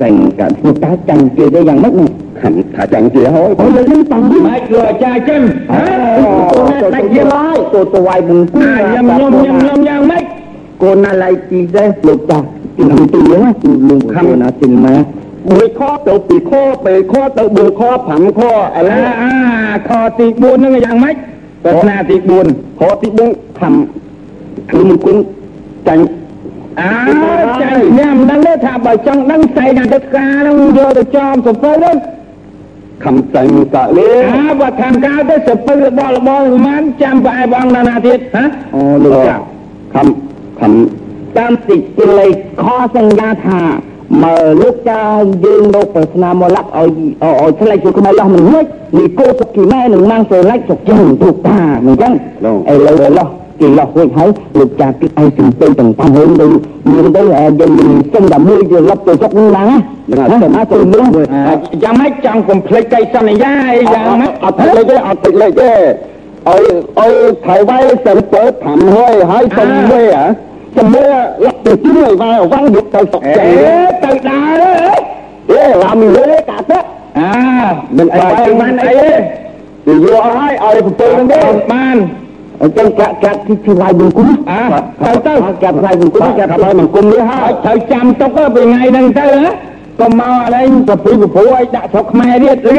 [0.00, 0.08] តែ
[0.40, 2.08] កើតធ្វើកើតចាំគេទេយ៉ាងម៉េចនោះ
[2.40, 5.42] ขันขาจังเจียโอ้ยคนเลยนี่ตังค์ไม่เกลือจ่ายกัน
[5.72, 5.84] ฮะ
[6.54, 8.40] ตัวตัวยี่ร้อยตัวตัวไวมึง
[8.94, 10.18] ยำยำยำยำยังไม่
[10.78, 12.44] โกนอะไรจีได้หลุดจาก
[12.76, 13.38] ตีเลย
[13.88, 14.94] ลุงคำนะตีมา
[15.54, 16.52] 1ខទៅ2ខ
[16.84, 18.50] 3ខទៅ4ខ5ខឥ
[18.88, 19.32] ឡូវអា
[19.88, 21.16] ខទី4ហ្នឹងយ៉ាងម៉េច
[21.64, 22.16] ប្រស្នាទី
[22.48, 23.74] 4ខទី4ខំ
[24.70, 25.16] គឺមិនគុណ
[25.88, 26.04] ចាញ់
[26.80, 26.92] អើ
[27.62, 31.96] ចាញ់ញ៉ាំដឹងទេថាបើចង់ដឹងស្អីណាទៅការហ្នឹងយកទៅចំសពៅហ្នឹង
[33.04, 38.44] ខំចាញ់កាលេអើបើខំកាទៅសពៅរបស់របស់ប្រហែលចាំប្រអែបងណាណាទៀតហ៎
[38.74, 39.40] អូលោកចាំ
[39.94, 40.06] ខំ
[40.60, 40.72] ខំ
[41.36, 41.76] តាមទី
[42.18, 42.34] លេខ
[42.94, 43.60] សញ្ញាថា
[44.22, 45.00] មើលលោកចា
[45.44, 46.88] យើងលោកប្រស្នាមកឡាប់ឲ្យ
[47.22, 48.64] ឲ្យឆ្លេចខ្លួនឡោះមិនហួច
[48.98, 52.12] នេះគោសុគីម៉ែនឹងម៉ាំងស្រឡាច់សុកចឹងទូតាអញ្ចឹង
[52.72, 53.28] ឥឡូវឡោះ
[53.60, 56.46] គេឡោះរួចហើយលោកចាគិតឲ្យសំទៅទាំងតាមវិញទៅ
[56.92, 57.72] មានទៅយើង
[58.12, 61.26] សុំតែមួយទៅលប់ទៅសុកនឹងឡើងណាតែមកទៅមើល
[61.82, 65.70] យ៉ាងម៉េចចង់កុំភ្លេចកិច្ចសន្យាអីយ៉ាងម៉េចអត់លេខទេអត់លេខទេ
[66.50, 66.64] អើយ
[67.00, 67.14] អើយ
[67.46, 70.45] ថៃវ៉ៃសិនទៅ5ហើយហើយសុំមួយហ៎ចាំ
[70.94, 71.14] មើល
[71.44, 74.64] លក់ទៅជួយវ៉ៃវ៉ាំងយកទៅសុកអេចឹងទៅដើរ
[75.48, 76.78] ទេអេឡាមីលេកាទៅ
[77.18, 77.32] អា
[77.96, 79.10] មិនអីបើបានបានអីទេ
[79.86, 81.96] ទៅយកឲ្យឲ្យប្រពន្ធហ្នឹងទេអត់បាន
[82.62, 84.62] អញ្ចឹងកាក់កាក់ទីទីវាយបង្គំអើ
[85.04, 85.32] ទៅទៅ
[85.62, 89.50] កាក់វាយបង្គំកាកាត់ក់ឲ្យមង្គមនេះហើហើយយត្រូវចាំទុកទៅពីថ្ងៃហ្នឹងទៅណា
[90.00, 92.78] កុំមកអីប្រព្រឹត្តប្រព្រឹត្តឲ្យដាក់ស្រុកខ្មែរទៀតទេ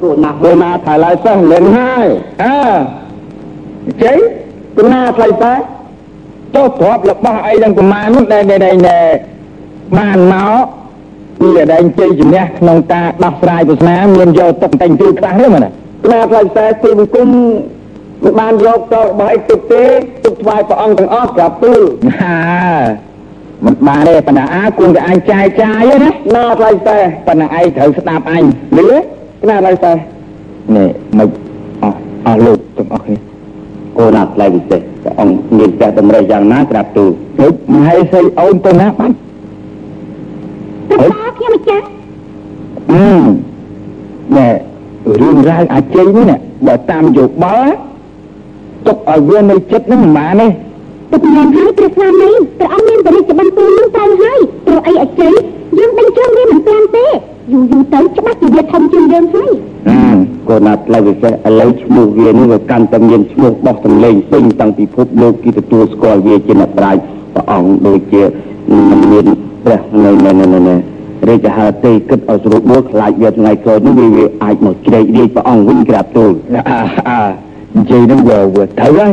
[0.00, 2.06] គូណាពេលណាថៃឡៃសិស្សលេងហើយ
[2.42, 2.58] អើ
[4.02, 4.18] ជ័យ
[4.74, 5.62] ពេលណាថៃសិស្ស
[6.54, 8.60] ចុះទ្របរបស់អីទាំងប្រមាណនោះដែលដែល
[8.90, 9.08] ដែល
[9.98, 10.64] បានមក
[11.40, 15.70] ពីដែលជ័យជំនះក្នុងការដោះស្រាយប្រស្នាមានយកទុកតែងទីខ្លះទេមែនទេ
[16.02, 17.28] ពេលណាថៃសិស្សទីមង្គម
[18.22, 19.84] មិនបានយកទៅរបស់អីទុកទេ
[20.24, 21.82] ទុកថ្វាយព្រះអង្គទាំងអស់ប្រាប់ទូល
[22.20, 22.38] ហា
[23.64, 28.44] មិនបានទេប៉ុន្តែអាគួរតែអញចាយចាយទេណាណាថៃសិស្សប៉ុន្តែឯងត្រូវស្ដាប់អញ
[28.78, 28.88] លឺ
[29.40, 30.00] ទេណាថៃសិស្ស
[30.76, 31.28] នេះមិន
[31.82, 33.33] អស់អស់លោកទាំងអស់គ្នា
[33.98, 39.14] គូណាផ្លែពិសេសព្រះអង្គមានតែតម្រៃយ៉ាងណាក្រាបទូលហេតុមហេសីអូនទៅណាបាច់
[40.90, 41.86] ទៅតាខ្ញុំម្ចាស់
[42.92, 43.06] អឺ
[44.36, 44.48] ណែ
[45.20, 47.74] រឿងរ៉ាវអាចជ័យនេះណាបើតាមយោបល់ណា
[48.86, 50.48] ទុកឲ្យវានៅចិត្តហ្នឹងមិនបានទេ
[51.10, 55.34] ទៅពីហើយព្រះស្វាមីព្រះអង្គមានបរិយាបន្ទូលនឹងទៅហើយព្រោះអីអជ័យ
[55.78, 57.06] យើងដេញជើងវាមិនទាន់ទេ
[57.52, 59.52] យូរយូរទៅច្បាស់ជាវាធំជាងយើងហើយ
[59.88, 59.98] អឺ
[60.48, 67.00] គូណាផ្លែពិសេសឥឡូវឈ្មោះវានេះវាកាន់តែមានឈ្មោះបោះសម្លេងពេញតាំងពិភពលោកគេទទួលស្គាល់វាជាអ្នកប្រាជ្ញ
[67.34, 68.22] ព្រះអង្គដូចជា
[68.90, 69.26] មិនមាន
[69.64, 70.76] ព្រះនៅនៅនៅនៅ
[71.28, 76.78] រាជហឫទ័យគិតឲ្យស្រួលបួលខ្លាចវាថ្ងៃក្រោយនេះវាវាអាចមកជ្រែករាជព្រះអង្គវិញក្រាបទូលអើ
[77.10, 77.22] អើ
[77.76, 79.12] និយាយហ្នឹងវាវាត្រូវហើយ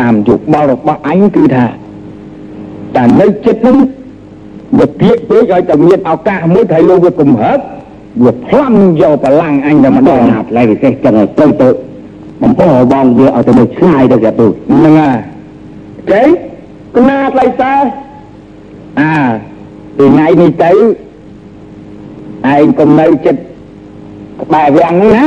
[0.00, 1.64] តាមយោបល់របស់អញគឺថា
[2.96, 3.76] តែនៅចិត្តហ្នឹង
[4.78, 7.58] វាទៀកពេកឲ្យតែមានឱកាសមួយត្រូវលោកវាគំហើប
[8.24, 11.74] វាផ្លំយកបលាំងអញតែម្ដដល់ងណាផ្លែពិសេសចឹងឲ្យទៅទៅប
[12.42, 15.18] បំពោបងវាឲ្យទៅនៅឆ្ងាយទៅកាទូហ្នឹងហើយ
[16.12, 16.28] ចេះ
[16.96, 17.74] កណាថ្លៃសែ
[19.00, 19.12] អា
[19.96, 20.72] ពីថ្ងៃនេះទៅ
[22.54, 23.40] ឯងកុំនៅចិត្ត
[24.42, 25.24] ក្បែរវាំងហ្នឹងណា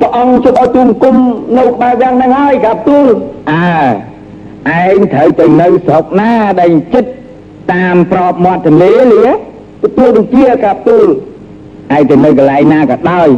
[0.00, 1.16] ព្រះអង្គជិតឲ្យទូមគុំ
[1.58, 3.06] នៅក្បែរវាំងហ្នឹងហើយកាទូល
[3.52, 3.78] អើ
[4.80, 7.17] ឯងត្រូវទៅនៅស្រុកណាដែលចិត្ត
[7.72, 9.22] តាមប្របមាត់ទន្លេលី
[9.82, 11.08] ទទួលដូចជាកាទូល
[11.96, 13.28] ឯងទៅនៅកន្លែងណាក៏ដោយ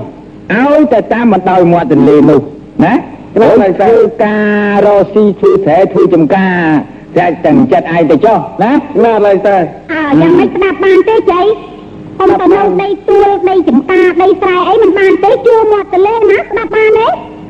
[0.54, 2.40] ឲ្យតែតាមបណ្ដោយមាត់ទន្លេនោះ
[2.84, 2.94] ណា
[3.36, 3.94] ហើយធ្វើ
[4.24, 6.56] ការរកស៊ីធ្វើស្រែធ្វើចំការ
[7.16, 8.72] តែទាំងចិត្តឯងទៅចុះណា
[9.04, 9.56] ណាឡើយតែ
[9.92, 11.40] អើយ៉ាងម៉េចស្ដាប់បានទេចៃ
[12.18, 17.08] ខ្ញុំទៅនៅដីទួលដីចំការដីស្រែអីមិនបានទេជួមាត់ទន្លេណាស្ដាប់បានទេ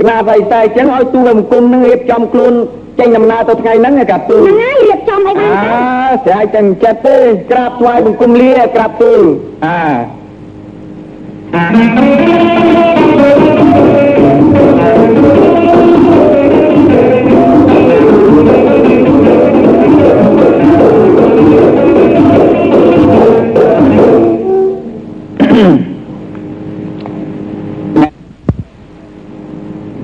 [0.08, 2.52] ណាឡើយតែអញ្ចឹងឲ្យទូលអង្គមនឹងរៀបចំខ្លួន
[3.00, 7.16] ចេញដំណើរទៅថ្ងៃហ្នឹងកាទូលហ្នឹងហើយរៀបចំអីបានអើទេស្រែទាំងចិត្តទេ
[7.50, 9.20] ក្រាបថ្វាយបង្គំលាក្រាបទូល
[9.66, 9.90] អើ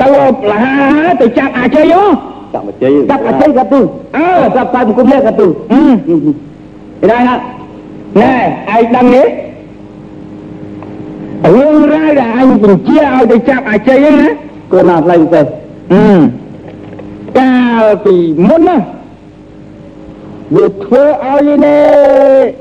[0.00, 0.06] ទៅ
[0.50, 0.74] លហា
[1.20, 2.02] ទៅចាប់អាជ័យយោ
[2.54, 3.84] ចាប់អជ័យចាប់អជ័យកាទូល
[4.16, 5.82] អើអើចាប់ថ្វាយបង្គំលាកាទូលអឺ
[7.04, 7.34] ឯណាណា
[8.20, 8.34] ណែ
[8.74, 9.22] ឯងដឹងទេ
[11.54, 14.30] រឿងរ៉ាវដែលអញបញ្ជាឲ្យទៅចាប់អាជ័យហ្នឹងណា
[14.72, 15.40] គោណាស់ឡើងតែ
[15.92, 16.02] អឺ
[17.38, 18.14] កាលពី
[18.48, 18.76] មុនណា
[20.56, 22.60] វាធ្វើឲ្យនេះ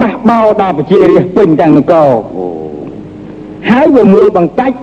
[0.00, 2.10] បះបោដល់ប្រជារាស្ត្រពេញទាំងនគរ
[3.70, 4.76] ហើយវាមួយបង្កាច់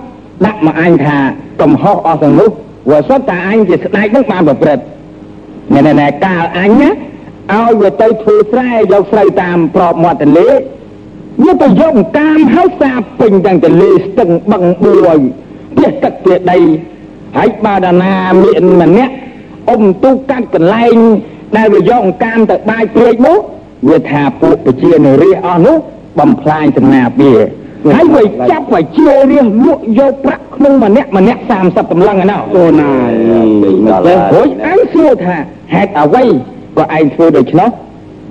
[0.46, 1.18] ដាក់មកអញថា
[1.60, 2.50] កំហុសអស់ទាំងនោះ
[2.90, 4.84] វាសុទ្ធតែអញជាស្ដេចនឹងបានប្រព្រឹត្ត
[5.74, 6.90] ណែណែណែកាលអញណា
[7.54, 10.48] ឲ្យវាទៅធ្វើស្រែយកស្រូវតាមប្របមាត់ទន្លេ
[11.44, 15.18] វាទៅយកអង្កាមហើយសាបពេញទាំងទន្លេស្ទឹងបឹងបួយ
[15.76, 16.58] ផ្ទះទឹកផ្ទះដី
[17.36, 19.14] ហើយបើដាណាមានម្នាក់
[19.70, 20.96] អុំទូកាត់កន្លែង
[21.56, 23.38] ដែលវាយកអង្កាមទៅបាយព្រាយនោះ
[23.88, 25.76] វាថាពួកប្រជានរាអស់នោះ
[26.18, 27.36] បំផ្លាញសំណាបវា
[27.94, 33.08] ហើយវាចាប់វាជារាលក់យកប្រាក់ក្នុងម្នាក់ម្នាក់30តម្លឹងឯណោះគោណាស់
[34.34, 35.36] រួចឯងសួរថា
[35.74, 36.24] ហេតុអ្វី
[36.76, 37.70] ក៏ឯងធ្វើដូច្នោះ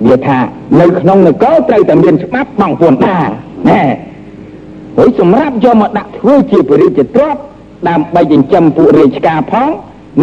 [0.08, 0.38] វាថា
[0.80, 3.18] នៅក្នុងនគរត្រូវតែមានច្បាប់បងពួនតា
[3.70, 3.82] ណែ
[4.98, 7.40] រួចសម្រាប់យកមកដាក់ធ្វើជាពរិជ្ជទ្រព្យ
[7.88, 9.68] ដើម្បីចិញ្ចឹមពួករាជការផង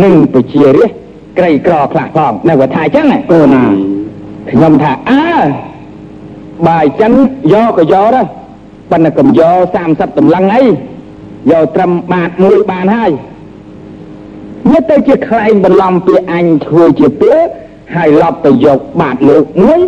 [0.04, 1.05] និងប្រជារាស្ត្រ
[1.38, 3.74] ក្រីក្រខ្លះផងនៅវាថាអញ្ចឹងណាគោណាស់
[4.52, 5.28] ខ្ញុំថាអើ
[6.68, 7.12] បើអញ្ចឹង
[7.54, 8.26] យកក៏យកដែរ
[8.92, 9.58] ប៉ុន្តែកុំយក
[9.88, 10.64] 30តម្លឹងអី
[11.52, 13.12] យកត្រឹមបាតមួយបានហើយ
[14.72, 17.40] វាទៅជាខ្លែងបន្លំពីអញធ្វើជាពេល
[17.96, 19.82] ហើយឡប់ទៅយកបាតលើកមួយ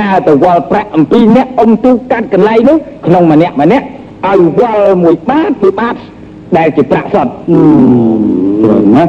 [0.00, 3.86] ដើរទៅវល់ប្រាក់អំពីអ្នកអុំទូកាត់កន្លែងនោះក្នុងម្នាក់ម្នាក់
[4.28, 5.94] ឲ្យវល់មួយបាតពីបាត
[6.56, 7.32] ដែលជាប្រាក់សុទ្ធ
[8.96, 9.04] ណា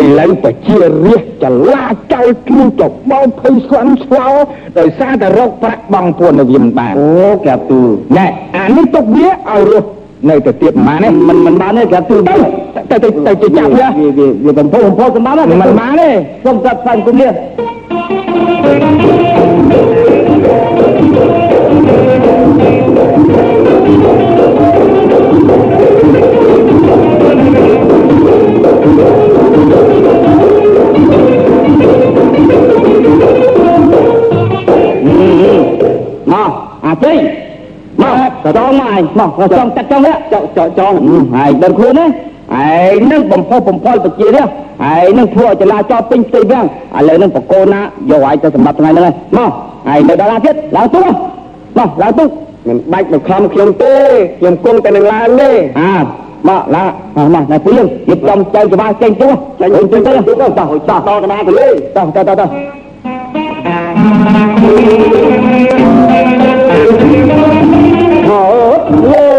[0.00, 4.28] ឥឡូវប្រជារាស្ត្រចលាចោលខ្លួនទៅបោភ័យស្លាន់ស្លោ
[4.78, 9.88] ដោយសារតែរកប្រាក់បងពួននៅវាមិនបានអូកាទូលណែអានេះទុកវាឲ្យរស់
[10.28, 12.36] នៅទៅទៀតមិនបានទេមិនមិនបានទេកាទូលទៅ
[12.90, 16.08] ទៅទៅទៅទៅចាប់វាវាវាវាបំផុសបំផុសសម្បានទេមិនបានទេ
[16.44, 17.28] សូមចាប់ផ្សាយគុំលា
[37.04, 37.18] ជ័យ
[38.02, 40.96] មកចងមកឯងមកចង់ចាត់ចង់នេះចង់ចង់ចង់
[41.34, 42.08] ហើយដឹងខ្លួនណាឯ
[42.92, 44.46] ងនឹងបំផុសបំផុលប្រជានេះ
[44.90, 46.66] ឯងនឹងធ្វើឲ្យចលាចរពេញផ្ទៃវាំង
[46.98, 49.50] ឥឡូវនឹងបកកូនណាយកឲ្យទៅសម្រាប់ថ្ងៃហ្នឹងហើយមក
[49.92, 52.24] ឯងនៅដល់ណាទៀតឡើងទូមកឡើងទូ
[52.68, 53.94] មិនបាច់មកខំខ្ញុំទេ
[54.38, 55.50] ខ្ញុំគង់តែនឹងឡើងទេ
[55.80, 55.94] អើ
[56.48, 56.88] មកឡើង
[57.34, 59.28] មកណែពីយើងរៀបចំចៅច្បាស់ចេញទៅ
[59.60, 62.48] ចេញទៅទៅទៅតោះតោះតោះតោះទៅលេតោះតោះតោះតោះ
[64.06, 65.31] មកដល់ទីឆ្ងាយអោណាលឿនណាកា
[68.76, 69.31] ប់បា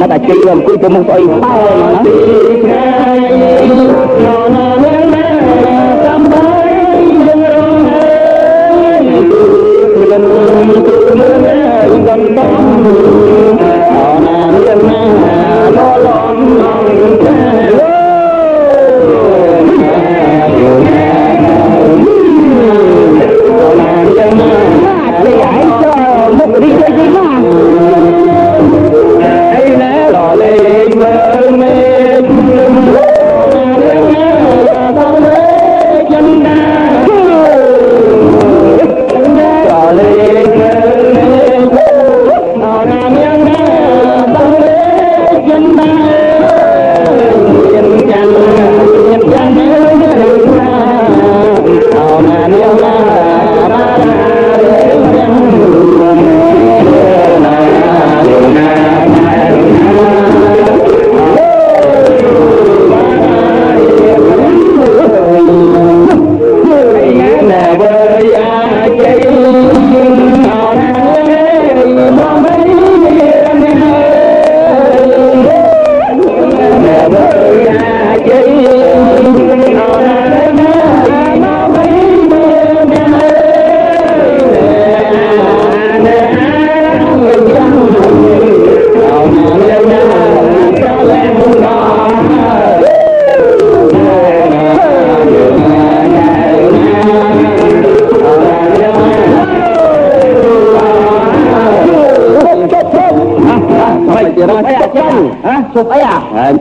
[0.00, 1.46] ណាតែជ័យអង្គុយទៅមុខស្អីបោណា
[2.04, 17.99] នេះ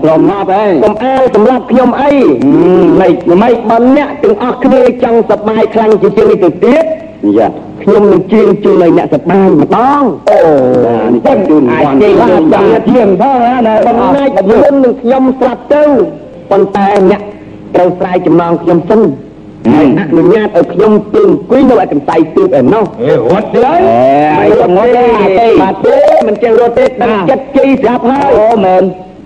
[0.04, 2.14] ព្រមមកហើយកុំអើសម្រាប់ខ្ញុំអី
[3.00, 6.84] មិនមិនបើអ្នកទាំងអស់គ្នាចង់សប្បាយខ្លាំងជាជាងនេះទៅទៀត
[7.38, 7.48] យ៉ា
[7.84, 10.40] ខ្ញុំនឹងជឿជូនឲ្យអ្នកសប្បាយម្ដងអូ
[11.14, 12.42] នេះចឹងជូនបានជឿបាន
[12.90, 13.36] ជាងផង
[13.68, 15.84] ណាបំណាច់មុននឹងខ្ញុំស្រាប់ទៅ
[16.52, 17.22] ប៉ុន្តែអ្នក
[17.76, 19.02] ត្រូវស្រ័យចំណងខ្ញុំសិន
[19.68, 23.72] ហើយអនុញ្ញាតឲ្យខ្ញុំទៅអង្គុយនៅឯកន្សែងទូកឯណោះអេរត់ទៅ
[24.38, 25.98] មិនរត់ទេបាទទេ
[26.28, 28.84] មិនចេះរត់ទេតែចិត្តជ័យស្រាប់ហើយអូមែន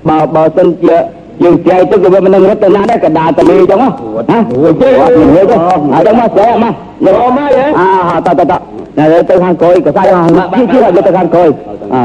[0.10, 0.96] បើបើសិនជា
[1.44, 3.88] យើងចែកទៅក៏វាមិននឹងរត់ទៅណាដែរក៏ដើរទៅលេងចឹងហ៎
[4.30, 5.56] ហ៎អូយទេអត់លេងទៅ
[5.94, 6.74] ហើយដល់មកស្រែមក
[7.06, 8.54] យកមកហ៎អាតតត
[8.98, 10.08] តែទៅខាងក្រោយក៏សាយ
[10.38, 11.50] មកជិះជិះទៅខាងក្រោយ
[11.94, 12.02] អើ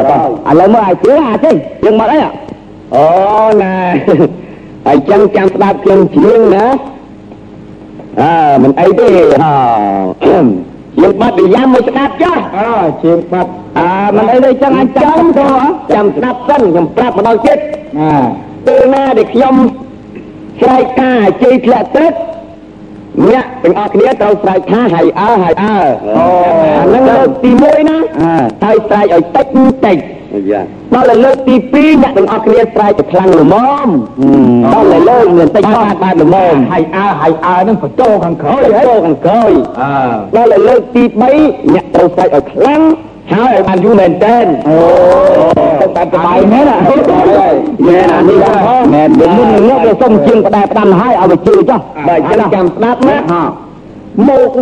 [0.50, 1.50] ឥឡូវមកអាចជឿអាចទេ
[1.84, 2.18] យើងមកអី
[2.94, 3.06] អូ
[3.62, 3.74] ណែ
[4.86, 6.66] ហើយចឹងចាំស្ដាប់ខ្ញុំជ្រៀងណា
[8.20, 9.08] អើមិនអីទេ
[9.42, 9.52] ហ៎
[11.02, 12.70] យើងបាត់និយាយមួយស្ដាប់ចុះអើ
[13.02, 15.46] ជាងបាត់អើមិនអីទេចឹងអញចាំទៅ
[15.94, 17.58] ចាំស្ដាប់សិនខ្ញុំប្រាប់ម្ដងទៀត
[17.98, 18.12] ណា
[18.66, 19.54] ពេលណាដែលខ្ញុំ
[20.60, 22.12] ស្រែកការជ័យធ្លាក់ទឹក
[23.26, 25.76] អ្នកទាំងអស់គ្នាត្រូវស្រែកថាហើយអើហើយអើ
[26.18, 26.28] អូ
[26.76, 27.98] អាហ្នឹងលើកទី1ណា
[28.64, 29.46] ហើយស្រែកឲ្យតិច
[29.84, 29.98] តិច
[30.50, 30.62] យ៉ា
[30.94, 33.54] ដល់លើកទី2អ្នកទាំងអស់គ្នាស្រែកឲ្យខ្លាំងល្ម
[33.86, 33.88] ម
[34.74, 39.50] ដល់លើកមានតិចបាទបាទល្មមហើយអើហើយអើនឹងបញ្ចោខាងក្រោយហើយចូលខាងក្រោយ
[39.82, 39.92] អើ
[40.36, 41.02] ដល់លើកទី
[41.38, 42.82] 3អ្នកត្រូវស្រែកឲ្យខ្លាំង
[43.32, 45.67] ហើយឲ្យបានយូរមែនតើអូ
[45.98, 46.76] តែប្របាយមែនណា
[47.86, 53.16] មែនអានេះផងមែនមុននឹងនេះគេសុំជាងផ្ដែផ្ដាំហើយឲ្យវាជឿចុះបើចាំចាំស្ដាប់ណា
[54.26, 54.52] មក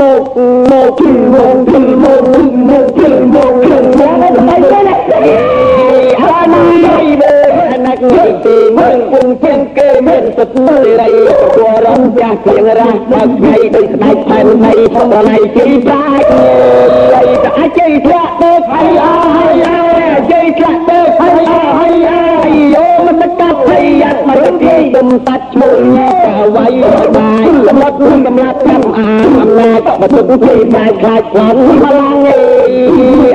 [0.00, 0.24] មក
[0.70, 2.24] មកជិលមកជិលមក
[2.68, 4.96] មកជិលមកជិលមកអីទេណា
[6.20, 7.34] អានេះបើ
[7.86, 11.08] ណាក់នេះទីមកពុំជាងគេមានសត្វមួយរី
[11.56, 16.26] គួររំចាស់ជាងរះបើថ្ងៃដូចស្ដេចផែននៃប្រណៃជិះប្រាច់
[17.14, 19.78] អីតែអាចជិះធ្លាក់ទៅហើយអើហើយអើ
[20.30, 22.35] ជិះធ្លាក់ទៅហើយអើហើយអើ
[23.26, 26.66] យោមិនកាត់ហើយយ៉ាត់មកទីដុំតាច់ឈ្មោះញ៉ាកាវៃ
[27.16, 32.38] បាយសម្រាប់នឹងកម្លាត់កម្មអាអំណាចបទុកទីបាយខ្លាចខ្លាំងបលាំងអី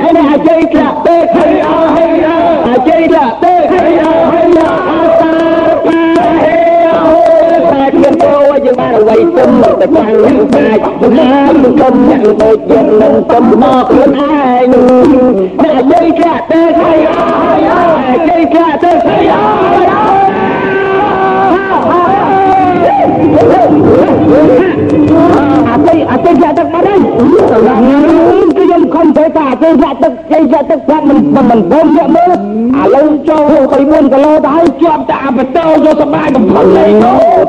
[0.04, 4.46] អីនេះអាចជិះធ្លាក់ទៅហើយអើហើយអើអាចជិះធ្លាក់ទៅហើយអើហើយ
[4.90, 5.01] អើ
[8.20, 14.22] តែខ្ញុំទៅយើងបានអ្វីទុំតែខាងនឹងកាយសម្រាប់នឹងគុំអ្នកដូចយើងនឹងគុំមកខ្លួនឯ
[14.62, 14.64] ង
[15.62, 17.22] អ្នកជ័យក្រាក់ទៅហើយហើ
[18.14, 19.82] យជ័យក្រាក់ទៅហើយអត់ទេ
[25.68, 27.00] អត់ទេចាក់ទឹកបាត់ហើយ
[28.58, 31.18] ខ្ញុំខំទៅថាអត់ទេចាក់ទឹកជ័យចាក់ទឹកប្រាប់មិន
[31.50, 36.92] មិនបងចាក់មើលឥឡូវចូល64គីឡូទៅហើយជាប់តែអាបតោយកសបាយកំផុសលេង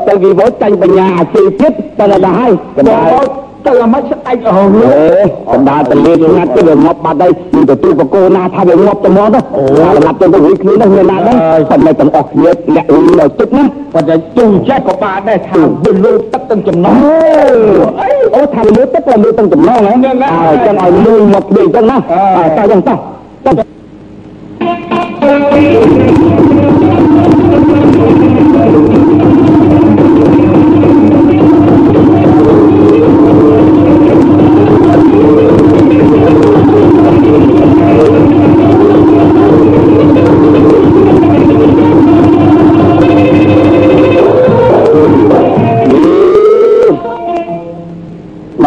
[0.08, 11.36] ទៅវិវត្តចាញ់បញ្ញាអាជីវទៀតតែដល់ហើយកណ្ដាល ទៅអាមិនស្អែកអស់អេបណ្ដាតលៀនងាត់ទៅវាងាប់បាត់ហើយមានទទួលបកគោណាថាវាងាប់ទៅមកទៅអូសម្រាប់ទៅទៅវិញគ្នានោះមានណាដែរ
[11.70, 16.94] ប៉ុន្តែទាំងអស់គ្នាលាក់វិញដល់ទឹកណាប៉ុន្តែជូចេះក៏បានដែរថាវាលូតទឹកទាំងចំណង
[18.00, 19.92] អីអូថាលឿនទឹកក៏លឿនទាំងចំណងហ៎
[20.44, 22.98] អើចឹងឲ្យលឿនមកគ្នាចឹងណាតោះចឹងតោះ
[23.46, 23.64] តោះ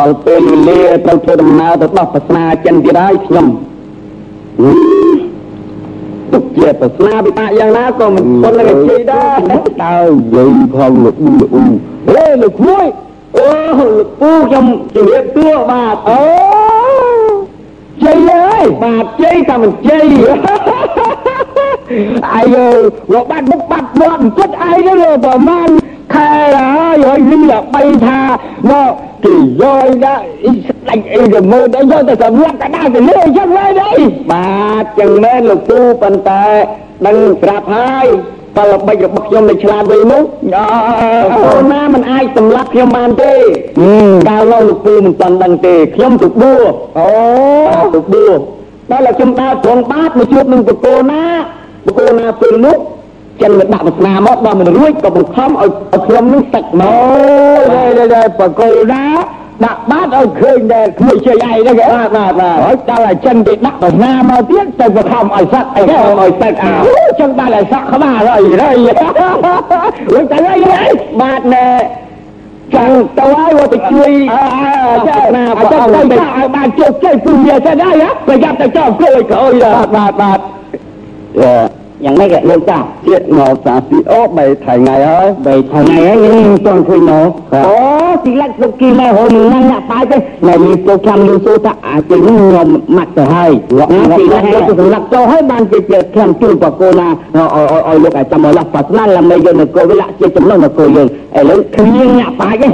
[0.07, 3.45] ដល់ពេលវេលាត្រូវធ្វើដំណើរទៅដោះសាសនាចិនទៀតហើយខ្ញុំ
[6.31, 9.39] ទុកជាសាសនាពិបាកយ៉ាងណាក៏មិនប៉ុននឹងជ័យដែរ
[9.83, 9.97] តើ
[10.35, 11.65] យើងផងលោកអ៊ូលោកអ៊ូ
[12.07, 12.87] ហេលោកក្មួយ
[13.37, 13.47] អូ
[13.79, 16.21] លោកពូខ្ញុំជម្រាបសួរបាទអូ
[18.03, 20.05] ជ័យហើយបាទជ័យតែមិនជ័យ
[22.33, 22.55] អាយ
[23.13, 25.69] លោកបាត់មុខបាត់មាត់គិតអីទៅប្រហែល
[26.17, 28.19] ខែហើយហើយនេះបីថា
[28.69, 28.91] មក
[29.25, 36.45] គេយកដាក់អីស្ដាច់អីទៅមើលទៅយកទៅសម្រាប់កដាលទៅលើចឹងមែនអីបាទចឹងមែនលោកគ្រូប៉ុន្តែ
[37.07, 38.07] ដឹងស្រាប់ហើយ
[38.57, 40.23] បលបិចរបស់ខ្ញុំនៅឆ្លាតវិញនោះ
[41.47, 43.33] អូណាមិនអាចសម្លាប់ខ្ញុំបានទេ
[44.29, 46.53] កាលនោះលោកគ្រូមិនទាន់ដឹងទេខ្ញុំទៅបួ
[46.97, 47.09] អូ
[47.95, 48.27] ទៅបួ
[48.91, 51.23] ដល់ខ្ញុំដើរត្រង់បាតមកជួបនឹងបកគោណា
[51.85, 52.77] បកគោណាពេលនោះ
[53.41, 56.93] ចិនមិនដាក់វាសនាមកដល់មិនរួចក៏បង្ខំឲ្យឲ្យខ្ញុំនឹងសាច់មក
[57.71, 59.03] អូយៗបកគោណា
[59.65, 66.73] ដាក់បាតឲ្យឃើញដែរគ្មួយជ័យឯងហ្នឹងបាទបាទបាទហើយដល់ឲ្យចិនគេដាក់វាសនាមកទៀតទៅបង្ខំឲ្យសាច់ឲ្យខំឲ្យសាច់អើ
[67.19, 68.75] ចឹងដល់ឲ្យសាក់ក្បាលហើយហើយ
[70.13, 70.55] វិញតែហើ
[70.87, 70.91] យ
[71.21, 71.67] បាទណែ
[72.75, 74.11] ចាំទៅហើយមកទៅជួយ
[75.07, 87.29] ចាណាបងអង្គទៅឲ្យបានជោគជ័យព្រមវាសិនហើយប្រយ័ត្នតែចោលគោលក្រោយបាទបាទបាទ យ៉ាងម៉េចលោកតាទៀតមកសាស៊ីអូបីថ្ងៃថ្ងៃហើយបីថ្ងៃហើយខ្ញុំចង់ឃើញមក
[87.67, 87.77] អូ
[88.25, 90.17] ទីឡាក់សុគីមកហូនណាស់ប៉ាទេ
[90.47, 92.67] នៅមានពោខាំលឺសូតាអាចនឹងខ្ញុំ
[92.97, 93.51] ម៉ាត់ទៅហើយ
[94.19, 97.47] ទីឡាក់ទៅសម្រាប់ចូលហើយបានជាជាខាំជួយបកូណាឲ្យ
[97.87, 102.69] ឲ្យលោកអាចចាំមកឡាស់សាសនាឡើងមកយកនគរវិលៈជាចំណងនគរយើងឥឡូវគ្នាញាក់ប៉ាទេឥ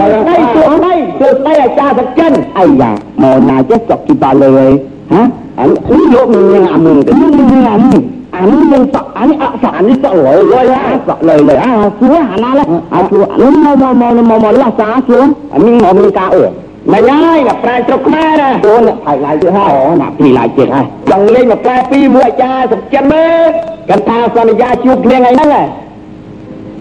[0.00, 2.90] ឡូវដៃទួដៃទួដៃអាចារ្យសកិនអាយ៉ា
[3.22, 4.72] មកណាចេះចុកទីបាលើហើយ
[5.12, 5.22] ហ៎
[5.60, 6.96] អញលោកនឹងអាមុន
[8.40, 11.56] ទៅនឹងអាមុន anh nhân sọ anh ạ sọ anh sọ lỗi rồi á sọ lời lời
[11.56, 14.96] à xuống hả nó đấy à xuống nó mò mò mò mò mò là sao
[15.08, 16.48] xuống anh mình mò mình cao ở
[16.86, 20.12] mà nhai là prai trục ma nè xuống là phải lại thứ hai ồ nạp
[20.18, 23.52] thì lại chuyện hai dòng lên mà prai pi mua cha sập chân mê
[23.88, 25.68] cần tha sao mà ra chuột liền ngày ហ្នឹង này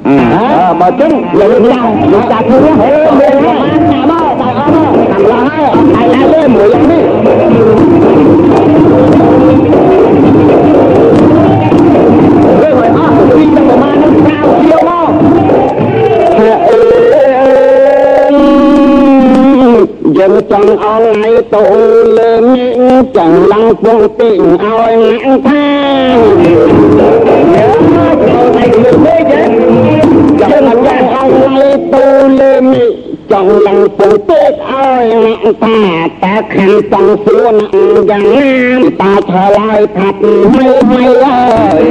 [0.04, 3.44] à mà chứng là lúc nào lúc ta cứ hết lên
[3.90, 7.35] nhà mà tại ông làm là hai lại lại lên mười lần đi rồi
[20.28, 26.44] dân trong ông ấy tổ lên những chẳng lăng phương tiện ôi nặng thang
[27.52, 29.36] nhớ này người mê chứ
[30.50, 32.74] dân trong ông ấy tổ lên
[33.30, 39.16] trong lăng phương tiện ôi nặng ta ta khăn trong xua nặng dàng nam ta
[39.28, 41.84] thở lại thật mây mây ơi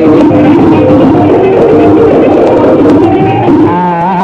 [3.16, 3.23] អ្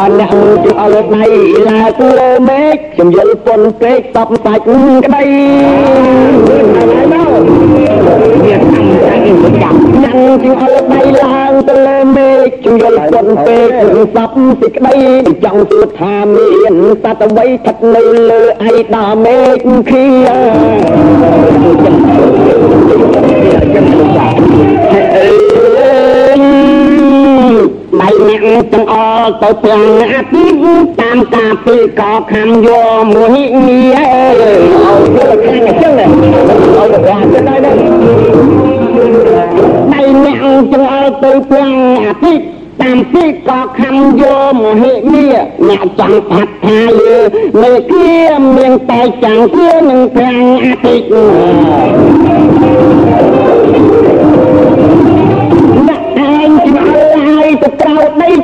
[0.09, 0.31] នក
[0.65, 1.25] ជួយអត់ណៃ
[1.69, 5.25] ឡាគលើមេឃខ្ញុំយល់ប៉ុនពេកតបសាច់ក្តី
[6.47, 6.67] មាន
[7.13, 13.69] តាមតែមិនចាំញ៉ាំជាអត់ណៃឡើងទៅលើមេឃខ្ញុំយល់ប៉ុនពេក
[14.17, 14.31] សព
[14.61, 14.97] សេចក្តី
[15.45, 25.40] ចង់សួរថាមានសត្វអ្វីស្ថិតនៅលើអៃដាមេឃខៀចឹ
[28.13, 33.29] ងអើដៃអ្នកទាំងអល់ទៅទាំងអាទិត្យតាមការពីកខំយកមួយ
[33.69, 34.49] នេះអើឲ្យ
[35.17, 36.07] ទៅខាងចឹងឲ្យ
[36.93, 40.37] ទៅខាងចឹងដែរដៃអ្នក
[40.73, 41.71] ទាំងអល់ទៅទាំង
[42.05, 42.43] អាទិត្យ
[42.83, 45.33] តាមពីកខំយកមហិនេះ
[45.69, 47.17] អ្នកចាំផាត់ថាលើ
[47.61, 48.11] មេគៀ
[48.57, 51.07] មានតែចាំងគៀនឹងប្រាំងអាទិត្យ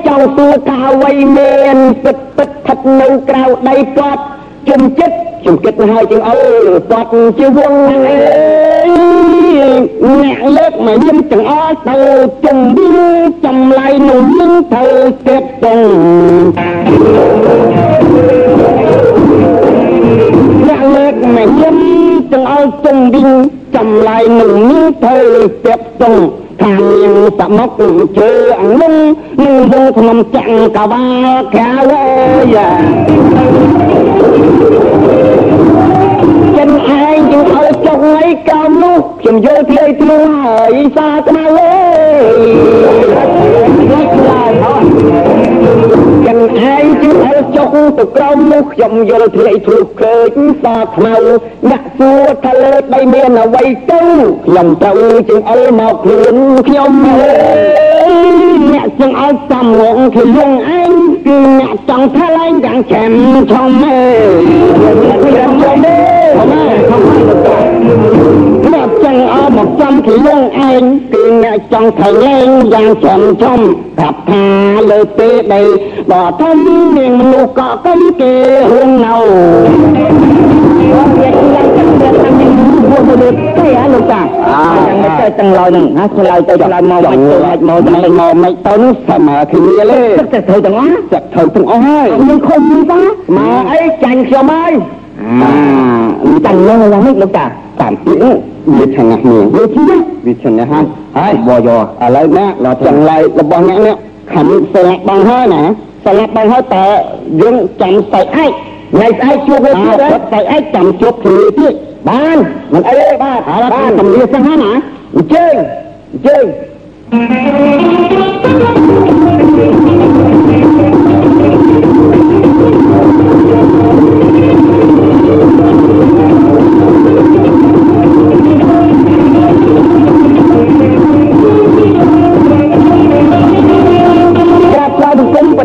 [0.07, 4.23] ចង់សួរថាអ្វីមានពិតពិតស្ថិតនៅក្រៅដីគាត់
[4.69, 5.17] ជំចិត្ត
[5.47, 6.39] ជំចិត្តហើយជាងអើ
[6.91, 7.09] គាត់
[7.39, 11.97] ជាវងអ្នកលើកមកយាមទាំងអស់ទៅ
[12.45, 12.59] ជំ
[12.95, 14.85] រាបចម្លៃនោះនឹងទៅ
[15.27, 15.81] ទៀតតង
[20.67, 21.79] អ្នកលើកមកយាម
[22.33, 23.43] ទាំងអស់ជំរាប
[23.77, 25.17] ចម្លៃនោះនឹងទៅ
[25.65, 26.05] ទៀតត
[26.57, 27.71] ងខាងយើងសមុក
[28.19, 28.95] ជើអង្លង
[29.43, 31.03] នឹងវងក្នុងចាំងកវ៉ា
[31.55, 31.93] ខាវ
[32.55, 32.71] យ៉ា
[36.57, 41.77] ចិនឯងយើងឲ្យចុងអីកោនោះខ្ញុំយល់ធ្លេធ្លុះហើយសាស្នាអើ
[42.25, 42.39] យ
[43.13, 44.07] ចឹងឯងជិះ
[44.65, 44.77] អើ
[47.55, 47.69] ចុក
[47.99, 50.31] ទៅក្រោមនោះខ្ញុំយល់ធ្លេធ្លុះឃើញ
[50.63, 51.17] សាខ្មៅ
[51.71, 54.01] អ្នកសួរថាលើដីមានអ្វីទៅ
[54.47, 56.37] ខ្ញុំត្រូវជិះអើមកខ្លួន
[56.69, 57.25] ខ្ញុំអើ
[58.09, 58.13] យ
[58.73, 60.51] អ្នកចង់ឲ្យសំងងខ្លួន
[60.81, 60.93] ឯង
[61.27, 63.13] គឺអ្នកចង់ថាឡើងយ៉ាងចាំ
[63.53, 64.27] ធំអើយ
[65.25, 65.51] ខ្ញុំ
[65.85, 65.97] ទេ
[68.73, 73.61] អ្នកចង់ឲ្យមកចំខ្លួនឯងគឺអ្នកចង់ថាឡើងយ៉ាងចាំធំ
[73.99, 74.45] ប្រាប់ថា
[74.91, 75.63] លើពេលដី
[76.11, 76.57] បើធំ
[76.97, 78.35] មានមនុស្សកកកំគេ
[78.71, 79.17] ហួងនៅ
[83.59, 92.61] ទៅអាលោកតាអាយ៉ាងទៅទាំងឡើយហ្នឹងណាឆ្លើយទៅឆ្លើយមកមិនទៅមិនមកមិនមកមិនទៅនោះស្មើគ្នាលេទឹកទៅទាំងអស់ទឹកទៅទាំងអស់ហើយខ្ញុំខំ
[92.91, 93.01] តា
[93.37, 94.73] មកអីចាញ់ខ្ញុំហើយ
[96.25, 97.45] អាចាញ់នឹងយ៉ាងនេះលោកតា
[97.81, 98.13] តាមពី
[98.79, 100.85] វាឆាំងណាស់នេះវាឈ្នះវាឈ្នះហើយ
[101.17, 103.95] ហើយបយោឥឡូវណាដល់ចឹងឡើយរបស់អ្នកនេះ
[104.33, 105.63] ខំស្លាប់បងហើយណា
[106.07, 106.85] ស្លាប់បងហើយតែ
[107.41, 108.51] យើងចាំស្អែកឯង
[108.93, 109.97] ថ្ងៃស្អែកជួបវាទៀត
[110.31, 111.75] ស្អែកឯងចាំជួបគ្នាទៀត
[112.09, 112.37] បាន
[112.73, 113.39] មិនអីទេបាទ
[113.75, 114.71] បានទំលាសិនណា
[115.15, 115.55] អញ្ជើញ
[116.13, 116.45] អញ្ជើញ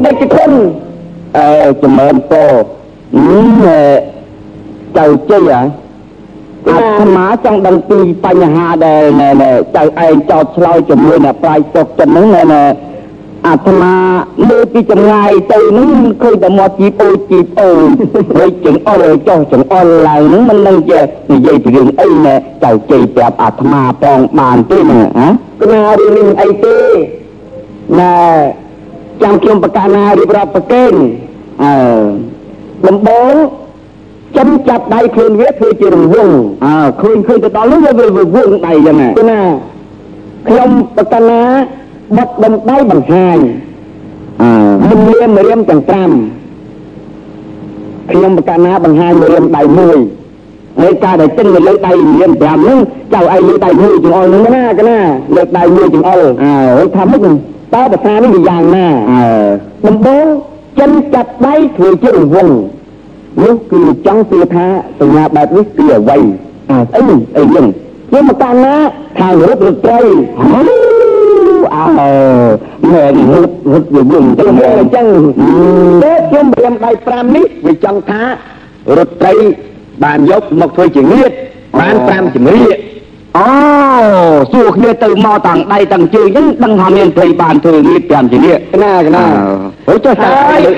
[0.03, 0.51] វាយបង្គំបដិជគុណ
[1.37, 1.51] អើ
[1.83, 2.51] ចម្រើនពរ
[4.97, 5.61] ចៅជ័យហ៎
[6.67, 9.03] អាត្មាចង់ដឹងពីបញ្ហាដែល
[9.75, 12.63] ចៅឯងចោតឆ្លើយជាមួយអ្នកប្រាយសុខចឹងហ្នឹងណែ
[13.47, 13.93] អាត្មា
[14.49, 15.89] លើពីចម្ងាយទៅហ្នឹង
[16.21, 17.69] ឃើញតែមកជីបអូជីបអូ
[18.37, 25.27] ហើយចង្អុលចុះចង្អុលឡើងហ្នឹងមិននឹងជានិយាយពីរឿងអីណែចៅជ័យប្រាប់អាត្មាផងបានទេណាហ៎
[25.61, 26.77] គណារឿងនេះអីទេ
[27.99, 28.15] ណែ
[29.23, 30.93] ចាំខ្ញុំប្រកាសណារៀបរាប់ប្រកេន
[31.63, 31.73] អឺ
[32.87, 33.33] ដំបង
[34.37, 36.33] ចំចាប់ដៃខ្លួនវាធ្វើជារង្វង់
[36.65, 39.41] អើឃើញឃើញទៅដល់នោះវារង្វង់ដៃចឹងណាគណា
[40.47, 41.41] ខ្ញុំប្រកាសណា
[42.17, 43.37] បត់ដុំដៃបង្ហាញ
[44.41, 44.49] អឺ
[44.89, 45.91] មិនមានរៀមទាំង5
[48.11, 49.99] ខ្ញុំប្រកាសណាបង្ហាញរៀមដៃមួយ
[50.79, 52.79] ហើយការដែលចិនទៅលើដៃរៀម5ហ្នឹង
[53.13, 54.99] ចៅឯងលើដៃមួយចង្អុលហ្នឹងណាកណា
[55.35, 57.35] លើដៃមួយចង្អុលអើថាម៉េចហ្នឹង
[57.73, 59.23] តើភាសានេះវាយ៉ាងណាអើ
[59.87, 60.25] ដំបូង
[60.79, 62.53] ចិនចាប់ដៃធ្វើជារង្វង់
[63.41, 64.67] នោះគឺចង់សួរថា
[64.99, 66.17] សញ្ញាបែបនេះគឺអ្វី
[66.69, 67.03] អើអី
[67.37, 67.65] អីចឹង
[68.09, 68.75] ខ្ញុំមកតាមណា
[69.19, 70.01] ខាងរត់រត់ត្រី
[70.39, 71.81] អើ
[72.91, 75.07] មែនរត់រត់វាវិញចឹងអញ្ចឹង
[76.03, 78.21] តែខ្ញុំព្រាមដៃ5នេះវាចង់ថា
[78.97, 79.33] រត់ត្រី
[80.03, 81.31] បានយកមកធ្វើជាងៀត
[81.79, 82.77] បាន5ជំរាក
[83.37, 83.47] អូ
[84.51, 89.25] សួរគ្នាទៅមកតាំងដៃតាំងជើងហ្នឹងដឹងថាមានព្រៃបានធ្វើងៀត5ជំរាកណាណា
[89.89, 90.27] អូចុះតែ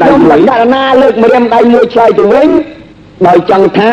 [0.01, 2.47] ខ្ញុំបដិណាលើកម្រាមដៃមួយឆ្លើយជំវិញ
[3.27, 3.91] ដោយចង់ថា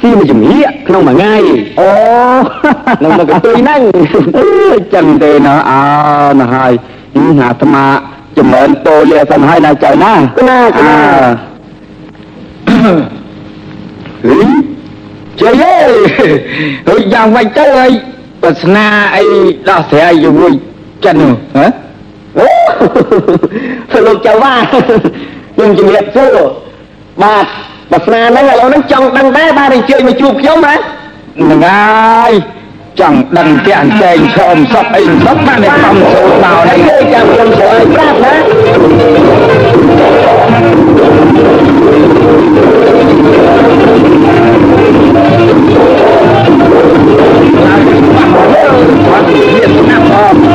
[0.00, 1.36] ស៊ីមួយជំរាកក្នុងមួយថ្ងៃ
[1.80, 1.90] អូ
[2.98, 3.80] ក្នុងមួយកន្ទុយហ្នឹង
[4.94, 5.80] ចឹងទេណាអើ
[6.40, 6.72] ណាហើយ
[7.16, 7.84] អាអាត្មា
[8.38, 10.12] ចម្រើនពោលាសិនហើយណាចៅណា
[10.48, 10.96] ណាណា
[14.24, 14.38] ហឺ
[15.40, 15.54] ជ័យ
[16.88, 17.90] អើយយ៉ាងម៉េចទៅហើយ
[18.42, 18.86] បាសនា
[19.16, 19.24] អី
[19.68, 20.52] ដោះស្រាយជាមួយ
[21.04, 21.16] ចិន
[21.56, 21.66] ហ៎
[22.38, 22.46] អូ
[23.92, 26.36] សលោកចៅវ៉ាខ្ញុំជំរាបសួរ
[27.22, 27.46] បាទ
[27.92, 32.32] បាសនាហ្នឹងឥឡូវហ្នឹងចង់ដឹងដែរបាទអញ្ជើញមកជួបខ្ញុំណាហ្នឹងហើយ
[33.00, 36.78] ចង់ដឹងតែអញ្ជើញឈោមសពអីសពបានតែខំចូលមកនេះ
[37.12, 38.34] ចាំខ្ញុំឆ្លើយប្រាប់ណា
[49.22, 50.51] អោដំ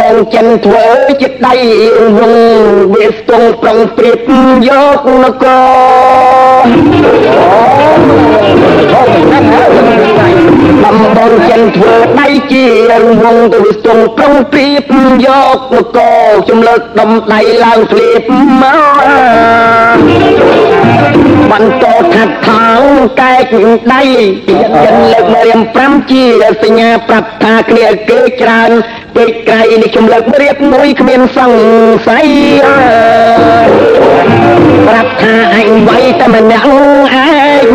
[0.00, 0.86] បងចិនធ្វើ
[1.20, 1.54] ជាដៃ
[2.18, 2.34] វង
[2.94, 4.18] វាស្ទងប្រងព្រៀប
[4.68, 4.70] យ
[5.04, 6.66] កនគរ
[10.84, 14.92] ដំបងចិនធ្វើដៃជារង្វង់ទៅវាស្ទងប្រងព្រៀប
[15.26, 18.22] យកនគរជំលើកដុំដៃឡើងស្លៀប
[18.62, 18.64] ម
[19.94, 20.06] ក
[21.52, 21.84] បន្ត
[22.14, 22.82] ថាត់ថង
[23.20, 23.54] កែក
[23.94, 24.02] ដៃ
[24.84, 26.24] ចិនលើកមករៀម5ជា
[26.62, 28.70] សញ្ញាប្រាប់ថាគ្នាគេច្រើន
[29.14, 32.26] ពេកក្រៃនេះខ្ញុំលើករៀបមួយគ្មានសង្ស័យ
[34.86, 35.90] ប្រាប់ថាអញໄວ
[36.20, 37.68] តែម្នាក់ឯង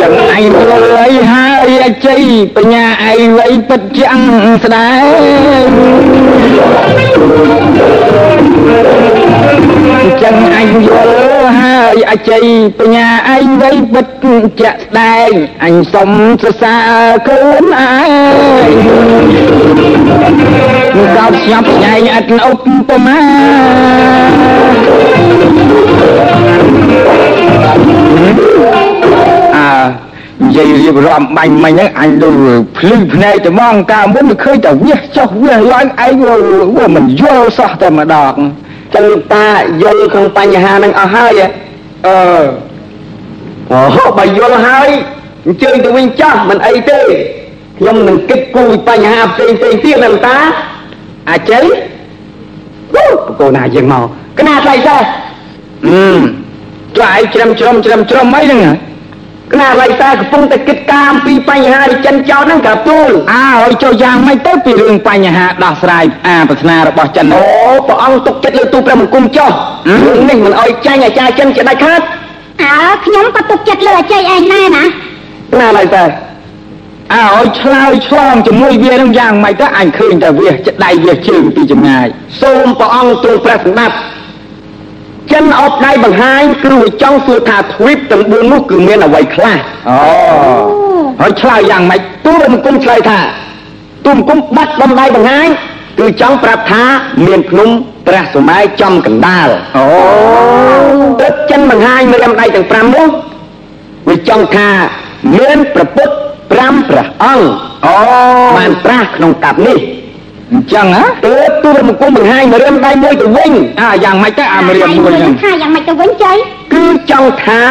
[0.00, 1.49] ចាំឯងព្រលអីហើយ
[1.86, 2.22] អជ័យ
[2.56, 4.18] បញ្ញាឯងវៃពិតជាក់
[4.64, 4.92] ស្ដែ
[5.62, 5.68] ង
[10.22, 11.12] ចឹងអញយល់
[11.58, 12.46] ហើយហើយអជ័យ
[12.78, 14.06] បញ្ញាឯងវៃបិទ
[14.60, 15.30] ជាក់ស្ដែង
[15.64, 16.10] អញសុំ
[16.42, 17.96] សរសើរខ្លួនឯ
[18.66, 18.70] ង
[20.96, 22.58] មកកោតស្ញប់ញ៉ៃអត់ឧប
[22.88, 23.20] ប្រមា
[28.26, 28.89] អើ
[30.40, 32.34] និយាយរៀបរាប់បាញ់មិញហ្នឹងអញដូច
[32.78, 36.12] ភ្លឺភ្នែកត្មងកាលមុនឃើញតែវាចុះវាឡើងឯង
[36.76, 38.34] វាមិនយល់សោះតែម្ដង
[38.94, 39.46] ចឹងលោកតា
[39.82, 41.46] យល់ក្នុងបញ្ហានឹងអស់ហើយហ៎
[42.06, 42.16] អឺ
[43.70, 44.88] អូបើយល់ហើយ
[45.46, 47.00] អញ្ជើញទៅវិញចាស់មិនអីទេ
[47.78, 50.36] ខ្ញុំនឹងគិតគូរពីបញ្ហាផ្សេងផ្សេងទៀតណាលោកតា
[51.30, 51.64] អជ័យ
[52.94, 54.04] អូបកូនណាយើងមក
[54.38, 55.02] កណាថ្លៃសោះ
[55.86, 56.00] អឺ
[56.96, 58.60] ត្រាយច្រឹមច្រំច្រឹមច្រំអីហ្នឹង
[59.50, 69.50] ហ៎កណាថ្លៃសោះកំពុងតែគិតការអំពីបញ្ហាដែលចិនចោលហ្នឹងកាទូលអើឲ្យចូលយ៉ាងម៉េចទៅពីរឿងបញ្ហាដោះស្រាយអាប្រាថ្នារបស់ចិនអូហ្នឹងព្រះអង្គទុកចិត្តលើទូព្រះមង្គមចុះ
[69.88, 72.00] ហឹមរឿងនេះមិនអោយចាញ់អាចារ្យចិនជាដាច់ខាត
[72.62, 74.84] អើខ្ញុំក៏ទុកចិត្តលើអជ័យឯងដែរណា
[75.52, 76.08] កណាថ្លៃសោះ
[77.14, 82.06] អើឲ្យឆ្លើយឆ្លងជាមួយវានឹងយ៉ាងម៉េចទៅអញឃើញតែវាចិត្តដៃវាជើងពីចម្ងាយ
[82.40, 83.96] សូមព្រះអង្គទ្រង់ព្រះសម្បត្តិ
[85.32, 89.98] ចិនអបដៃបង្ហាញគឺវាចង់សួរថាទ្វីបទាំង4នោះគឺមានអ្វីខ្លះអូ
[91.20, 93.20] ហើយឆ្លើយយ៉ាងម៉េចទូរមង្គមឆ្លើយថា
[94.04, 95.48] ទូរមង្គមបាត់បំដៃបង្ហាញ
[95.98, 96.82] គឺចង់ប្រាប់ថា
[97.26, 97.68] មានភ្នំ
[98.06, 99.86] ព្រះសម័យចំកណ្ដាលអូ
[101.18, 103.06] ព្រឹកចិនបង្ហាញម្រាមដៃទាំង5នោះ
[104.08, 104.68] វាចង់ថា
[105.38, 106.08] មានប្រពុត
[106.48, 107.48] 5ព្រះអង្គ
[107.86, 107.94] អូ
[108.56, 109.78] បានប្រាស់ក្នុងកាប់នេះ
[110.52, 116.32] អញ្ចឹងហ៎ទើបទូរមង្គមបង្ហាញម្រាមដៃមួយទៅវិញអើយ៉ាងម៉េចទៅអាមរៀមមួយហ្នឹងថាយ៉ាងម៉េចទៅវិញចៃ
[116.74, 117.62] គឺចង់ថា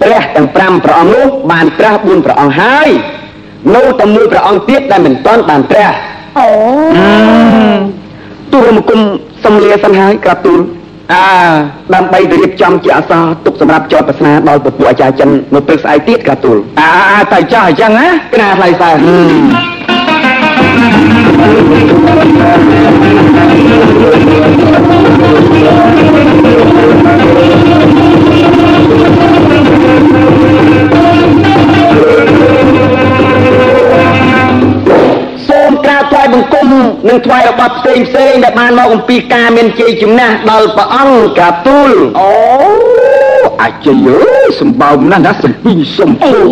[0.00, 2.88] ព្រះទាំង5ព្រះអង្គនោះបានត្រាស់4ព្រះអង្គហើយ
[3.74, 5.96] នៅតែមួយព្រះអង្គទៀតដែលមិនទាន់បានត្រាស់
[6.38, 6.48] អូ
[8.52, 9.00] ទូរមង្គម
[9.44, 10.60] សំលាសិនហើយក្រាបទូល
[11.12, 11.22] អើ
[11.94, 18.96] ដើម្បីទៅរៀបចំជាអសរទុកសម្រាប់ចោតប្រស្នាដល់ពពួកអាចារ្យចិននៅព្រឹកស្អែកទៀតក្រាបទូលអើអើតែចោះអញ្ចឹងណាគណៈថ្លៃសែន
[35.48, 36.66] សូមក្រាបថ្វាយបង្គំ
[37.08, 41.90] និងថ្វាយរបស់ផ្សេងផ្សេងដែលបានមកអំពីការមានជ័យជំនះដល់ព្រះអង្គក្រាបទូល
[42.20, 42.30] អូ
[43.62, 46.42] អាចជ័យអើយសម្បើមណាស់ណាសំពីសំអេពូ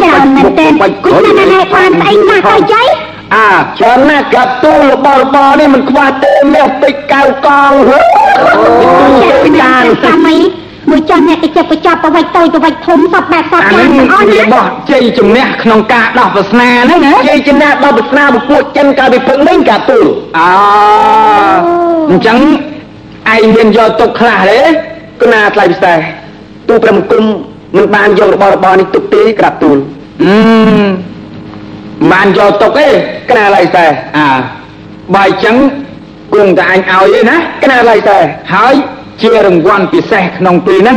[0.00, 2.82] ច្រើនមែនតើគុណណាស់ណាស់បានស្អីណាស់ទៅចៃ
[3.34, 7.98] អាច្រើនណាស់ក្រាបទូលរបស់របរនេះមិនខ្វះទេមាសពេជ្រកៅកងហឺ
[9.44, 10.36] ទៅដានសាមី
[10.90, 20.06] មួយចាស់អ្នកទៅចាប់បញ្ចប់ប្រវត្តិទៅប្រវត្តិធំសពបែបសពអាយ៉ាងនេះទាំងអស់ណារបស់ជ័យជំនះក្នុងការដោះប្រស្នាហ្នឹងណាជ័យជំនះដល់ប្រស្នាពពួកចិនកាលពីព្រឹកនេះក្រាបទូល
[20.38, 20.40] អ
[22.10, 22.38] អញ្ចឹង
[23.34, 24.60] ឯងមានយកទុកខ្លះទេ
[25.20, 25.98] គណៈថ្លៃពិសេស
[26.68, 27.24] ទូព្រមគុំ
[27.76, 29.78] មិនបានយករបស់របរនេះទុកទេក្រាបទូល
[30.22, 31.11] អឺ
[32.12, 32.88] បានយកទុកទេ
[33.28, 34.28] គណៈថ្លៃពិសេសអើ
[35.14, 35.56] បើអញ្ចឹង
[36.34, 38.22] គង់តែអញឲ្យទេណាគណៈថ្លៃពិសេស
[38.54, 38.74] ហើយ
[39.22, 40.96] ជារង្វាន់ពិសេសក្នុងពេលហ្នឹង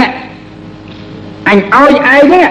[1.49, 2.43] អញឲ្យឯងហ្នឹង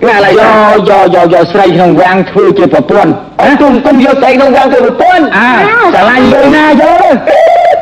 [0.00, 5.50] គណៈថ្លៃយពិសេសយកយកយកស្រីក្នុងវាំងធ្វើជាប្រពន្ធអត់ទូមគុំយកស្អីក្នុងវាំងទៅប្រពន្ធអើ
[5.94, 7.14] ស្រឡាញ់លុយណាយក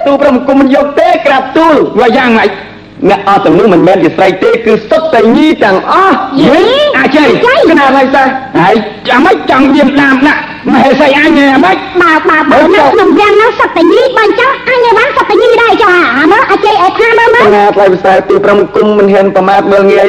[0.07, 2.50] ទូព្រមគុំមិនយកទេក្រាបទូលវាយ៉ាងម៉េច
[3.10, 6.60] អ្នកអត់ទាំងនោះមិនមែនជាស្រីទេគឺសុទ្ធតែញីទាំងអស់យី
[6.99, 8.26] អាចៃគណៈថ្លៃពិសេស
[8.60, 8.75] ហើយ
[9.09, 20.09] ចាំម៉េចចង់វាមដាមដាក់មហេសីអញហ៎ម៉េចបើបើបើនៅក្នុងយ៉ាងហ្នឹងសត្វតញីបើអញ្ចឹងអញឯបានសត្វតញីដែរចុះអាមើលអជ័យឯថាមើលមើគលណៈថ្លៃពិសេសទូព្រមគុំមិនហ៊ានប្រមាថមើលងាយ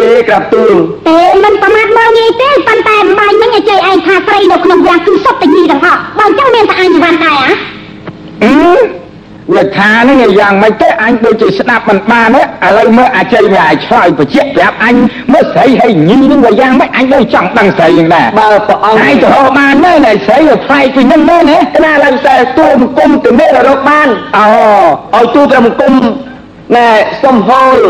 [0.00, 0.74] ទេក្រាបទូល
[1.08, 7.48] ទេមិនប្រមាថមើលងាយទេប៉ុន្តែបាញ់មិញអជ័យឯងថាស្រីនៅក្នុងយ៉ាងគឺសត្វតញីទាំងអស់បើអញ្ចឹងមានតែអញជីវ៉ាន់ដែរ
[8.42, 9.01] ហ៎
[9.52, 14.94] អឺវាថាហ្នឹងឯងយ៉ាងម៉េចទៅអញដូចជាស្ដាប់មិនបានទេឥឡូវមើលអាចៃវាឲ្យឆ្លើយបញ្ជាក់ប្រាប់អញ
[15.32, 24.46] មើលស្រីហើយញីហ្នឹងវាយ៉ាងម៉េចអញដូចចង់ដឹងស្រីហ្នឹងដែរបើព្រះអង្គឯងទៅរកបានមែនឯងស្រីវាផ្លែកពីហ្នឹងមែនទេគណៈថ្លៃពិសេសទូមគុំទៅមានរកបានអូ
[25.16, 25.94] ឲ្យទូព្រះមង្គម
[26.76, 26.88] ណែ
[27.22, 27.82] សុំហូល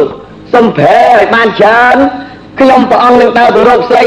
[0.55, 1.97] សុំប្រែឲ្យបានច្រើន
[2.61, 4.07] ខ្ញុំព្រះអង្គនឹងដើរទៅរកស្រី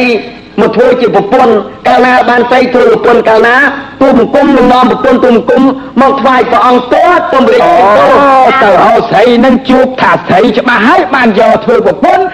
[0.61, 1.53] មកធ្វើជាប្រពន្ធ
[1.87, 3.55] កាលណាបានស្រីធ្វើប្រពន្ធកាលណា
[4.01, 5.61] ទូមង្គមនឹងនាំប្រពន្ធទូមង្គម
[6.01, 12.25] មកថ្វាយព្រះអង្គទាត់សូមរៀបអូទៅទៅរកស្រីហ្នឹងជួបថាស្រីច្បាស់ហើយបានយកធ្វើប្រពន្ធ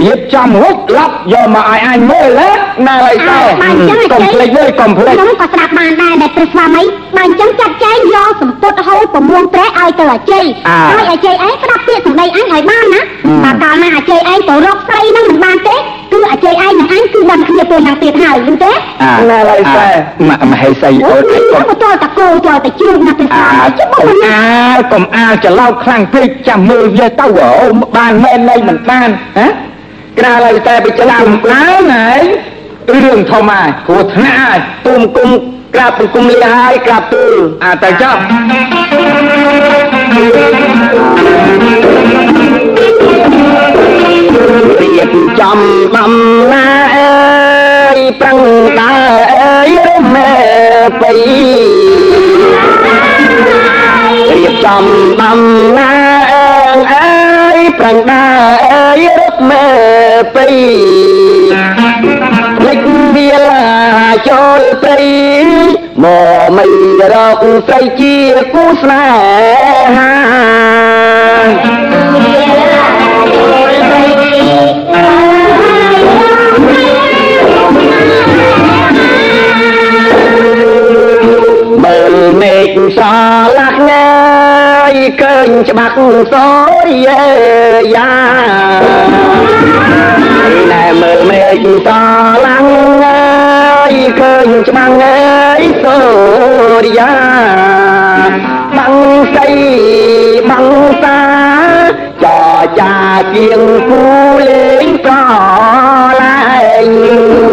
[0.00, 2.50] រៀបចំរួចឡប់យកមកឲ្យអញមើលណា
[2.86, 6.82] ណែឲ្យតែបើអញ្ចឹងកុំភ្លេចទេកុំភ្លេចខ្ញុំក៏ស្ដាប់បានដែរដែលព្រះស្វាមី
[7.16, 10.44] បើអញ្ចឹងចាត់ចែងយកសម្ពុតហូលប្រមួងត្រែឲ្យទៅអាជ័យ
[10.92, 13.00] ហើយអាជ័យឯងស្ដាប់ពាក្យសម្ដីអញឲ្យបានណា
[13.44, 15.76] បើកាលណាអាជ័យឯងទៅរកស្រីហ្នឹងមិនបានទេ
[16.12, 18.72] គឺអាជ័យឯងនិងអញគឺបានគ្នាពេលណាទៀតហើយយល់ទេ
[19.30, 19.88] ណែឡើយតែ
[20.28, 29.46] មកមហេសីអូនឯងកុំមកតលតកោតលតជ្រូកណាស់ទេអាជិះមកកុំអាលកុំអាលច្រឡោតខ្លាំងពេកចាំមើលវាទៅអូបានមែននៃមិនបានហ៎
[30.18, 32.20] ក្រាឡើយតែไปច្រឡោតឡើងណាយ
[32.94, 35.30] រឿងធម្មតាគ្រោះថ្នាក់ហើយទុំគុំ
[35.74, 38.20] ក្រាបបង្គំលាហើយក្រាបទូលអាតែចប់
[44.80, 45.58] រៀបចំ
[45.96, 46.12] ដំ
[46.52, 48.40] ណើរអើយប្រឹង
[48.78, 50.32] ដើរអើយរមែ
[51.00, 51.12] បៃ
[54.30, 54.84] រៀបចំ
[55.22, 55.40] ដំ
[55.78, 55.92] ណើ
[56.24, 59.68] រអើយប្រឹងដើរអើយរមែ
[60.34, 60.46] បៃ
[62.66, 62.80] លេច
[63.14, 63.66] វាលា
[64.28, 65.02] ចូលព្រៃ
[66.02, 66.04] ម
[66.38, 66.72] កមិន
[67.12, 68.16] រកស្រីជា
[68.52, 69.06] គូស្នេ
[69.96, 71.87] ហា
[82.96, 83.06] ស្រ
[83.58, 84.08] លាក់ងា
[84.92, 85.94] យឃើញច្បាស់
[86.32, 86.48] សូ
[86.86, 87.22] រិយា
[87.94, 88.12] យ៉ា
[90.70, 91.94] ណែមើលមេឃស្រ
[92.44, 92.68] លាក់
[93.02, 93.22] ងា
[93.92, 95.18] យឃើញច្បាស់ងា
[95.60, 95.96] យសូ
[96.84, 97.12] រិយា
[98.76, 98.96] បាំង
[99.34, 99.52] ស្អី
[100.50, 100.68] បាំង
[101.02, 101.20] សា
[102.24, 102.96] ចរចា
[103.34, 104.02] គៀងគូ
[104.48, 105.16] លេងប្រ
[106.20, 106.38] ឡែ
[106.86, 107.47] ង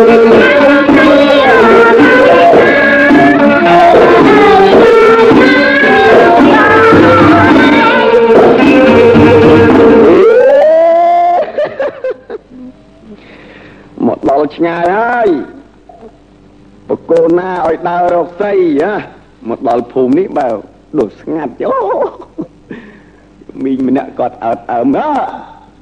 [14.56, 15.30] ឆ្ងាយហើយ
[16.90, 18.94] បកូនណាឲ្យដើររកស្រីហ៎
[19.50, 20.48] មកដល់ភូមិនេះបើ
[21.00, 21.76] ដូចស្ងាត់ចុះ
[23.64, 25.10] មីងម្នាក់គាត់អើតអើមហ៎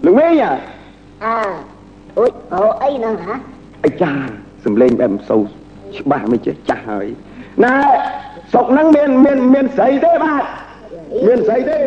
[0.06, 0.51] លោកមីងហ៎
[1.24, 1.38] អើ
[2.17, 3.33] អូយអូអីហ្នឹងហ៎
[3.83, 4.27] អាចារ្យ
[4.66, 5.42] សំលេងបែបមិនសូវ
[5.98, 7.08] ច្បាស់មិនចេះចាស់ហើយ
[7.64, 7.74] ណែ
[8.51, 10.43] ស្រុកហ្នឹងមានមានមានស្រីទេបាទ
[11.27, 11.77] មានស្រីទេ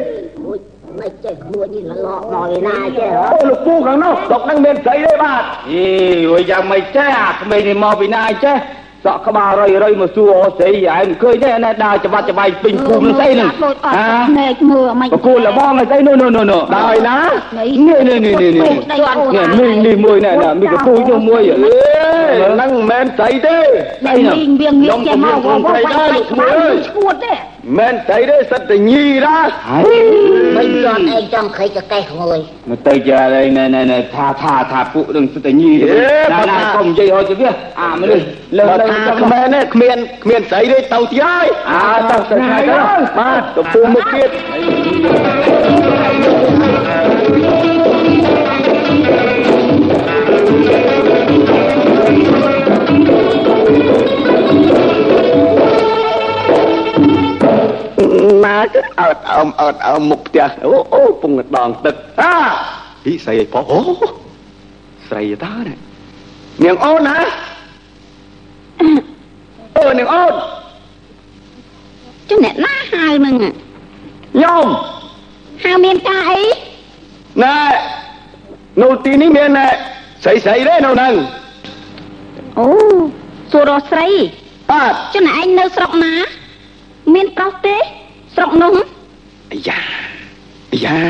[0.47, 0.59] អូយ
[1.01, 5.85] មិនចេះខ្លួននេះលលកដល់ឯណាចេះហ៎អូលោកពូខាងនោះស្រុកហ្នឹងមានស្រីទេបាទអី
[6.29, 8.57] រួយយ៉ាងមិនចេះអាក្មេងនេះមកពីណាចេះ
[9.05, 17.19] សក់ក្បាលរយរយមកសួរអូស្រីឯងឃើញទេណែដើរច្បាច់ច្បាច់ពេញភូមិនឹងស្អីហ្នឹងដូចអត់អាភ្នែកមើលមិនបកគូលលបងស្អីនោះនោះនោះដល់ណា
[17.59, 21.57] នេះនេះនេះនេះនេះនេះនេះមួយណែមានកពូនោះមួយអើ
[22.55, 23.59] ហ្នឹងមិនមែនស្រីទេ
[24.07, 25.83] តែមីងវាងាកចេះមកវវវាយ
[26.31, 27.35] ក្បាលឈួតទេ
[27.67, 29.47] មិនមែនស្រីទេសិតតែញីដែរ
[30.57, 33.21] មិនចង់ឯងចង់ខៃកកេះងើយមកទៅចា
[33.57, 38.25] ណែណែណែថាថាថាពួកនឹងសិតតែញីណាណាកុំនិយាយឲ្យទៅវាអាមនុស្ស
[38.57, 42.37] លើបើលើថាចាំគ្មានទេគ្មានគ្មានស្រីទេទៅទៀតហើយអាទៅទៅ
[42.69, 42.77] ទៅ
[43.19, 44.31] បាទទៅពូមុខទៀត
[58.47, 62.35] ណាគឺអើតអើមអើតអើមមុខផ្ទះអូអូពងដងទឹកអា
[63.05, 63.81] ពីស្រីឯប៉អូ
[65.09, 65.75] ស្រីតាណា
[66.65, 67.19] នាងអូនណា
[69.77, 70.35] អូនាងអូន
[72.29, 73.35] ចុះអ្នកណាហៅហ្នឹង
[74.43, 74.67] ញោម
[75.65, 76.43] ហៅមានការអី
[77.43, 77.59] ណែ
[78.83, 79.69] នៅទីនេះមានណែ
[80.25, 81.15] ស្រីស្រីទេនៅហ្នឹង
[82.59, 82.69] អូ
[83.53, 84.09] សួររកស្រី
[84.71, 86.15] បាទចុះណែឯងនៅស្រុកណា
[87.15, 87.77] មានប្រុសទេ
[88.37, 88.75] ស្រុកនោះ
[89.53, 89.81] អាយ៉ា
[90.73, 91.01] អាយ៉ា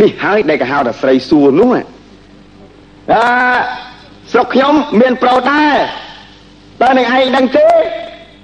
[0.00, 1.70] នេះហើយដែលគេហៅថាស្រីសួរនោះ
[3.12, 3.22] អឺ
[4.32, 5.76] ស្រុកខ្ញុំមានប្រុសដែរ
[6.82, 7.68] តើនឹងឯងដឹងទេ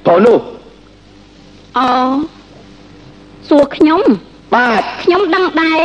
[0.07, 0.39] ប្រុសនោះ
[1.79, 1.87] អូ
[3.49, 4.01] សួរខ្ញុំ
[4.55, 5.81] បាទខ្ញុំដឹងដែរ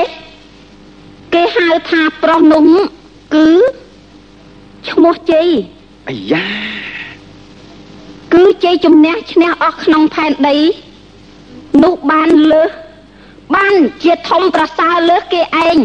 [1.33, 2.65] គេហៅថាប្រុសនោះ
[3.35, 3.47] គឺ
[4.89, 5.47] ឈ្មោះជ័យ
[6.09, 6.47] អាយ៉ា
[8.33, 10.57] គឺជ័យជំនះឈ្នះអស់ក្នុងផែនដី
[11.83, 12.71] នោះបានលើស
[13.55, 13.73] បាន
[14.03, 15.77] ជាធំប្រសើរលើសគេឯង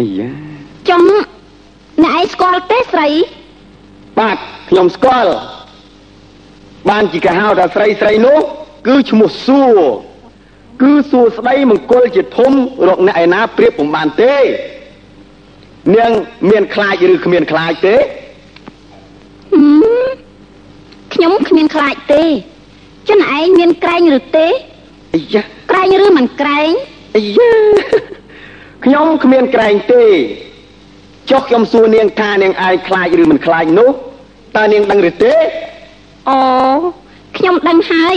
[0.00, 0.30] អាយ៉ា
[0.88, 1.08] ចង់
[2.04, 3.08] អ្នកឯងស្គាល់ទេស្រី
[4.18, 4.36] បាទ
[4.70, 5.32] ខ្ញុំស្គាល់
[6.90, 8.38] បានជាគេហៅថាស្រីស្រីនោះ
[8.88, 9.78] គឺឈ្មោះសួរ
[10.82, 12.52] គឺសួរស្ដីមង្គលជាធំ
[12.88, 14.34] រកអ្នកឯណាប្រៀបពុំបានទេ
[15.96, 16.10] នាង
[16.50, 18.29] មានខ្លាចឬគ្មានខ្លាចទេហឹម
[21.20, 22.24] ខ្ញុំគ្មានខ្លាចទេ
[23.08, 24.46] ចិនឯងមានក្រែងឬទេ
[25.14, 26.70] អាយ៉ាក្រែងឬមិនក្រែង
[27.16, 27.50] អាយ៉ា
[28.84, 30.04] ខ្ញុំគ្មានក្រែងទេ
[31.30, 33.90] ចុះខ្ញុំសួរនាងថានាងឯងខ្លាចឬមិនខ្លាចនោះ
[34.56, 35.34] តើនាងដឹងឬទេ
[36.28, 36.38] អូ
[37.36, 38.16] ខ្ញុំដឹងហើយ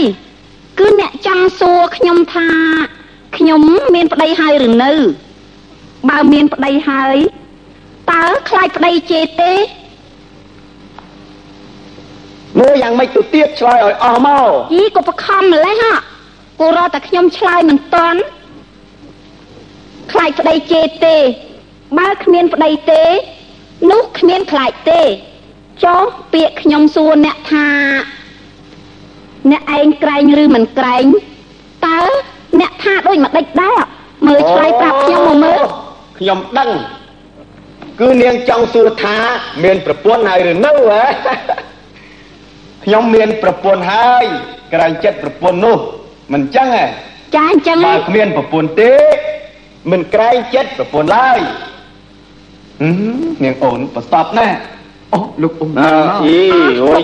[0.78, 2.48] គឺអ្នកចង់សួរខ្ញុំថា
[3.36, 3.60] ខ្ញុំ
[3.94, 4.92] មានប្តីហើយឬនៅ
[6.08, 7.16] បើមានប្តីហើយ
[8.10, 9.52] តតើខ្លាចប្តីជេរទេ
[12.60, 15.96] មើលយ៉ាងម៉េចទៅទៀតឆ្លើយឲ្យអស់មកយីក៏បខំម្លេះហ่ะ
[16.60, 18.20] គូរត់តែខ្ញុំឆ្លើយមិនតាន់
[20.12, 21.16] ខ្លាចប្តីជេរទេ
[21.98, 23.02] បើគ្មានប្តីទេ
[23.90, 25.02] នោះគ្មានខ្លាចទេ
[25.84, 26.02] ចុះ
[26.32, 27.68] ពាក្យខ្ញុំសួរអ្នកថា
[29.50, 31.06] អ្នកឯងក្រែងឬមិនក្រែង
[31.86, 32.00] តើ
[32.60, 33.78] អ្នកថាដូចមួយដេចដែរ
[34.26, 35.62] មើលឆ្លើយប្រាប់ខ្ញុំមកមើល
[36.18, 36.70] ខ្ញុំដឹង
[38.00, 39.16] គឺនាងចង់សួរថា
[39.64, 41.02] មានប្រពន្ធហើយឬនៅហ៎
[42.84, 44.24] ខ្ញុំមានប្រពន្ធហើយ
[44.72, 45.78] ក្រែងចិត្តប្រពន្ធនោះ
[46.32, 46.86] មិនចឹងហ៎
[47.34, 48.92] ចាអញ្ចឹងបើគ្មានប្រពន្ធទេ
[49.90, 51.38] មិនក្រែងចិត្តប្រពន្ធឡើយ
[52.80, 54.56] ហឹមនាងអូនប្រសពណាស់
[55.14, 55.90] អូលោកអ៊ំអើ
[56.24, 56.40] អី
[56.84, 57.02] អូយ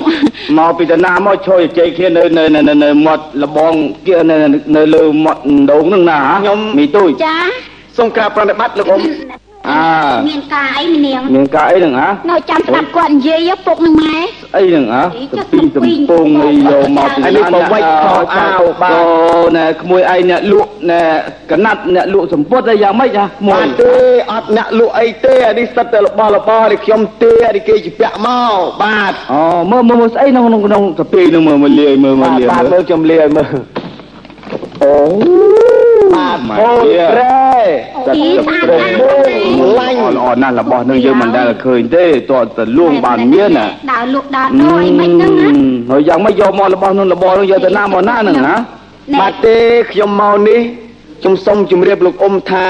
[0.58, 3.74] មកពីតាណាមកឈរជ័យគ្នានៅនៅនៅនៅមាត់លបង
[4.06, 4.36] kia នៅ
[4.76, 7.36] នៅលើមាត់ដងហ្នឹងណាខ្ញុំមីទូចចា
[7.96, 9.00] សូមក្រាបប្រណិប័តលោកអ៊ំ
[9.70, 9.84] អើ
[10.30, 14.18] មានការអីម្នាងមានការអីហ្នឹងហ៎នៅចាំស្ដាប់គាត់និយាយពុកនឹងម៉ែ
[14.56, 15.02] អីហ្នឹងហ៎
[15.38, 21.02] ទៅពីសំពងអីយកមកពីអានេះបើវិចខោអាវបាទអូណែក្មួយឯងអ្នកលក់ណែ
[21.50, 23.94] កណាត់អ្នកលក់សម្ពុតអីយ៉ាងម៉េចហ៎ក្មួយបាទទេ
[24.32, 33.50] អត់អ្នកលក់អីទេអានេះសិតតែរបស់របរដែលខ្ញុំទេអានេះគេជពាក់មកបាទអូមើលមើលមើលស្អីក្នុងក្នុងក្នុងកាពីហ្នឹងមើលមើលលាយមើលមើលបាទលាយបាទមើមើលលខ្ញុំលាយមើល
[34.82, 34.92] អូ
[36.14, 37.54] បាទម៉ែអូវាប្រែ
[38.08, 38.14] តែតែ
[38.46, 38.72] ព្រ
[39.58, 45.52] មឡាញ់ល្អណាស់របស់នឹងយើងមិនដែលឃើញទេតើតលួងបានមានណាដើរលក់ដើរដោអីមិនហ្នឹងណា
[45.90, 48.54] ហើយយ៉ាងម៉េចយកមករបស់នោះរបស់នោះយកទៅណាមកណាហ្នឹងណា
[49.20, 49.56] បាទទេ
[49.92, 50.60] ខ្ញុំមកនេះ
[51.20, 52.68] ខ្ញុំសូមជម្រាបលោកអ៊ំថា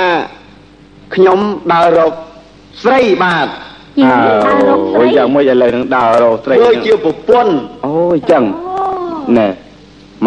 [1.15, 1.39] ខ្ញុំ
[1.73, 2.13] ដើររក
[2.83, 3.47] ស្រីបាទ
[3.99, 7.53] យីអើដើររកស្អូរីយយ៉ាងម៉េចឥឡូវនឹងដើររកស្រីធ្វើជាប្រពន្ធ
[7.87, 9.49] អូយចឹងអូណែ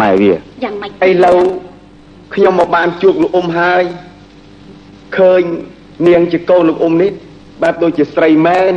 [0.00, 1.38] ម៉ែវាយ៉ាងម៉េចឥឡូវ
[2.34, 3.84] ខ្ញុំមកបានជួបលោកអ៊ំហើយ
[5.16, 5.42] ឃើញ
[6.08, 7.12] នាងជាកូនលោកអ៊ំនេះ
[7.62, 8.74] បែបដូចជាស្រីមែន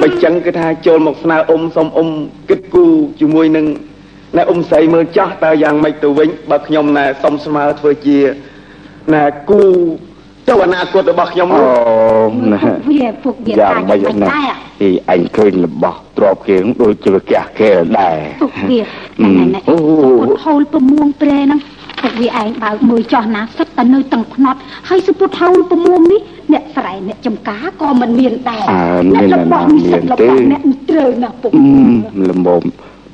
[0.00, 2.08] បើចឹងគឺថាចូលមកស្នើអ៊ំសុំអ៊ំ
[2.48, 3.66] គិតគូរជាមួយនឹង
[4.36, 8.18] ណែអ៊ំស្រីមើលចាស់តើយ៉ាងម៉េចទៅវិញបើខ្ញុំណែសុំស្មើធ្វើជា
[9.14, 9.62] ណែគូ
[10.48, 11.62] ទៅអនាគតរបស់ខ្ញុំអូ
[12.52, 14.52] នោះណែវាពួកវាយ៉ាងថាម៉េយ៉ាងចម៉េចណាដែរ
[14.82, 18.80] អីអញឃើញរបស់ទ្របគេនឹងដូចជាកះគេដែរពួកវា
[19.20, 19.76] អឺណែណែអូ
[20.28, 21.60] ពុតហូលប្រមួងព្រែហ្នឹង
[22.02, 24.58] ពួកវាឯងបើកមើលចោះណាសិតតែនៅទាំងភ្នត់
[24.88, 26.20] ហើយសពុតហូលប្រមួងនេះ
[26.52, 32.48] អ្នកស្រែអ្នកចំការក៏មិនមានដែរអើមានអ្នកណារបស់នេះសិតមានរបស់ទេអ្នកនេះត្រូវណាស់ពុកអឺលំម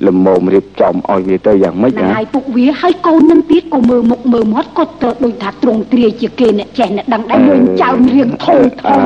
[0.07, 9.03] លំមរៀបចំឲ្យវាទៅយ៉ាងម៉េចហ្នឹងណាហើយពុកវាហើយកូននឹងទៀតក៏មើលមុខមើលមាត់ក៏ទៅដូចថាទ្រង់ទ្រាយជាគេអ្នកចេះអ្នកដឹងដែរមើលចៅរៀងធំធអើំ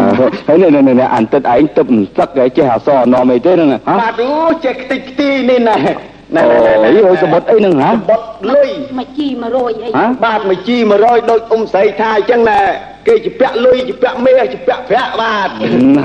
[0.48, 4.32] ហើយនេះនេះអានទឹកឯងទឹកមិនសឹកឯងចេះអសរនាំអីទេហ្នឹងហ៎បាទអូ
[4.66, 5.76] ចេះខ្ទេចខ្ទីនេះណែ
[6.36, 12.60] ណែអូណែណែយអូយសមុទ្រអីហ្នឹងហ៎បត់លុយមកជី100អីហ៎បាទមួយជី100ដូចអ៊ំស្រីថាអញ្ចឹងណែ
[13.08, 15.48] គេជពាក់លុយជពាក់មាសជពាក់ប្រាក់បាទ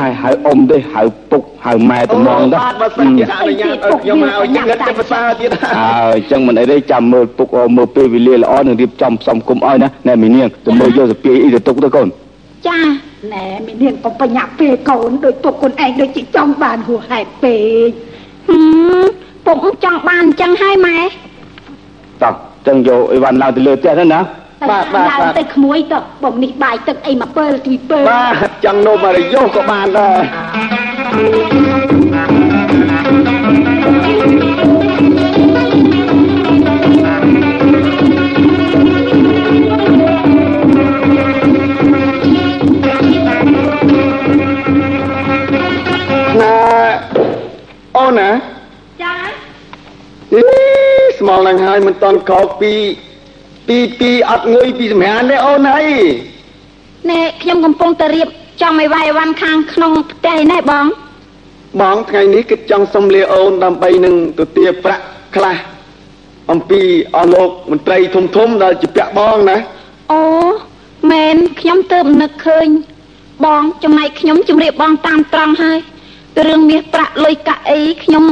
[0.00, 12.08] ហើយហៅអ៊ំទេហៅពុកហៅម៉ែតំងទៅបាទបើសិនជាអនុញ្ញាតឲ្យខ្ញុំមកឲ្យញ៉ាំចិត្តភាសាទៀតអើអញ្ចឹងមិនអីទេចាំមើលពុកអមើលពេលវេលាល្អនឹងរៀបចំផ្សំគុំឲ្យណាណែមីនាងទៅមើលយកសពាយអីទៅទុកទៅកូន
[12.68, 12.80] ចា
[13.32, 17.90] ណែមីនាងក៏បញ្ញាក់ពេលកូនដូចពុកខ្លួនឯងដូចជាចង់បានហួសហេតុពេក
[18.48, 18.56] ហឹ
[19.04, 19.29] ម
[19.62, 20.98] ពុកចង់បានអញ្ចឹងហើយម៉ែ
[22.22, 24.20] តោះអញ្ចឹងយកអីវ៉ាន់ឡើងទៅលើផ្ទះហ្នឹងណា
[24.70, 30.18] បាទបាទឡើងបាទទៅក្មួយទៅបំនេះបាយទឹកអីមកពើទីពើបាទចង់នោមអរិយោក៏បានដែរ
[46.40, 46.56] ណា
[47.96, 48.59] អូនណាចា
[50.34, 50.42] អី
[51.18, 52.72] ស្មល់នឹងហើយមិនតន់ក្រោកពី
[53.68, 55.88] ពីពីអត់ងុយពីសម្រានទេអូនអី
[57.10, 58.28] ណែខ្ញុំកំពុងតែរៀប
[58.62, 60.86] ចំឲ្យវាយវ៉ាន់ខាងក្នុងផ្ទះឯណែបង
[61.80, 65.04] បងថ្ងៃនេះគិតចង់សុំលាអូនដើម្បីនឹងទៅទារប្រាក់
[65.36, 65.56] ខ្លះ
[66.50, 66.80] អំពី
[67.16, 69.56] អស់លោកមន្ត្រីធំធំដែលជាពាក់បងណា
[70.12, 70.22] អូ
[71.10, 72.68] មែនខ្ញុំទើបនឹកឃើញ
[73.44, 75.78] បងចំណែកខ្ញុំជម្រាបបងតាមត្រង់ហើយ
[76.46, 78.24] រឿងមាសប្រាក់លុយកាក់អីខ្ញុំ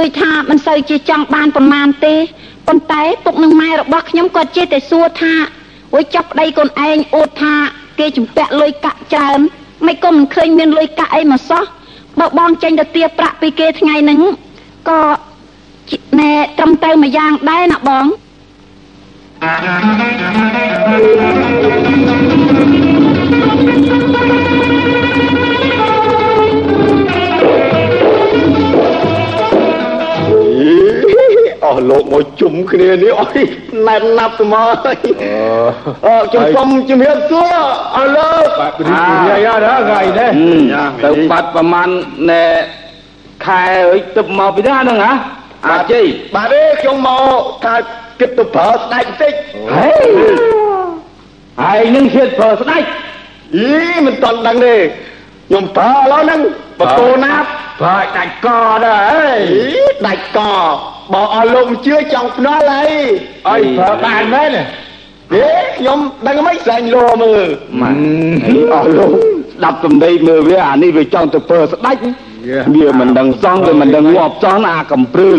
[0.00, 2.14] ដូចថាមិនសូវជាចង់បានប្រមាណទេ
[2.68, 5.34] ប៉ុន្តែពុកនិងម៉ែរបស់ខ្ញុំគាត់ចេះតែសួរថា
[5.94, 7.54] អូយចាប់ប្តីកូនឯងអួតថា
[7.98, 9.38] គេជំពាក់លុយកាក់ច្រើន
[9.86, 11.64] មិនក៏មិនឃើញមានលុយកាក់អីមកសោះ
[12.20, 14.18] បើបងចេញទៅទារប្រាក់ពីគេថ្ងៃហ្នឹង
[14.88, 15.00] ក៏
[15.90, 18.04] ជាណែត្រឹមត្រូវមួយយ៉ាងដែរណាបង
[19.44, 19.46] អ
[31.68, 33.42] អស់លោកមកជុំគ្នានេះអី
[33.86, 34.96] ណែនណាប់ទៅមកអើយ
[36.06, 37.54] អឺខ្ញុំសុំជំរាបសួរ
[37.96, 38.92] អស់លោកបាទព្រី
[39.28, 40.30] យាយអត់ថ្ងៃនេះ
[41.04, 41.88] ទៅបាត់ប្រមាណ
[42.30, 42.44] ណែ
[43.46, 45.12] ខែអើយទឹកមកពីណាហ្នឹងហ៎
[45.66, 47.74] អាជ័យបាទទេខ្ញុំមកថា
[48.20, 49.32] គិតទៅប្រើស្ដេចបន្តិច
[49.74, 49.92] ហេ
[51.62, 52.82] ហើយនឹងជឿប្រើស្ដេច
[53.56, 53.72] អី
[54.06, 54.76] មិនតន់ដឹងទេ
[55.48, 56.40] ខ្ញុំប្រើឥឡូវហ្នឹង
[56.80, 57.46] បកូណាប់
[57.82, 58.48] បាទដាច់ក
[58.84, 60.38] ដែរអើយអីដាច់ក
[61.12, 62.92] បើអស់លោកមិនជឿចង់ភ្នាល់ហើយ
[63.48, 64.62] អើយប្រើបានមែនទេ
[65.32, 67.46] ហេខ្ញុំដឹងមិនស្រាញ់លោមើល
[67.80, 67.90] ម៉ា
[68.74, 69.10] អស់លោក
[69.52, 71.96] ស្ដាប់សំដីមើលវាអានេះវាចង់ទៅប្រើស្ដេច
[72.76, 75.38] វាមិនដឹងសងវាមិនដឹងងាប់សងអាកំព្រឿល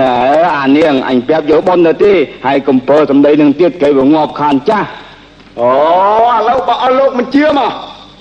[0.00, 0.12] ណែ
[0.58, 2.12] អានាងអញប្រាប់យកប៉ុនទៅទេ
[2.46, 4.88] ហើយកំពើសំដីនឹងទៀតគេវាងាប់ខានចាស់
[5.60, 5.70] អូ
[6.34, 7.72] ឥឡូវបើអស់លោកមិនជឿមក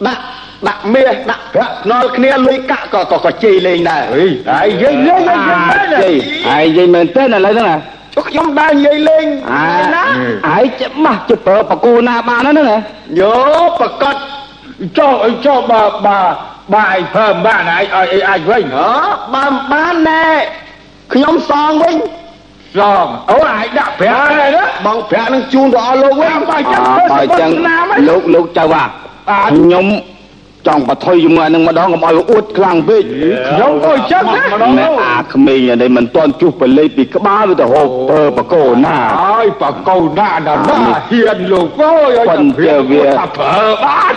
[0.07, 0.21] ដាក់
[0.67, 6.13] ដាក់មាសដាក់ប្រាក់ភ្នាល់គ្នាលុយកាក់ក៏ក៏ក៏ជេរលេងដែរអីហើយយាយលេងហើយយាយមែនទេជ័យ
[6.49, 7.77] ហើយនិយាយមែនទេឥឡូវហ្នឹងណា
[8.15, 10.03] ចុះខ្ញុំដើរនិយាយលេងអាណា
[10.49, 12.77] ហើយច្បាស់ទៅប្រើបកគោណាបានហ្នឹងណា
[13.19, 13.35] យោ
[13.79, 14.15] ប្រកាស
[14.97, 16.19] ចុះអីចុះបើបើ
[16.73, 18.93] បើឯងប្រើបានឯងឲ្យអីអាចវិញអើ
[19.33, 20.25] បានបានណែ
[21.13, 21.95] ខ្ញុំសងវិញ
[22.77, 28.85] សងអូឯងដាក់ប្រាក់ហើយណាបងប្រាក់នឹងជូនទៅអស់លោកវិញបើចឹងអើធ្វើបើសចឹងណាមកលោកលោកចៅអា
[29.51, 29.85] ខ្ញុំ
[30.67, 33.03] ចង់បថុយជាមួយអានឹងម្ដងកុំឲ្យវាអួតខ្លាំងពេក
[33.49, 40.75] ខ្ញុំក៏ចឹងណាណែអាក្មេងនេះមិនទាន់ជុះបលេពីក្បាលវាទៅហូបពើបកោណាអើយបកូនណាណាណា
[41.09, 44.13] ហ៊ានលោកអើយប៉ុនជាវាថាប្រើបាន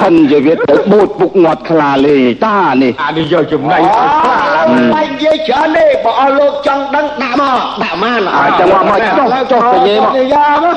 [0.00, 4.37] ផិនជាវាទៅបូតពុកងាត់ខ្លាលេងតានេះអានេះយកចំណៃអូឲ្យខ្លា
[4.68, 10.12] ឡើយបាច់និយាយច្រើនទេបើអស់លោកចង់ដឹងដាក់មកដាក់មកអាចឹងមកមកចុះចុះទៅញេមក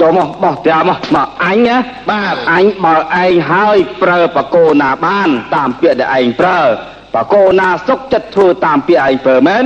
[0.02, 1.78] ចុះមកបោះត្រាមកមកអញណា
[2.10, 6.60] បាទអញបើឯងហើយប្រើបកោណាបាន តាមពាក្យដែលឯងប្រើ
[7.16, 9.64] បកោណាសុកចិត្តធ្វើតាមពាក្យឯងប្រើមែន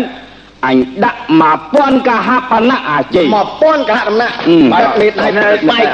[0.66, 5.28] អញដាក់មកពាន់កហបណៈអាជ័យមកពាន់កហដំណាក់អឺបែកនេះដៃ
[5.72, 5.86] បែក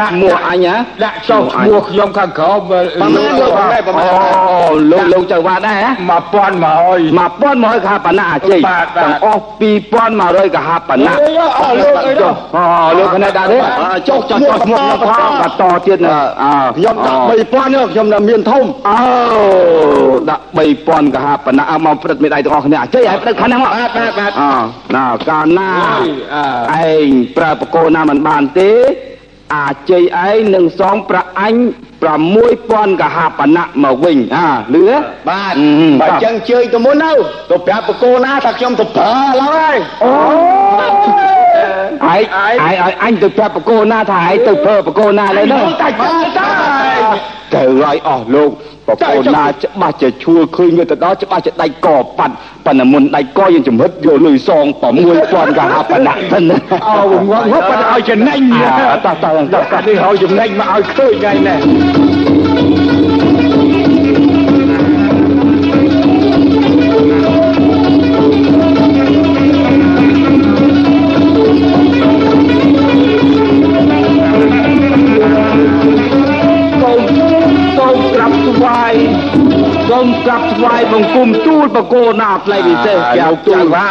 [0.00, 4.58] ដាក់ឈ្មោះអញណាដាក់ចុះឈ្មោះខ្ញុំខាងក្រោមប្រមាណលោកប្រមាណប្រមាណអូ
[4.92, 7.00] លោកលោកចៅវ៉ាដែរហ៎មកពាន់មកអើយ
[7.44, 9.42] 1100កហបណៈអាជ័យបាទបាទទាំងអស់
[9.98, 12.64] 2100កហបណៈអើយអស់លោកអីចុនោះះអូ
[12.98, 13.58] លោកគណេដាក់ទេ
[14.08, 18.96] ចុះចុះចុះឈ្មោះខ្ញុំផងបន្តទៀតណាអើខ្ញុំដាក់3000នេះខ្ញុំនៅមានធំអូ
[20.30, 20.44] ដាក់
[20.78, 24.44] 3000កហបណៈមកព្រឹត្តមេដៃទាំងអស់គ្នាអាជ័យឲ្យព្រឹត្តខាងហ្នឹងមកបាទបាទបាទអ
[24.94, 25.70] ណាកាលណា
[26.76, 28.72] អើឯងប្រើបកោណាមិនបានទេ
[29.56, 31.54] អាច័យឯងនឹងសងប្រាក់អញ
[32.28, 34.96] 6000កហបណៈមកវិញអាលឺទេ
[35.28, 37.12] បាទអឺបើបាទចឹងជើញទៅមុនទៅ
[37.50, 40.12] ទៅប្រាប់បកូនណាថាខ្ញុំទៅប្រើឡើយអូ
[40.84, 40.92] ឯង
[42.06, 42.22] ឯង
[42.68, 46.48] ឲ្យអញទៅប្រាប់បកោណាថាឯងទៅប្រើបកោណាឡើយនោះតែចាតា
[47.54, 48.50] ទៅឲ្យអស់លោក
[48.94, 51.88] បកូនណាច្បាស់ជាឈួលឃើញវាទៅដល់ច្បាស់ជាដៃក
[52.18, 52.34] ប៉ាត់
[52.66, 54.64] ប៉ុន្តែមុនដៃកយើងជំរិតយកលុយសង
[55.12, 56.56] 6000កហបណៈទៅណា
[56.88, 62.79] អោងងងប៉ុន្តែឲ្យចំណេញអើតោះតោះតោះតោះនេះឲ្យចំណេញមកឲ្យឃើញថ្ងៃនេះ
[79.90, 83.88] សូមក្រាបថ្វាយបង្គំទូលបកូនណាថ្លៃពិសេសចៅទូលថា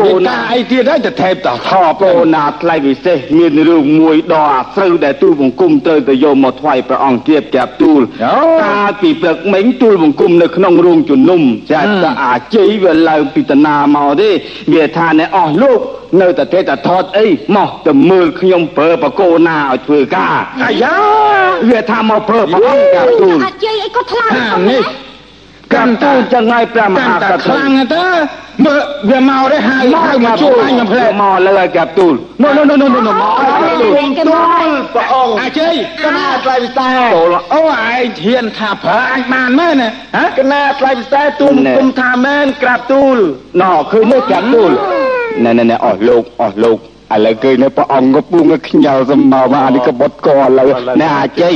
[0.00, 1.70] កូនណាអីទៀតហើយទៅថេបតថ
[2.02, 8.00] កូនណាថ្លៃពិសេសមានរឿងមួយដ៏អាស្រូវដែលទូលបង្គំត្រូវទៅយកមកថ្វាយព្រះអង្គទៀតក្រាបទូល
[8.62, 11.40] កាលពីព្រឹកមិញទូលបង្គំនៅក្នុងរោងជំនុំ
[11.72, 11.86] ចាត
[12.24, 14.30] អាជ័យវាឡើងពីតាណាមកទេ
[14.72, 15.80] វាថាអ្នកអស់លោក
[16.20, 20.96] នៅតែទេតែថតអីមកទៅមើលខ្ញុំប្រើបកូនណាឲ្យធ្វើការអាយ៉ា
[21.70, 24.26] វាថាមកប្រើព្រះអង្គកាទូលអាចជ័យអីក៏ថ្លា
[24.70, 24.82] នេះ
[25.74, 28.06] កាទូលចឹងហើយព្រះមកាន់ហាតែក្សខ្លាំងទៅ
[28.64, 34.20] មើលវាមកទេហៅហៅមកជួយអញមកផ្លែមកលើឲ្យកាទូលណូណូណូណូណូមកឲ្យកាទូលគេមក
[34.94, 35.74] ព្រះអង្គអាជ័យ
[36.04, 43.16] កណាថ្លៃពិសេសចូលអូឯងធានថាប្រើអញបានមែនណាហ៎កណាថ្លៃពិសេសទូមគុំថាមែនក្រាបទូល
[43.62, 44.70] ណោឃើញនេះកាទូល
[45.44, 46.78] ណែណែណែអស់លោកអស់លោក
[47.14, 50.68] ឥឡូវឃើញនៅព្រះអង្គក៏ពុងខ្ញៅសម្បោមកអានេះក៏បត់កឥឡូវ
[51.02, 51.54] ណែអាច័យ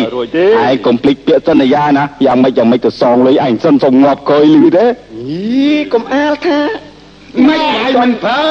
[0.67, 4.87] ឯងកុំភ្លេចពាក្យសន្យាណាយ៉ាងម៉េចយ៉ាងម៉េចទៅសងលុយឯងសិនសុំងាប់កយលឺទេ
[5.27, 5.39] អី
[5.93, 6.59] កុំអាលថា
[7.49, 8.47] មិនឯងមិនប្រើ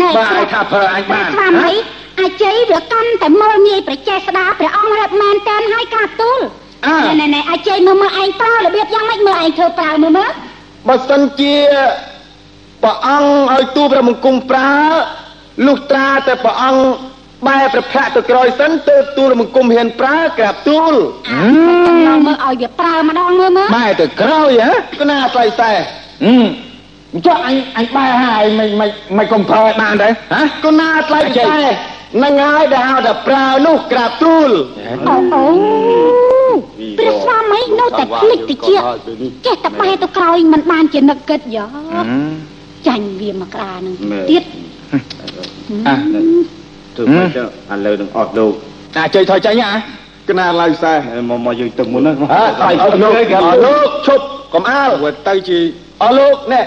[0.00, 1.76] ណែបើឯងថាប្រើអញបានថាម៉េច
[2.20, 6.40] អាចជ័យវាកាន់តែមើលងាយប្រជេស្ដាព្រះអង្គរត់មែនតែនហើយក្រាបទូល
[6.86, 10.30] អើណែណែអាចជ័យមើលមើលឯងប្រើរបៀបយ៉ាងម៉េចមើលឯងធ្វើប្រើមើលមើល
[10.88, 11.54] បើសិនជា
[12.82, 14.74] ព្រះអង្គឲ្យទូព្រះមង្គមប្រើ
[15.66, 16.82] លុះត្រាតែព្រះអង្គ
[17.48, 20.94] បែរប្រភៈទៅក្រោយសិនទើបទូលមង្គមហ៊ានប្រើក្រាបទូល
[22.06, 25.76] មើលមើលឲ្យវាប្រើម្ដងមើលមើលបែរទៅក្រោយហ៎កណាថ្លៃពិសេស
[26.24, 26.44] ហឹម
[27.26, 31.54] ចុះអញអញបែរហើយមិនមិនមិនកុំប្រើឲ្យបានទេហ៎ក៏ណាថ្លៃតែ
[32.22, 34.50] នឹងហើយដែលហៅថាប្រើនោះក្រាបទូល
[35.08, 35.46] អូអូ
[36.98, 38.58] ព្រះស្វាមីនៅតែភ្លេចតិច
[39.46, 41.66] ចេះតែបែរទៅក្រោយមិនបានជានឹកគិតយោ
[42.88, 43.94] ចាញ់វាមកក្រានឹង
[44.30, 44.42] ទៀត
[45.88, 45.94] អា
[46.96, 48.52] ធ្វើមិនទៅឥឡូវនឹងអត់លោក
[48.96, 49.72] អាជ័យថយចាញ់អា
[50.28, 50.92] កណាឡើយសែ
[51.28, 53.12] មកមកយើងទឹកមុនណាអើឲ្យអត់លោក
[53.46, 54.90] អត់លោកឈប់កុំអាល
[55.28, 55.58] ទៅជា
[56.02, 56.60] អត់លោកណែ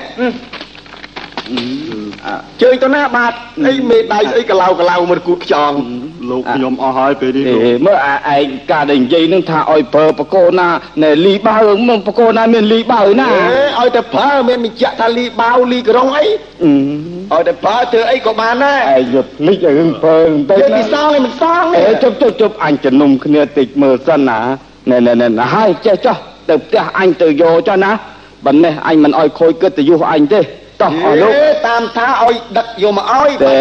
[2.61, 3.31] ជើញទៅណាបាទ
[3.67, 5.73] អីមេដៃស្អីកឡៅកឡៅមកគូតខ្យង
[6.29, 10.67] លោកខ្ញុំអស់ហើយពេលនេះអេមើលអាឯងការដែលនិយាយនឹងថាឲ្យប្រើបកោណា
[11.03, 11.57] ណែលីបើ
[11.89, 13.27] មកបកោណាមានលីបើណា
[13.79, 24.39] អេឲ្យតែប្រើមានបញ្ជាក់ថាលីបាវលីក្រុងអីឲ្យតែប្រើធ្វើអីក៏បានដែរឯងយុទ្ធលិចឲ្យរឿងប្រើបន្តិចយើងណាពិសងនេះមិនសងអេនេះជប់ជប់ជប់អញជំនុំគ្នាតិចមើលសិនណា
[24.89, 26.17] ណែណែណែហើយចេះចុះ
[26.49, 27.91] ទៅផ្ទះអញទៅយកចុះណា
[28.45, 30.41] បើនេះអញមិនឲ្យខូចគិតទៅយុះអញទេ
[30.81, 33.57] តោះអស់លោកអេតាមថាឲ្យដឹកយកមកឲ្យតែ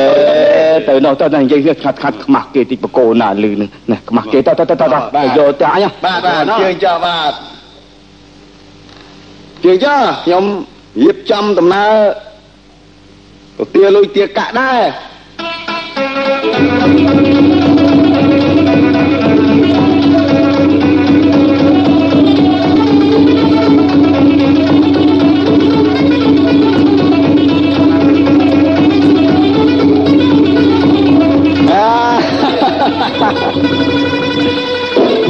[0.89, 7.33] ទៅនោះទៅនិយាយខាត់ខាត់ខ្មាស់គេតិចបកោណាលឺនេះណាខ្មាស់គេតោះតោះតោះតោះទៅយកទៅអញបាទបាទជើញចាបាទ
[9.65, 10.45] ជើញចាខ្ញុំ
[11.03, 11.95] រៀបចំដំណើរ
[13.59, 14.81] ទៅទាលុយទាកាក់ដែរ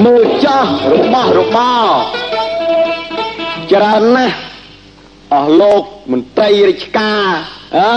[0.05, 1.87] មើលចោះរបស់របរ
[3.73, 4.37] ច្រើនណាស់
[5.33, 7.23] អស់លោកមន្ត្រីរាជការ
[7.77, 7.93] អើ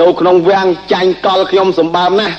[0.00, 2.34] នៅក្នុងវាំងចាញ់កលខ្ញុំសម្បើមណាស់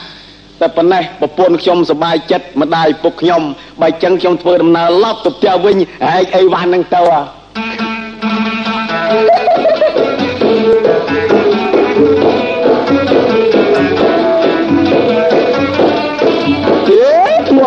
[0.62, 3.42] តែប៉ុណ្ណេះប្រពន្ធខ្ញុំសប្បាយចិត្តម្ដាយពុកខ្ញុំ
[3.82, 5.76] បើចឹងខ្ញុំធ្វើដំណើរឡប់ទៅផ្ទះវិញ
[6.14, 7.22] ហែកអីវ៉ាន់ហ្នឹងទៅអា
[7.58, 8.59] អេ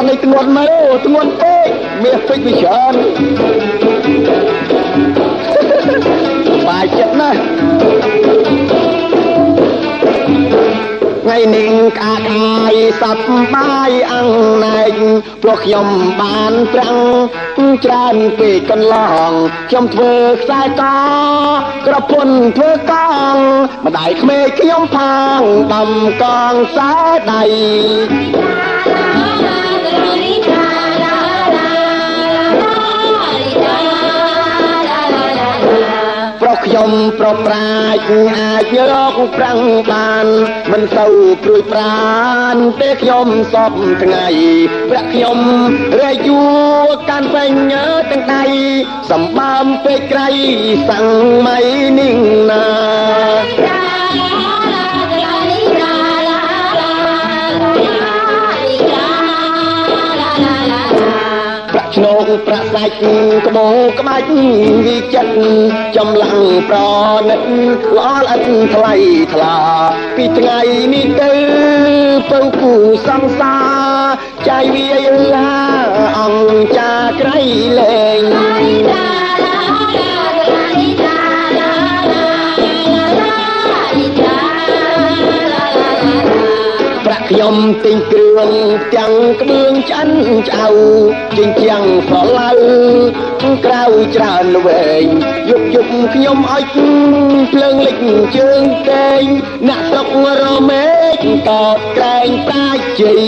[0.03, 1.69] ធ្ងន់នេះធ្ងន់មែនអូធ្ងន់ពេក
[2.03, 2.95] មាសពេកវាច្រើន
[6.67, 7.41] បាយចិត្តណាស់
[11.23, 13.19] ថ្ងៃនេះក្អាកអាយសັບ
[13.55, 14.99] បាយអង្ណែក
[15.43, 15.87] ព្រោះខ្ញុំ
[16.21, 17.01] បានប្រាំង
[17.85, 18.97] ច្រើនពេកកន្ល
[19.29, 19.31] ង
[19.69, 20.83] ខ្ញុំធ្វើខ្សែក
[21.87, 22.93] ក្រពុនធ្វើក
[23.35, 23.37] ង
[23.87, 25.41] ម្ដាយក្មេកខ្ញុំផាង
[25.75, 25.91] ដំ
[26.23, 26.93] កងខ្សែ
[27.33, 27.43] ដៃ
[28.35, 29.72] ប្រុស
[36.65, 40.27] ខ្ញុំប្រុសប្រាជ្ញអាចរកប្រាំងបាន
[40.73, 42.03] មិនសូវព្រួយប្រា
[42.55, 43.73] នទេខ្ញុំសព
[44.03, 44.27] ថ្ងៃ
[44.91, 45.39] ប្រាក់ខ្ញុំ
[46.01, 46.43] រយួ
[46.87, 47.53] រកាន់ពេញ
[48.11, 48.45] ទាំងដៃ
[49.11, 50.29] សម្បើមពេកក្រៃ
[50.89, 51.59] សង្មៃ
[51.99, 52.17] នឹង
[52.51, 54.42] ណា
[62.83, 64.29] ប្រាក់សាច់ក្បោក្បាច់
[64.87, 65.43] វិចិត្រ
[65.97, 66.79] ចំឡាំងប្រ
[67.29, 67.41] ណិត
[67.97, 68.41] ល្អល្អិត
[68.75, 68.95] ថ្លៃ
[69.33, 69.57] ថ្លា
[70.17, 70.61] ពីថ្ងៃ
[70.95, 71.33] នេះទៅ
[72.31, 72.75] ពៅគូ
[73.07, 75.55] សង្សារចាយវាយឡា
[76.19, 77.39] អង្គចាក្រៃ
[77.79, 78.23] លែង
[87.33, 88.51] ខ្ញុំទិញគ្រឿង
[88.95, 90.11] ទាំងក្បឿងឆ្អិន
[90.49, 90.69] ឆ្អៅ
[91.37, 92.51] ជញ្ជាំងប្រឡៅ
[93.65, 93.85] ក្រៅ
[94.17, 95.05] ច្រើនវែង
[95.49, 96.63] យុបយុបខ្ញុំឲ្យ
[97.53, 97.97] ភ្លើងលិច
[98.37, 99.23] ជើងតែង
[99.69, 100.09] អ្នកស្រុក
[100.43, 100.87] រមេ
[101.23, 102.69] កតបក្រែងប្រា
[103.01, 103.21] ជ័យ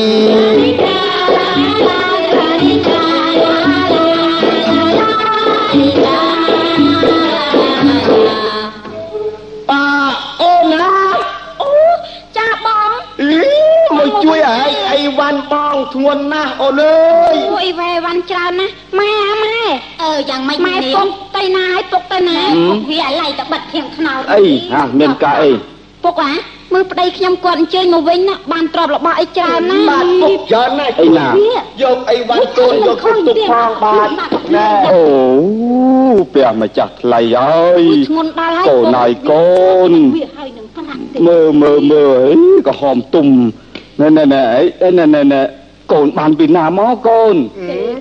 [15.95, 19.13] ធ្ងន់ណាស់អូនអើយអូអីវ៉ែវ៉ាន់ច្រើនណាស់ម៉ែ
[19.45, 19.59] ម៉ែ
[20.03, 25.51] អឺយ៉ាងម៉េចម៉ែពុកទៅណាឲ្យពុកទៅណាពុកវាអាឡៃតែបិទធៀងខ្នោតអីហាមានការអី
[26.05, 26.33] ពុកអា
[26.73, 31.29] មើលប្តីខ្ញុំគាត់អញ្ជើញមកវិញណាបានទ្រព្យរបស់អីច្រើនណាស់បាទពុកច្រើនណាស់អីណា
[31.83, 34.09] យកអីវ៉ាន់កូនយកទៅទុកផងបាទ
[34.55, 35.01] ណែអូ
[36.35, 39.49] ព្រះម្ចាស់ថ្លៃហើយធ្ងន់ដល់ហើយកូនហើយកូ
[39.91, 43.27] នវាហើយនឹងផ្លាក់ទេមើលមើលមើលអីក៏ហមទុំ
[44.01, 44.43] ណែណែណែ
[44.85, 45.43] អីណែណែណែ
[45.92, 47.36] កូនបានពីណាមកកូន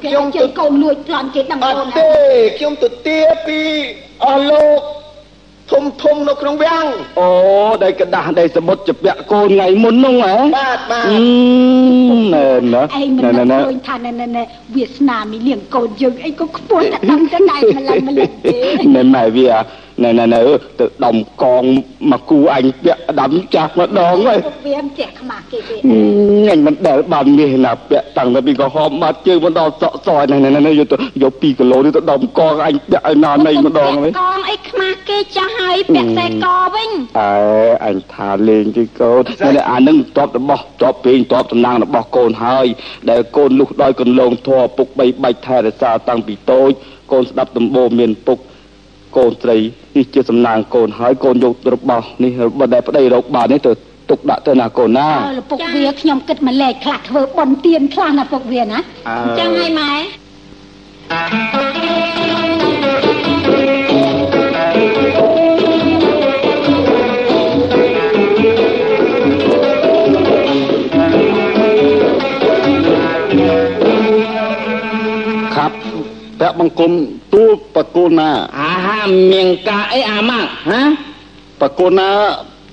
[0.04, 2.08] ខ្ញុំជើកូនលួចប្លន់គេដឹង អ កូ ត់ ន ទេ
[2.58, 3.60] ខ្ញុំទៅទាពី
[4.24, 4.80] អស់លោក
[5.70, 6.84] ធំធំនៅក្នុងវាំង
[7.20, 7.28] អូ
[7.82, 14.42] ដែលกระดาษដែលសមុទ្រជាពាក់កូនថ្ងៃមុននោះហ៎ បាទបាទ អឺណែណែ ឯងមិន ណែណែណែ ឃើញថាណែណែណែ
[14.76, 18.58] វាសនាមីលៀងកូនយើងអីក៏ខ្ពស់តែដឹងទៅដែរម្លឹងម្លឹងទេ
[18.94, 19.48] ណែម៉ែវា
[20.03, 20.39] ណែណែណែ
[20.79, 21.63] ទៅដំកង
[22.11, 25.75] មកគូអញពាក់ដាំចាស់ម្ដងហើយវាចាក់ខ្មាស់គេទេ
[26.51, 37.33] អញមិនដែលបានមាសណាពាក់តាំងពីក្រហមមកជើងមកដល់សក់សយណែណែណែយកទៅយក2គីឡូនេះទៅដំកងអញពាក់ឲ្យណានៃម្ដងហើយកងអីខ្មាស់គេចាស់ហើយពាក់តែកវិញអើ
[37.85, 42.67] អញថាលេងទីកូនតែអានឹងតបរបស់តបពេងតបតំណាងរបស់កូនហើយ
[43.09, 46.71] ដែលកូនលុះដោយកន្លងធေါ်ពុកបីបាច់ថែរក្សាតាំងពីតូច
[47.11, 48.37] កូនស្ដាប់ដំបូងមានពុក
[49.17, 49.57] កូនស្រី
[49.95, 53.71] នេះជាសំណាងកូនហើយកូនយករបស់នេះរបស់ដែលប្តីរកបាននេះទៅ
[54.09, 59.91] ទុកដាក់ទៅណាកូនណាអើពុកវាខ្ញុំគិតមកលែកខ្លះធ្វើបន់ទៀនខ្លះណាពុកវាណាអញ្ចឹងហើយម៉ែ
[76.43, 76.91] ពាក់បង្គំ
[77.33, 78.29] ទូលបកូនណា
[78.61, 80.81] អាហាមៀងកាអីអាម៉ាក់ហ៎
[81.61, 82.09] បកូនណា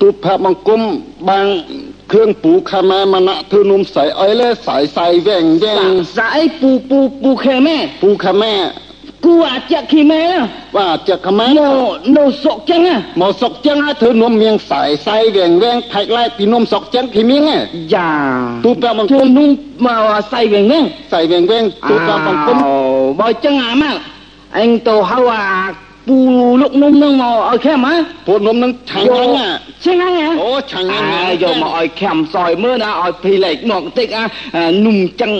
[0.00, 0.80] ទូលពាក់បង្គំ
[1.28, 1.46] បាន
[2.12, 8.54] គ្រឿងពូខាម៉ែមណៈធ្វើនំស្អីអីលេសៃសៃវែងវែងស្អីពូពូពូខេម៉ែពូខាម៉ែ
[9.24, 10.24] គូអាចគីម៉ែ
[10.76, 11.68] បាទចាក់ខម៉ែនៅ
[12.16, 12.80] នៅសុកចឹង
[13.20, 17.42] មកសុកចឹងហើយធ្វើនំមៀងសៃសៃវែងវែងផែកឡែកពីនំសុកចឹងគីមៀង
[17.94, 18.08] យ៉ា
[18.64, 19.48] ទូពាក់បង្គំនំ
[19.86, 22.56] មកសៃវែងវែងសៃវែងវែងទូពាក់បង្គំ
[23.20, 23.92] បើចឹងអាម៉ា
[24.58, 26.18] អញទៅហៅអា ពូ
[26.62, 27.94] លុកនំនឹងមកឲ្យខែមហ៎
[28.26, 29.06] ពូនំនឹងឆាញ់
[29.36, 34.24] ណាស់ឆាញ់ណាស់អូឆាញ់ណាស់យកមកឲ្យខែមសយមើលណាឲ្យភីលេខមកបន្តិចអា
[34.86, 35.32] នំចឹង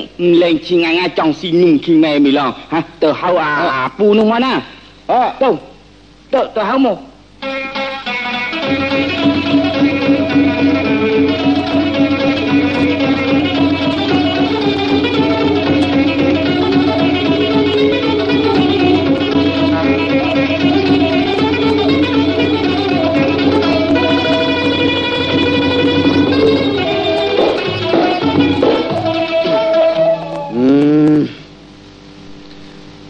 [0.43, 4.53] លេងឈីងាញ់ចង់ស៊ីនំឃីម៉ែមីឡងហ៎ទៅហៅអាពូនោះមកណា
[5.11, 5.49] អើទៅ
[6.33, 6.97] ទៅទៅហៅមក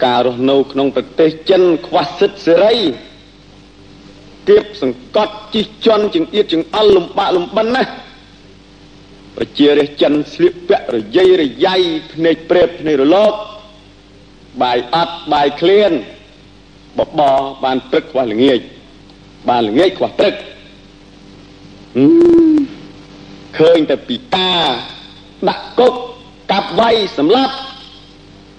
[0.04, 2.76] ការរស់នៅក្នុងប្រទេសចិនខ្វះសិទ្ធិសេរី
[4.48, 7.82] គៀបសង្កត់ជិះជន់ចង្អៀតចង្អល់លំបាកលំបិនណា
[9.36, 11.76] ប្រជារាស្ត្រចិនស្លៀកពាក់រយៃរយ៉ៃ
[12.12, 13.34] ភ្នែកព្រែបភ្នែករលក
[14.62, 15.92] បាយអត់បាយឃ្លាន
[16.98, 17.20] បប
[17.64, 18.60] បានព្រឹកខ្វះល្ងាច
[19.48, 20.34] បានល្ងាចខ្វះព្រឹក
[23.58, 24.50] ឃើញតែពីតា
[25.48, 25.94] ដាក់គុក
[26.52, 27.54] កាប់វាយសម្លាប់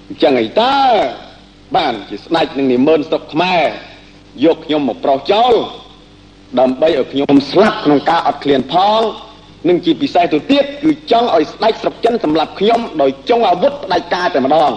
[0.08, 0.76] អញ្ចឹងអីតើ
[1.78, 3.66] បានជាស្ដេចនឹងនិមឺនស្រុកខ្មែរ
[4.46, 5.54] យកខ្ញុំមកប្រោសចោល
[6.60, 9.02] ដើម្បីឲ្យខ្ញុំស្លាប់ក្នុងការអត់ឃ្លានផង
[9.70, 14.72] នឹងជាពិសេសទៅទៀតគឺចង់ឲ្យស្ដេចស្រុកចិនសម្លាប់ខ្ញុំដោយចុងអាវុធផ្ដាច់ការតែម្ដង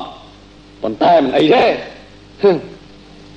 [0.83, 1.65] ប៉ុន្តែមិនអីទេ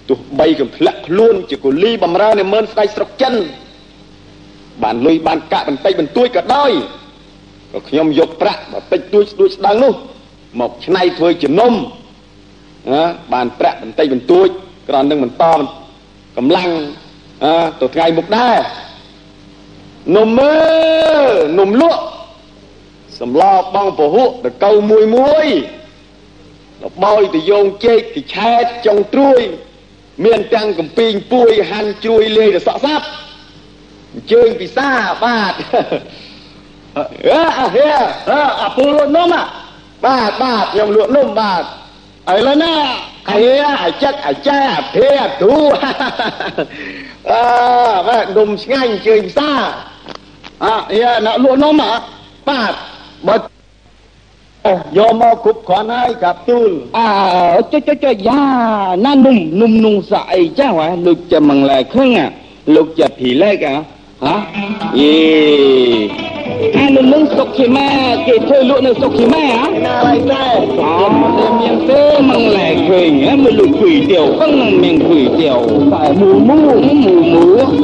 [0.10, 3.34] ទោះបីកំធ្លាក់ខ្លួនជាកូលីបំរើនិមឺនស្ដេចស្រុកចិន
[4.84, 6.72] បានលុយបានកាក់បន្តិចបន្តួចក៏ដោយ
[7.74, 9.94] ក៏ខ្ញុំយកប្រាក់បន្តិចតួចស្ដួចស្ដាងនោះ
[10.60, 11.74] មកឆ្នៃធ្វើជានំ
[12.93, 14.48] ណាបានប្រាក់បន្តិចបន្តួច
[14.90, 15.45] ក្រននឹងបន្ត
[16.38, 16.69] កម្លាំង
[17.43, 18.57] អើទៅថ្ងៃមុខដែរ
[20.16, 20.56] នំមើ
[21.59, 22.01] នំលក់
[23.19, 23.43] សម្ល
[23.75, 24.30] បងពហុត
[24.64, 25.48] កៅមួយមួយ
[26.83, 29.41] លបោយទៅយងជែកទៅឆែតចុងត្រួយ
[30.25, 33.06] មានទាំងកំពីងពួយហាន់ជ្រួយលេងទៅសក់សាប់
[34.14, 34.90] អញ្ជើញពិសា
[35.24, 35.53] បាទ
[36.95, 39.27] អើអើអាពូលក់នំ
[40.06, 41.64] បាទបាទខ្ញុំលក់នំបាទ
[42.35, 42.73] ឥឡូវណា
[43.30, 43.38] អា
[43.83, 45.56] អាចិតអាចាអាភេអាទូ
[47.31, 47.43] អើ
[48.07, 49.61] បាទនំឆ្ងាញ់ជើញផ្សារ
[50.64, 52.73] អើយ៉ាអ្នកលក់នំបាទ
[53.27, 53.35] បើ
[54.65, 57.07] អូយកមកគ្រប់គ្រាន់ហើយកាប់ទូលអើ
[57.72, 58.41] ចុចចុចយ៉ា
[59.06, 62.09] ណានំនំនំសាអីចាវ៉ាលោកចាំមងលែខឹង
[62.75, 64.50] លោកជាភីលែកហ៎យេអានៅនឹងសុកខេម៉ាគេធ្វើលក់នៅសុកខេម៉ាហ៎ណាឡើយតែអូមានទេមិនលែឃើញមើលលុ Hah?
[64.98, 66.10] Ye.
[66.74, 69.70] Anu nung sok kima ke thoi lu nung sok kima ya?
[69.78, 70.58] Na lai tai.
[70.82, 71.06] Ah,
[71.54, 75.62] miang te mang lai khoi ya mu lu khoi tiao khang nang miang khoi tiao.
[75.94, 77.44] Sai mu mu mu mu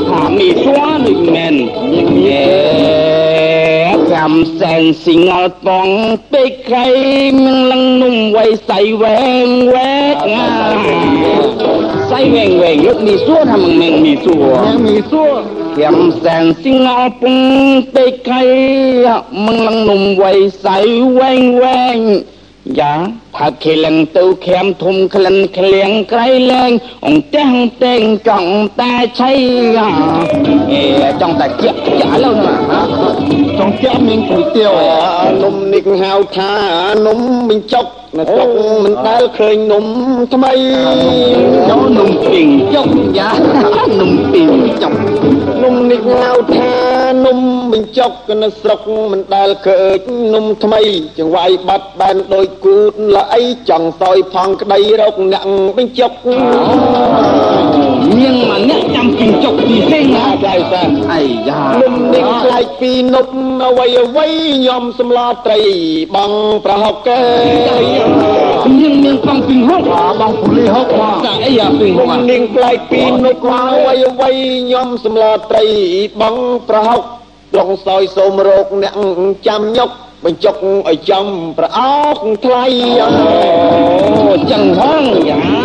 [0.09, 1.55] ha mi swa ni men.
[2.17, 2.49] Ye.
[4.09, 10.49] Kam sen singal pong pe khai miang lang nung wai sai weng wet nga.
[12.09, 14.65] Sai weng weng lúc mi swa ha mang miang mi swa.
[14.65, 15.61] Miang mi swa.
[15.77, 22.21] kiệm sàn xin ngõ bung tê cây, măng lăng nùng quầy sải quen quen.
[22.65, 27.69] Dạ thật khi lần tư khem thùng khi lần khi liền cái lên ông tên
[27.79, 29.61] tên trọng ta chay.
[29.75, 29.91] À
[31.19, 31.69] trong ta kia
[31.99, 32.85] giả lâu mà
[33.59, 39.89] trong kiếp mình cùi tiêu à, núng mình hào tha, núng mình chọc លែងអងតេងតេងចង់
[40.31, 40.99] តែឆៃអេ
[41.67, 46.71] ចង់តែជាក់ជាក់ឥឡូវណាចង់ជាមានគុយទាវនំនេះហៅថានំបញ្ចុកនៅស្រុកមិនដែលឃើញនំថ្មីចូលនំពីងចុកយ៉ានំពីងចុកនំនេះហៅថា
[47.25, 47.39] នំ
[47.71, 48.11] បញ្ចុក
[48.43, 48.79] នៅស្រុក
[49.11, 49.99] មិនដែលឃើញ
[50.33, 50.81] នំថ្មី
[51.17, 55.43] ចង្វាយបាត់បែនដោយគូតល្អីចង់សោយផងក្តីរកអ្នក
[55.77, 56.11] បញ្ចុក
[58.19, 63.29] ញៀងមកអ្នកចាំពីងចុកពីសេងណាចៅសាអាយយ៉ានំនេះខ្លាចពីនំ
[63.67, 64.27] អ្វីអ្វី
[64.67, 65.61] ញោមសម្លត្រី
[66.15, 66.31] បង
[66.65, 67.21] ប្រហុកកែ
[68.79, 69.83] ញៀងមានកំពីងហុក
[70.19, 74.31] បងពូលីហុកបងតែអីយ៉ាពីងហុកនំនេះខ្លាចពីនំអ្វីអ្វី
[74.71, 75.65] ញោមសម្លត្រី
[76.21, 76.35] បង
[76.69, 77.01] ប្រហុក
[77.59, 78.95] ឡងសោយសូមរោគអ្នក
[79.47, 79.89] ចាំញុក
[80.25, 80.55] បញ្ចុក
[80.89, 81.25] ឲ្យចំ
[81.57, 82.65] ប្រអោកថ្លៃ
[83.01, 85.62] អូចឹងហងយ៉ាអូ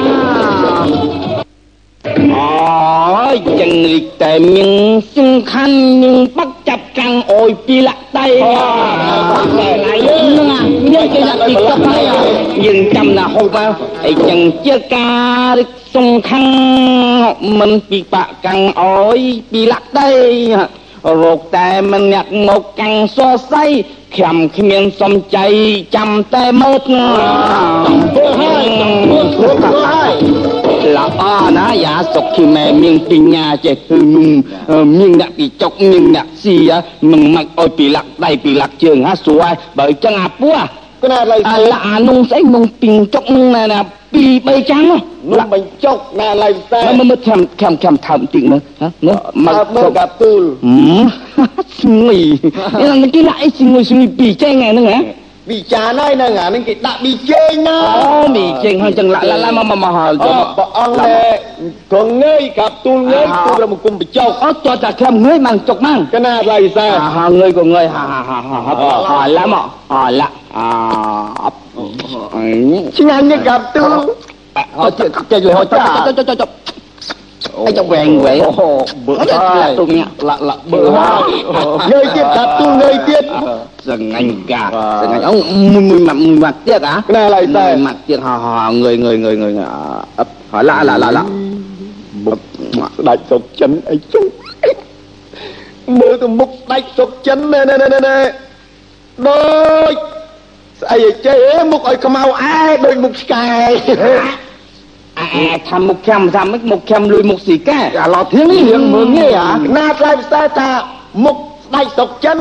[3.32, 4.70] យចឹងរីកតែមាន
[5.16, 12.02] សំខាន់នឹងបាក់ចាប់កាំងអុយពីលាក់ដៃហ្នឹងយើងគេដាក់ទីកប់ហើយ
[12.64, 13.70] យើងចាំណាហូបមក
[14.06, 15.08] អីចឹងជាកា
[15.40, 16.52] ររឹកសំខាន់
[17.58, 20.08] មិនពីបាក់កាំងអុយពីលាក់ដៃ
[21.22, 23.64] រោគតែមិនអ្នកមកកាំងសរសៃ
[24.16, 25.46] ខាំគ្មានសំចៃ
[25.96, 29.50] ចាំតែមើលតំពើហើយតំពើធ្វើ
[29.86, 30.12] ហើយ
[30.96, 31.22] ល្អ
[31.58, 34.28] ណាយ៉ាសុខគីម៉ែមានបញ្ញាចេះគឺនឹង
[34.98, 36.56] មានអ្នកពីចុកមានអ្នកស៊ី
[37.10, 40.56] មិនមកអោយពីលាក់ដៃពីលាក់ជើងហ่าស្រួយបើអញ្ចឹងអាពោះ
[41.02, 43.80] គណៈឡៃអាឡាអានុងស្អីមកពីចុកនឹងណែណា
[44.14, 45.00] ពី3ចាំងនោះ
[45.52, 48.60] បញ្ចុកណែឡៃតែមើលមើលចាំចាំចាំថើមតិចមើល
[49.06, 50.42] មើលមកកាទូល
[51.80, 52.18] ស្ងុយ
[53.02, 54.98] នេះគេឡាអីស្ងុយស្ងុយពីចេះហ្នឹងហ៎
[55.48, 61.20] ពីចានហើយហ្នឹងអាហ្នឹងគេដាក់ប៊ីជេងណាអូមីចេងហើយចឹងឡាក់ឡាក់មកមកមកហើយអព្រះអង្គលែ
[61.92, 68.72] ក៏ងើយកាប់ទូលងើយទូលរមគុំបញ្ចុកអូតតតែខាំងើយមកចុកមកកណាឡៃសា À, ha, người của người ha ha ha ha ha
[69.10, 69.62] ha lắm ạ
[69.92, 70.28] ha lạ
[70.62, 70.66] à
[71.48, 71.54] ấp
[72.96, 73.92] ឆ្ងាញ់នេះកាប់ទូល
[74.78, 76.48] họ chơi chơi rồi họ chơi chơi chơi chơi chơi
[77.64, 78.42] ai trong vàng vậy
[79.06, 80.90] bữa là tôi nghe lạ lạ bữa
[81.90, 83.24] ងើយទៀតកាប់ទូលងើយទៀត
[83.88, 84.64] dần anh cả
[85.00, 85.40] dần anh ông
[85.72, 89.16] mùi mùi mặt mùi mặt tiếc á កណាឡៃសា mùi mặt tiếc họ họ người người
[89.18, 89.54] người người
[90.16, 91.24] ấp họ lạ lạ lạ lạ
[92.96, 94.24] ស្ដាច់សុកចិនអីជុំ
[96.00, 98.16] មើលទៅមុខស្ដាច់សុកចិនណែណែណែណែ
[99.26, 99.42] ដូ
[99.92, 99.94] ច
[100.80, 100.98] ស្អី
[105.18, 108.24] ឲ្យចេះមុខឲ្យខ្មៅអែដូចមុខឆ្កែ à tham một trăm tham mấy một trăm lùi một xì cá à lò
[108.30, 110.70] thiên lý hiện mượn nghe à ណាថ្លៃផ្សេងថា
[111.24, 112.38] មុខស្ដាច់សុកចិន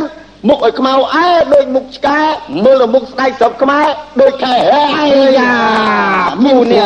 [0.50, 2.20] មុខឲ្យខ្មៅអែដូចមុខឆ្កែ
[2.64, 3.88] មើលទៅមុខស្ដាច់សុកខ្មែរ
[4.22, 5.50] ដូចខែហែ ai da
[6.44, 6.82] mù nè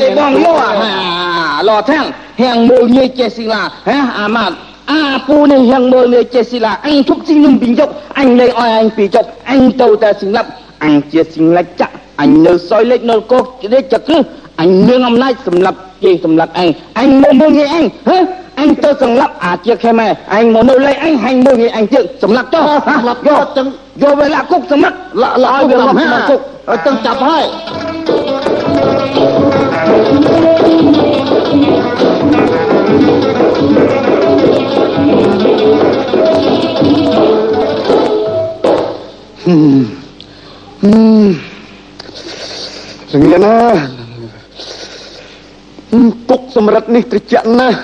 [0.00, 2.06] lấy bong lo à lò thang
[2.38, 4.44] hàng mù như chè xì là hả à mà
[4.86, 7.90] à pu này hàng mù như chè xì là anh thúc sinh lùm bình chốc
[8.12, 10.46] anh lấy oi anh bị chốc anh tàu ta sinh lắm
[10.86, 14.22] anh chia sinh lại chắc anh nơ soi lên nơ cô để chặt cứ
[14.56, 16.72] anh nương hôm nay sầm lập chị sầm lập anh.
[16.92, 18.24] Anh mua mua nghe anh hả?
[18.54, 21.54] Anh tôi sầm lập à chia khe mè anh mua nô lấy anh hành mua
[21.56, 23.62] nghe anh chứ sầm lập cho sầm lập vô.
[23.96, 26.24] vô về là cúc sầm mất là là cúc là ha?
[26.28, 27.48] cúc ở từng tập hai
[39.44, 40.05] Hmm.
[43.12, 43.56] សង្ឃណា
[46.30, 47.78] គុកសម្រិតនេះត្រជាក់ណាស់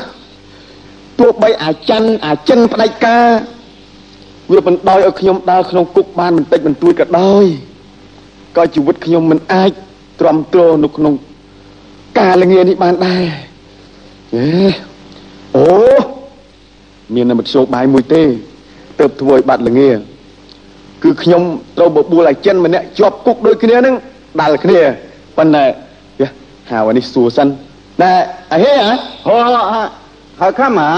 [1.18, 3.26] ទោះបីអាចិនអាចិនផ្ដាច់ការ
[4.50, 7.44] វាបណ្ដោយឲ្យខ្ញុំដើរក្នុងគុកបានបន្តិចបន្តួចក៏ដោយ
[8.56, 9.70] ក៏ជីវិតខ្ញុំមិនអាច
[10.20, 11.14] ទ្រាំទ្រនៅក្នុង
[12.18, 13.24] ការលងានេះបានដែរ
[14.34, 14.46] អេ
[15.56, 15.66] អូ
[17.14, 18.22] មានតែមធ្យោបាយមួយទេ
[18.98, 19.90] ទៅធ្វើឲ្យបាត់លងា
[21.02, 21.42] គឺខ្ញុំ
[21.78, 23.94] ត្រូវបបួលអាចិនម្នាក់ជាប់គុកដូចគ្នានឹង
[24.40, 24.80] ដាល់គ្នា
[25.36, 25.64] ប៉ុន្តែ
[26.20, 26.28] យ៉ា
[26.70, 27.48] ហៅអានេះសួរសិន
[28.02, 28.12] ណែ
[28.52, 28.94] អាហេហ៎
[29.26, 29.36] ហោ
[30.40, 30.90] ហៅខំអា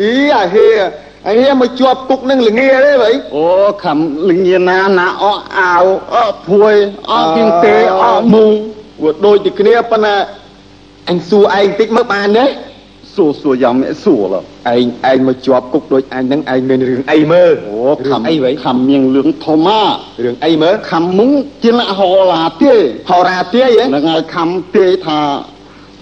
[0.00, 0.66] អីអាហេ
[1.28, 3.46] អាហេមកជាប់គុកនឹងលងាទេបើអូ
[3.82, 5.24] ខំលញៀណាណាអ
[5.58, 5.84] អាវ
[6.14, 6.16] អ
[6.48, 6.74] ភួយ
[7.10, 8.44] អពីងទេអមូ
[9.02, 10.16] វាដូចតែគ្នាប៉ុន្តែ
[11.08, 12.46] អញសួរឯងតិចមើលបានទេ
[13.16, 14.36] សួរសួរយ៉ាងម៉េចសួរឡ
[14.74, 19.88] ឯងឯងមកជាប់គុកដូចអញហ្នឹងឯងមានរឿងអីមើលអូខំអីវ៉ៃខំមានលឿងធំមក
[20.24, 21.30] រឿងអីមើលខំមុង
[21.62, 22.74] ជាលហោឡាទេ
[23.10, 25.20] ហោរាទាយហ៎នឹងឲ្យខំទេថា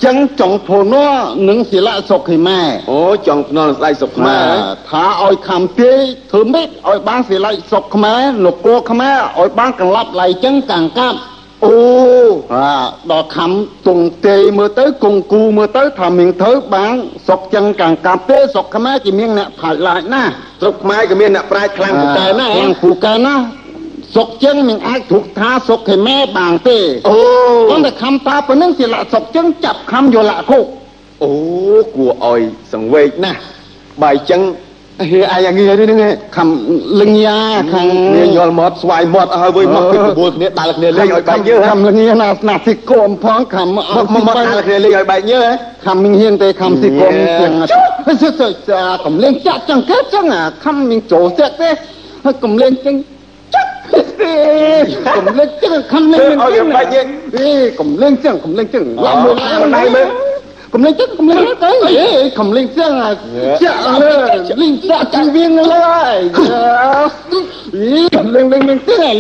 [0.05, 0.95] ចឹងចង់ធន
[1.49, 2.61] នឹងសិលៈសុខឯម៉ែ
[2.93, 4.47] អូចង់ភ្នល់ស្ដេចសុខខ្មែរ
[4.91, 5.93] ថាឲ្យខំទេ
[6.31, 11.19] ធ្វើម៉េចឲ្យបានសិលៈសុខខ្មែរនគរខ្មែរឲ្យបានកន្លាប់ឡៃចឹងកាំងកាប់
[11.65, 11.79] អអូ
[12.55, 12.71] អា
[13.11, 13.51] ដល់ខំ
[13.89, 16.95] ទងទេមើលទៅគង់គូមើលទៅថាមានធ្វើបាន
[17.29, 20.23] សុកចឹងកាំងកាប់ទេសុកខ្មែរគេមានអ្នកផាច់ឡាច់ណា
[20.61, 23.35] ស្រុកខ្មែរក៏មានអ្នកប្រាជ្ញខ្លាំងពូកែណាខ្លាំងពូកែណា
[24.17, 27.19] សុកចឹងមិនអាចធុកថាសុកខេមែបានទេអូ
[27.71, 30.65] គាត់តែខំតាប៉ុណ្្នឹងជាលក្ខសុកចឹងចាប់ខំយកលក្ខគុក
[31.25, 31.33] អូ
[31.97, 32.41] គួរឲ្យ
[32.73, 33.41] សង្វេកណាស់
[34.03, 34.41] បើចឹង
[35.09, 36.49] ហេអាយងារនេះហ្នឹងខំ
[37.01, 37.39] លឹងយ៉ា
[37.73, 45.41] ខាងគ្នាយល់មាត់ស្វាយមាត់ហើយវិញមកពីក្បួនគ្នាដាល់គ្នាលេងឲ្យបែកយើខំលឹងយ៉ាណាស្នាស៊ីគមផងខំមកមកដាល់គ្នាលេងឲ្យបែកយើ
[45.87, 51.71] ខំមិនហ៊ានទេខំស៊ីគមជាងចុះចុះចាកំលេងចាក់ចឹងគេចឹងអាខំមិនចូលចិត្តទេ
[52.25, 52.97] ហើយកំលេងចឹង
[53.55, 54.35] ចាក់ទេ
[55.19, 57.03] កំលេងចឹងខំលេងឲ្យបែកយើ
[57.35, 57.49] ទេ
[57.81, 60.50] កំលេងចឹងកំលេងចឹងឡើងមើលឡើងដៃមើលកំលេងចឹងកំលេងទៅអេកំលេងចឹងចាក់លើលេងចាក់ជីវៀងលើហើយអីកំលេងលេងលេងចឹងលេ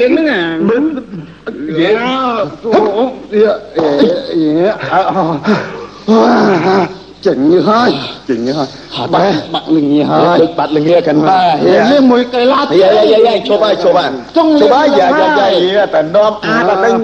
[0.09, 1.91] ងហ្នឹងអាយេយេយេ
[7.27, 7.39] ចេញ
[7.69, 7.91] ហើយ
[8.29, 8.69] ចេញហើយ
[9.15, 11.57] បាក់បាក់លងាហើយបាត់លងាកាន់បាទ
[11.91, 15.49] លេងមួយកៃឡាយាយយាយឈប់ហើយឈប់ហើយចង់ឈប់ហើយយាយយា
[15.79, 16.95] យតែនាំអាតែនឹង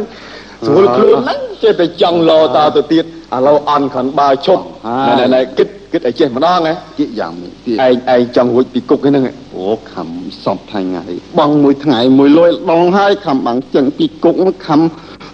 [0.65, 3.07] ស្រួលខ្លួនហ្នឹងចេះតែចង់លោតទៅទៀតឥ
[3.47, 4.63] ឡូវអន់ខានបើឈប់
[5.19, 10.09] ណែណែគិតគិតឲ្យចេះម្ដងហ៎គិតយ៉ាងនេះទៀតឯងឯងចង់រួចពីគុកហ្នឹងអូខំ
[10.45, 11.05] សំថ្ងៃ
[11.39, 14.35] បងមួយថ្ងៃមួយលុយដងហើយខំបាំងចឹងពីគុក
[14.67, 14.81] ខំ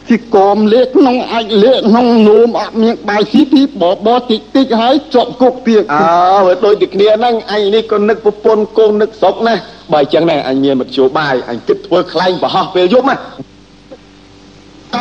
[0.08, 6.04] ទីកមលេក្នុងអាចលេក្នុងនោមអត់មានបាយស៊ីពីបបតិចតិចហើយជាប់គុកទៀតអើ
[6.46, 9.54] បើដូចតែគ្នាហ្នឹងអញនេះក៏នឹកប្រពន្ធកូននឹកស្រុកណា
[9.92, 13.16] បើអញ្ចឹងដែរអញមានមធ្យោបាយអញគិតធ្វើខ្លែងបរោះពេលយប់ណា
[14.92, 14.98] យី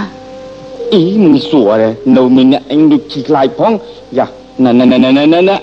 [0.93, 3.73] អីមិនសួរទេនៅមានអ្នកអញដូចជីខ្លាយផង
[4.19, 4.27] យ៉ា
[4.65, 5.57] ណែណែណែណែណែណែ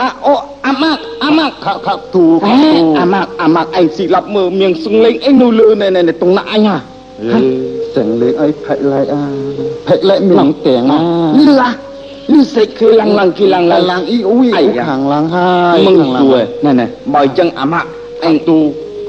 [0.00, 0.34] អាអូ
[0.66, 2.24] អាម៉ាក់អាម៉ាក់ខខទូ
[2.98, 6.78] អាម៉ាក់អាម៉ាក់ឯងស៊ីឡាប់មើលមៀងសឹងលេងអីនៅលើណែណែតុងណាអញហ่ะ
[7.94, 8.08] សឹង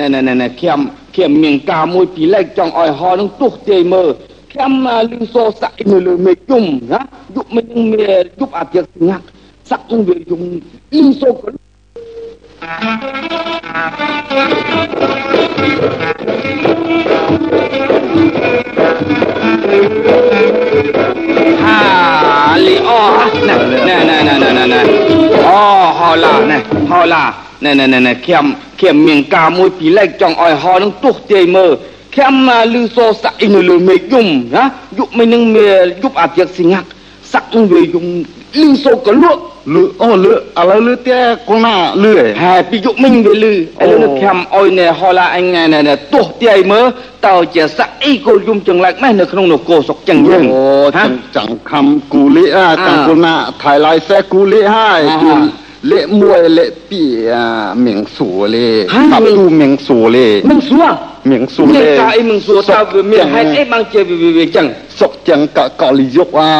[0.00, 0.80] ឡាណែណែណែណែខ្ញុំ
[1.14, 4.08] ខ្ញុំមានការមួយពីលេខចង់ឲ្យហោនឹងទុះទាយមើល
[4.52, 4.72] ខ្ញុំ
[5.10, 7.00] លឺសូសាក់នៅលើមេជុំណា
[7.36, 9.24] យុបមិនមានយុបអាទិស្ងាត់
[9.70, 10.42] សាក់នឹងវាយំ
[10.94, 11.36] លឺសូក
[21.62, 21.80] ហា
[22.66, 23.00] លីអូ
[27.64, 28.44] ណែណែណែណែណែណែអូហោឡាណែហោឡាណែណែណែខ្ញុំ
[28.78, 31.70] ខ្ញុំមានការមួយពីលេខចង់ឲ្យហោនឹងទុះទាយមើល
[32.14, 32.34] ខ្ញុំ
[32.74, 34.64] លឺសូសាក់នៅលើមេយំណា
[34.98, 36.88] យុបមិននឹងមានយុបអាទិស្ងាត់
[37.32, 38.06] សាក់នឹងវាយំ
[38.60, 39.40] លឺសូកលក់
[39.74, 40.36] លឺអូលឺឥ
[40.68, 43.56] ឡូវលឺតែកូនណាលឺហើយពីយុមិញវាលឺឥ
[44.02, 46.86] ឡូវខ្ញុំអុយនេះហោឡាអញណែទោះទាយមើល
[47.26, 50.64] តើជាសាក់អីគោលយំចង្លែកម៉េះនៅក្នុងនគរសុកចឹងយើងអូ
[51.36, 55.00] ចង្ខំគូលីអាចង្កូនណាថៃឡៃសេគូលីហើយ
[55.90, 57.02] លេមួយលេពី
[57.86, 58.68] មៀងសួរលេ
[59.12, 60.86] តាប់ទូមៀងសួរលេមៀងសួរ
[61.30, 64.00] មៀងសួរលេតែអីមៀងសួរតើវាមានហេតុអីបានជា
[64.38, 64.66] វាចឹង
[65.00, 66.52] សុកចឹងកកលយុកអា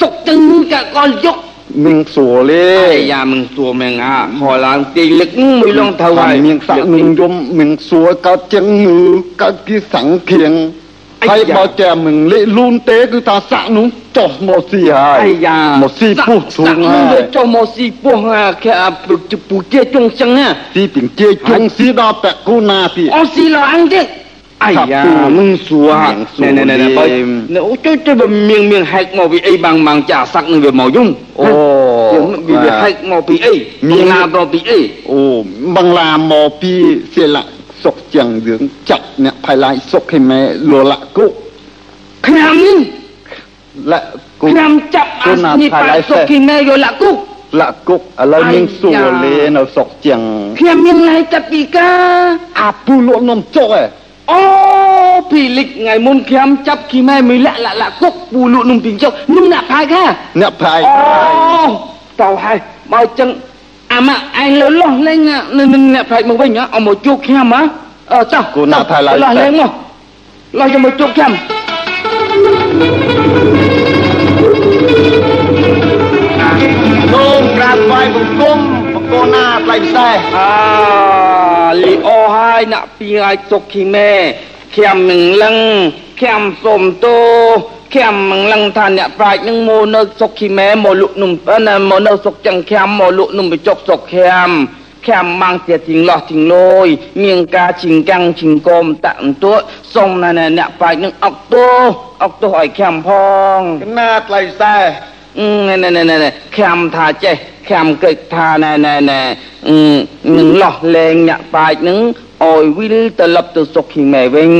[0.00, 0.38] សុកចឹង
[0.72, 1.36] កកលយុក
[1.84, 9.00] មៀងសួរលេអាយ៉ាមៀងសួរមៀងអាហោឡើងទីលឹកមួយឡងទៅហើយមៀងសាក់នឹងយំមៀងសួរកោចឹងងឺ
[9.42, 10.87] កោគីសង្ឃៀងហើយបើតែមិនលេលូនទេគឺថា
[13.50, 13.86] សាក់នោះ
[14.18, 18.16] ចុះមកស៊ីហើយអាយ៉ាមកស៊ីពុះធួងហើយចុះមកស៊ីពុះ
[18.64, 18.72] គេ
[19.48, 20.30] ពូជាជុងចឹង
[20.74, 24.06] ស៊ីពីជាជុងស៊ីដល់តែគូណាទៀតអូស៊ីឡអញទៀត
[24.64, 25.02] អាយ៉ា
[25.38, 25.90] មិនសួរ
[26.42, 27.04] ណែណែណែបើ
[27.68, 31.08] អូជួយជួយបើមៀងមៀងហែកមកវាអីបាំងបាំងចាសាក់នឹងវាមកយំ
[31.40, 31.48] អូ
[32.48, 33.12] វាវាហែកម
[37.78, 40.40] កពីអីមានណាទៅពីអីអូបង្លាមកពីសិលៈសុកចឹងរឿងចាក់អ្នកផៃឡាយសុកខេមែ
[40.70, 41.26] លលៈគុ
[42.26, 42.78] ខ្ញុំនេះ
[43.92, 44.00] លៈ
[44.40, 47.16] គុខ្ញុំចាប់អាសនេះប៉ាសុកគីមេយោឡាគុក
[47.60, 50.20] លៈគុកឥឡូវនាងសួរលេនៅសុកចឹង
[50.58, 51.88] ខ្ញុំមានឡៃចាប់ពីកា
[52.60, 53.82] អាពូលក់នំចុកឯ
[54.32, 54.42] អូ
[55.30, 60.02] ពីលិចថ្ងៃមុនខ្ញុំចាប់គីមេមីលាក់លាក់លាក់គុកពូលក់នំពីចុកនំអ្នកផាយកា
[60.40, 61.64] អ្នកផៃអូ
[62.20, 62.56] តោហើយ
[62.92, 63.28] មកចឹង
[63.92, 65.18] អាម៉ាក់ឯងលើលោះលេង
[65.58, 67.62] នឹងអ្នកផាយមកវិញអមកជួបខ្ញុំហ៎
[68.12, 68.44] អឺចោះ
[69.22, 69.70] លោះលេងមក
[70.58, 71.32] លោះយកមកជួបខ្ញុំ
[77.14, 78.58] នោមក្រាបថ្វាយបង្គំ
[78.94, 84.10] បកូនណាថ្លៃពិសេសអាលីអូហើយអ្នកពីឲ្យសុកគីមេ
[84.74, 85.56] ខ្ញុំមិនលឹង
[86.20, 87.18] ខ្ញុំសុំទោ
[87.94, 91.32] ខ្ញុំមិនលឹងថាអ្នកប្រាជ្ញនឹងមកនៅសុកគីមេមកលក់នំ
[91.66, 94.50] ណាមកនៅសុកចឹងខ្ញុំមកលក់នំបញ្ចុកសុកខ្ញុំ
[95.06, 96.88] ខ្ញុំម៉ាំងជាទីងលោះទីងលយ
[97.22, 99.54] មានការជីងកាំងជីងកុំតាក់អន្ទួ
[99.94, 101.66] សុំណាអ្នកប្រាជ្ញនឹងអុកទោ
[102.22, 103.10] អុកទោឲ្យខ្ញុំផ
[103.56, 104.80] ងកណាថ្លៃពិសេស
[105.38, 107.36] អឺណែណែណែណែខ្ញុំថាចេះ
[107.68, 109.20] ខ្ញុំគិតថាណែណែណែ
[109.68, 109.76] អឺ
[110.36, 111.98] នឹងលោះលែងអ្នកបាចនឹង
[112.44, 114.50] អោយវិលត្រឡប់ទៅសុខហ៊ីម៉ែវិញ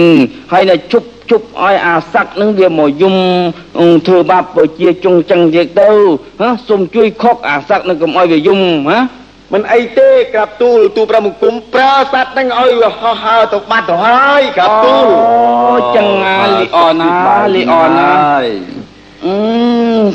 [0.53, 3.15] ហើយនៅជប់ ជប់ឲ្យអាស័កនឹងវាមកយំ
[3.81, 5.91] អឺធ្វើបាបប្រជាចុងចឹងទៀតទៅ
[6.41, 8.99] ហ៎សូមជួយខុកអាស័កនឹងកុំឲ្យវាយំហ៎
[9.53, 15.07] មិនអីទេក្រាបទូលទូប្រមុខគុំប្រើសัตว์ហ្នឹងឲ្យវាហោះហើរទៅបាត់ទៅហើយក្រាបទូល
[15.71, 18.11] អូចឹងណាលីអនណាលីអនណា
[19.25, 19.37] អឺ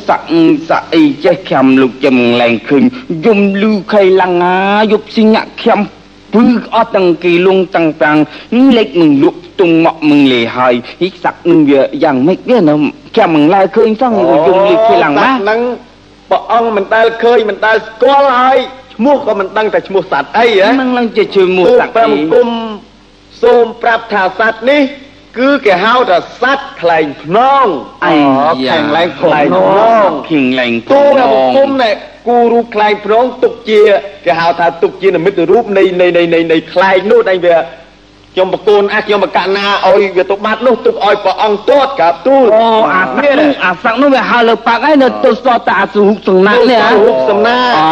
[0.08, 0.26] សាក់
[0.70, 2.84] សាក់អីចេះខ្ញុំលោកចំឡើងឃើញ
[3.26, 4.56] យំលឺខៃឡាំងណា
[4.92, 8.18] យប់ស៊ីញាក់ខ្ញុំពឺអត់ទាំងគីលងតាំងតាំង
[8.78, 12.74] លេខនឹងលក់ទុងមកមឹងលេហើយហិសាក់នឹងវាយ៉ាងម៉េចវានៅ
[13.16, 14.12] ខ្ញុំមិនឡើយឃើញសោះ
[14.48, 15.60] យំលឺខៃឡាំងណាសត្វហ្នឹង
[16.30, 18.58] ព្រះអង្គមិនដែលឃើញមិនដែលស្គាល់ហើយ
[18.94, 22.50] ឈ្មោះក៏មិនដឹងតែឈ្មោះសត្វអីហ៎នឹងឡើងជាជួយមួយទូសាក់ប្រអីមុខគុំ
[23.44, 24.82] សូមប្រាប់ថាសត្វនេះ
[25.38, 27.66] គឺគេហៅថាសត្វខ្លែងភ្នង
[28.06, 28.16] អី
[28.62, 31.92] ខ្លែងឡើងខ្លែងភ្នងខៀងឡើងទូប្រមុខគុំណែ
[32.28, 33.82] គូរូបខ្លែងភ្នងទុកជា
[34.26, 37.58] គេហៅថាទុកជានិមិត្តរូបនៃនៃនៃនៃនៃខ្លែងនោះដែលវា
[38.34, 47.92] ខ្ញុំបកូនអះខ្ញុំបកណាឲ្យវាទៅបាត់នោះទុកឲ្យព្រះអង្គទាត់ក្រាបទូលអូអាសាក់នោះអាសាក់នោះវាហៅលើប៉ាក់ហើយនៅទៅស្ទតតាសុហុកសំណាក់នេះហ៎រូបសំណាអូ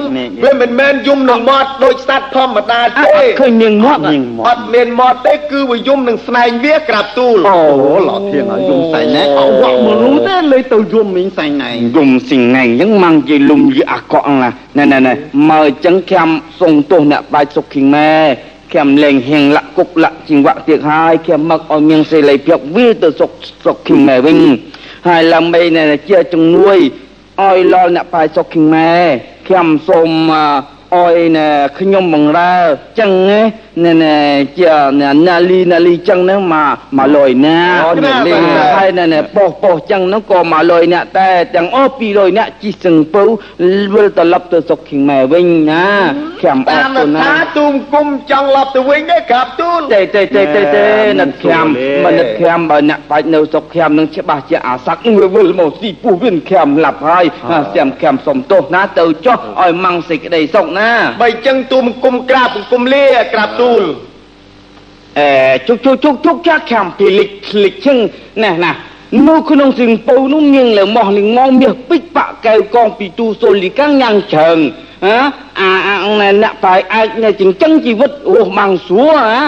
[0.43, 4.01] វាមិនមែនយំនឹងមាត់ដូចសត្វធម្មតាអទេត់ឃើញមានមាត់
[4.47, 7.59] អត់មានមាត់ទេគឺវាយំនឹងស្នែងវាក្រាបទូលអូ
[8.07, 10.59] ឡោធៀងឲ្យយំសៃណែអវក់មនុស្សទេលើ
[18.75, 23.31] ទៅយំមីងសៃណែយំសិងណែងអញ្ចឹងម៉ាំងជាលុំយីអាកក់ណាណែណែណែមើលអញ្ចឹងខ្ញុំសុំទោសអ្នកបាច់សុខគីម៉ែខ្ញុំលែងហៀងលាក់គុកលាក់ជីវៈទៀតហើយខ្ញុំមកឲ្យមានសេរីភាពវាទៅសុខ
[23.65, 26.77] សុខគីម៉ែវិញហើយឡើងបីណែជាជំនួយ
[27.39, 28.93] ឲ្យលល់អ្នកបាយសុខគីម៉ែ
[29.47, 30.09] ខ្ញុំសូម
[30.93, 31.47] អឲ្យណែ
[31.79, 32.55] ខ្ញុំបង្រើ
[32.99, 33.41] ចឹងណែ
[33.83, 34.17] ណែ
[34.59, 34.75] ជា
[35.27, 37.59] ណាលីណាលីចឹងហ្នឹងមកមកលុយណា
[38.77, 43.23] ហើយណែណែប៉ុសប៉ុសចឹងហ្នឹងក៏មកលុយអ្នកតែទាំងអស់200អ្នកជីសឹងពៅ
[43.93, 45.85] វិលត្រឡប់ទៅសុកឃីងម៉ែវិញណា
[46.39, 50.85] ខ្ញុំអតារមគុណណាថាទូមគុំចង់ឡប់ទៅវិញទេក្រាបទូលទេទេទេទេទេ
[51.19, 51.65] នឹកខ្ញុំ
[52.05, 60.89] មិននឹកខ្ញុំបើអ្នកបាច់នៅសុកខ្ញុំនឹងច្បាស់ជាអាស័កនឹងវាវិលមកស៊ីពោះវិញខ្ញុំឡាប់ហើយខ្ញុំខ្ញុំសុំទោសណាទៅចុះឲ្យម៉ងសេចក្តីសុខណា
[61.21, 63.81] បើអញ្ចឹងទូមគុំក្រាបគុំលាក្រាបទូល
[65.19, 65.29] អេ
[65.67, 67.29] ជុកជុកជុកជុកចាក់ខាំពីលិច
[67.63, 67.97] លិចជឹង
[68.43, 68.71] ណែណា
[69.27, 74.59] នៅក្នុងសិងពៅនោះមានលើម៉ោះលឹងងមាសពេជ្របាក់កែវកងពីទូសូលីកាំងយ៉ាងច្រើន
[75.05, 75.17] ហ៎
[75.59, 79.41] អាអាណែអ្នកបាយអាចណែចិញ្ចឹងជីវិតរស់ម៉ាំងស្រួលហ៎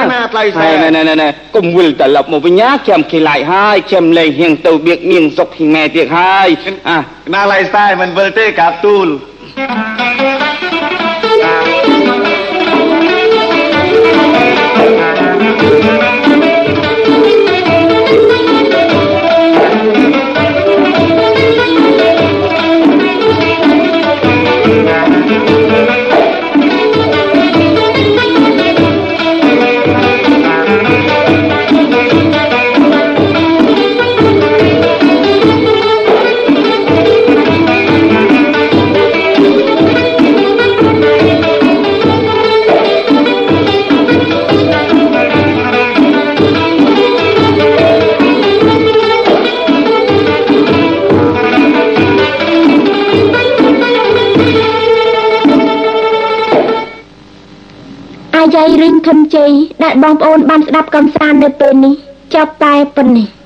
[59.07, 59.51] យាយរឿងខិនជ័យ
[59.83, 61.93] ដែលបងប្អូនបានស្ដាប់កំសាន្តនៅពេលនេះ
[62.35, 63.36] ចប់តែប៉ុណ្ណេះ